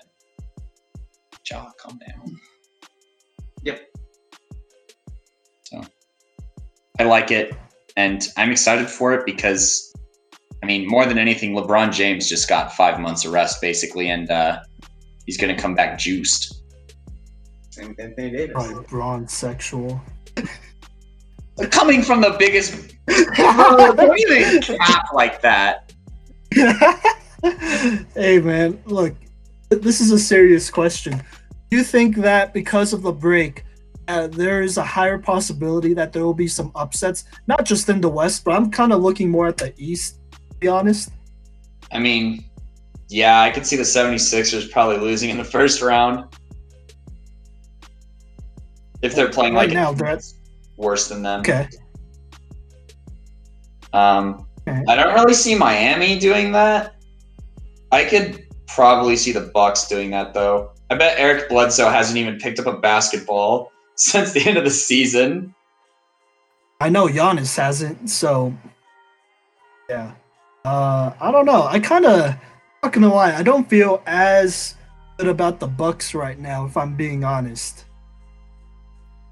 Jaw, 1.42 1.72
calm 1.76 1.98
down. 1.98 2.40
Yep. 3.64 3.80
So 5.64 5.82
I 7.00 7.02
like 7.02 7.32
it, 7.32 7.52
and 7.96 8.28
I'm 8.36 8.52
excited 8.52 8.88
for 8.88 9.12
it 9.12 9.26
because, 9.26 9.92
I 10.62 10.66
mean, 10.66 10.86
more 10.86 11.04
than 11.04 11.18
anything, 11.18 11.52
LeBron 11.52 11.92
James 11.92 12.28
just 12.28 12.48
got 12.48 12.72
five 12.72 13.00
months 13.00 13.24
of 13.24 13.32
rest 13.32 13.60
basically, 13.60 14.08
and 14.08 14.30
uh, 14.30 14.60
he's 15.26 15.36
going 15.36 15.54
to 15.54 15.60
come 15.60 15.74
back 15.74 15.98
juiced. 15.98 16.62
Same 17.70 17.88
with 17.88 18.00
Anthony 18.00 18.30
Davis. 18.30 18.52
Probably 18.52 18.84
bronze 18.84 19.32
sexual. 19.32 20.00
Coming 21.70 22.02
from 22.02 22.20
the 22.20 22.34
biggest, 22.38 22.94
don't 23.06 24.62
cap 24.64 25.06
like 25.12 25.40
that. 25.40 25.92
hey 28.14 28.40
man, 28.40 28.80
look, 28.86 29.14
this 29.70 30.00
is 30.00 30.10
a 30.10 30.18
serious 30.18 30.70
question. 30.70 31.22
Do 31.70 31.76
you 31.76 31.84
think 31.84 32.16
that 32.16 32.52
because 32.52 32.92
of 32.92 33.02
the 33.02 33.12
break, 33.12 33.64
uh, 34.08 34.26
there 34.28 34.62
is 34.62 34.76
a 34.78 34.84
higher 34.84 35.18
possibility 35.18 35.94
that 35.94 36.12
there 36.12 36.24
will 36.24 36.34
be 36.34 36.48
some 36.48 36.70
upsets, 36.74 37.24
not 37.46 37.64
just 37.64 37.88
in 37.88 38.00
the 38.00 38.08
West, 38.08 38.44
but 38.44 38.52
I'm 38.52 38.70
kind 38.70 38.92
of 38.92 39.02
looking 39.02 39.30
more 39.30 39.46
at 39.46 39.56
the 39.56 39.72
East, 39.76 40.18
to 40.32 40.56
be 40.58 40.68
honest. 40.68 41.10
I 41.92 41.98
mean, 41.98 42.44
yeah, 43.14 43.40
I 43.40 43.50
could 43.50 43.64
see 43.64 43.76
the 43.76 43.82
76ers 43.82 44.70
probably 44.70 44.98
losing 44.98 45.30
in 45.30 45.38
the 45.38 45.44
first 45.44 45.80
round. 45.82 46.24
If 49.02 49.14
they're 49.14 49.30
playing 49.30 49.54
Right 49.54 49.68
like 49.68 49.74
now, 49.74 49.92
they're 49.92 50.18
worse 50.76 51.08
than 51.08 51.22
them. 51.22 51.40
Okay. 51.40 51.68
Um, 53.92 54.46
Okay. 54.66 54.82
I 54.88 54.96
don't 54.96 55.12
really 55.14 55.34
see 55.34 55.54
Miami 55.54 56.18
doing 56.18 56.52
that. 56.52 56.94
I 57.92 58.04
could 58.04 58.46
probably 58.66 59.16
see 59.16 59.30
the 59.32 59.50
Bucks 59.52 59.86
doing 59.88 60.10
that 60.10 60.32
though. 60.32 60.72
I 60.90 60.94
bet 60.94 61.18
Eric 61.18 61.48
Bledsoe 61.48 61.90
hasn't 61.90 62.16
even 62.16 62.38
picked 62.38 62.58
up 62.58 62.66
a 62.66 62.78
basketball 62.78 63.70
since 63.96 64.32
the 64.32 64.40
end 64.40 64.56
of 64.56 64.64
the 64.64 64.70
season. 64.70 65.54
I 66.80 66.88
know 66.88 67.06
Giannis 67.06 67.56
hasn't, 67.56 68.10
so 68.10 68.54
yeah. 69.88 70.12
Uh, 70.64 71.12
I 71.20 71.30
don't 71.30 71.44
know. 71.44 71.64
I 71.64 71.78
kind 71.78 72.06
of 72.06 72.34
not 72.84 72.92
gonna 72.92 73.12
lie. 73.12 73.34
I 73.34 73.42
don't 73.42 73.68
feel 73.68 74.02
as 74.06 74.74
good 75.16 75.28
about 75.28 75.58
the 75.58 75.66
Bucks 75.66 76.14
right 76.14 76.38
now, 76.38 76.66
if 76.66 76.76
I'm 76.76 76.94
being 76.94 77.24
honest. 77.24 77.84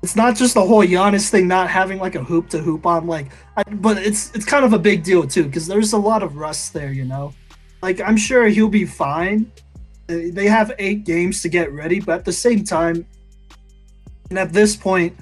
it's 0.03 0.17
not 0.17 0.35
just 0.35 0.55
the 0.55 0.67
whole 0.67 0.85
Giannis 0.85 1.29
thing 1.29 1.47
not 1.47 1.69
having 1.69 1.99
like 1.99 2.15
a 2.17 2.25
hoop 2.25 2.49
to 2.49 2.59
hoop 2.59 2.87
on, 2.87 3.07
like, 3.07 3.31
I, 3.57 3.63
but 3.63 3.99
it's 3.99 4.33
it's 4.35 4.45
kind 4.45 4.65
of 4.65 4.73
a 4.73 4.79
big 4.79 5.05
deal 5.05 5.27
too 5.27 5.45
because 5.45 5.67
there's 5.67 5.93
a 5.93 5.99
lot 5.99 6.23
of 6.23 6.37
rust 6.37 6.73
there, 6.73 6.93
you 6.93 7.05
know. 7.05 7.35
Like 7.83 8.01
I'm 8.01 8.17
sure 8.17 8.47
he'll 8.49 8.69
be 8.69 8.87
fine. 8.87 9.53
They 10.07 10.47
have 10.47 10.73
eight 10.79 11.05
games 11.05 11.43
to 11.43 11.49
get 11.49 11.71
ready, 11.73 12.01
but 12.01 12.19
at 12.21 12.25
the 12.25 12.33
same 12.33 12.65
time, 12.65 13.07
and 14.31 14.39
at 14.39 14.53
this 14.53 14.77
point, 14.77 15.15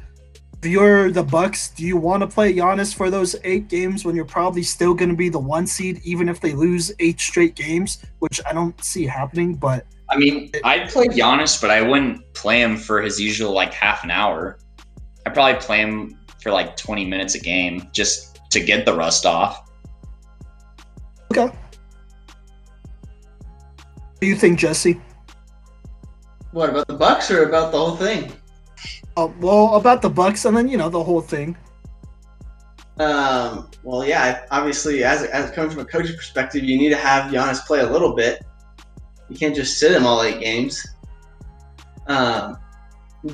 you're 0.69 1.11
the 1.11 1.23
Bucks, 1.23 1.71
do 1.71 1.87
you 1.87 1.97
want 1.97 2.23
to 2.23 2.27
play 2.27 2.53
Giannis 2.53 2.95
for 2.95 3.11
those 3.11 3.35
eight 3.45 3.69
games 3.69 4.05
when 4.05 4.15
you're 4.15 4.25
probably 4.27 4.63
still 4.63 4.93
going 4.93 5.09
to 5.09 5.17
be 5.17 5.29
the 5.29 5.39
one 5.39 5.67
seed, 5.67 6.01
even 6.05 6.29
if 6.29 6.41
they 6.41 6.53
lose 6.53 6.93
eight 6.99 7.19
straight 7.19 7.55
games, 7.55 8.05
which 8.19 8.41
I 8.45 8.53
don't 8.53 8.83
see 8.85 9.07
happening. 9.07 9.55
But 9.55 9.87
I 10.11 10.19
mean, 10.19 10.51
I'd 10.65 10.91
play 10.91 11.07
Giannis, 11.07 11.61
but 11.61 11.71
I 11.71 11.81
wouldn't 11.81 12.35
play 12.35 12.61
him 12.61 12.77
for 12.77 13.01
his 13.01 13.19
usual 13.19 13.53
like 13.53 13.73
half 13.73 14.05
an 14.05 14.11
hour. 14.11 14.59
I'd 15.25 15.35
probably 15.35 15.61
play 15.61 15.79
him 15.79 16.19
for 16.43 16.51
like 16.51 16.77
20 16.77 17.05
minutes 17.07 17.35
a 17.35 17.41
game 17.41 17.89
just 17.93 18.41
to 18.51 18.61
get 18.61 18.85
the 18.85 18.95
rust 18.95 19.25
off. 19.27 19.71
okay. 21.33 21.47
What 21.47 21.55
do 24.21 24.27
you 24.27 24.37
think, 24.37 24.59
Jesse? 24.59 25.01
What 26.53 26.69
about 26.69 26.89
the 26.89 26.95
Bucks 26.95 27.31
or 27.31 27.49
about 27.49 27.73
the 27.73 27.79
whole 27.79 27.97
thing? 27.97 28.33
Uh, 29.17 29.29
well, 29.41 29.75
about 29.75 30.03
the 30.03 30.11
Bucks, 30.11 30.45
and 30.45 30.57
then 30.57 30.69
you 30.69 30.77
know 30.77 30.89
the 30.89 31.03
whole 31.03 31.21
thing. 31.21 31.57
Um, 32.99 33.71
well, 33.83 34.05
yeah, 34.05 34.45
obviously, 34.51 35.05
as 35.05 35.23
as 35.25 35.51
coming 35.53 35.71
from 35.71 35.81
a 35.81 35.85
coach's 35.85 36.17
perspective, 36.17 36.65
you 36.65 36.77
need 36.77 36.91
to 36.91 36.97
have 36.97 37.33
Giannis 37.33 37.65
play 37.67 37.81
a 37.81 37.91
little 37.91 38.15
bit. 38.15 38.45
You 39.29 39.37
can't 39.37 39.55
just 39.55 39.79
sit 39.79 39.93
him 39.93 40.07
all 40.07 40.23
eight 40.23 40.41
games. 40.41 40.87
Um, 42.09 42.59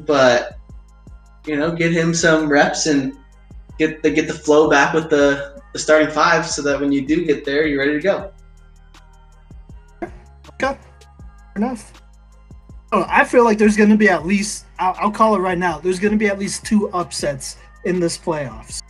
but 0.05 0.59
you 1.47 1.57
know, 1.57 1.74
get 1.74 1.93
him 1.93 2.15
some 2.15 2.48
reps 2.48 2.86
and 2.86 3.16
get 3.78 4.03
the 4.03 4.11
get 4.11 4.28
the 4.28 4.35
flow 4.35 4.69
back 4.69 4.93
with 4.93 5.11
the 5.11 5.62
the 5.73 5.78
starting 5.78 6.11
five, 6.11 6.47
so 6.47 6.62
that 6.62 6.78
when 6.81 6.93
you 6.93 7.07
do 7.07 7.24
get 7.24 7.44
there, 7.44 7.66
you're 7.66 7.78
ready 7.78 7.94
to 7.94 8.01
go. 8.01 8.32
Okay, 10.03 10.78
fair 10.78 10.78
enough. 11.57 11.93
Oh, 12.93 13.05
I 13.09 13.24
feel 13.24 13.44
like 13.44 13.59
there's 13.59 13.77
going 13.77 13.90
to 13.90 13.97
be 13.97 14.09
at 14.09 14.24
least, 14.24 14.65
I'll, 14.78 14.94
I'll 14.98 15.11
call 15.11 15.35
it 15.35 15.39
right 15.39 15.59
now, 15.59 15.78
there's 15.78 15.98
going 15.98 16.12
to 16.12 16.19
be 16.19 16.27
at 16.28 16.39
least 16.39 16.65
two 16.65 16.89
upsets 16.90 17.57
in 17.85 18.01
this 18.01 18.16
playoffs. 18.19 18.82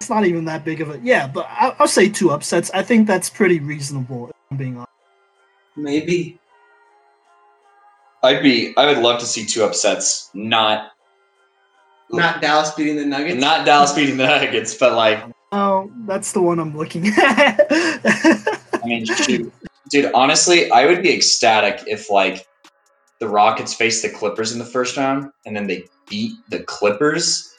It's 0.00 0.10
not 0.10 0.24
even 0.26 0.44
that 0.46 0.64
big 0.64 0.80
of 0.80 0.90
a, 0.90 1.00
yeah, 1.02 1.26
but 1.26 1.46
I'll, 1.50 1.74
I'll 1.80 1.88
say 1.88 2.08
two 2.08 2.30
upsets. 2.30 2.70
I 2.74 2.82
think 2.82 3.06
that's 3.06 3.30
pretty 3.30 3.60
reasonable, 3.60 4.28
if 4.28 4.34
I'm 4.50 4.56
being 4.56 4.76
honest. 4.76 4.90
Maybe. 5.76 6.38
I'd 8.22 8.42
be, 8.42 8.74
I 8.76 8.86
would 8.86 8.98
love 8.98 9.20
to 9.20 9.26
see 9.26 9.44
two 9.44 9.64
upsets, 9.64 10.30
not 10.34 10.92
Not 12.10 12.40
Dallas 12.40 12.70
beating 12.72 12.96
the 12.96 13.04
Nuggets. 13.04 13.40
not 13.40 13.66
Dallas 13.66 13.92
beating 13.92 14.16
the 14.16 14.26
Nuggets, 14.26 14.74
but 14.74 14.94
like, 14.94 15.22
Oh, 15.52 15.90
that's 16.06 16.32
the 16.32 16.42
one 16.42 16.58
I'm 16.58 16.76
looking 16.76 17.06
at. 17.06 17.66
I 17.70 18.80
mean, 18.84 19.04
shoot, 19.06 19.52
dude, 19.90 20.10
honestly, 20.12 20.70
I 20.70 20.84
would 20.86 21.00
be 21.02 21.14
ecstatic 21.14 21.84
if 21.86 22.10
like 22.10 22.46
the 23.24 23.30
Rockets 23.30 23.72
faced 23.72 24.02
the 24.02 24.10
Clippers 24.10 24.52
in 24.52 24.58
the 24.58 24.66
first 24.66 24.98
round 24.98 25.30
and 25.46 25.56
then 25.56 25.66
they 25.66 25.84
beat 26.08 26.34
the 26.50 26.62
Clippers. 26.64 27.54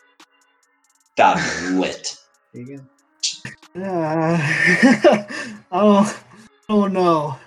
That'd 1.18 1.44
be 1.70 1.76
lit. 1.80 2.16
There 2.54 2.62
you 2.62 2.78
go. 2.78 2.84
Yeah. 3.74 5.28
oh, 5.72 6.24
oh 6.70 6.86
no. 6.86 7.38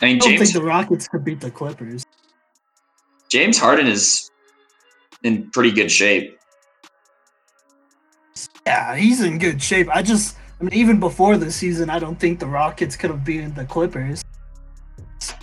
I 0.00 0.06
mean, 0.06 0.16
I 0.16 0.18
don't 0.18 0.28
James 0.28 0.52
think 0.52 0.52
the 0.52 0.62
Rockets 0.62 1.08
could 1.08 1.24
beat 1.24 1.40
the 1.40 1.50
Clippers. 1.50 2.04
James 3.28 3.58
Harden 3.58 3.88
is 3.88 4.30
in 5.24 5.50
pretty 5.50 5.72
good 5.72 5.90
shape. 5.90 6.38
Yeah, 8.64 8.94
he's 8.94 9.22
in 9.22 9.38
good 9.38 9.60
shape. 9.60 9.88
I 9.92 10.02
just, 10.02 10.36
I 10.60 10.64
mean, 10.64 10.74
even 10.74 11.00
before 11.00 11.36
the 11.36 11.50
season, 11.50 11.90
I 11.90 11.98
don't 11.98 12.20
think 12.20 12.38
the 12.38 12.46
Rockets 12.46 12.94
could 12.94 13.10
have 13.10 13.24
beaten 13.24 13.54
the 13.54 13.64
Clippers. 13.64 14.22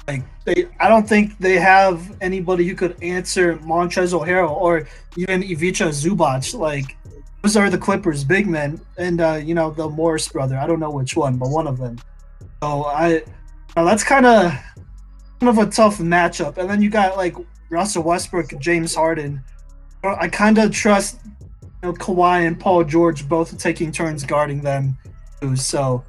Like, 0.08 0.24
they, 0.46 0.68
I 0.80 0.90
don't 0.90 1.08
think 1.08 1.38
they 1.38 1.56
have 1.56 2.18
anybody 2.20 2.68
who 2.68 2.76
could 2.76 3.02
answer 3.02 3.56
Montrezl 3.58 4.28
Harrell 4.28 4.52
or 4.52 4.88
even 5.16 5.44
Ivica 5.44 5.86
Zubac. 5.90 6.54
Like, 6.54 6.98
those 7.42 7.58
are 7.58 7.70
the 7.70 7.78
Clippers' 7.78 8.24
big 8.24 8.48
men, 8.48 8.80
and 8.98 9.20
uh, 9.20 9.34
you 9.34 9.54
know 9.54 9.72
the 9.72 9.90
Morris 9.90 10.28
brother. 10.30 10.58
I 10.58 10.66
don't 10.66 10.80
know 10.80 10.92
which 10.92 11.16
one, 11.16 11.38
but 11.38 11.50
one 11.50 11.68
of 11.68 11.78
them. 11.78 11.98
So 12.62 12.86
I, 12.86 13.22
now 13.76 13.84
that's 13.84 14.04
kind 14.04 14.26
of 14.26 14.52
kind 15.40 15.50
of 15.50 15.58
a 15.58 15.70
tough 15.70 15.98
matchup. 15.98 16.58
And 16.58 16.70
then 16.70 16.82
you 16.82 16.90
got 16.90 17.18
like 17.18 17.36
Russell 17.70 18.04
Westbrook, 18.04 18.58
James 18.60 18.96
Harden. 18.96 19.44
I 20.04 20.28
kind 20.30 20.58
of 20.58 20.72
trust 20.72 21.20
you 21.26 21.90
know, 21.90 21.94
Kawhi 21.94 22.48
and 22.48 22.58
Paul 22.58 22.86
George 22.86 23.28
both 23.28 23.58
taking 23.58 23.92
turns 23.92 24.24
guarding 24.24 24.62
them 24.62 24.98
too. 25.42 25.58
So 25.58 26.04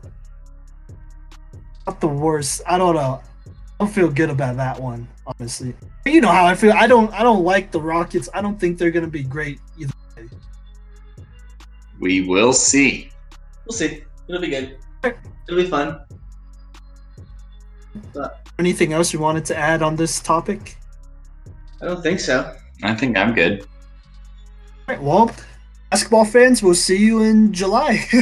not 1.87 2.01
the 2.01 2.09
worst. 2.09 2.63
I 2.67 2.79
don't 2.79 2.95
know. 2.95 3.21
I 3.85 3.87
don't 3.87 3.95
feel 3.95 4.09
good 4.09 4.31
about 4.31 4.57
that 4.57 4.81
one, 4.81 5.07
honestly. 5.27 5.75
You 6.07 6.23
know 6.23 6.29
how 6.33 6.47
I 6.47 6.55
feel. 6.55 6.73
I 6.73 6.87
don't. 6.87 7.13
I 7.13 7.23
don't 7.23 7.45
like 7.45 7.71
the 7.71 7.79
Rockets. 7.83 8.31
I 8.33 8.41
don't 8.41 8.59
think 8.59 8.79
they're 8.79 8.91
gonna 8.91 9.07
be 9.07 9.23
great 9.23 9.61
either. 9.79 9.93
way. 10.17 10.27
We 12.01 12.23
will 12.23 12.55
see. 12.55 13.11
We'll 13.67 13.77
see. 13.77 14.03
It'll 14.27 14.41
be 14.41 14.49
good. 14.49 14.79
It'll 15.05 15.63
be 15.63 15.67
fun. 15.69 16.01
Anything 18.59 18.95
else 18.95 19.13
you 19.13 19.19
wanted 19.19 19.45
to 19.47 19.57
add 19.59 19.83
on 19.83 19.97
this 19.97 20.19
topic? 20.19 20.79
I 21.83 21.85
don't 21.85 22.03
think 22.03 22.21
so. 22.21 22.57
I 22.83 22.95
think 22.95 23.19
I'm 23.19 23.35
good. 23.35 23.61
All 23.61 23.67
right. 24.89 25.03
Well, 25.03 25.31
basketball 25.91 26.25
fans, 26.25 26.63
we'll 26.63 26.75
see 26.75 27.05
you 27.05 27.23
in 27.23 27.53
July. 27.53 28.03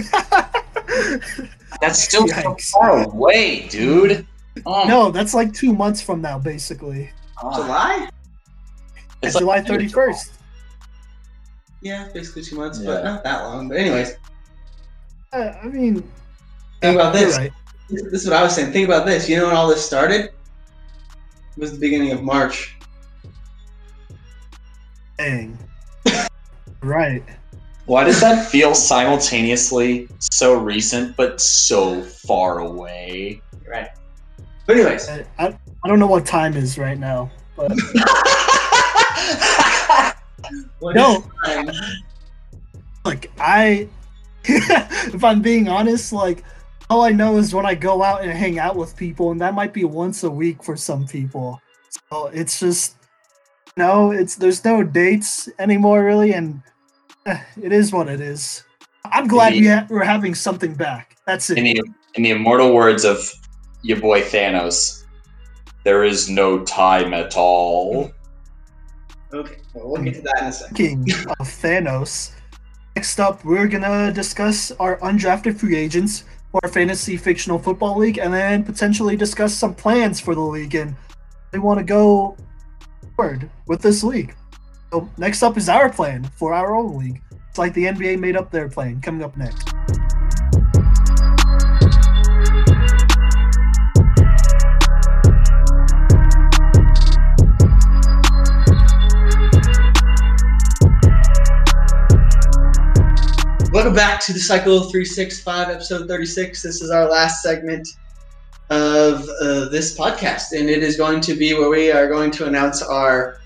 That's 1.80 2.02
still 2.02 2.26
so 2.26 2.34
Yikes. 2.34 2.70
far 2.70 3.04
away, 3.04 3.68
dude. 3.68 4.26
Oh, 4.66 4.84
no, 4.86 5.10
that's 5.10 5.34
like 5.34 5.52
two 5.52 5.72
months 5.72 6.00
from 6.02 6.20
now, 6.20 6.38
basically. 6.38 7.10
God. 7.40 7.54
July? 7.56 8.08
It's 9.22 9.34
like- 9.34 9.40
July 9.42 9.60
thirty 9.62 9.88
first. 9.88 10.32
Yeah, 11.80 12.08
basically 12.14 12.42
two 12.42 12.56
months, 12.56 12.78
Yeah. 12.80 12.86
but 12.86 13.04
not 13.04 13.24
that 13.24 13.42
long. 13.44 13.68
But 13.68 13.78
anyways, 13.78 14.16
Uh, 15.32 15.52
I 15.62 15.66
mean, 15.66 16.08
think 16.80 16.94
about 16.94 17.12
this. 17.12 17.36
right. 17.36 17.52
This 17.88 18.22
is 18.22 18.26
what 18.26 18.36
I 18.36 18.42
was 18.42 18.54
saying. 18.54 18.72
Think 18.72 18.86
about 18.86 19.06
this. 19.06 19.28
You 19.28 19.36
know 19.38 19.46
when 19.46 19.56
all 19.56 19.68
this 19.68 19.84
started? 19.84 20.26
It 20.26 20.32
was 21.58 21.72
the 21.72 21.78
beginning 21.78 22.12
of 22.12 22.22
March. 22.22 22.76
Dang. 25.18 25.58
right. 26.82 27.22
Why 27.86 28.04
does 28.04 28.20
that 28.20 28.46
feel 28.48 28.74
simultaneously 28.74 30.08
so 30.20 30.54
recent 30.54 31.16
but 31.16 31.40
so 31.40 32.02
far 32.02 32.60
away? 32.60 33.42
Right. 33.68 33.88
But 34.66 34.76
anyways, 34.76 35.08
I, 35.08 35.24
I, 35.38 35.58
I 35.84 35.88
don't 35.88 35.98
know 35.98 36.06
what 36.06 36.26
time 36.26 36.56
is 36.56 36.78
right 36.78 36.98
now, 36.98 37.30
but 37.56 37.72
what 40.78 40.94
No. 40.94 41.24
like 43.04 43.30
I, 43.38 43.88
if 44.44 45.24
I'm 45.24 45.42
being 45.42 45.68
honest, 45.68 46.12
like 46.12 46.44
all 46.90 47.02
I 47.02 47.10
know 47.10 47.38
is 47.38 47.54
when 47.54 47.66
I 47.66 47.74
go 47.74 48.02
out 48.02 48.22
and 48.22 48.32
hang 48.32 48.58
out 48.58 48.76
with 48.76 48.96
people, 48.96 49.30
and 49.30 49.40
that 49.40 49.54
might 49.54 49.72
be 49.72 49.84
once 49.84 50.24
a 50.24 50.30
week 50.30 50.62
for 50.62 50.76
some 50.76 51.06
people. 51.06 51.60
So 52.10 52.26
it's 52.28 52.60
just 52.60 52.96
no, 53.76 54.12
it's 54.12 54.36
there's 54.36 54.64
no 54.64 54.82
dates 54.82 55.48
anymore 55.58 56.04
really, 56.04 56.34
and 56.34 56.62
eh, 57.26 57.40
it 57.60 57.72
is 57.72 57.92
what 57.92 58.08
it 58.08 58.20
is. 58.20 58.64
I'm 59.06 59.26
glad 59.26 59.54
we 59.54 59.66
ha- 59.66 59.86
we're 59.90 60.04
having 60.04 60.34
something 60.34 60.74
back. 60.74 61.16
That's 61.26 61.50
it. 61.50 61.58
in 61.58 61.64
the 61.64 61.82
in 62.14 62.22
the 62.22 62.30
immortal 62.30 62.74
words 62.74 63.04
of 63.04 63.18
your 63.82 64.00
boy 64.00 64.22
Thanos, 64.22 65.04
there 65.84 66.04
is 66.04 66.30
no 66.30 66.64
time 66.64 67.12
at 67.12 67.36
all. 67.36 68.10
Okay, 69.32 69.56
well, 69.74 69.88
we'll 69.90 70.02
get 70.02 70.14
to 70.14 70.22
that 70.22 70.42
in 70.42 70.46
a 70.48 70.52
second. 70.52 70.74
Speaking 70.74 71.30
of 71.30 71.46
Thanos, 71.46 72.32
next 72.96 73.18
up 73.18 73.44
we're 73.44 73.68
gonna 73.68 74.12
discuss 74.12 74.70
our 74.72 74.98
undrafted 74.98 75.58
free 75.58 75.76
agents 75.76 76.24
for 76.50 76.60
our 76.62 76.70
fantasy 76.70 77.16
fictional 77.16 77.58
football 77.58 77.98
league, 77.98 78.18
and 78.18 78.32
then 78.32 78.62
potentially 78.62 79.16
discuss 79.16 79.54
some 79.54 79.74
plans 79.74 80.20
for 80.20 80.34
the 80.34 80.40
league 80.40 80.74
and 80.74 80.94
they 81.50 81.58
want 81.58 81.78
to 81.78 81.84
go 81.84 82.36
forward 83.16 83.50
with 83.66 83.80
this 83.80 84.02
league. 84.02 84.34
So 84.92 85.08
next 85.16 85.42
up 85.42 85.56
is 85.56 85.68
our 85.68 85.90
plan 85.90 86.24
for 86.36 86.52
our 86.52 86.74
own 86.74 86.98
league. 86.98 87.20
It's 87.48 87.58
like 87.58 87.74
the 87.74 87.84
NBA 87.84 88.18
made 88.18 88.36
up 88.36 88.50
their 88.50 88.68
plan. 88.68 89.00
Coming 89.00 89.22
up 89.22 89.36
next. 89.36 89.68
Welcome 103.72 103.94
back 103.94 104.20
to 104.26 104.34
the 104.34 104.38
Cycle 104.38 104.80
365, 104.80 105.70
episode 105.70 106.06
36. 106.06 106.60
This 106.60 106.82
is 106.82 106.90
our 106.90 107.08
last 107.08 107.42
segment 107.42 107.88
of 108.68 109.26
uh, 109.40 109.70
this 109.70 109.96
podcast, 109.96 110.52
and 110.52 110.68
it 110.68 110.82
is 110.82 110.98
going 110.98 111.22
to 111.22 111.34
be 111.34 111.54
where 111.54 111.70
we 111.70 111.90
are 111.90 112.06
going 112.06 112.30
to 112.32 112.46
announce 112.46 112.82
our 112.82 113.38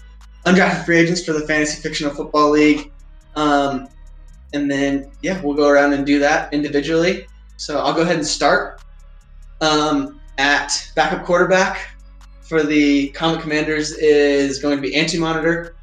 undrafted 0.45 0.85
free 0.85 0.99
agents 0.99 1.25
for 1.25 1.33
the 1.33 1.47
Fantasy 1.47 1.81
Fictional 1.81 2.13
Football 2.13 2.51
League. 2.51 2.91
Um, 3.37 3.89
and 4.53 4.69
then, 4.69 5.13
yeah, 5.23 5.41
we'll 5.43 5.55
go 5.55 5.69
around 5.69 5.93
and 5.93 6.05
do 6.05 6.19
that 6.19 6.53
individually. 6.53 7.29
So 7.57 7.79
I'll 7.79 7.95
go 7.95 8.03
ahead 8.03 8.17
and 8.17 8.27
start. 8.27 8.83
Um, 9.61 10.21
at 10.39 10.91
backup 10.97 11.25
quarterback 11.25 11.89
for 12.41 12.65
the 12.65 13.11
Comet 13.11 13.43
Commanders 13.43 13.93
is 13.93 14.59
going 14.59 14.75
to 14.75 14.83
be 14.83 14.97
Anti 14.97 15.21
Monitor. 15.21 15.77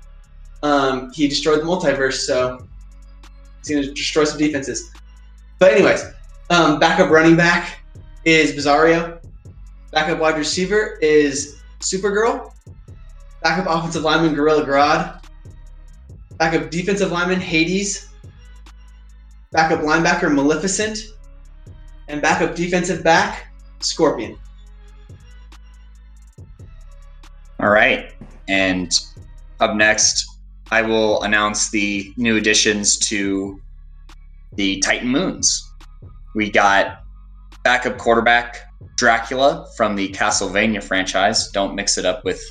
Um, 0.63 1.13
he 1.13 1.29
destroyed 1.29 1.61
the 1.61 1.65
multiverse, 1.65 2.25
so 2.25 2.67
he's 3.65 3.75
going 3.75 3.83
to 3.83 3.93
destroy 3.93 4.23
some 4.23 4.37
defenses. 4.37 4.91
But, 5.59 5.73
anyways, 5.73 6.03
um, 6.49 6.79
backup 6.79 7.09
running 7.09 7.35
back 7.35 7.79
is 8.25 8.51
Bizarro. 8.53 9.19
Backup 9.91 10.19
wide 10.19 10.37
receiver 10.37 10.97
is 11.01 11.61
Supergirl. 11.79 12.53
Backup 13.41 13.65
offensive 13.69 14.03
lineman 14.03 14.33
Gorilla 14.33 14.65
Grodd. 14.65 15.23
Backup 16.37 16.71
defensive 16.71 17.11
lineman 17.11 17.39
Hades. 17.39 18.09
Backup 19.51 19.81
linebacker 19.81 20.33
Maleficent. 20.33 20.99
And 22.07 22.21
backup 22.21 22.55
defensive 22.55 23.03
back 23.03 23.47
Scorpion. 23.79 24.37
All 27.59 27.69
right. 27.69 28.13
And 28.47 28.91
up 29.59 29.75
next, 29.75 30.32
I 30.73 30.81
will 30.81 31.21
announce 31.21 31.69
the 31.69 32.11
new 32.17 32.35
additions 32.35 32.97
to 33.09 33.61
the 34.53 34.79
Titan 34.79 35.07
Moons. 35.07 35.71
We 36.33 36.49
got 36.49 37.03
backup 37.63 37.99
quarterback 37.99 38.57
Dracula 38.97 39.67
from 39.77 39.95
the 39.95 40.09
Castlevania 40.09 40.81
franchise. 40.81 41.51
Don't 41.51 41.75
mix 41.75 41.99
it 41.99 42.05
up 42.05 42.25
with 42.25 42.43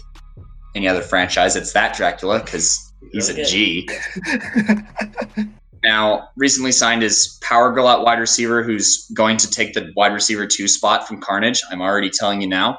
any 0.77 0.87
other 0.87 1.01
franchise. 1.01 1.57
It's 1.57 1.73
that 1.73 1.97
Dracula 1.97 2.39
because 2.39 2.93
he's 3.11 3.29
a 3.29 3.33
Okay. 3.33 3.45
G. 3.45 3.89
Now, 5.85 6.29
recently 6.37 6.71
signed 6.71 7.03
as 7.03 7.41
Power 7.43 7.73
Girl 7.73 7.89
at 7.89 8.03
wide 8.03 8.21
receiver, 8.21 8.63
who's 8.63 9.09
going 9.15 9.37
to 9.39 9.51
take 9.51 9.75
the 9.75 9.93
wide 9.97 10.13
receiver 10.13 10.47
two 10.47 10.69
spot 10.69 11.09
from 11.09 11.21
Carnage. 11.21 11.61
I'm 11.73 11.83
already 11.83 12.09
telling 12.09 12.41
you 12.41 12.47
now. 12.47 12.79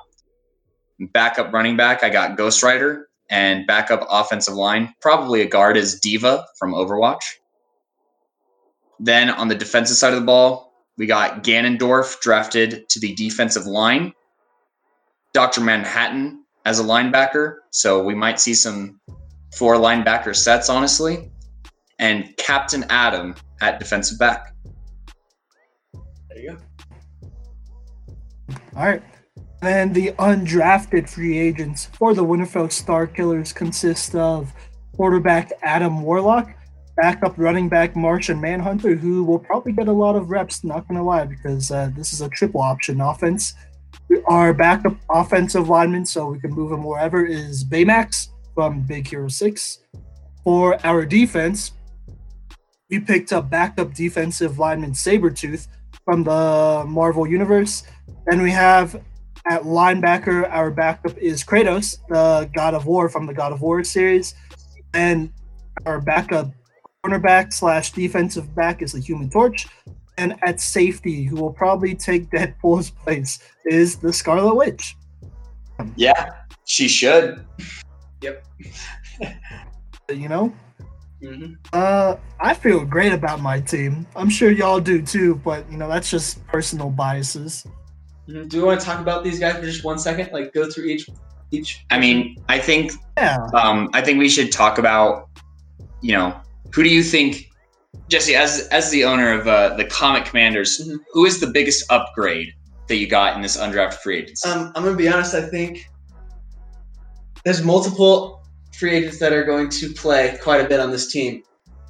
Backup 1.11 1.51
running 1.51 1.75
back, 1.75 2.01
I 2.01 2.09
got 2.09 2.37
Ghost 2.37 2.63
Rider, 2.63 3.09
and 3.29 3.65
backup 3.67 4.05
offensive 4.09 4.53
line, 4.53 4.93
probably 5.01 5.41
a 5.41 5.47
guard, 5.47 5.77
is 5.77 5.99
D.Va 5.99 6.45
from 6.57 6.73
Overwatch. 6.73 7.23
Then 8.99 9.29
on 9.29 9.47
the 9.47 9.55
defensive 9.55 9.97
side 9.97 10.13
of 10.13 10.19
the 10.19 10.25
ball, 10.25 10.73
we 10.97 11.05
got 11.05 11.43
Ganondorf 11.43 12.19
drafted 12.19 12.87
to 12.89 12.99
the 12.99 13.15
defensive 13.15 13.65
line, 13.65 14.13
Dr. 15.33 15.61
Manhattan 15.61 16.43
as 16.65 16.79
a 16.79 16.83
linebacker, 16.83 17.55
so 17.71 18.03
we 18.03 18.13
might 18.13 18.39
see 18.39 18.53
some 18.53 18.99
four 19.55 19.75
linebacker 19.75 20.35
sets, 20.35 20.69
honestly 20.69 21.31
and 21.99 22.35
Captain 22.37 22.83
Atom 22.89 23.35
at 23.61 23.79
defensive 23.79 24.19
back. 24.19 24.53
There 25.93 26.39
you 26.39 26.57
go. 26.57 26.57
All 28.75 28.85
right. 28.85 29.01
And 29.63 29.95
the 29.95 30.11
undrafted 30.19 31.09
free 31.09 31.37
agents 31.37 31.85
for 31.85 32.13
the 32.13 32.23
Winterfell 32.23 32.69
Star 32.69 33.07
Killers 33.07 33.53
consist 33.53 34.13
of 34.13 34.51
quarterback 34.93 35.53
Adam 35.61 36.01
Warlock, 36.01 36.53
backup 36.97 37.37
running 37.37 37.69
back 37.69 37.95
Martian 37.95 38.41
Manhunter, 38.41 38.93
who 38.95 39.23
will 39.23 39.39
probably 39.39 39.71
get 39.71 39.87
a 39.87 39.91
lot 39.93 40.17
of 40.17 40.29
reps, 40.29 40.65
not 40.65 40.85
going 40.89 40.97
to 40.97 41.03
lie, 41.03 41.23
because 41.23 41.71
uh, 41.71 41.89
this 41.95 42.11
is 42.11 42.19
a 42.19 42.27
triple 42.27 42.61
option 42.61 42.99
offense. 42.99 43.53
Our 44.25 44.53
backup 44.53 44.97
offensive 45.09 45.69
lineman, 45.69 46.05
so 46.05 46.27
we 46.27 46.41
can 46.41 46.51
move 46.51 46.73
him 46.73 46.83
wherever, 46.83 47.25
is 47.25 47.63
Baymax 47.63 48.31
from 48.53 48.81
Big 48.81 49.07
Hero 49.07 49.29
6. 49.29 49.79
For 50.43 50.77
our 50.85 51.05
defense, 51.05 51.71
we 52.89 52.99
picked 52.99 53.31
up 53.31 53.49
backup 53.49 53.93
defensive 53.93 54.59
lineman 54.59 54.91
Sabretooth 54.91 55.69
from 56.03 56.25
the 56.25 56.83
Marvel 56.85 57.25
Universe. 57.25 57.83
Then 58.27 58.41
we 58.41 58.51
have 58.51 59.01
at 59.49 59.63
linebacker, 59.63 60.49
our 60.49 60.71
backup 60.71 61.17
is 61.17 61.43
Kratos, 61.43 61.97
the 62.07 62.49
God 62.53 62.73
of 62.73 62.85
War 62.85 63.09
from 63.09 63.25
the 63.25 63.33
God 63.33 63.51
of 63.51 63.61
War 63.61 63.83
series. 63.83 64.35
And 64.93 65.33
our 65.85 65.99
backup 65.99 66.51
cornerback 67.05 67.51
slash 67.51 67.91
defensive 67.91 68.55
back 68.55 68.81
is 68.81 68.93
the 68.93 68.99
Human 68.99 69.29
Torch. 69.29 69.67
And 70.17 70.35
at 70.43 70.61
safety, 70.61 71.23
who 71.23 71.37
will 71.37 71.53
probably 71.53 71.95
take 71.95 72.29
Deadpool's 72.29 72.91
place, 72.91 73.39
is 73.65 73.97
the 73.97 74.13
Scarlet 74.13 74.55
Witch. 74.55 74.95
Yeah, 75.95 76.33
she 76.65 76.87
should. 76.87 77.45
Yep. 78.21 78.45
you 80.13 80.29
know, 80.29 80.53
hmm 81.21 81.53
uh, 81.71 82.17
I 82.39 82.53
feel 82.53 82.85
great 82.85 83.13
about 83.13 83.41
my 83.41 83.59
team. 83.59 84.05
I'm 84.15 84.29
sure 84.29 84.51
y'all 84.51 84.79
do 84.79 85.01
too, 85.01 85.35
but 85.35 85.69
you 85.71 85.77
know 85.77 85.87
that's 85.87 86.09
just 86.09 86.45
personal 86.47 86.89
biases. 86.89 87.65
Do 88.27 88.47
we 88.53 88.63
want 88.63 88.79
to 88.79 88.85
talk 88.85 88.99
about 88.99 89.23
these 89.23 89.39
guys 89.39 89.55
for 89.57 89.63
just 89.63 89.83
one 89.83 89.99
second? 89.99 90.29
Like 90.31 90.53
go 90.53 90.69
through 90.69 90.85
each 90.85 91.09
each. 91.51 91.85
I 91.91 91.99
mean, 91.99 92.37
I 92.49 92.57
think 92.57 92.93
Yeah, 93.17 93.37
um, 93.53 93.89
I 93.93 94.01
think 94.01 94.19
we 94.19 94.29
should 94.29 94.51
talk 94.51 94.77
about, 94.77 95.29
you 96.01 96.13
know, 96.13 96.35
who 96.73 96.83
do 96.83 96.89
you 96.89 97.03
think, 97.03 97.49
Jesse, 98.07 98.35
as 98.35 98.67
as 98.69 98.89
the 98.91 99.03
owner 99.03 99.33
of 99.33 99.47
uh, 99.47 99.75
the 99.75 99.85
Comic 99.85 100.25
Commanders, 100.25 100.81
Mhm. 100.81 100.99
who 101.11 101.25
is 101.25 101.39
the 101.39 101.47
biggest 101.47 101.91
upgrade 101.91 102.53
that 102.87 102.95
you 102.95 103.07
got 103.07 103.35
in 103.35 103.41
this 103.41 103.57
undrafted 103.57 103.95
free 103.95 104.19
agency? 104.19 104.49
Um, 104.49 104.71
I'm 104.75 104.83
gonna 104.83 104.95
be 104.95 105.09
honest. 105.09 105.35
I 105.35 105.41
think 105.41 105.89
there's 107.43 107.61
multiple 107.61 108.41
free 108.73 108.95
agents 108.95 109.19
that 109.19 109.33
are 109.33 109.43
going 109.43 109.69
to 109.69 109.93
play 109.93 110.37
quite 110.41 110.61
a 110.61 110.67
bit 110.67 110.79
on 110.79 110.91
this 110.91 111.11
team. 111.11 111.43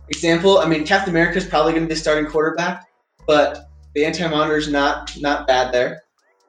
Example, 0.10 0.58
I 0.58 0.66
mean, 0.66 0.86
Captain 0.86 1.12
America 1.12 1.38
is 1.38 1.46
probably 1.46 1.72
going 1.74 1.84
to 1.84 1.90
be 1.90 1.96
starting 1.96 2.26
quarterback, 2.26 2.86
but 3.26 3.70
the 3.96 4.04
anti 4.04 4.28
monitor 4.28 4.58
is 4.58 4.68
not 4.68 5.16
not 5.20 5.48
bad 5.48 5.72
there. 5.72 6.02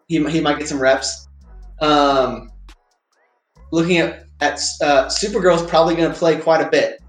He, 0.09 0.23
he 0.29 0.41
might 0.41 0.59
get 0.59 0.69
some 0.69 0.81
reps. 0.81 1.29
Um, 1.81 2.51
looking 3.73 3.99
at 3.99 4.25
at 4.41 4.61
uh, 4.83 5.07
Supergirl 5.07 5.57
is 5.57 5.63
probably 5.63 5.95
going 5.95 6.11
to 6.11 6.17
play 6.17 6.37
quite 6.37 6.61
a 6.61 6.69
bit. 6.69 7.01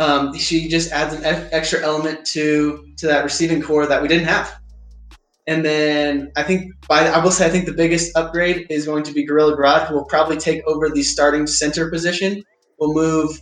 Um, 0.00 0.36
she 0.36 0.68
just 0.68 0.92
adds 0.92 1.14
an 1.14 1.24
extra 1.52 1.80
element 1.80 2.24
to 2.26 2.86
to 2.98 3.06
that 3.06 3.24
receiving 3.24 3.60
core 3.60 3.86
that 3.86 4.00
we 4.00 4.08
didn't 4.08 4.26
have. 4.26 4.60
And 5.46 5.64
then 5.64 6.30
I 6.36 6.42
think 6.42 6.72
by 6.88 7.08
I 7.08 7.22
will 7.22 7.30
say 7.30 7.46
I 7.46 7.50
think 7.50 7.66
the 7.66 7.72
biggest 7.72 8.16
upgrade 8.16 8.66
is 8.70 8.86
going 8.86 9.02
to 9.04 9.12
be 9.12 9.24
Gorilla 9.24 9.56
Grodd, 9.56 9.88
who 9.88 9.94
will 9.94 10.04
probably 10.04 10.36
take 10.36 10.62
over 10.66 10.88
the 10.88 11.02
starting 11.02 11.46
center 11.46 11.90
position. 11.90 12.42
We'll 12.78 12.94
move 12.94 13.40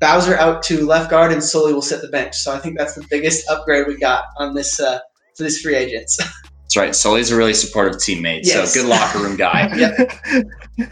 Bowser 0.00 0.36
out 0.36 0.62
to 0.64 0.86
left 0.86 1.10
guard, 1.10 1.32
and 1.32 1.42
Sully 1.42 1.72
will 1.72 1.82
sit 1.82 2.02
the 2.02 2.08
bench. 2.08 2.36
So 2.36 2.52
I 2.52 2.58
think 2.58 2.78
that's 2.78 2.94
the 2.94 3.06
biggest 3.10 3.48
upgrade 3.50 3.86
we 3.86 3.98
got 3.98 4.24
on 4.36 4.54
this 4.54 4.78
uh, 4.78 4.98
for 5.36 5.44
these 5.44 5.60
free 5.60 5.74
agents. 5.74 6.18
That's 6.68 6.76
right. 6.76 6.94
Sully's 6.94 7.30
a 7.30 7.36
really 7.36 7.54
supportive 7.54 7.98
teammate, 7.98 8.40
Yes. 8.44 8.74
so 8.74 8.82
good 8.82 8.90
locker 8.90 9.18
room 9.20 9.36
guy. 9.38 10.06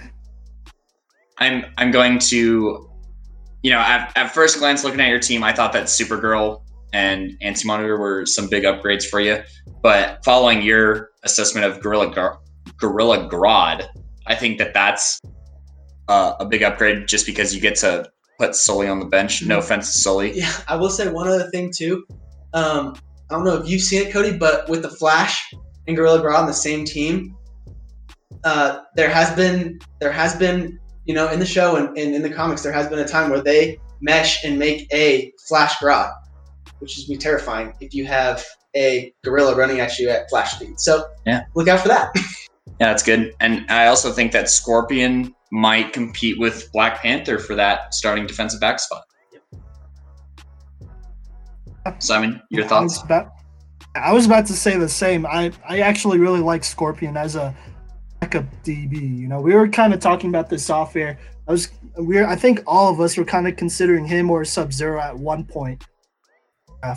I'm 1.39 1.67
I'm 1.77 1.91
going 1.91 2.19
to, 2.31 2.91
you 3.63 3.71
know, 3.71 3.79
at, 3.81 4.11
at 4.17 4.33
first 4.33 4.59
glance, 4.59 4.85
looking 4.85 5.01
at 5.01 5.09
your 5.09 5.21
team, 5.21 5.45
I 5.45 5.53
thought 5.53 5.75
that 5.75 5.85
Supergirl 5.85 6.63
and 6.95 7.33
Anti 7.43 7.67
Monitor 7.67 7.99
were 7.99 8.25
some 8.25 8.49
big 8.49 8.65
upgrades 8.65 9.05
for 9.05 9.21
you. 9.21 9.43
But 9.83 10.25
following 10.25 10.63
your 10.63 11.11
assessment 11.25 11.67
of 11.67 11.83
Gorilla 11.83 12.11
Gar- 12.15 12.39
Gorilla 12.79 13.29
Grodd, 13.29 13.87
I 14.27 14.35
think 14.35 14.57
that 14.59 14.73
that's 14.73 15.21
uh, 16.09 16.37
a 16.41 16.47
big 16.47 16.63
upgrade 16.63 17.07
just 17.07 17.27
because 17.27 17.55
you 17.55 17.61
get 17.61 17.77
to 17.77 18.09
put 18.39 18.55
Sully 18.55 18.89
on 18.89 18.99
the 18.99 19.05
bench. 19.07 19.45
No 19.45 19.59
offense 19.59 19.93
to 19.93 19.99
Sully. 19.99 20.39
yeah, 20.39 20.53
I 20.69 20.77
will 20.77 20.89
say 20.91 21.09
one 21.09 21.29
other 21.29 21.51
thing 21.51 21.71
too. 21.71 22.07
Um, 22.55 22.97
I 23.31 23.35
don't 23.35 23.45
know 23.45 23.57
if 23.57 23.69
you've 23.69 23.83
seen 23.83 24.07
it, 24.07 24.13
Cody, 24.13 24.35
but 24.39 24.69
with 24.71 24.81
the 24.83 24.89
Flash 24.91 25.53
and 25.87 25.97
Gorilla 25.97 26.21
Grodd 26.21 26.39
on 26.39 26.47
the 26.47 26.53
same 26.53 26.85
team, 26.85 27.37
uh, 28.45 28.81
there 28.95 29.11
has 29.11 29.35
been 29.35 29.79
there 30.01 30.13
has 30.13 30.35
been 30.37 30.79
you 31.05 31.15
know 31.15 31.29
in 31.31 31.39
the 31.39 31.47
show 31.47 31.77
and, 31.77 31.97
and 31.97 32.15
in 32.15 32.23
the 32.23 32.31
comics 32.31 32.63
there 32.63 32.73
has 32.73 32.89
been 32.89 32.99
a 32.99 33.09
time 33.09 33.31
where 33.31 33.43
they 33.43 33.79
mesh 34.01 34.45
and 34.45 34.59
make 34.59 34.93
a 34.93 35.33
Flash 35.49 35.77
Grodd, 35.77 36.13
which 36.81 36.99
is 36.99 37.07
be 37.07 37.17
terrifying 37.17 37.73
if 37.81 37.95
you 37.95 38.05
have 38.07 38.45
a 38.77 39.13
gorilla 39.25 39.57
running 39.57 39.81
at 39.81 39.99
you 39.99 40.11
at 40.11 40.29
flash 40.29 40.53
speed. 40.53 40.79
So 40.79 41.07
Yeah. 41.25 41.45
look 41.55 41.69
out 41.69 41.81
for 41.81 41.89
that. 41.89 42.15
Yeah, 42.79 42.89
that's 42.89 43.03
good. 43.03 43.33
And 43.41 43.65
I 43.71 43.87
also 43.87 44.13
think 44.13 44.33
that 44.33 44.51
Scorpion 44.51 45.35
might 45.51 45.95
compete 45.95 46.39
with 46.39 46.71
Black 46.73 47.01
Panther 47.01 47.39
for 47.39 47.55
that 47.55 47.95
starting 47.95 48.27
defensive 48.27 48.61
back 48.61 48.81
spot. 48.81 49.03
Simon, 52.01 52.43
your 52.51 52.67
thoughts? 52.67 52.99
was 52.99 53.05
about, 53.05 53.29
I 54.03 54.13
was 54.13 54.27
about 54.27 54.47
to 54.47 54.53
say 54.53 54.77
the 54.77 54.89
same. 54.89 55.27
I, 55.27 55.53
I 55.69 55.81
actually 55.81 56.19
really 56.19 56.41
like 56.41 56.65
Scorpion 56.65 57.17
as 57.17 57.37
a 57.37 57.55
backup 58.21 58.45
DB. 58.65 58.95
You 58.95 59.29
know, 59.29 59.41
we 59.41 59.55
were 59.55 59.69
kind 59.69 59.95
of 59.95 60.01
talking 60.01 60.31
about 60.31 60.49
this 60.49 60.71
off 60.71 60.97
air. 60.97 61.19
I 61.49 61.53
was 61.53 61.71
we 61.99 62.23
I 62.23 62.37
think 62.37 62.63
all 62.67 62.93
of 62.93 63.01
us 63.01 63.17
were 63.17 63.25
kind 63.25 63.49
of 63.49 63.57
considering 63.57 64.05
him 64.07 64.31
or 64.31 64.45
Sub 64.45 64.73
Zero 64.73 65.01
at 65.01 65.17
one 65.17 65.45
point. 65.45 65.85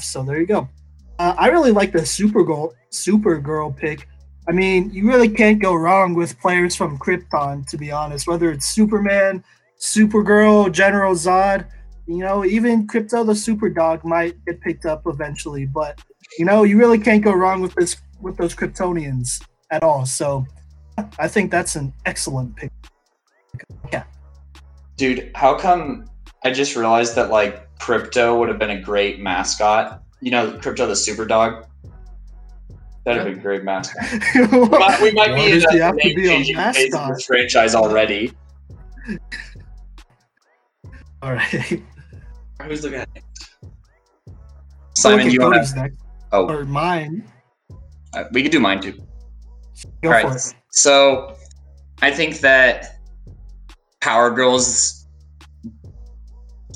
So 0.01 0.21
there 0.21 0.39
you 0.39 0.45
go. 0.45 0.69
Uh, 1.17 1.33
I 1.37 1.47
really 1.47 1.71
like 1.71 1.91
the 1.91 1.99
Supergirl 1.99 2.73
Supergirl 2.91 3.75
pick. 3.75 4.07
I 4.47 4.51
mean, 4.51 4.91
you 4.91 5.07
really 5.07 5.29
can't 5.29 5.59
go 5.59 5.75
wrong 5.75 6.13
with 6.13 6.39
players 6.39 6.75
from 6.75 6.97
Krypton, 6.97 7.67
to 7.67 7.77
be 7.77 7.91
honest. 7.91 8.27
Whether 8.27 8.51
it's 8.51 8.67
Superman, 8.67 9.43
Supergirl, 9.79 10.71
General 10.71 11.13
Zod, 11.13 11.67
you 12.07 12.19
know, 12.19 12.45
even 12.45 12.87
Krypto 12.87 13.25
the 13.25 13.35
Super 13.35 13.69
Dog 13.69 14.03
might 14.03 14.43
get 14.45 14.61
picked 14.61 14.85
up 14.85 15.03
eventually. 15.07 15.65
But 15.65 15.99
you 16.37 16.45
know, 16.45 16.63
you 16.63 16.77
really 16.77 16.99
can't 16.99 17.23
go 17.23 17.33
wrong 17.33 17.61
with 17.61 17.73
this 17.75 17.97
with 18.21 18.37
those 18.37 18.55
Kryptonians 18.55 19.41
at 19.71 19.83
all. 19.83 20.05
So 20.05 20.45
I 21.17 21.27
think 21.27 21.51
that's 21.51 21.75
an 21.75 21.93
excellent 22.05 22.55
pick. 22.55 22.71
Yeah. 23.91 24.03
Dude, 24.97 25.31
how 25.35 25.57
come 25.57 26.05
I 26.43 26.51
just 26.51 26.75
realized 26.75 27.15
that 27.15 27.29
like 27.29 27.67
Krypto 27.79 28.37
would 28.37 28.49
have 28.49 28.59
been 28.59 28.71
a 28.71 28.81
great 28.81 29.19
mascot? 29.19 30.03
You 30.21 30.31
know, 30.31 30.51
Krypto 30.51 30.87
the 30.87 30.95
Super 30.95 31.25
Dog. 31.25 31.65
That'd 33.05 33.21
have 33.23 33.31
been 33.31 33.39
a 33.39 33.41
great 33.41 33.63
mascot. 33.63 34.05
We 34.51 34.67
might, 34.67 35.01
we 35.01 35.11
might 35.11 35.35
be 35.35 35.51
in 35.51 35.59
does 35.61 35.79
have 35.79 35.95
a 35.95 36.01
to 36.01 36.13
be 36.13 36.25
a 36.25 36.29
changing 36.29 36.55
phase 36.57 36.93
of 36.93 37.07
this 37.09 37.25
franchise 37.25 37.75
already. 37.75 38.33
all 41.21 41.33
right. 41.33 41.81
Who's 42.63 42.83
looking 42.83 42.99
at? 42.99 43.09
Simon, 44.95 45.31
you 45.31 45.39
want 45.39 45.65
to? 45.65 45.91
Oh, 46.31 46.47
or 46.47 46.65
mine. 46.65 47.23
uh, 48.13 48.25
we 48.31 48.43
could 48.43 48.51
do 48.51 48.59
mine 48.59 48.81
too. 48.81 48.93
Go 50.03 50.09
All 50.09 50.11
right. 50.11 50.35
it. 50.35 50.53
So, 50.71 51.35
I 52.01 52.11
think 52.11 52.39
that 52.41 52.99
Power 54.01 54.29
Girls 54.29 54.99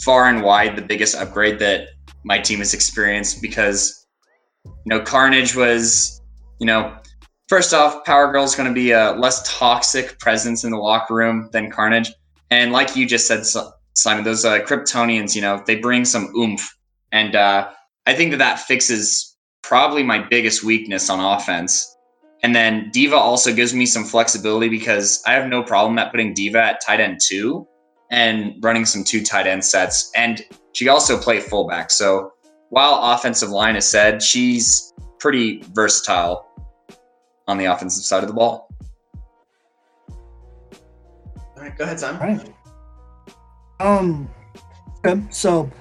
far 0.04 0.28
and 0.28 0.42
wide 0.42 0.76
the 0.76 0.82
biggest 0.82 1.16
upgrade 1.16 1.60
that 1.60 1.90
my 2.24 2.40
team 2.40 2.60
has 2.60 2.74
experienced 2.74 3.42
because 3.42 4.06
you 4.66 4.72
know 4.88 5.00
Carnage 5.00 5.56
was 5.56 6.22
you 6.60 6.66
know 6.66 6.98
first 7.48 7.74
off 7.74 8.04
Power 8.06 8.32
Girl 8.32 8.44
is 8.44 8.56
going 8.56 8.68
to 8.68 8.74
be 8.74 8.92
a 8.92 9.12
less 9.12 9.58
toxic 9.58 10.20
presence 10.20 10.64
in 10.64 10.72
the 10.72 10.78
locker 10.78 11.14
room 11.14 11.50
than 11.52 11.70
Carnage 11.70 12.12
and 12.50 12.72
like 12.72 12.96
you 12.96 13.06
just 13.06 13.28
said 13.28 13.46
Simon 13.96 14.24
those 14.24 14.46
uh, 14.46 14.60
Kryptonians 14.60 15.36
you 15.36 15.42
know 15.42 15.62
they 15.68 15.76
bring 15.76 16.06
some 16.06 16.34
oomph 16.36 16.76
and 17.12 17.36
uh, 17.36 17.70
I 18.06 18.14
think 18.14 18.32
that 18.32 18.38
that 18.38 18.60
fixes 18.60 19.33
probably 19.64 20.04
my 20.04 20.20
biggest 20.20 20.64
weakness 20.64 21.10
on 21.10 21.20
offense 21.20 21.94
and 22.44 22.54
then 22.54 22.90
D.Va 22.92 23.16
also 23.16 23.54
gives 23.54 23.74
me 23.74 23.86
some 23.86 24.04
flexibility 24.04 24.68
because 24.68 25.24
I 25.26 25.32
have 25.34 25.48
no 25.48 25.64
problem 25.64 25.98
at 25.98 26.12
putting 26.12 26.34
D.Va 26.34 26.62
at 26.62 26.82
tight 26.82 27.00
end 27.00 27.22
two 27.24 27.66
and 28.12 28.56
running 28.62 28.86
some 28.86 29.04
two 29.04 29.24
tight 29.24 29.48
end 29.48 29.64
sets. 29.64 30.12
And 30.14 30.46
she 30.74 30.90
also 30.90 31.18
play 31.18 31.40
fullback. 31.40 31.90
So 31.90 32.34
while 32.70 33.00
offensive 33.14 33.50
line 33.50 33.78
is 33.78 33.90
said, 33.90 34.22
she's 34.22 34.94
pretty 35.20 35.64
versatile 35.72 36.46
on 37.48 37.58
the 37.58 37.66
offensive 37.66 38.04
side 38.04 38.24
of 38.24 38.28
the 38.28 38.36
ball. 38.36 38.70
All 41.56 41.62
right, 41.62 41.78
go 41.78 41.86
ahead, 41.86 42.00
Simon. 42.00 42.22
All 42.22 42.28
right. 42.28 42.54
Um. 43.80 44.30
Okay, 45.06 45.22
so 45.30 45.72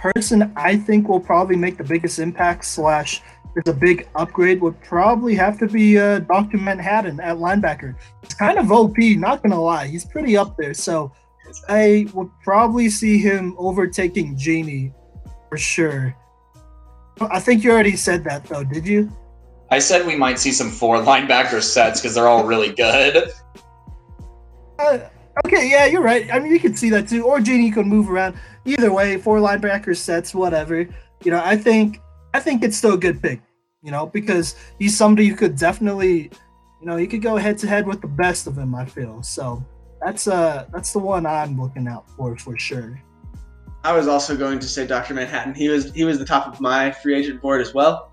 person 0.00 0.52
I 0.56 0.76
think 0.76 1.08
will 1.08 1.20
probably 1.20 1.56
make 1.56 1.76
the 1.76 1.84
biggest 1.84 2.18
impact 2.18 2.64
slash 2.64 3.22
there's 3.54 3.74
a 3.74 3.78
big 3.78 4.08
upgrade 4.14 4.60
would 4.60 4.80
probably 4.82 5.34
have 5.34 5.58
to 5.58 5.66
be 5.66 5.98
uh, 5.98 6.20
Dr. 6.20 6.56
Manhattan 6.56 7.18
at 7.20 7.36
linebacker. 7.36 7.96
He's 8.22 8.34
kind 8.34 8.58
of 8.58 8.70
OP, 8.70 8.96
not 8.98 9.42
gonna 9.42 9.60
lie. 9.60 9.88
He's 9.88 10.04
pretty 10.04 10.36
up 10.36 10.56
there. 10.56 10.72
So 10.74 11.12
I 11.68 12.06
would 12.14 12.30
probably 12.44 12.88
see 12.88 13.18
him 13.18 13.56
overtaking 13.58 14.36
Genie 14.36 14.92
for 15.48 15.58
sure. 15.58 16.14
I 17.20 17.40
think 17.40 17.64
you 17.64 17.72
already 17.72 17.96
said 17.96 18.24
that 18.24 18.44
though, 18.44 18.64
did 18.64 18.86
you? 18.86 19.10
I 19.70 19.78
said 19.78 20.06
we 20.06 20.16
might 20.16 20.38
see 20.38 20.52
some 20.52 20.70
four 20.70 20.96
linebacker 20.98 21.62
sets 21.62 22.00
because 22.00 22.14
they're 22.14 22.28
all 22.28 22.44
really 22.44 22.72
good. 22.72 23.30
Uh, 24.78 24.98
okay, 25.46 25.68
yeah, 25.70 25.86
you're 25.86 26.02
right. 26.02 26.32
I 26.32 26.38
mean, 26.38 26.52
you 26.52 26.60
can 26.60 26.76
see 26.76 26.90
that 26.90 27.08
too. 27.08 27.24
Or 27.24 27.40
Genie 27.40 27.70
could 27.70 27.86
move 27.86 28.10
around. 28.10 28.36
Either 28.64 28.92
way, 28.92 29.16
four 29.18 29.38
linebacker 29.38 29.96
sets, 29.96 30.34
whatever. 30.34 30.88
You 31.24 31.30
know, 31.30 31.42
I 31.44 31.56
think 31.56 32.00
I 32.34 32.40
think 32.40 32.62
it's 32.62 32.76
still 32.76 32.94
a 32.94 32.98
good 32.98 33.22
pick. 33.22 33.40
You 33.82 33.90
know, 33.90 34.06
because 34.06 34.56
he's 34.78 34.96
somebody 34.96 35.26
you 35.26 35.34
could 35.34 35.56
definitely, 35.56 36.30
you 36.80 36.86
know, 36.86 36.96
you 36.96 37.08
could 37.08 37.22
go 37.22 37.36
head 37.36 37.56
to 37.58 37.66
head 37.66 37.86
with 37.86 38.00
the 38.02 38.08
best 38.08 38.46
of 38.46 38.56
him. 38.56 38.74
I 38.74 38.84
feel 38.84 39.22
so. 39.22 39.64
That's 40.02 40.28
uh 40.28 40.66
that's 40.72 40.92
the 40.92 40.98
one 40.98 41.26
I'm 41.26 41.60
looking 41.60 41.88
out 41.88 42.08
for 42.16 42.36
for 42.36 42.58
sure. 42.58 43.00
I 43.82 43.92
was 43.92 44.08
also 44.08 44.36
going 44.36 44.58
to 44.58 44.68
say 44.68 44.86
Dr. 44.86 45.14
Manhattan. 45.14 45.54
He 45.54 45.68
was 45.68 45.92
he 45.92 46.04
was 46.04 46.18
the 46.18 46.24
top 46.24 46.46
of 46.46 46.60
my 46.60 46.90
free 46.90 47.14
agent 47.16 47.40
board 47.40 47.60
as 47.60 47.72
well. 47.72 48.12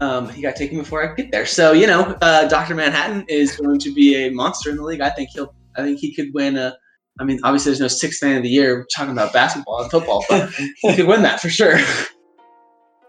Um, 0.00 0.28
he 0.28 0.42
got 0.42 0.56
taken 0.56 0.78
before 0.78 1.02
I 1.02 1.08
could 1.08 1.16
get 1.16 1.32
there. 1.32 1.46
So 1.46 1.72
you 1.72 1.86
know, 1.86 2.16
uh, 2.22 2.48
Dr. 2.48 2.74
Manhattan 2.74 3.24
is 3.28 3.56
going 3.56 3.78
to 3.80 3.92
be 3.92 4.26
a 4.26 4.30
monster 4.30 4.70
in 4.70 4.76
the 4.76 4.82
league. 4.82 5.00
I 5.00 5.10
think 5.10 5.30
he'll. 5.30 5.54
I 5.76 5.82
think 5.82 5.98
he 5.98 6.14
could 6.14 6.28
win 6.34 6.56
a. 6.56 6.76
I 7.18 7.24
mean, 7.24 7.40
obviously, 7.44 7.70
there's 7.70 7.80
no 7.80 7.88
sixth 7.88 8.22
man 8.22 8.36
of 8.36 8.42
the 8.42 8.48
year. 8.50 8.76
We're 8.76 8.86
talking 8.94 9.12
about 9.12 9.32
basketball 9.32 9.80
and 9.82 9.90
football, 9.90 10.24
but 10.28 10.50
he 10.82 10.94
could 10.96 11.06
win 11.06 11.22
that 11.22 11.40
for 11.40 11.48
sure. 11.48 11.78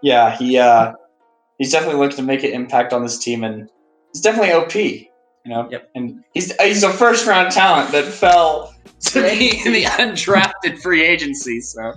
Yeah, 0.04 0.38
he 0.38 0.60
uh, 0.60 0.94
he's 1.58 1.72
definitely 1.72 2.00
looking 2.00 2.18
to 2.18 2.22
make 2.24 2.44
an 2.44 2.52
impact 2.52 2.94
on 2.94 3.02
this 3.02 3.18
team, 3.18 3.44
and 3.44 3.68
he's 4.14 4.22
definitely 4.22 4.52
OP. 4.54 4.76
You 4.76 5.08
know, 5.46 5.68
Yep. 5.72 5.90
and 5.96 6.24
he's 6.36 6.54
he's 6.62 6.84
a 6.84 6.94
first 6.94 7.26
round 7.26 7.52
talent 7.52 7.92
that 7.94 8.06
fell 8.06 8.76
to 9.08 9.22
be 9.40 9.60
in 9.66 9.74
the 9.74 9.86
undrafted 9.86 10.80
free 10.84 11.04
agency. 11.04 11.60
So, 11.62 11.94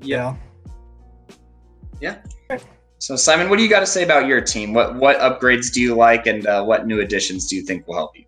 Yeah. 0.00 0.34
Yeah. 2.00 2.16
So 2.98 3.14
Simon, 3.14 3.48
what 3.48 3.58
do 3.58 3.62
you 3.62 3.70
got 3.70 3.80
to 3.80 3.86
say 3.86 4.02
about 4.02 4.26
your 4.26 4.40
team? 4.40 4.74
What 4.74 4.96
what 4.96 5.16
upgrades 5.20 5.72
do 5.72 5.80
you 5.80 5.94
like, 5.94 6.26
and 6.26 6.46
uh, 6.48 6.64
what 6.64 6.84
new 6.86 7.00
additions 7.00 7.46
do 7.46 7.54
you 7.54 7.62
think 7.62 7.86
will 7.86 7.94
help 7.94 8.10
you? 8.18 8.24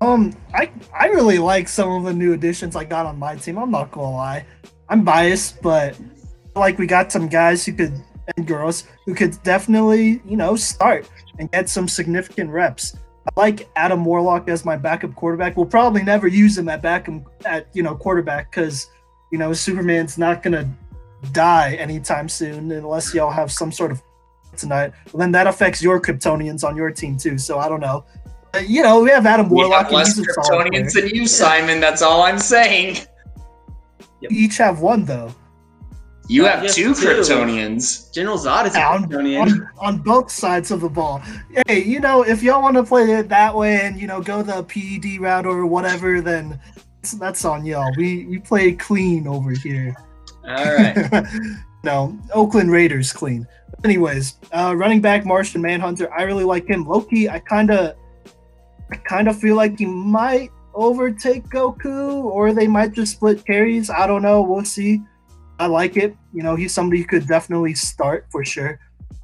Um, 0.00 0.34
I 0.54 0.70
I 0.98 1.06
really 1.08 1.38
like 1.38 1.68
some 1.68 1.90
of 1.90 2.04
the 2.04 2.12
new 2.12 2.32
additions 2.32 2.76
I 2.76 2.84
got 2.84 3.06
on 3.06 3.18
my 3.18 3.36
team. 3.36 3.58
I'm 3.58 3.70
not 3.70 3.90
gonna 3.90 4.12
lie, 4.12 4.46
I'm 4.88 5.04
biased, 5.04 5.60
but 5.60 5.98
like 6.54 6.78
we 6.78 6.86
got 6.86 7.10
some 7.10 7.28
guys 7.28 7.64
who 7.64 7.72
could 7.72 7.92
and 8.36 8.46
girls 8.46 8.84
who 9.06 9.14
could 9.14 9.42
definitely 9.42 10.20
you 10.24 10.36
know 10.36 10.54
start 10.54 11.08
and 11.38 11.50
get 11.50 11.68
some 11.68 11.88
significant 11.88 12.50
reps. 12.50 12.96
I 13.26 13.40
like 13.40 13.68
Adam 13.76 14.04
Warlock 14.04 14.48
as 14.48 14.64
my 14.64 14.76
backup 14.76 15.14
quarterback. 15.14 15.56
We'll 15.56 15.66
probably 15.66 16.02
never 16.02 16.28
use 16.28 16.56
him 16.56 16.68
at 16.68 16.82
backup 16.82 17.22
at 17.44 17.66
you 17.74 17.82
know 17.82 17.94
quarterback 17.94 18.50
because 18.50 18.90
you 19.32 19.38
know 19.38 19.52
Superman's 19.52 20.16
not 20.16 20.42
gonna 20.42 20.68
die 21.32 21.74
anytime 21.74 22.28
soon 22.28 22.70
unless 22.70 23.12
y'all 23.12 23.30
have 23.30 23.50
some 23.50 23.72
sort 23.72 23.90
of 23.90 24.02
kryptonite. 24.58 24.92
Well, 25.12 25.20
then 25.20 25.32
that 25.32 25.46
affects 25.46 25.82
your 25.82 26.00
Kryptonians 26.00 26.64
on 26.64 26.76
your 26.76 26.90
team 26.90 27.16
too. 27.16 27.38
So 27.38 27.58
I 27.58 27.68
don't 27.68 27.80
know. 27.80 28.04
Uh, 28.54 28.58
you 28.60 28.82
know, 28.82 29.00
we 29.02 29.10
have 29.10 29.26
Adam 29.26 29.48
Warlock. 29.48 29.90
We 29.90 29.94
Warlock. 29.94 30.16
have 30.16 30.16
and 30.16 30.16
less 30.16 30.16
he's 30.16 30.26
a. 30.26 30.30
Kryptonians 30.32 30.92
than 30.94 31.08
you, 31.14 31.26
Simon. 31.26 31.80
That's 31.80 32.02
all 32.02 32.22
I'm 32.22 32.38
saying. 32.38 32.98
We 34.22 34.28
each 34.36 34.56
have 34.58 34.80
one 34.80 35.04
though. 35.04 35.34
You 36.28 36.46
Uh, 36.46 36.50
have 36.50 36.62
yes, 36.64 36.74
two 36.74 36.94
two. 36.94 37.06
Kryptonians. 37.06 38.12
General 38.12 38.36
Zod 38.38 38.66
is 38.66 38.74
a 38.74 38.82
On, 38.82 39.04
Kryptonian. 39.08 39.40
on, 39.40 39.68
on 39.78 39.98
both 39.98 40.30
sides 40.30 40.70
of 40.70 40.80
the 40.80 40.88
ball. 40.88 41.22
Hey, 41.66 41.82
you 41.82 42.00
know, 42.00 42.22
if 42.22 42.42
y'all 42.42 42.60
want 42.62 42.76
to 42.76 42.82
play 42.82 43.10
it 43.12 43.28
that 43.28 43.54
way 43.54 43.80
and 43.82 43.98
you 43.98 44.06
know 44.06 44.20
go 44.20 44.42
the 44.42 44.62
PED 44.64 45.20
route 45.20 45.46
or 45.46 45.64
whatever, 45.66 46.20
then 46.20 46.58
that's, 47.02 47.12
that's 47.12 47.44
on 47.44 47.64
y'all. 47.64 47.90
We 47.96 48.26
we 48.26 48.38
play 48.38 48.72
clean 48.72 49.26
over 49.28 49.50
here. 49.50 49.94
All 50.46 50.74
right. 50.74 51.24
no, 51.84 52.18
Oakland 52.34 52.70
Raiders 52.72 53.12
clean. 53.12 53.46
Anyways, 53.84 54.36
uh, 54.52 54.74
running 54.76 55.00
back 55.00 55.24
Martian 55.24 55.62
Manhunter, 55.62 56.12
I 56.12 56.22
really 56.22 56.44
like 56.44 56.66
him. 56.66 56.84
Loki, 56.86 57.28
I 57.30 57.38
kind 57.38 57.70
of, 57.70 57.94
I 58.90 58.96
kind 58.96 59.28
of 59.28 59.38
feel 59.38 59.56
like 59.56 59.78
he 59.78 59.86
might 59.86 60.50
overtake 60.74 61.44
Goku, 61.48 62.24
or 62.24 62.52
they 62.52 62.66
might 62.66 62.92
just 62.92 63.12
split 63.12 63.44
carries. 63.44 63.90
I 63.90 64.06
don't 64.06 64.22
know. 64.22 64.42
We'll 64.42 64.64
see. 64.64 65.02
I 65.58 65.66
like 65.66 65.96
it. 65.96 66.16
You 66.32 66.42
know, 66.42 66.54
he's 66.54 66.72
somebody 66.72 67.02
who 67.02 67.08
could 67.08 67.26
definitely 67.26 67.74
start 67.74 68.26
for 68.30 68.44
sure. 68.44 68.78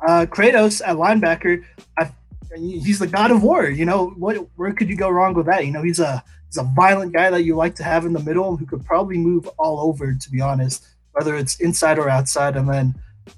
Uh, 0.06 0.26
Kratos 0.26 0.82
at 0.84 0.96
linebacker, 0.96 1.64
I, 1.96 2.10
he's 2.56 2.98
the 2.98 3.06
god 3.06 3.30
of 3.30 3.42
war. 3.42 3.68
You 3.68 3.84
know, 3.84 4.08
what? 4.18 4.36
Where 4.56 4.72
could 4.72 4.88
you 4.88 4.96
go 4.96 5.08
wrong 5.08 5.34
with 5.34 5.46
that? 5.46 5.64
You 5.64 5.72
know, 5.72 5.82
he's 5.82 6.00
a 6.00 6.22
he's 6.48 6.58
a 6.58 6.64
violent 6.74 7.12
guy 7.12 7.30
that 7.30 7.42
you 7.42 7.54
like 7.56 7.74
to 7.76 7.84
have 7.84 8.04
in 8.04 8.12
the 8.12 8.20
middle, 8.20 8.56
who 8.56 8.66
could 8.66 8.84
probably 8.84 9.16
move 9.16 9.48
all 9.56 9.80
over. 9.80 10.12
To 10.12 10.30
be 10.30 10.40
honest, 10.40 10.86
whether 11.12 11.36
it's 11.36 11.60
inside 11.60 11.98
or 11.98 12.10
outside. 12.10 12.56
And 12.56 12.68
then 12.68 12.94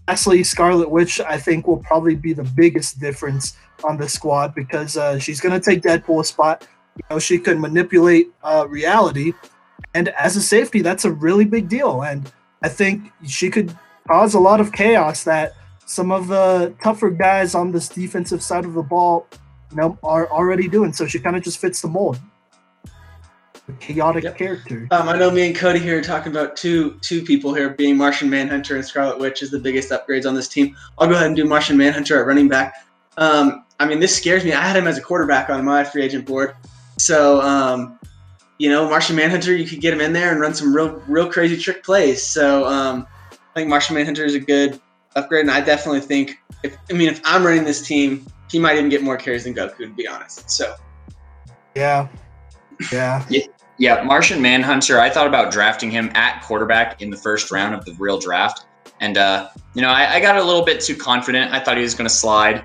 lastly, 0.08 0.44
Scarlet 0.44 0.90
Witch, 0.90 1.20
I 1.20 1.38
think 1.38 1.66
will 1.66 1.78
probably 1.78 2.14
be 2.14 2.32
the 2.32 2.44
biggest 2.44 3.00
difference 3.00 3.56
on 3.84 3.96
the 3.96 4.08
squad 4.08 4.54
because 4.54 4.96
uh, 4.96 5.18
she's 5.18 5.40
going 5.40 5.58
to 5.58 5.64
take 5.64 5.82
Deadpool's 5.82 6.28
spot. 6.28 6.66
You 6.96 7.02
know, 7.10 7.18
she 7.18 7.38
can 7.38 7.60
manipulate 7.60 8.28
uh, 8.42 8.66
reality, 8.68 9.32
and 9.94 10.08
as 10.10 10.36
a 10.36 10.40
safety, 10.40 10.80
that's 10.80 11.04
a 11.04 11.12
really 11.12 11.44
big 11.44 11.68
deal. 11.68 12.02
And 12.02 12.30
I 12.62 12.68
think 12.68 13.12
she 13.26 13.50
could 13.50 13.76
cause 14.08 14.34
a 14.34 14.40
lot 14.40 14.60
of 14.60 14.72
chaos 14.72 15.24
that 15.24 15.54
some 15.84 16.10
of 16.10 16.28
the 16.28 16.74
tougher 16.82 17.10
guys 17.10 17.54
on 17.54 17.70
this 17.70 17.88
defensive 17.88 18.42
side 18.42 18.64
of 18.64 18.74
the 18.74 18.82
ball, 18.82 19.26
you 19.70 19.76
know, 19.76 19.98
are 20.02 20.28
already 20.30 20.68
doing. 20.68 20.92
So 20.92 21.06
she 21.06 21.18
kind 21.18 21.36
of 21.36 21.42
just 21.42 21.58
fits 21.58 21.80
the 21.80 21.88
mold. 21.88 22.18
A 23.68 23.72
chaotic 23.74 24.24
Yep. 24.24 24.38
character. 24.38 24.86
Um, 24.92 25.08
I 25.08 25.18
know 25.18 25.30
me 25.30 25.46
and 25.46 25.56
Cody 25.56 25.80
here 25.80 25.98
are 25.98 26.02
talking 26.02 26.30
about 26.30 26.56
two 26.56 26.98
two 27.02 27.22
people 27.22 27.52
here, 27.52 27.70
being 27.70 27.96
Martian 27.96 28.30
Manhunter 28.30 28.76
and 28.76 28.84
Scarlet 28.84 29.18
Witch 29.18 29.42
is 29.42 29.50
the 29.50 29.58
biggest 29.58 29.90
upgrades 29.90 30.26
on 30.26 30.34
this 30.34 30.46
team. 30.46 30.76
I'll 30.98 31.08
go 31.08 31.14
ahead 31.14 31.26
and 31.26 31.36
do 31.36 31.44
Martian 31.44 31.76
Manhunter 31.76 32.20
at 32.20 32.26
running 32.26 32.48
back. 32.48 32.74
Um, 33.16 33.64
I 33.80 33.86
mean, 33.86 33.98
this 33.98 34.16
scares 34.16 34.44
me. 34.44 34.52
I 34.52 34.60
had 34.60 34.76
him 34.76 34.86
as 34.86 34.98
a 34.98 35.02
quarterback 35.02 35.50
on 35.50 35.64
my 35.64 35.82
free 35.82 36.02
agent 36.04 36.26
board, 36.26 36.54
so 36.98 37.40
um, 37.40 37.98
you 38.58 38.70
know, 38.70 38.88
Martian 38.88 39.16
Manhunter, 39.16 39.54
you 39.54 39.66
could 39.66 39.80
get 39.80 39.92
him 39.92 40.00
in 40.00 40.12
there 40.12 40.30
and 40.30 40.40
run 40.40 40.54
some 40.54 40.74
real, 40.74 41.02
real 41.08 41.30
crazy 41.30 41.56
trick 41.56 41.82
plays. 41.82 42.26
So 42.26 42.64
um, 42.66 43.06
I 43.32 43.36
think 43.54 43.68
Martian 43.68 43.96
Manhunter 43.96 44.24
is 44.24 44.34
a 44.34 44.40
good 44.40 44.80
upgrade, 45.16 45.42
and 45.42 45.50
I 45.50 45.60
definitely 45.60 46.00
think 46.00 46.38
if 46.62 46.76
I 46.88 46.92
mean 46.92 47.08
if 47.08 47.20
I'm 47.24 47.44
running 47.44 47.64
this 47.64 47.86
team, 47.86 48.26
he 48.50 48.58
might 48.58 48.76
even 48.76 48.90
get 48.90 49.02
more 49.02 49.16
carries 49.16 49.44
than 49.44 49.54
Goku, 49.54 49.78
to 49.78 49.88
be 49.88 50.06
honest. 50.06 50.48
So 50.50 50.74
Yeah. 51.74 52.08
Yeah. 52.92 53.24
Yeah, 53.28 53.40
Martian 53.78 54.40
Manhunter. 54.40 55.00
I 55.00 55.10
thought 55.10 55.26
about 55.26 55.52
drafting 55.52 55.90
him 55.90 56.10
at 56.14 56.42
quarterback 56.42 57.02
in 57.02 57.10
the 57.10 57.16
first 57.16 57.50
round 57.50 57.74
of 57.74 57.84
the 57.84 57.94
real 57.98 58.18
draft, 58.18 58.66
and 59.00 59.18
uh, 59.18 59.48
you 59.74 59.82
know, 59.82 59.90
I, 59.90 60.14
I 60.14 60.20
got 60.20 60.36
a 60.36 60.42
little 60.42 60.64
bit 60.64 60.80
too 60.80 60.96
confident. 60.96 61.52
I 61.52 61.60
thought 61.60 61.76
he 61.76 61.82
was 61.82 61.94
going 61.94 62.08
to 62.08 62.14
slide, 62.14 62.64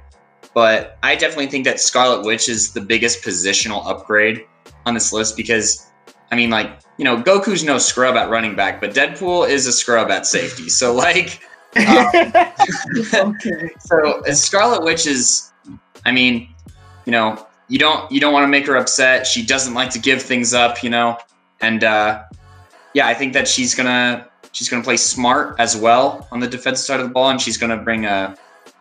but 0.54 0.98
I 1.04 1.16
definitely 1.16 1.48
think 1.48 1.66
that 1.66 1.80
Scarlet 1.80 2.26
Witch 2.26 2.48
is 2.50 2.74
the 2.74 2.82
biggest 2.82 3.24
positional 3.24 3.86
upgrade 3.86 4.46
on 4.86 4.94
this 4.94 5.12
list 5.12 5.36
because, 5.36 5.88
I 6.32 6.36
mean, 6.36 6.50
like 6.50 6.82
you 7.02 7.06
know, 7.06 7.18
Goku's 7.18 7.64
no 7.64 7.80
scrub 7.80 8.16
at 8.16 8.30
running 8.30 8.56
back, 8.56 8.80
but 8.80 8.94
Deadpool 8.94 9.50
is 9.50 9.66
a 9.66 9.72
scrub 9.72 10.12
at 10.12 10.28
safety. 10.28 10.70
So 10.70 10.94
like, 10.94 11.42
okay. 11.76 13.72
so 13.80 14.22
Scarlet 14.32 14.84
Witch 14.84 15.08
is, 15.08 15.52
I 16.06 16.12
mean, 16.12 16.54
you 17.06 17.12
know, 17.12 17.48
you 17.72 17.80
don't 17.80 18.12
you 18.12 18.20
don't 18.20 18.34
want 18.34 18.44
to 18.44 18.50
make 18.50 18.68
her 18.68 18.76
upset. 18.76 19.26
She 19.26 19.46
doesn't 19.46 19.74
like 19.74 19.90
to 19.92 20.00
give 20.00 20.22
things 20.22 20.54
up, 20.54 20.84
you 20.84 20.90
know, 20.90 21.18
and 21.62 21.86
uh, 21.86 22.24
yeah, 22.94 23.08
I 23.08 23.14
think 23.14 23.32
that 23.32 23.48
she's 23.48 23.74
gonna 23.74 24.28
she's 24.52 24.68
gonna 24.68 24.84
play 24.84 24.98
smart 24.98 25.56
as 25.58 25.78
well 25.78 26.28
on 26.34 26.42
the 26.42 26.50
defensive 26.50 26.86
side 26.86 27.00
of 27.00 27.08
the 27.08 27.14
ball, 27.14 27.30
and 27.30 27.40
she's 27.40 27.58
gonna 27.58 27.78
bring 27.78 28.04
a 28.04 28.36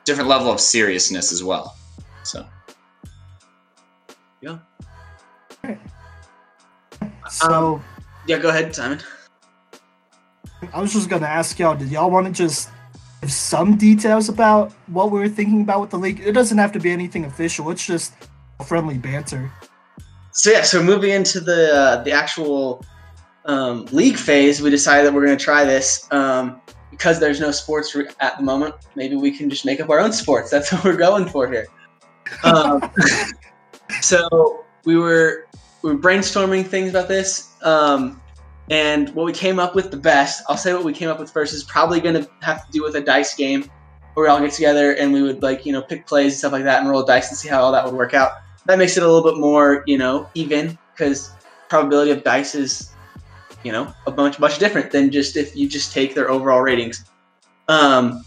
different 0.04 0.28
level 0.28 0.50
of 0.50 0.58
seriousness 0.58 1.30
as 1.30 1.44
well. 1.44 1.76
So 2.24 2.44
yeah. 4.40 4.58
So 7.30 7.80
yeah, 8.26 8.38
go 8.38 8.48
ahead, 8.48 8.74
Simon. 8.74 8.98
I 10.74 10.80
was 10.80 10.92
just 10.92 11.08
gonna 11.08 11.26
ask 11.26 11.60
y'all, 11.60 11.76
did 11.76 11.92
y'all 11.92 12.10
want 12.10 12.26
to 12.26 12.32
just 12.32 12.70
give 13.20 13.30
some 13.30 13.76
details 13.76 14.28
about 14.28 14.72
what 14.88 15.12
we 15.12 15.20
were 15.20 15.28
thinking 15.28 15.60
about 15.60 15.80
with 15.80 15.90
the 15.90 15.98
league? 15.98 16.18
It 16.18 16.32
doesn't 16.32 16.58
have 16.58 16.72
to 16.72 16.80
be 16.80 16.90
anything 16.90 17.24
official. 17.24 17.70
It's 17.70 17.86
just 17.86 18.14
friendly 18.60 18.98
banter. 18.98 19.50
So 20.32 20.50
yeah, 20.50 20.62
so 20.62 20.82
moving 20.82 21.10
into 21.10 21.40
the 21.40 21.74
uh, 21.74 22.02
the 22.02 22.12
actual 22.12 22.84
um, 23.46 23.86
league 23.86 24.16
phase, 24.16 24.62
we 24.62 24.70
decided 24.70 25.06
that 25.06 25.12
we're 25.12 25.24
going 25.24 25.36
to 25.36 25.44
try 25.44 25.64
this 25.64 26.06
um, 26.12 26.60
because 26.90 27.18
there's 27.18 27.40
no 27.40 27.50
sports 27.50 27.96
at 28.20 28.36
the 28.36 28.42
moment. 28.42 28.74
Maybe 28.94 29.16
we 29.16 29.30
can 29.30 29.50
just 29.50 29.64
make 29.64 29.80
up 29.80 29.90
our 29.90 29.98
own 29.98 30.12
sports. 30.12 30.50
That's 30.50 30.72
what 30.72 30.84
we're 30.84 30.96
going 30.96 31.26
for 31.26 31.50
here. 31.50 31.66
Um, 32.44 32.92
so 34.00 34.64
we 34.84 34.96
were 34.96 35.46
we 35.82 35.92
were 35.92 35.98
brainstorming 35.98 36.66
things 36.66 36.90
about 36.90 37.08
this, 37.08 37.52
um, 37.62 38.22
and 38.70 39.12
what 39.14 39.26
we 39.26 39.32
came 39.32 39.58
up 39.58 39.74
with 39.74 39.90
the 39.90 39.96
best. 39.96 40.44
I'll 40.48 40.56
say 40.56 40.72
what 40.72 40.84
we 40.84 40.92
came 40.92 41.08
up 41.08 41.18
with 41.18 41.30
first 41.30 41.54
is 41.54 41.64
probably 41.64 42.00
going 42.00 42.14
to 42.14 42.30
have 42.42 42.64
to 42.66 42.72
do 42.72 42.84
with 42.84 42.94
a 42.94 43.00
dice 43.00 43.34
game, 43.34 43.68
where 44.14 44.26
we 44.26 44.30
all 44.30 44.40
get 44.40 44.52
together 44.52 44.92
and 44.94 45.12
we 45.12 45.22
would 45.22 45.42
like 45.42 45.64
you 45.66 45.72
know 45.72 45.82
pick 45.82 46.06
plays 46.06 46.32
and 46.32 46.38
stuff 46.38 46.52
like 46.52 46.64
that 46.64 46.80
and 46.80 46.90
roll 46.90 47.04
dice 47.04 47.28
and 47.30 47.38
see 47.38 47.48
how 47.48 47.62
all 47.62 47.72
that 47.72 47.84
would 47.84 47.94
work 47.94 48.14
out 48.14 48.32
that 48.66 48.78
makes 48.78 48.96
it 48.96 49.02
a 49.02 49.06
little 49.06 49.30
bit 49.30 49.40
more, 49.40 49.82
you 49.86 49.98
know, 49.98 50.28
even 50.34 50.78
because 50.92 51.30
probability 51.68 52.10
of 52.10 52.22
dice 52.22 52.54
is, 52.54 52.92
you 53.64 53.72
know, 53.72 53.92
a 54.06 54.10
bunch 54.10 54.38
much 54.38 54.58
different 54.58 54.90
than 54.90 55.10
just 55.10 55.36
if 55.36 55.56
you 55.56 55.68
just 55.68 55.92
take 55.92 56.14
their 56.14 56.30
overall 56.30 56.60
ratings. 56.60 57.04
Um, 57.68 58.24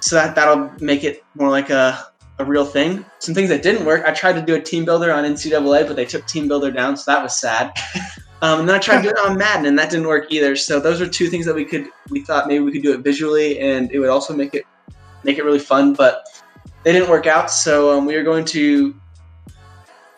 so 0.00 0.16
that 0.16 0.34
that'll 0.34 0.70
make 0.80 1.04
it 1.04 1.24
more 1.34 1.50
like 1.50 1.70
a 1.70 2.06
a 2.38 2.44
real 2.44 2.66
thing. 2.66 3.04
Some 3.18 3.34
things 3.34 3.48
that 3.48 3.62
didn't 3.62 3.86
work. 3.86 4.04
I 4.04 4.12
tried 4.12 4.34
to 4.34 4.42
do 4.42 4.54
a 4.54 4.60
team 4.60 4.84
builder 4.84 5.10
on 5.12 5.24
NCAA, 5.24 5.86
but 5.86 5.96
they 5.96 6.04
took 6.04 6.26
team 6.26 6.48
builder 6.48 6.70
down, 6.70 6.96
so 6.96 7.10
that 7.10 7.22
was 7.22 7.36
sad. 7.38 7.72
Um, 8.42 8.60
and 8.60 8.68
then 8.68 8.76
I 8.76 8.78
tried 8.78 8.98
to 8.98 9.02
do 9.02 9.08
it 9.08 9.18
on 9.18 9.38
Madden, 9.38 9.64
and 9.64 9.78
that 9.78 9.90
didn't 9.90 10.06
work 10.06 10.30
either. 10.30 10.56
So 10.56 10.78
those 10.78 11.00
are 11.00 11.08
two 11.08 11.28
things 11.28 11.46
that 11.46 11.54
we 11.54 11.64
could 11.64 11.88
we 12.10 12.20
thought 12.20 12.46
maybe 12.48 12.62
we 12.62 12.70
could 12.70 12.82
do 12.82 12.92
it 12.92 13.00
visually, 13.00 13.58
and 13.60 13.90
it 13.90 13.98
would 13.98 14.10
also 14.10 14.36
make 14.36 14.54
it 14.54 14.64
make 15.24 15.38
it 15.38 15.44
really 15.44 15.58
fun. 15.58 15.94
But 15.94 16.26
they 16.82 16.92
didn't 16.92 17.08
work 17.08 17.26
out, 17.26 17.50
so 17.50 17.96
um, 17.96 18.04
we 18.04 18.14
are 18.14 18.22
going 18.22 18.44
to 18.46 18.94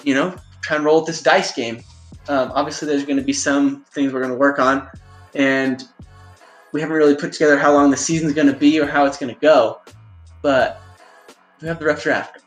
you 0.08 0.14
know, 0.14 0.34
try 0.62 0.74
and 0.76 0.86
roll 0.86 1.00
with 1.00 1.06
this 1.06 1.22
dice 1.22 1.52
game. 1.52 1.82
Um, 2.28 2.50
obviously, 2.54 2.88
there's 2.88 3.04
going 3.04 3.18
to 3.18 3.22
be 3.22 3.34
some 3.34 3.84
things 3.92 4.10
we're 4.10 4.20
going 4.20 4.32
to 4.32 4.38
work 4.38 4.58
on, 4.58 4.88
and 5.34 5.84
we 6.72 6.80
haven't 6.80 6.96
really 6.96 7.14
put 7.14 7.30
together 7.30 7.58
how 7.58 7.74
long 7.74 7.90
the 7.90 7.96
season's 7.98 8.32
going 8.32 8.46
to 8.46 8.58
be 8.58 8.80
or 8.80 8.86
how 8.86 9.04
it's 9.04 9.18
going 9.18 9.34
to 9.34 9.40
go. 9.42 9.82
But 10.40 10.80
we 11.60 11.68
have 11.68 11.78
the 11.78 11.84
rough 11.84 12.02
draft. 12.02 12.42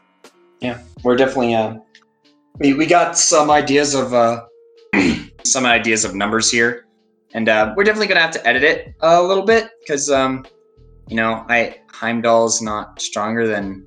yeah, 0.60 0.82
we're 1.04 1.16
definitely 1.16 1.54
uh, 1.54 1.76
we 2.58 2.74
we 2.74 2.88
got 2.88 3.16
some 3.16 3.52
ideas 3.52 3.94
of 3.94 4.12
uh, 4.12 4.44
some 5.44 5.68
ideas 5.68 6.04
of 6.04 6.16
numbers 6.16 6.50
here, 6.50 6.88
and 7.36 7.48
uh, 7.48 7.76
we're 7.78 7.84
definitely 7.84 8.08
gonna 8.08 8.22
have 8.22 8.32
to 8.32 8.48
edit 8.48 8.64
it 8.64 8.96
a 9.02 9.22
little 9.22 9.46
bit 9.46 9.70
because 9.82 10.10
um, 10.10 10.48
you 11.10 11.16
know, 11.16 11.46
I 11.48 11.82
Heimdall's 11.92 12.60
not 12.60 13.00
stronger 13.00 13.46
than 13.46 13.86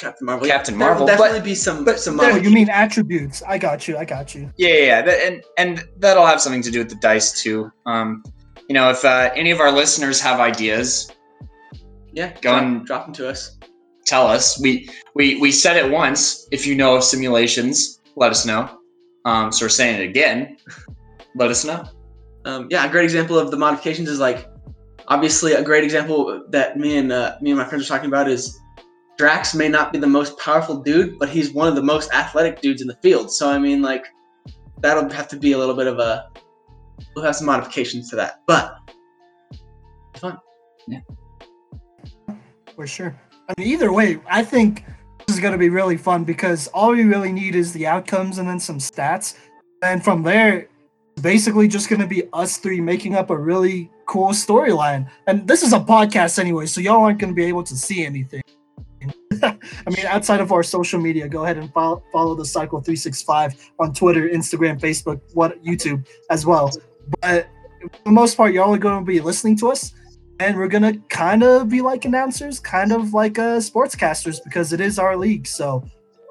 Captain 0.00 0.26
Marvel. 0.26 0.46
Captain 0.48 0.78
There 0.78 0.88
will 0.88 0.94
Marvel, 1.00 1.06
but- 1.06 1.16
definitely 1.18 1.50
be 1.50 1.54
some 1.54 1.84
but 1.84 2.00
some. 2.00 2.16
there- 2.16 2.32
Oh, 2.32 2.36
you 2.36 2.50
mean 2.50 2.68
attributes? 2.70 3.42
I 3.46 3.58
got 3.58 3.86
you. 3.86 3.96
I 3.98 4.04
got 4.04 4.34
you. 4.34 4.50
Yeah, 4.56 4.68
yeah, 4.70 4.84
yeah. 4.84 5.02
That- 5.02 5.20
and 5.26 5.42
and 5.58 5.84
that'll 5.98 6.26
have 6.26 6.40
something 6.40 6.62
to 6.62 6.70
do 6.70 6.78
with 6.78 6.88
the 6.88 6.96
dice 6.96 7.42
too. 7.42 7.70
Um, 7.86 8.22
you 8.68 8.74
know, 8.74 8.90
if 8.90 9.04
uh, 9.04 9.30
any 9.34 9.50
of 9.50 9.60
our 9.60 9.70
listeners 9.70 10.20
have 10.20 10.40
ideas, 10.40 11.10
yeah, 12.12 12.32
Go 12.40 12.40
drop, 12.52 12.62
and- 12.62 12.86
drop 12.86 13.04
them 13.06 13.14
to 13.14 13.28
us. 13.28 13.58
tell 14.06 14.26
us. 14.26 14.60
We 14.60 14.88
we 15.14 15.38
we 15.40 15.52
said 15.52 15.76
it 15.76 15.90
once. 15.90 16.46
If 16.50 16.66
you 16.66 16.74
know 16.74 16.96
of 16.96 17.04
simulations, 17.04 18.00
let 18.16 18.30
us 18.30 18.44
know. 18.46 18.68
Um, 19.26 19.52
so 19.52 19.64
we're 19.66 19.68
saying 19.70 20.00
it 20.00 20.04
again. 20.08 20.56
Let 21.36 21.50
us 21.50 21.64
know. 21.64 21.84
Um, 22.46 22.66
yeah, 22.70 22.86
a 22.86 22.90
great 22.90 23.04
example 23.04 23.38
of 23.38 23.50
the 23.50 23.56
modifications 23.56 24.08
is 24.08 24.18
like 24.18 24.48
obviously 25.08 25.52
a 25.52 25.62
great 25.62 25.84
example 25.84 26.42
that 26.50 26.78
me 26.78 26.96
and 26.96 27.12
uh, 27.12 27.36
me 27.42 27.50
and 27.50 27.58
my 27.58 27.64
friends 27.66 27.84
are 27.84 27.88
talking 27.94 28.08
about 28.08 28.28
is 28.28 28.58
Drax 29.20 29.54
may 29.54 29.68
not 29.68 29.92
be 29.92 29.98
the 29.98 30.06
most 30.06 30.38
powerful 30.38 30.82
dude, 30.82 31.18
but 31.18 31.28
he's 31.28 31.52
one 31.52 31.68
of 31.68 31.74
the 31.74 31.82
most 31.82 32.10
athletic 32.14 32.62
dudes 32.62 32.80
in 32.80 32.88
the 32.88 32.96
field. 33.02 33.30
So 33.30 33.50
I 33.50 33.58
mean, 33.58 33.82
like 33.82 34.06
that'll 34.78 35.10
have 35.10 35.28
to 35.28 35.36
be 35.36 35.52
a 35.52 35.58
little 35.58 35.74
bit 35.74 35.86
of 35.86 35.98
a 35.98 36.30
we'll 37.14 37.26
have 37.26 37.36
some 37.36 37.44
modifications 37.44 38.08
to 38.08 38.16
that, 38.16 38.40
but 38.46 38.78
fun. 40.16 40.38
Yeah, 40.88 41.00
for 42.74 42.86
sure. 42.86 43.14
I 43.46 43.52
mean, 43.58 43.68
either 43.68 43.92
way, 43.92 44.18
I 44.26 44.42
think 44.42 44.86
this 45.26 45.36
is 45.36 45.38
going 45.38 45.52
to 45.52 45.58
be 45.58 45.68
really 45.68 45.98
fun 45.98 46.24
because 46.24 46.68
all 46.68 46.92
we 46.92 47.04
really 47.04 47.30
need 47.30 47.54
is 47.54 47.74
the 47.74 47.86
outcomes 47.86 48.38
and 48.38 48.48
then 48.48 48.58
some 48.58 48.78
stats. 48.78 49.36
And 49.82 50.02
from 50.02 50.22
there, 50.22 50.66
it's 51.12 51.20
basically 51.20 51.68
just 51.68 51.90
going 51.90 52.00
to 52.00 52.06
be 52.06 52.22
us 52.32 52.56
three 52.56 52.80
making 52.80 53.16
up 53.16 53.28
a 53.28 53.36
really 53.36 53.90
cool 54.06 54.30
storyline. 54.30 55.10
And 55.26 55.46
this 55.46 55.62
is 55.62 55.74
a 55.74 55.78
podcast 55.78 56.38
anyway, 56.38 56.64
so 56.64 56.80
y'all 56.80 57.04
aren't 57.04 57.18
going 57.18 57.34
to 57.34 57.36
be 57.36 57.44
able 57.44 57.64
to 57.64 57.76
see 57.76 58.06
anything. 58.06 58.40
I 59.42 59.56
mean, 59.86 60.06
outside 60.06 60.40
of 60.40 60.52
our 60.52 60.62
social 60.62 61.00
media, 61.00 61.28
go 61.28 61.44
ahead 61.44 61.56
and 61.56 61.72
follow, 61.72 62.02
follow 62.12 62.34
the 62.34 62.44
Cycle 62.44 62.80
365 62.80 63.70
on 63.78 63.92
Twitter, 63.94 64.28
Instagram, 64.28 64.80
Facebook, 64.80 65.20
what 65.34 65.62
YouTube 65.62 66.06
as 66.30 66.44
well. 66.44 66.70
But 67.22 67.48
for 67.80 67.90
the 68.04 68.10
most 68.10 68.36
part, 68.36 68.52
y'all 68.52 68.74
are 68.74 68.78
going 68.78 69.00
to 69.00 69.06
be 69.06 69.20
listening 69.20 69.56
to 69.58 69.70
us 69.70 69.94
and 70.40 70.56
we're 70.56 70.68
gonna 70.68 70.98
kind 71.10 71.42
of 71.42 71.68
be 71.68 71.82
like 71.82 72.06
announcers, 72.06 72.58
kind 72.58 72.92
of 72.92 73.12
like 73.12 73.38
uh, 73.38 73.58
sportscasters, 73.58 74.42
because 74.42 74.72
it 74.72 74.80
is 74.80 74.98
our 74.98 75.16
league. 75.16 75.46
So 75.46 75.84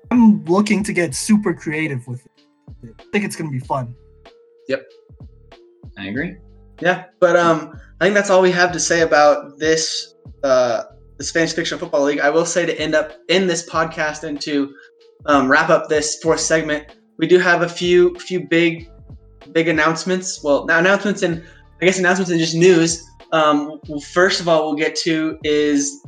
I'm 0.09 0.43
looking 0.45 0.83
to 0.83 0.93
get 0.93 1.13
super 1.13 1.53
creative 1.53 2.05
with 2.07 2.25
it. 2.25 2.45
I 2.99 3.03
think 3.11 3.23
it's 3.23 3.35
gonna 3.35 3.51
be 3.51 3.59
fun. 3.59 3.95
Yep. 4.67 4.83
I 5.97 6.07
agree. 6.07 6.37
Yeah, 6.81 7.05
but 7.19 7.35
um, 7.35 7.79
I 8.01 8.05
think 8.05 8.15
that's 8.15 8.31
all 8.31 8.41
we 8.41 8.51
have 8.51 8.71
to 8.71 8.79
say 8.79 9.01
about 9.01 9.59
this 9.59 10.15
uh, 10.43 10.83
the 11.19 11.25
Spanish 11.25 11.53
Fiction 11.53 11.77
Football 11.77 12.03
League. 12.03 12.21
I 12.21 12.29
will 12.29 12.45
say 12.45 12.65
to 12.65 12.79
end 12.79 12.95
up 12.95 13.11
in 13.27 13.45
this 13.45 13.69
podcast 13.69 14.23
and 14.23 14.41
to 14.41 14.73
um, 15.27 15.51
wrap 15.51 15.69
up 15.69 15.89
this 15.89 16.17
fourth 16.23 16.39
segment, 16.39 16.95
we 17.17 17.27
do 17.27 17.37
have 17.37 17.61
a 17.61 17.69
few 17.69 18.15
few 18.15 18.47
big 18.47 18.89
big 19.51 19.67
announcements. 19.67 20.41
Well, 20.43 20.65
now 20.65 20.79
announcements 20.79 21.21
and 21.21 21.43
I 21.81 21.85
guess 21.85 21.99
announcements 21.99 22.31
and 22.31 22.39
just 22.39 22.55
news. 22.55 23.05
Um, 23.31 23.79
well, 23.87 23.99
first 23.99 24.39
of 24.39 24.47
all, 24.47 24.65
we'll 24.65 24.75
get 24.75 24.95
to 24.99 25.37
is 25.43 26.03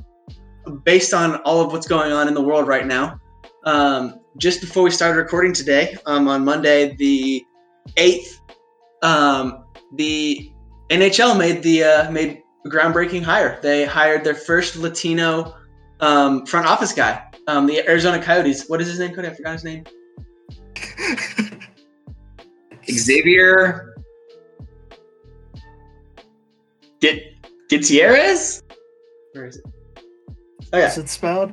based 0.83 1.13
on 1.13 1.35
all 1.41 1.61
of 1.61 1.73
what's 1.73 1.87
going 1.87 2.13
on 2.13 2.27
in 2.27 2.33
the 2.33 2.41
world 2.41 2.67
right 2.67 2.87
now. 2.87 3.19
Um, 3.65 4.21
just 4.37 4.61
before 4.61 4.83
we 4.83 4.91
started 4.91 5.17
recording 5.17 5.53
today, 5.53 5.97
um, 6.05 6.29
on 6.29 6.45
Monday 6.45 6.95
the 6.95 7.45
eighth, 7.97 8.39
um, 9.03 9.65
the 9.95 10.51
NHL 10.89 11.37
made 11.37 11.63
the 11.63 11.83
uh, 11.83 12.11
made 12.11 12.40
groundbreaking 12.67 13.23
hire. 13.23 13.59
They 13.61 13.85
hired 13.85 14.23
their 14.23 14.35
first 14.35 14.75
Latino 14.75 15.55
um, 15.99 16.45
front 16.45 16.67
office 16.67 16.93
guy. 16.93 17.23
Um, 17.47 17.65
the 17.65 17.87
Arizona 17.87 18.21
Coyotes. 18.21 18.67
What 18.69 18.81
is 18.81 18.87
his 18.87 18.99
name? 18.99 19.13
Cody, 19.15 19.27
I 19.27 19.33
forgot 19.33 19.53
his 19.53 19.63
name. 19.63 19.83
Xavier 22.89 23.91
Get 27.01 27.33
Gutierrez? 27.69 28.61
Where 29.33 29.47
is 29.47 29.57
it? 29.57 29.65
Oh 30.71 30.77
yeah, 30.77 30.87
Is 30.87 30.97
it 30.97 31.09
spelled? 31.09 31.51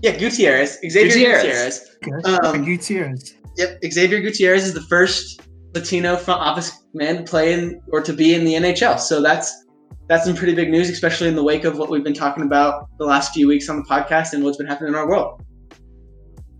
yeah, 0.00 0.16
Gutierrez. 0.16 0.78
Xavier 0.88 1.12
Gutierrez. 1.12 1.96
Gutierrez. 2.02 2.44
Um, 2.44 2.64
Gutierrez. 2.64 3.34
Yep, 3.56 3.80
Xavier 3.90 4.20
Gutierrez 4.20 4.64
is 4.64 4.74
the 4.74 4.82
first 4.82 5.42
Latino 5.74 6.16
front 6.16 6.40
office 6.40 6.84
man 6.94 7.18
to 7.18 7.22
play 7.24 7.52
in 7.52 7.80
or 7.92 8.00
to 8.00 8.12
be 8.12 8.34
in 8.34 8.44
the 8.44 8.54
NHL. 8.54 8.98
So 8.98 9.20
that's 9.20 9.66
that's 10.10 10.24
some 10.24 10.34
pretty 10.34 10.56
big 10.56 10.70
news, 10.70 10.90
especially 10.90 11.28
in 11.28 11.36
the 11.36 11.42
wake 11.42 11.62
of 11.62 11.78
what 11.78 11.88
we've 11.88 12.02
been 12.02 12.12
talking 12.12 12.42
about 12.42 12.88
the 12.98 13.04
last 13.04 13.32
few 13.32 13.46
weeks 13.46 13.68
on 13.68 13.76
the 13.76 13.84
podcast 13.84 14.32
and 14.32 14.42
what's 14.42 14.56
been 14.56 14.66
happening 14.66 14.88
in 14.88 14.96
our 14.96 15.08
world. 15.08 15.40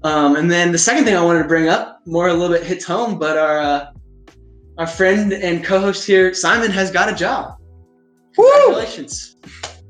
Um, 0.04 0.36
and 0.36 0.48
then 0.48 0.70
the 0.70 0.78
second 0.78 1.04
thing 1.04 1.16
I 1.16 1.24
wanted 1.24 1.42
to 1.42 1.48
bring 1.48 1.68
up, 1.68 1.98
more 2.06 2.28
a 2.28 2.32
little 2.32 2.56
bit 2.56 2.64
hits 2.64 2.84
home, 2.84 3.18
but 3.18 3.36
our 3.36 3.58
uh, 3.58 3.86
our 4.78 4.86
friend 4.86 5.32
and 5.32 5.64
co-host 5.64 6.06
here, 6.06 6.32
Simon, 6.32 6.70
has 6.70 6.92
got 6.92 7.12
a 7.12 7.14
job. 7.14 7.56
Congratulations! 8.36 9.36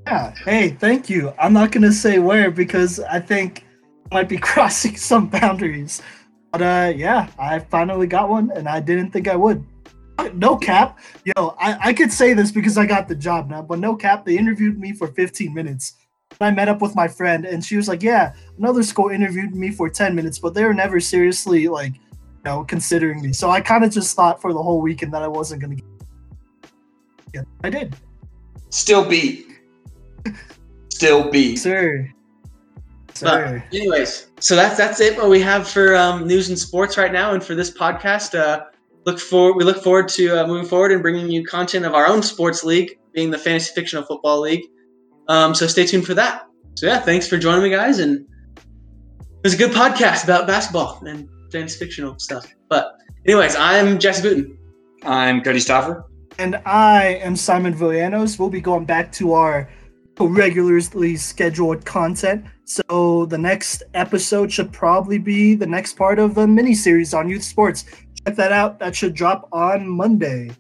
Yeah. 0.07 0.35
Hey, 0.43 0.71
thank 0.71 1.11
you. 1.11 1.35
I'm 1.39 1.53
not 1.53 1.71
gonna 1.71 1.93
say 1.93 2.19
where 2.19 2.51
because 2.51 2.99
I 2.99 3.21
think 3.21 3.67
I 4.11 4.15
might 4.15 4.29
be 4.31 4.39
crossing 4.51 4.97
some 4.97 5.29
boundaries. 5.29 6.01
But 6.51 6.63
uh, 6.63 6.93
yeah, 6.97 7.29
I 7.39 7.59
finally 7.59 8.07
got 8.07 8.31
one, 8.31 8.51
and 8.53 8.67
I 8.67 8.81
didn't 8.81 9.11
think 9.11 9.29
I 9.29 9.37
would. 9.37 9.63
No 10.29 10.57
cap, 10.57 10.99
yo, 11.25 11.57
I, 11.59 11.89
I 11.89 11.93
could 11.93 12.13
say 12.13 12.33
this 12.35 12.53
because 12.53 12.77
I 12.79 12.87
got 12.87 13.09
the 13.09 13.15
job 13.15 13.49
now, 13.51 13.63
but 13.63 13.79
no 13.79 13.97
cap, 13.97 14.25
they 14.25 14.37
interviewed 14.37 14.79
me 14.79 14.93
for 14.93 15.09
15 15.09 15.53
minutes. 15.53 15.95
I 16.41 16.51
met 16.51 16.69
up 16.69 16.81
with 16.81 16.95
my 16.95 17.09
friend, 17.09 17.45
and 17.45 17.65
she 17.65 17.77
was 17.77 17.89
like, 17.89 18.03
"Yeah, 18.03 18.33
another 18.57 18.83
school 18.83 19.09
interviewed 19.09 19.55
me 19.55 19.71
for 19.71 19.89
10 19.91 20.15
minutes, 20.15 20.39
but 20.39 20.55
they 20.55 20.65
were 20.65 20.75
never 20.75 21.01
seriously 21.01 21.69
like, 21.69 21.95
you 21.95 22.45
know, 22.45 22.65
considering 22.65 23.21
me." 23.21 23.33
So 23.33 23.51
I 23.51 23.61
kind 23.61 23.85
of 23.85 23.91
just 23.91 24.15
thought 24.17 24.41
for 24.41 24.53
the 24.53 24.63
whole 24.63 24.81
weekend 24.81 25.13
that 25.13 25.23
I 25.23 25.29
wasn't 25.29 25.61
gonna. 25.61 25.75
Get 25.75 25.85
yeah, 27.35 27.43
I 27.63 27.71
did, 27.71 27.97
Still 28.71 29.09
beat. 29.09 29.49
Still 30.89 31.31
beat. 31.31 31.57
sir. 31.57 32.11
But 33.09 33.15
Sir. 33.17 33.65
anyways, 33.73 34.29
so 34.39 34.57
that's 34.57 34.77
that's 34.77 35.01
it. 35.01 35.17
What 35.19 35.29
we 35.29 35.41
have 35.41 35.69
for 35.69 35.95
um, 35.97 36.27
news 36.27 36.49
and 36.49 36.59
sports 36.59 36.97
right 36.97 37.13
now, 37.13 37.35
and 37.35 37.43
for 37.45 37.55
this 37.55 37.71
podcast. 37.71 38.39
Uh, 38.39 38.65
look 39.07 39.19
forward 39.19 39.57
we 39.57 39.65
look 39.65 39.83
forward 39.83 40.09
to 40.09 40.41
uh, 40.41 40.47
moving 40.47 40.67
forward 40.67 40.93
and 40.93 41.03
bringing 41.03 41.31
you 41.31 41.45
content 41.45 41.85
of 41.85 41.95
our 41.95 42.07
own 42.07 42.23
sports 42.23 42.65
league, 42.65 42.99
being 43.13 43.31
the 43.31 43.39
fantasy 43.39 43.73
fictional 43.75 44.05
football 44.05 44.41
league. 44.41 44.65
Um, 45.29 45.55
so 45.55 45.67
stay 45.67 45.87
tuned 45.87 46.07
for 46.07 46.15
that. 46.15 46.47
So 46.75 46.87
yeah, 46.87 47.01
thanks 47.01 47.27
for 47.27 47.37
joining 47.37 47.63
me, 47.63 47.71
guys, 47.71 47.99
and 47.99 48.27
it 48.57 49.45
was 49.45 49.55
a 49.55 49.57
good 49.57 49.73
podcast 49.73 50.25
about 50.25 50.47
basketball 50.47 51.03
and 51.07 51.29
fantasy 51.51 51.79
fictional 51.79 52.19
stuff. 52.19 52.47
But 52.69 52.93
anyways, 53.27 53.57
I'm 53.57 53.99
Jesse 53.99 54.23
Booten. 54.23 54.57
I'm 55.03 55.43
Cody 55.43 55.59
Stoffer. 55.59 56.05
And 56.39 56.57
I 56.65 57.21
am 57.23 57.37
Simon 57.37 57.75
Villanos. 57.75 58.39
We'll 58.39 58.51
be 58.51 58.61
going 58.61 58.85
back 58.85 59.13
to 59.13 59.33
our 59.33 59.69
regularly 60.19 61.17
scheduled 61.17 61.85
content. 61.85 62.45
So 62.65 63.27
the 63.27 63.39
next 63.39 63.83
episode 63.95 64.53
should 64.53 64.73
probably 64.73 65.19
be 65.19 65.55
the 65.55 65.67
next 65.67 65.95
part 65.95 66.19
of 66.19 66.39
a 66.39 66.47
mini 66.47 66.75
series 66.75 67.15
on 67.15 67.29
youth 67.29 67.43
sports. 67.43 67.85
Check 68.27 68.37
that 68.37 68.53
out. 68.53 68.79
That 68.79 68.95
should 68.95 69.15
drop 69.15 69.49
on 69.53 69.89
Monday. 69.89 70.51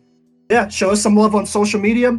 Yeah, 0.51 0.69
show 0.69 0.91
us 0.91 1.03
some 1.03 1.17
love 1.17 1.35
on 1.35 1.47
social 1.47 1.81
media. 1.81 2.19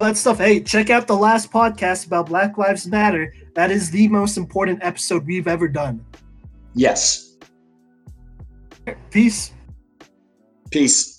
That 0.00 0.16
stuff. 0.16 0.38
Hey, 0.38 0.60
check 0.60 0.88
out 0.88 1.06
the 1.06 1.16
last 1.16 1.52
podcast 1.52 2.06
about 2.06 2.26
Black 2.26 2.56
Lives 2.56 2.86
Matter. 2.86 3.34
That 3.54 3.70
is 3.70 3.90
the 3.90 4.08
most 4.08 4.38
important 4.38 4.78
episode 4.82 5.26
we've 5.26 5.46
ever 5.46 5.68
done. 5.68 6.04
Yes. 6.74 7.36
Peace. 9.10 9.52
Peace. 10.70 11.18